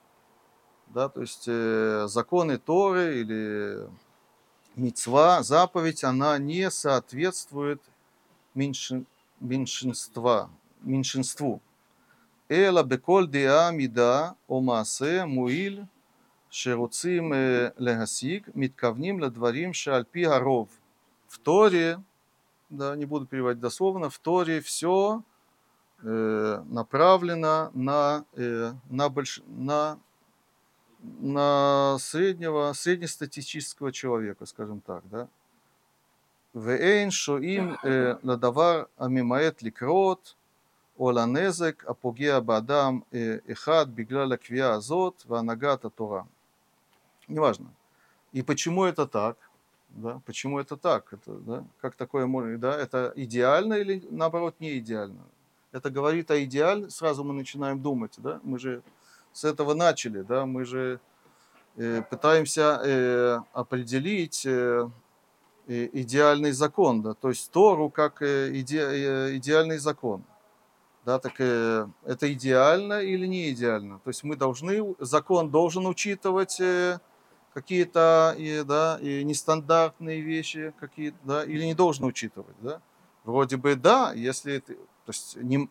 Да, 0.89 1.09
то 1.09 1.23
есть 1.23 1.45
э, 1.49 2.07
законы 2.07 2.57
Торы 2.57 3.19
или 3.19 3.89
мецва, 4.77 5.43
заповедь, 5.43 6.05
она 6.05 6.39
не 6.39 6.71
соответствует 6.71 7.81
меньшин, 8.55 9.07
меньшинства, 9.41 10.51
меньшинству. 10.83 11.61
Эла 12.49 12.83
беколь 12.83 13.29
диа 13.29 13.71
мида 13.73 14.37
омасе 14.49 15.25
муиль 15.25 15.87
шеруцим 16.51 17.33
э, 17.33 17.73
легасиг 17.79 18.55
миткавним 18.55 19.21
ладварим 19.21 19.73
шальпи 19.73 20.25
гаров. 20.25 20.69
В 21.27 21.39
Торе, 21.39 22.01
да, 22.71 22.95
не 22.95 23.07
буду 23.07 23.27
переводить 23.27 23.61
дословно, 23.61 24.09
в 24.09 24.19
Торе 24.19 24.61
все 24.61 25.23
э, 26.03 26.63
направлено 26.67 27.71
на, 27.75 28.25
э, 28.37 28.73
на, 28.89 29.09
больш, 29.09 29.43
на 29.47 29.99
на 31.21 31.97
среднего, 31.99 32.73
среднестатистического 32.73 33.93
человека, 33.93 34.47
скажем 34.47 34.81
так, 34.81 35.03
да. 35.11 35.29
Вейн 36.55 37.11
шоим 37.11 37.77
ладавар 38.23 38.83
э, 38.83 38.87
амимаэт 38.97 39.63
ликрот, 39.63 40.37
оланезек 40.97 41.85
апогеа 41.85 42.41
бадам 42.41 43.05
э, 43.11 43.41
эхад 43.47 43.89
биглала 43.89 44.37
квия 44.37 44.75
азот 44.75 45.25
ванагата 45.25 45.91
тора. 45.91 46.27
Неважно. 47.29 47.67
И 48.33 48.43
почему 48.43 48.85
это 48.85 49.07
так? 49.07 49.37
Да? 49.91 50.21
Почему 50.27 50.61
это 50.61 50.77
так? 50.77 51.13
Это, 51.13 51.33
да? 51.33 51.65
Как 51.81 51.97
такое 51.97 52.27
можно? 52.27 52.57
Да? 52.59 52.79
Это 52.79 53.13
идеально 53.17 53.75
или 53.75 54.07
наоборот 54.11 54.55
не 54.61 54.79
идеально? 54.79 55.23
Это 55.73 55.91
говорит 55.91 56.31
о 56.31 56.43
идеале, 56.45 56.89
сразу 56.91 57.25
мы 57.25 57.35
начинаем 57.35 57.83
думать, 57.83 58.15
да? 58.19 58.41
Мы 58.45 58.61
же 58.61 58.83
с 59.35 59.45
этого 59.45 59.75
начали, 59.75 60.23
да, 60.23 60.47
мы 60.47 60.65
же 60.65 61.01
э, 61.77 62.03
пытаемся 62.09 62.81
э, 62.83 63.41
определить 63.53 64.47
э, 64.47 64.89
идеальный 65.67 66.53
закон, 66.53 67.03
да, 67.03 67.15
то 67.15 67.29
есть 67.29 67.51
Тору 67.51 67.91
как 67.91 68.23
э, 68.23 68.51
иде, 68.53 68.81
э, 68.81 69.37
идеальный 69.37 69.79
закон. 69.79 70.25
Да, 71.05 71.19
так 71.19 71.35
э, 71.39 71.87
это 72.05 72.33
идеально 72.33 73.01
или 73.01 73.27
не 73.27 73.51
идеально? 73.51 73.99
То 73.99 74.09
есть 74.09 74.25
мы 74.25 74.37
должны, 74.37 74.95
закон 75.01 75.51
должен 75.51 75.87
учитывать 75.87 76.59
э, 76.61 76.99
какие-то 77.53 78.35
и, 78.39 78.63
да, 78.63 78.99
и 79.03 79.23
нестандартные 79.23 80.23
вещи, 80.23 80.73
какие 80.81 81.13
да, 81.25 81.45
или 81.45 81.65
не 81.65 81.75
должен 81.75 82.07
учитывать, 82.07 82.57
да? 82.61 82.81
Вроде 83.25 83.57
бы 83.59 83.75
да, 83.75 84.13
если 84.15 84.61
ты, 84.61 84.75
то 84.75 85.11
есть 85.11 85.37
не, 85.37 85.69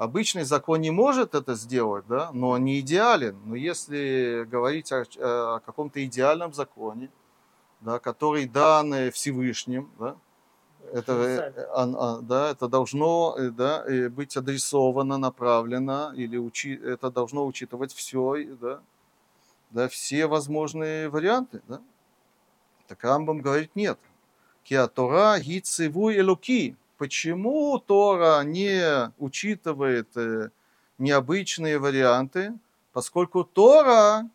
Обычный 0.00 0.44
закон 0.44 0.80
не 0.80 0.90
может 0.90 1.34
это 1.34 1.54
сделать, 1.54 2.06
да, 2.08 2.30
но 2.32 2.48
он 2.52 2.64
не 2.64 2.80
идеален. 2.80 3.36
Но 3.44 3.54
если 3.54 4.46
говорить 4.50 4.90
о, 4.92 5.04
о 5.18 5.60
каком-то 5.60 6.02
идеальном 6.02 6.54
законе, 6.54 7.10
да, 7.82 7.98
который 7.98 8.46
дан 8.46 9.10
Всевышним, 9.10 9.90
да, 9.98 10.16
это, 10.90 11.52
а, 11.74 12.18
да, 12.22 12.50
это 12.50 12.66
должно 12.66 13.36
э, 13.36 13.50
да, 13.50 13.84
э, 13.86 14.08
быть 14.08 14.38
адресовано, 14.38 15.18
направлено, 15.18 16.14
или 16.14 16.38
учи, 16.38 16.74
это 16.76 17.10
должно 17.10 17.44
учитывать 17.44 17.92
все, 17.92 18.42
да, 18.58 18.80
да, 19.68 19.86
все 19.88 20.26
возможные 20.26 21.10
варианты. 21.10 21.60
Да. 21.68 21.82
Так 22.88 23.04
Амбам 23.04 23.42
говорит, 23.42 23.76
нет. 23.76 23.98
Киатора 24.64 25.38
гицеву 25.40 26.10
элуки. 26.10 26.74
Почему 27.00 27.78
Тора 27.78 28.42
не 28.42 29.10
учитывает 29.16 30.14
э, 30.18 30.50
необычные 30.98 31.78
варианты? 31.78 32.52
Поскольку 32.92 33.42
Тора 33.42 34.28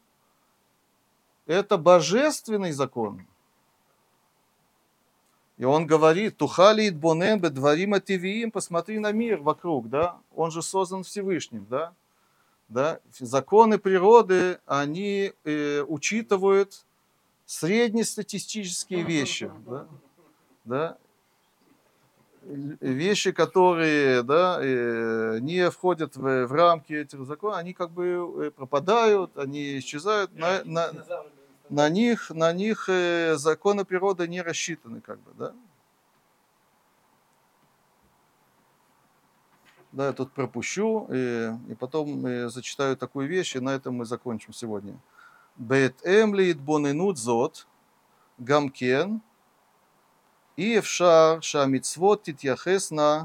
–это 1.46 1.78
божественный 1.78 2.72
закон. 2.72 3.28
И 5.60 5.64
он 5.64 5.86
говорит, 5.86 6.38
тухалит 6.38 6.96
бонем 6.96 7.40
бедварим 7.40 7.94
ативиим, 7.94 8.50
посмотри 8.50 8.98
на 8.98 9.12
мир 9.12 9.42
вокруг, 9.44 9.88
да, 9.88 10.18
он 10.36 10.50
же 10.50 10.64
создан 10.64 11.04
Всевышним, 11.04 11.68
да, 11.70 11.94
да, 12.68 13.00
законы 13.20 13.78
природы, 13.78 14.58
они 14.66 15.34
э, 15.44 15.84
учитывают 15.84 16.84
среднестатистические 17.46 19.04
вещи, 19.04 19.52
да, 19.68 19.88
да, 20.64 20.98
вещи, 22.46 23.32
которые 23.32 24.24
да, 24.24 24.60
э, 24.62 25.40
не 25.42 25.70
входят 25.72 26.16
в, 26.16 26.46
в 26.46 26.52
рамки 26.52 26.94
этих 26.94 27.26
законов, 27.26 27.58
они 27.58 27.74
как 27.74 27.92
бы 27.92 28.46
э, 28.46 28.52
пропадают, 28.52 29.38
они 29.38 29.80
исчезают. 29.80 30.34
На, 30.36 30.64
на, 30.64 30.92
на 31.70 31.90
них, 31.90 32.30
на 32.30 32.54
них 32.54 32.88
э, 32.88 33.36
законы 33.38 33.84
природы 33.84 34.28
не 34.28 34.42
рассчитаны, 34.42 35.02
как 35.02 35.20
бы, 35.22 35.32
да. 35.34 35.54
Да, 39.92 40.08
я 40.08 40.14
тут 40.14 40.34
пропущу, 40.34 41.08
и, 41.10 41.52
и 41.70 41.76
потом 41.76 42.50
зачитаю 42.50 42.98
такую 42.98 43.30
вещь, 43.30 43.56
и 43.56 43.60
на 43.60 43.70
этом 43.70 43.96
мы 43.96 44.06
закончим 44.06 44.52
сегодня. 44.52 45.00
Бет 45.56 46.06
эмли 46.06 46.52
боненут 46.52 47.18
зот, 47.18 47.66
гамкен, 48.38 49.22
אי 50.59 50.79
אפשר 50.79 51.39
שהמצוות 51.41 52.25
תתייחסנה 52.25 53.25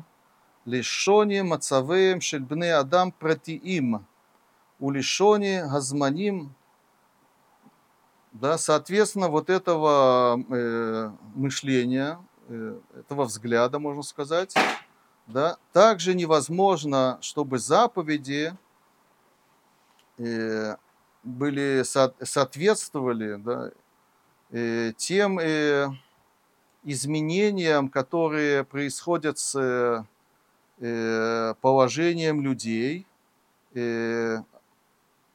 לשוני 0.66 1.42
מצביהם 1.42 2.22
של 2.22 2.40
בני 2.40 2.80
אדם 2.80 3.10
פרטיים 3.20 3.94
ולשוני 4.82 5.60
הזמנים 5.62 6.50
да, 8.42 8.58
соответственно, 8.58 9.30
вот 9.30 9.50
этого 9.50 10.38
э, 10.50 11.10
мышления, 11.36 12.20
э, 12.50 12.80
этого 13.00 13.24
взгляда, 13.24 13.80
можно 13.80 14.04
сказать, 14.04 14.54
да, 15.28 15.56
также 15.72 16.14
невозможно, 16.14 17.18
чтобы 17.22 17.60
заповеди 17.60 18.54
э, 20.18 20.76
были, 21.24 21.84
со, 21.84 22.14
соответствовали 22.22 23.36
да, 23.36 23.72
э, 24.52 24.92
тем 24.98 25.40
э, 25.40 25.88
изменениям, 26.85 27.89
которые 27.89 28.65
происходят 28.65 29.39
с 29.39 30.05
э, 30.81 31.55
положением 31.61 32.41
людей, 32.43 33.07
э, 33.75 34.39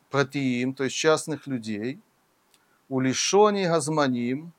протеим, 0.09 0.73
то 0.73 0.83
есть 0.83 0.95
частных 0.95 1.47
людей, 1.47 1.99
улишони 2.89 3.65
газманим, 3.65 4.53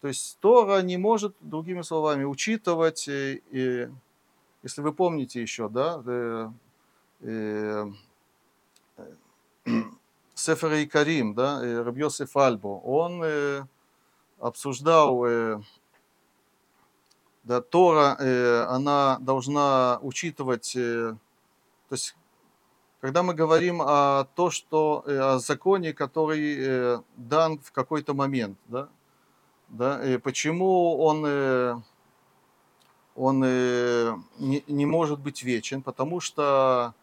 то 0.00 0.08
есть 0.08 0.38
Тора 0.40 0.82
не 0.82 0.96
может, 0.96 1.36
другими 1.40 1.82
словами, 1.82 2.24
учитывать, 2.24 3.06
э, 3.08 3.40
э, 3.52 3.88
если 4.62 4.82
вы 4.82 4.92
помните 4.92 5.40
еще, 5.40 5.68
да, 5.68 6.02
э, 6.04 6.50
э, 7.20 7.86
Сефер 10.34 10.72
и 10.72 10.86
Карим, 10.86 11.34
да, 11.34 11.64
э, 11.64 11.82
Рабьосиф 11.82 12.36
Альбо, 12.36 12.80
он 12.82 13.22
э, 13.22 13.64
обсуждал 14.40 15.24
э, 15.24 15.60
да, 17.44 17.60
Тора, 17.60 18.16
э, 18.18 18.64
она 18.68 19.18
должна 19.20 19.98
учитывать, 20.02 20.74
э, 20.76 21.14
то 21.88 21.94
есть, 21.94 22.16
когда 23.00 23.22
мы 23.22 23.34
говорим 23.34 23.82
о 23.82 24.26
то, 24.36 24.50
что 24.50 25.02
э, 25.06 25.18
о 25.18 25.38
законе, 25.38 25.92
который 25.92 26.56
э, 26.58 27.00
дан 27.16 27.58
в 27.58 27.72
какой-то 27.72 28.14
момент, 28.14 28.58
да, 28.68 28.88
да, 29.68 30.04
и 30.04 30.18
почему 30.18 30.98
он 30.98 31.24
э, 31.26 31.80
он 33.16 33.42
э, 33.44 34.14
не, 34.38 34.64
не 34.66 34.86
может 34.86 35.20
быть 35.20 35.42
вечен, 35.42 35.82
потому 35.82 36.20
что 36.20 36.94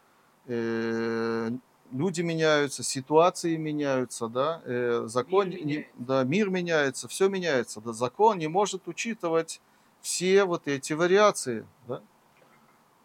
э, 0.46 1.50
люди 1.92 2.20
меняются, 2.22 2.82
ситуации 2.82 3.56
меняются, 3.56 4.28
да, 4.28 4.62
э, 4.64 5.04
закон, 5.06 5.50
Мир 5.50 5.58
не- 5.58 5.64
меняется. 5.64 5.92
да, 5.98 6.24
мир 6.24 6.50
меняется, 6.50 7.08
все 7.08 7.28
меняется, 7.28 7.80
да, 7.80 7.92
закон 7.92 8.38
не 8.38 8.48
может 8.48 8.88
учитывать 8.88 9.60
все 10.00 10.44
вот 10.44 10.66
эти 10.66 10.92
вариации, 10.92 11.66
да, 11.86 12.02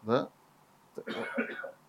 да. 0.02 0.28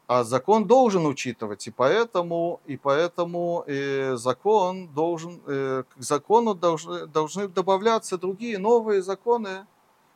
А 0.07 0.23
закон 0.23 0.67
должен 0.67 1.05
учитывать, 1.05 1.67
и 1.67 1.71
поэтому, 1.71 2.61
и 2.65 2.77
поэтому 2.77 3.65
э, 3.67 4.15
закон 4.15 4.87
должен, 4.87 5.41
э, 5.45 5.83
к 5.83 6.01
закону 6.01 6.55
должны, 6.55 7.07
должны 7.07 7.49
добавляться 7.49 8.17
другие 8.17 8.57
новые 8.57 9.01
законы, 9.01 9.65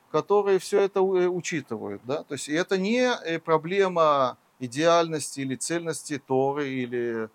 которые 0.09 0.59
все 0.59 0.79
это 0.79 0.99
э, 0.99 1.27
учитывают. 1.27 2.01
Да? 2.05 2.23
То 2.23 2.35
есть 2.35 2.47
это 2.47 2.77
не 2.77 3.01
э, 3.01 3.37
проблема 3.39 4.37
идеальности 4.59 5.41
или 5.41 5.55
цельности 5.55 6.21
Торы 6.25 6.69
или, 6.69 7.29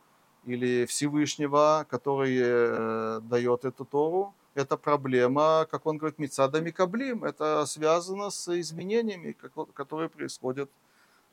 или 0.46 0.86
Всевышнего, 0.86 1.86
который 1.90 2.38
э, 2.40 3.20
дает 3.22 3.66
эту 3.66 3.84
Тору. 3.84 4.32
Это 4.56 4.78
проблема, 4.78 5.66
как 5.70 5.84
он 5.84 5.98
говорит, 5.98 6.18
Мецада 6.18 6.62
Микаблим. 6.62 7.24
Это 7.24 7.66
связано 7.66 8.30
с 8.30 8.48
изменениями, 8.58 9.36
которые 9.74 10.08
происходят 10.08 10.70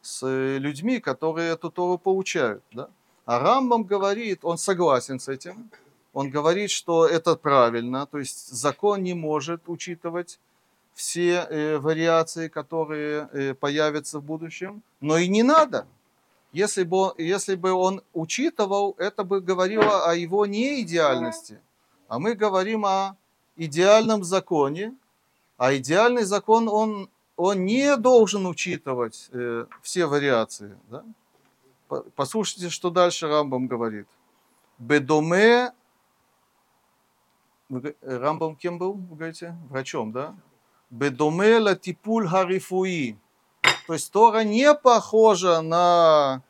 с 0.02 0.28
э, 0.28 0.58
людьми, 0.58 1.00
которые 1.00 1.54
эту 1.54 1.72
Тору 1.72 1.98
получают. 1.98 2.62
Да? 2.74 2.90
А 3.26 3.40
Рамбам 3.40 3.86
говорит, 3.86 4.40
он 4.44 4.58
согласен 4.58 5.22
с 5.22 5.30
этим, 5.30 5.70
он 6.14 6.30
говорит, 6.30 6.70
что 6.70 7.08
это 7.08 7.38
правильно, 7.38 8.06
то 8.06 8.20
есть 8.20 8.50
закон 8.50 9.04
не 9.04 9.14
может 9.14 9.70
учитывать 9.70 10.40
все 10.94 11.48
э, 11.50 11.78
вариации, 11.78 12.50
которые 12.50 13.30
э, 13.32 13.54
появятся 13.54 14.20
в 14.20 14.24
будущем, 14.24 14.84
но 15.00 15.18
и 15.18 15.30
не 15.30 15.44
надо. 15.44 15.88
Если 16.52 16.84
бы, 16.84 17.14
если 17.18 17.56
бы 17.56 17.72
он 17.72 18.02
учитывал, 18.14 18.96
это 18.98 19.24
бы 19.24 19.40
говорило 19.40 20.12
о 20.12 20.14
его 20.14 20.46
неидеальности. 20.46 21.60
А 22.14 22.20
мы 22.20 22.36
говорим 22.36 22.86
о 22.86 23.18
идеальном 23.56 24.24
законе, 24.24 24.94
а 25.58 25.76
идеальный 25.76 26.26
закон, 26.26 26.68
он, 26.68 27.10
он 27.36 27.66
не 27.66 27.98
должен 27.98 28.46
учитывать 28.46 29.30
э, 29.32 29.66
все 29.82 30.06
вариации. 30.06 30.78
Да? 30.92 31.04
По- 31.88 32.06
Послушайте, 32.16 32.70
что 32.70 32.92
дальше 32.92 33.28
Рамбам 33.28 33.66
говорит. 33.66 34.06
Бедоме... 34.78 35.72
Рамбам 38.04 38.58
кем 38.58 38.78
был, 38.78 38.94
вы 38.94 39.16
говорите? 39.16 39.58
Врачом, 39.72 40.12
да? 40.12 40.36
Бедоме 40.92 41.58
ла 41.58 41.74
типуль 41.74 42.28
харифуи. 42.28 43.18
То 43.88 43.94
есть 43.94 44.12
Тора 44.12 44.44
не 44.44 44.72
похожа 44.76 45.62
на, 45.62 46.44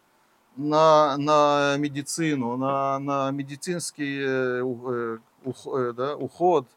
на, 0.58 1.16
на 1.16 1.78
медицину, 1.78 2.58
на, 2.58 3.00
на 3.00 3.32
медицинский 3.32 4.60
у- 4.62 4.92
э, 4.92 5.20
ух- 5.44 5.68
э, 5.68 5.94
да, 5.94 6.16
уход, 6.16 6.68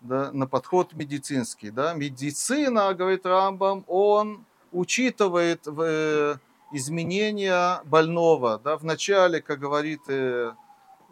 да, 0.00 0.30
на 0.32 0.46
подход 0.46 0.94
медицинский. 0.94 1.70
Да. 1.70 1.94
Медицина, 1.94 2.92
говорит 2.94 3.26
Рамбам, 3.26 3.84
он 3.86 4.44
учитывает 4.72 5.66
в, 5.66 5.80
э, 5.82 6.36
изменения 6.72 7.80
больного. 7.84 8.60
Да. 8.62 8.76
Вначале, 8.76 9.40
как 9.40 9.60
говорит 9.60 10.00
э, 10.08 10.52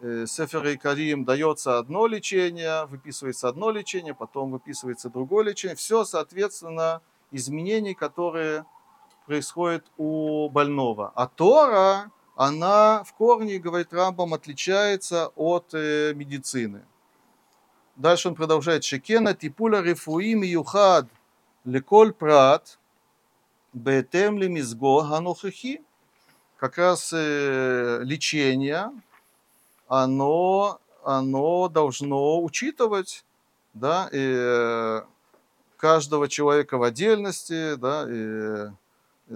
э, 0.01 0.25
Сефер 0.27 0.67
и 0.67 0.77
Карим, 0.77 1.23
дается 1.25 1.77
одно 1.77 2.07
лечение, 2.07 2.85
выписывается 2.85 3.47
одно 3.47 3.71
лечение, 3.71 4.13
потом 4.13 4.51
выписывается 4.51 5.09
другое 5.09 5.45
лечение. 5.45 5.75
Все, 5.75 6.03
соответственно, 6.03 7.01
изменений, 7.31 7.93
которые 7.93 8.65
происходят 9.25 9.85
у 9.97 10.49
больного. 10.49 11.11
А 11.15 11.27
Тора, 11.27 12.11
она 12.35 13.03
в 13.03 13.13
корне, 13.13 13.59
говорит 13.59 13.93
Рамбам, 13.93 14.33
отличается 14.33 15.31
от 15.35 15.73
э, 15.73 16.13
медицины. 16.15 16.83
Дальше 17.95 18.29
он 18.29 18.35
продолжает. 18.35 18.83
Шекена 18.83 19.33
типуля 19.33 19.81
рифуи 19.81 20.33
миюхад 20.33 21.07
леколь 21.65 22.13
прат 22.13 22.79
бетем 23.73 24.37
лемизго 24.37 25.01
ганохахи. 25.01 25.81
Как 26.57 26.77
раз 26.77 27.11
э, 27.13 28.01
лечение, 28.03 28.91
оно, 29.87 30.79
оно 31.03 31.67
должно 31.69 32.43
учитывать 32.43 33.25
да, 33.73 34.07
э, 34.11 35.01
каждого 35.77 36.29
человека 36.29 36.77
в 36.77 36.83
отдельности, 36.83 37.75
да, 37.75 38.05
и 38.07 38.69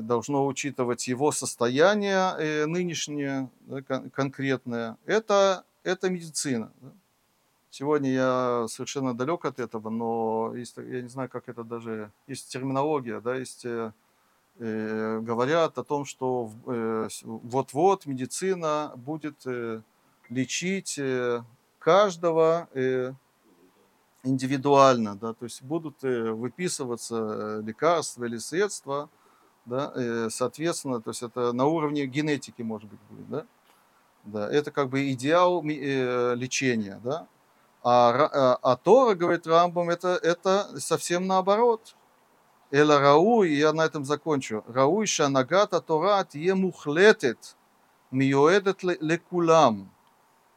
должно 0.02 0.46
учитывать 0.46 1.08
его 1.08 1.32
состояние 1.32 2.34
э, 2.38 2.66
нынешнее, 2.66 3.50
да, 3.62 3.82
кон- 3.82 4.10
конкретное. 4.10 4.98
Это, 5.06 5.64
это 5.84 6.10
медицина. 6.10 6.72
Сегодня 7.72 8.12
я 8.12 8.66
совершенно 8.70 9.14
далек 9.14 9.46
от 9.46 9.60
этого, 9.60 9.90
но 9.90 10.54
есть, 10.56 10.78
я 10.78 11.02
не 11.02 11.10
знаю, 11.10 11.30
как 11.30 11.50
это 11.50 11.64
даже... 11.64 12.12
Есть 12.28 12.52
терминология, 12.52 13.20
да, 13.20 13.36
есть... 13.36 13.66
э, 13.66 13.92
э, 14.60 15.20
говорят 15.20 15.78
о 15.78 15.84
том, 15.84 16.06
что 16.06 16.50
э, 16.66 17.10
вот-вот 17.24 18.06
медицина 18.06 18.94
будет 18.96 19.46
э, 19.46 19.82
лечить 20.30 20.98
э, 20.98 21.44
каждого 21.80 22.68
индивидуально, 24.24 25.16
да, 25.16 25.34
то 25.34 25.46
есть 25.46 25.62
будут 25.62 26.02
выписываться 26.02 27.62
лекарства 27.64 28.26
или 28.26 28.38
средства, 28.38 29.08
да, 29.66 29.92
э, 29.96 30.30
соответственно, 30.30 31.02
то 31.02 31.10
есть 31.10 31.24
это 31.24 31.54
на 31.54 31.66
уровне 31.66 32.06
генетики, 32.06 32.62
может 32.62 32.90
быть, 32.90 33.00
будет, 33.10 33.30
да, 33.30 33.46
да, 34.24 34.52
это 34.52 34.72
как 34.72 34.90
бы 34.90 35.12
идеал 35.12 35.64
э, 35.64 36.36
лечения, 36.36 37.00
да, 37.04 37.28
а, 37.84 38.10
а, 38.10 38.60
а 38.64 38.76
Тора, 38.78 39.14
говорит 39.14 39.46
Рамбам, 39.46 39.92
это, 39.92 40.20
это 40.24 40.80
совсем 40.80 41.28
наоборот. 41.28 41.96
Эла 42.72 43.00
рауй, 43.00 43.54
я 43.54 43.74
на 43.74 43.86
этом 43.86 44.06
закончу, 44.06 44.64
рауй 44.68 45.06
шанагата 45.06 45.82
Тора 45.82 46.26
тие 46.26 46.56
мухлетет, 46.56 47.56
миоэдет 48.10 48.82
ле- 48.84 48.98
лекулам. 49.00 49.92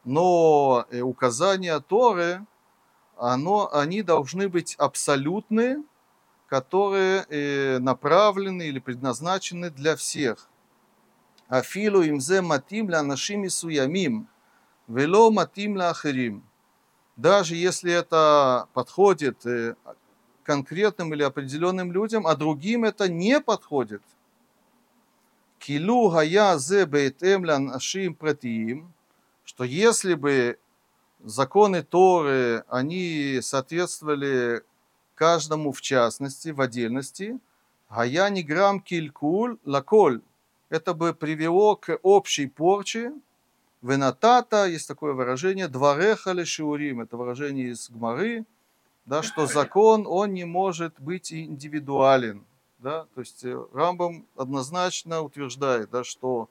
Но 0.05 0.85
э, 0.89 1.01
указания 1.01 1.79
Торы, 1.81 2.43
оно, 3.15 3.69
они 3.71 4.01
должны 4.01 4.49
быть 4.49 4.73
абсолютны, 4.79 5.83
которые 6.49 7.25
э, 7.29 7.77
направлены 7.79 8.63
или 8.63 8.79
предназначены 8.79 9.69
для 9.69 9.95
всех. 9.95 10.49
Афилу 11.47 12.01
имзе 12.01 12.41
матим 12.41 12.89
ля 12.89 13.03
нашими 13.03 13.47
суямим, 13.47 14.27
вело 14.87 15.29
матим 15.31 15.79
ахирим. 15.79 16.43
Даже 17.15 17.55
если 17.55 17.93
это 17.93 18.67
подходит 18.73 19.45
э, 19.45 19.75
конкретным 20.43 21.13
или 21.13 21.21
определенным 21.21 21.91
людям, 21.91 22.25
а 22.25 22.35
другим 22.35 22.83
это 22.83 23.07
не 23.07 23.39
подходит. 23.39 24.01
Килу 25.59 26.09
гая 26.09 26.57
зе 26.57 26.85
бейтем 26.85 27.43
нашим 27.43 28.15
пратиим, 28.15 28.91
что 29.43 29.63
если 29.65 30.15
бы 30.15 30.57
законы 31.23 31.83
Торы, 31.83 32.63
они 32.69 33.39
соответствовали 33.41 34.63
каждому 35.19 35.73
в 35.73 35.81
частности, 35.81 36.49
в 36.49 36.61
отдельности, 36.61 37.37
гая 37.89 38.29
не 38.29 38.41
грамм 38.41 38.79
килькуль 38.79 39.57
лаколь, 39.65 40.21
это 40.69 40.93
бы 40.93 41.13
привело 41.13 41.75
к 41.75 41.99
общей 42.03 42.47
порче, 42.47 43.11
Венатата, 43.81 44.65
есть 44.65 44.87
такое 44.87 45.13
выражение, 45.13 45.67
двореха 45.67 46.45
шиурим, 46.45 47.01
это 47.01 47.17
выражение 47.17 47.69
из 47.69 47.89
Гмары, 47.89 48.45
да, 49.05 49.23
что 49.23 49.45
закон, 49.45 50.05
он 50.07 50.33
не 50.33 50.45
может 50.45 50.93
быть 50.99 51.31
индивидуален. 51.33 52.43
Да? 52.79 53.05
То 53.15 53.21
есть 53.21 53.43
э, 53.45 53.57
Рамбам 53.73 54.25
однозначно 54.35 55.21
утверждает, 55.21 55.89
да, 55.89 56.03
что 56.03 56.49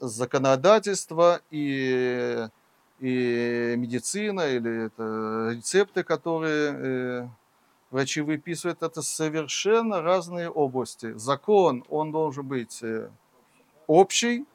законодательство 0.00 1.40
и, 1.50 2.48
и 3.00 3.74
медицина, 3.76 4.42
или 4.48 4.86
это 4.86 5.50
рецепты, 5.54 6.02
которые 6.02 6.72
э, 6.74 7.28
врачи 7.92 8.22
выписывают, 8.22 8.82
это 8.82 9.02
совершенно 9.02 10.00
разные 10.00 10.50
области. 10.50 11.12
Закон, 11.12 11.84
он 11.90 12.10
должен 12.10 12.44
быть 12.48 12.82
э, 12.82 13.10
общий, 13.86 14.46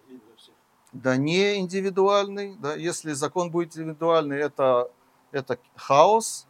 да 0.91 1.15
не 1.15 1.57
индивидуальный. 1.59 2.57
Да. 2.59 2.73
Если 2.73 3.13
закон 3.13 3.51
будет 3.51 3.77
индивидуальный, 3.77 4.39
это, 4.39 4.89
это 5.31 5.59
хаос, 5.75 6.47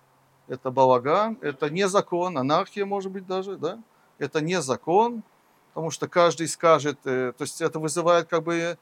это 0.47 0.71
балаган, 0.71 1.37
это 1.41 1.69
не 1.69 1.89
закон, 1.89 2.37
анархия 2.37 2.85
может 2.85 3.11
быть 3.11 3.27
даже, 3.27 3.57
да? 3.57 3.79
Это 4.17 4.39
не 4.39 4.61
закон, 4.61 5.23
потому 5.69 5.91
что 5.91 6.07
каждый 6.07 6.47
скажет, 6.47 6.99
э, 7.03 7.33
то 7.37 7.41
есть 7.43 7.61
это 7.61 7.79
вызывает 7.79 8.29
как 8.29 8.43
бы, 8.43 8.77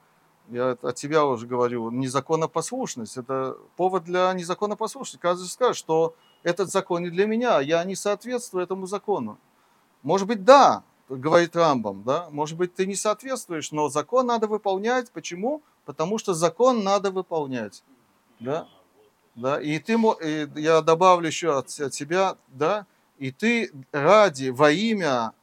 я 0.49 0.77
от 0.80 0.98
себя 0.99 1.26
уже 1.26 1.48
говорю, 1.48 1.90
незаконопослушность, 1.90 3.18
это 3.18 3.57
повод 3.76 4.03
для 4.03 4.32
незаконопослушности. 4.34 5.19
Каждый 5.19 5.48
скажет, 5.48 5.76
что 5.76 6.14
этот 6.45 6.72
закон 6.72 7.03
не 7.03 7.09
для 7.09 7.26
меня, 7.26 7.59
я 7.59 7.84
не 7.84 7.95
соответствую 7.95 8.63
этому 8.63 8.88
закону. 8.88 9.38
Может 10.03 10.27
быть, 10.27 10.45
да, 10.45 10.84
говорит 11.09 11.55
Рамбам, 11.55 12.03
да, 12.03 12.30
может 12.30 12.57
быть, 12.57 12.73
ты 12.73 12.85
не 12.85 12.95
соответствуешь, 12.95 13.73
но 13.73 13.89
закон 13.89 14.27
надо 14.27 14.47
выполнять. 14.47 15.11
Почему? 15.11 15.61
потому 15.85 16.17
что 16.17 16.34
закон 16.34 16.84
надо 16.84 17.11
выполнять. 17.11 17.84
Да? 18.39 18.67
Да? 19.35 19.61
И 19.61 19.80
ты, 19.80 19.93
и 19.93 20.47
я 20.59 20.81
добавлю 20.81 21.27
еще 21.27 21.57
от, 21.57 21.67
от 21.80 21.93
себя, 21.93 22.38
да, 22.47 22.85
и 23.17 23.31
ты 23.31 23.72
ради, 23.91 24.49
во 24.49 24.72
имя 24.72 25.34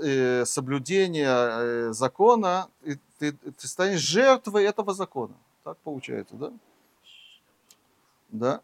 э, 0.00 0.44
соблюдения 0.44 1.28
э, 1.28 1.92
закона, 1.92 2.68
ты, 3.18 3.32
ты 3.32 3.66
станешь 3.66 4.00
жертвой 4.00 4.64
этого 4.64 4.94
закона. 4.94 5.34
Так 5.64 5.78
получается, 5.78 6.36
да? 6.36 6.52
Да. 8.28 8.60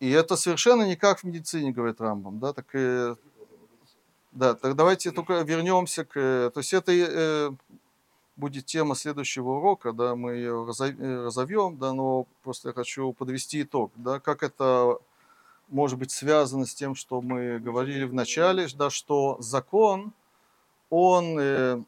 И 0.00 0.10
это 0.10 0.36
совершенно 0.36 0.82
не 0.82 0.96
как 0.96 1.20
в 1.20 1.24
медицине, 1.24 1.72
говорит 1.72 2.00
Рамбам, 2.00 2.38
да, 2.38 2.52
так 2.52 2.66
э, 2.74 3.16
да, 4.32 4.54
так 4.54 4.76
давайте 4.76 5.10
только 5.10 5.40
вернемся 5.40 6.04
к, 6.04 6.50
то 6.52 6.58
есть 6.58 6.74
это 6.74 6.92
э, 6.92 7.50
будет 8.36 8.66
тема 8.66 8.94
следующего 8.94 9.52
урока, 9.52 9.92
да, 9.92 10.14
мы 10.14 10.32
ее 10.34 10.66
разовьем, 10.66 11.78
да, 11.78 11.94
но 11.94 12.26
просто 12.42 12.68
я 12.68 12.74
хочу 12.74 13.12
подвести 13.14 13.62
итог, 13.62 13.92
да, 13.96 14.20
как 14.20 14.42
это 14.42 14.98
может 15.68 15.98
быть 15.98 16.10
связано 16.10 16.66
с 16.66 16.74
тем, 16.74 16.94
что 16.94 17.22
мы 17.22 17.58
говорили 17.58 18.04
в 18.04 18.12
начале, 18.12 18.68
да, 18.76 18.90
что 18.90 19.36
закон, 19.40 20.12
он 20.90 21.38
э, 21.38 21.82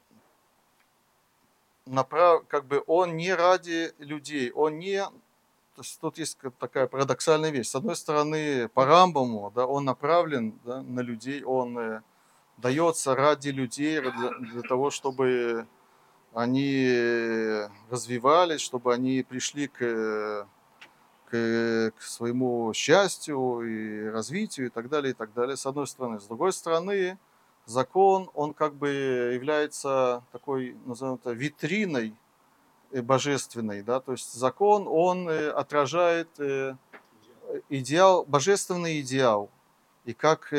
направ, 1.85 2.47
как 2.49 2.65
бы 2.65 2.83
он 2.87 3.17
не 3.17 3.35
ради 3.35 3.93
людей, 3.99 4.51
он 4.51 4.79
не, 4.79 5.05
тут 6.01 6.19
есть 6.19 6.39
такая 6.59 6.87
парадоксальная 6.87 7.51
вещь. 7.51 7.69
С 7.69 7.75
одной 7.75 7.97
стороны, 7.97 8.69
по 8.69 8.85
Рамбаму, 8.85 9.53
да, 9.55 9.67
он 9.67 9.85
направлен 9.85 10.59
да, 10.65 10.83
на 10.83 11.01
людей, 11.01 11.43
он 11.43 11.79
э, 11.79 12.03
дается 12.57 13.15
ради 13.15 13.49
людей, 13.49 14.01
для, 14.01 14.11
для 14.11 14.63
того, 14.63 14.91
чтобы 14.91 15.67
они 16.35 16.87
развивались, 17.91 18.61
чтобы 18.61 18.93
они 18.93 19.25
пришли 19.29 19.67
к, 19.67 20.47
к, 21.31 21.93
к 21.97 22.03
своему 22.03 22.73
счастью 22.75 23.63
и 23.63 24.09
развитию 24.09 24.67
и 24.67 24.71
так 24.71 24.89
далее, 24.89 25.13
и 25.13 25.15
так 25.15 25.33
далее, 25.33 25.57
с 25.57 25.67
одной 25.67 25.87
стороны. 25.87 26.21
С 26.21 26.25
другой 26.25 26.53
стороны, 26.53 27.19
закон, 27.67 28.31
он 28.35 28.55
как 28.55 28.75
бы 28.75 28.89
является 29.35 30.23
такой, 30.33 30.77
назовем 30.85 31.15
это, 31.15 31.33
витриной 31.33 32.15
э, 32.93 33.02
божественной, 33.02 33.82
да, 33.82 34.01
то 34.01 34.12
есть 34.12 34.32
закон, 34.32 34.86
он 34.89 35.28
э, 35.28 35.51
отражает 35.51 36.28
э, 36.39 36.74
идеал, 37.69 38.24
божественный 38.27 39.01
идеал, 39.01 39.51
и 40.05 40.15
как 40.15 40.55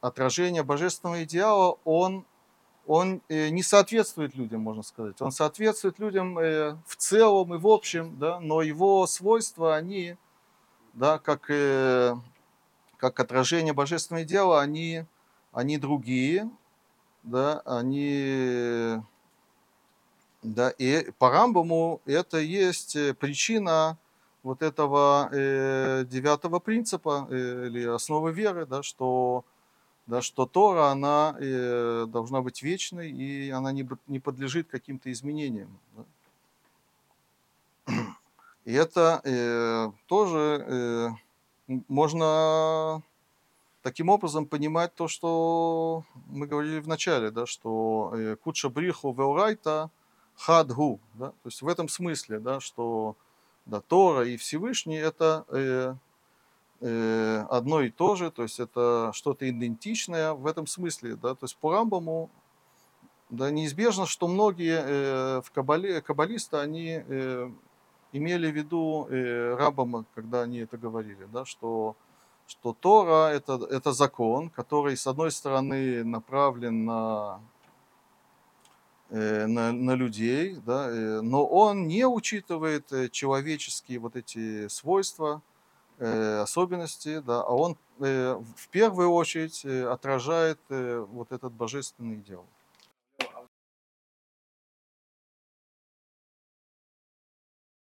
отражение 0.00 0.62
божественного 0.62 1.24
идеала, 1.24 1.78
он, 1.84 2.24
он 2.86 3.20
не 3.28 3.62
соответствует 3.62 4.34
людям, 4.34 4.62
можно 4.62 4.82
сказать, 4.82 5.20
он 5.20 5.30
соответствует 5.30 5.98
людям 5.98 6.36
в 6.36 6.96
целом 6.96 7.54
и 7.54 7.58
в 7.58 7.66
общем, 7.66 8.18
да, 8.18 8.40
но 8.40 8.62
его 8.62 9.06
свойства, 9.06 9.76
они, 9.76 10.16
да, 10.94 11.18
как, 11.18 11.50
как 12.96 13.20
отражение 13.20 13.74
божественного 13.74 14.24
идеала, 14.24 14.62
они 14.62 15.04
они 15.52 15.78
другие, 15.78 16.50
да, 17.22 17.60
они, 17.64 19.02
да, 20.42 20.70
и 20.70 21.10
по 21.18 21.30
Рамбаму 21.30 22.00
это 22.06 22.38
есть 22.38 22.96
э, 22.96 23.12
причина 23.14 23.98
вот 24.42 24.62
этого 24.62 25.28
э, 25.32 26.04
девятого 26.06 26.60
принципа 26.60 27.26
э, 27.30 27.66
или 27.66 27.84
основы 27.84 28.32
веры, 28.32 28.64
да, 28.64 28.82
что, 28.82 29.44
да, 30.06 30.22
что 30.22 30.46
Тора, 30.46 30.86
она 30.86 31.36
э, 31.38 32.06
должна 32.08 32.40
быть 32.40 32.62
вечной 32.62 33.10
и 33.10 33.50
она 33.50 33.70
не, 33.72 33.86
не 34.06 34.18
подлежит 34.18 34.68
каким-то 34.68 35.12
изменениям. 35.12 35.78
Да. 35.96 36.04
И 38.64 38.72
это 38.72 39.20
э, 39.24 39.90
тоже 40.06 40.64
э, 40.66 41.08
можно 41.88 43.02
таким 43.82 44.08
образом 44.08 44.46
понимать 44.46 44.94
то, 44.94 45.08
что 45.08 46.04
мы 46.26 46.46
говорили 46.46 46.80
в 46.80 46.88
начале, 46.88 47.30
да, 47.30 47.46
что 47.46 48.12
э, 48.14 48.36
куча 48.36 48.68
бриху 48.68 49.12
веурайта 49.12 49.90
хадгу, 50.40 51.00
да, 51.14 51.28
то 51.28 51.46
есть 51.46 51.60
в 51.60 51.68
этом 51.68 51.88
смысле, 51.88 52.40
да, 52.40 52.60
что 52.60 53.16
да, 53.66 53.80
Тора 53.80 54.26
и 54.26 54.36
Всевышний 54.38 54.96
это 54.96 55.44
э, 55.48 55.94
э, 56.80 57.46
одно 57.50 57.82
и 57.82 57.90
то 57.90 58.16
же, 58.16 58.30
то 58.30 58.42
есть 58.42 58.58
это 58.58 59.10
что-то 59.12 59.48
идентичное 59.48 60.32
в 60.32 60.46
этом 60.46 60.66
смысле, 60.66 61.16
да, 61.16 61.34
то 61.34 61.44
есть 61.44 61.56
по 61.56 61.72
Рамбаму 61.72 62.30
да, 63.28 63.50
неизбежно, 63.50 64.06
что 64.06 64.28
многие 64.28 64.80
э, 64.82 65.42
в 65.42 65.50
кабале, 65.52 66.00
каббалисты, 66.00 66.56
они 66.56 67.02
э, 67.06 67.50
имели 68.12 68.50
в 68.50 68.56
виду 68.56 69.06
э, 69.10 69.54
Рамбама, 69.54 70.06
когда 70.14 70.42
они 70.42 70.60
это 70.60 70.78
говорили, 70.78 71.28
да, 71.32 71.44
что 71.44 71.96
что 72.46 72.72
Тора 72.72 73.28
это, 73.28 73.64
это 73.70 73.92
закон, 73.92 74.50
который, 74.50 74.96
с 74.96 75.06
одной 75.06 75.30
стороны, 75.30 76.02
направлен 76.02 76.84
на, 76.84 77.40
на, 79.10 79.72
на 79.72 79.94
людей, 79.96 80.56
да, 80.64 80.88
э, 80.88 81.20
но 81.20 81.44
он 81.44 81.88
не 81.88 82.06
учитывает 82.06 82.92
э, 82.92 83.08
человеческие 83.08 83.98
вот 83.98 84.16
эти 84.16 84.68
свойства, 84.68 85.42
особенности, 85.98 87.20
да, 87.20 87.42
а 87.42 87.50
он 87.50 87.76
в 87.98 88.68
первую 88.70 89.10
очередь 89.10 89.66
отражает 89.66 90.58
вот 90.70 91.30
этот 91.30 91.52
божественный 91.52 92.16
идеал. 92.20 92.46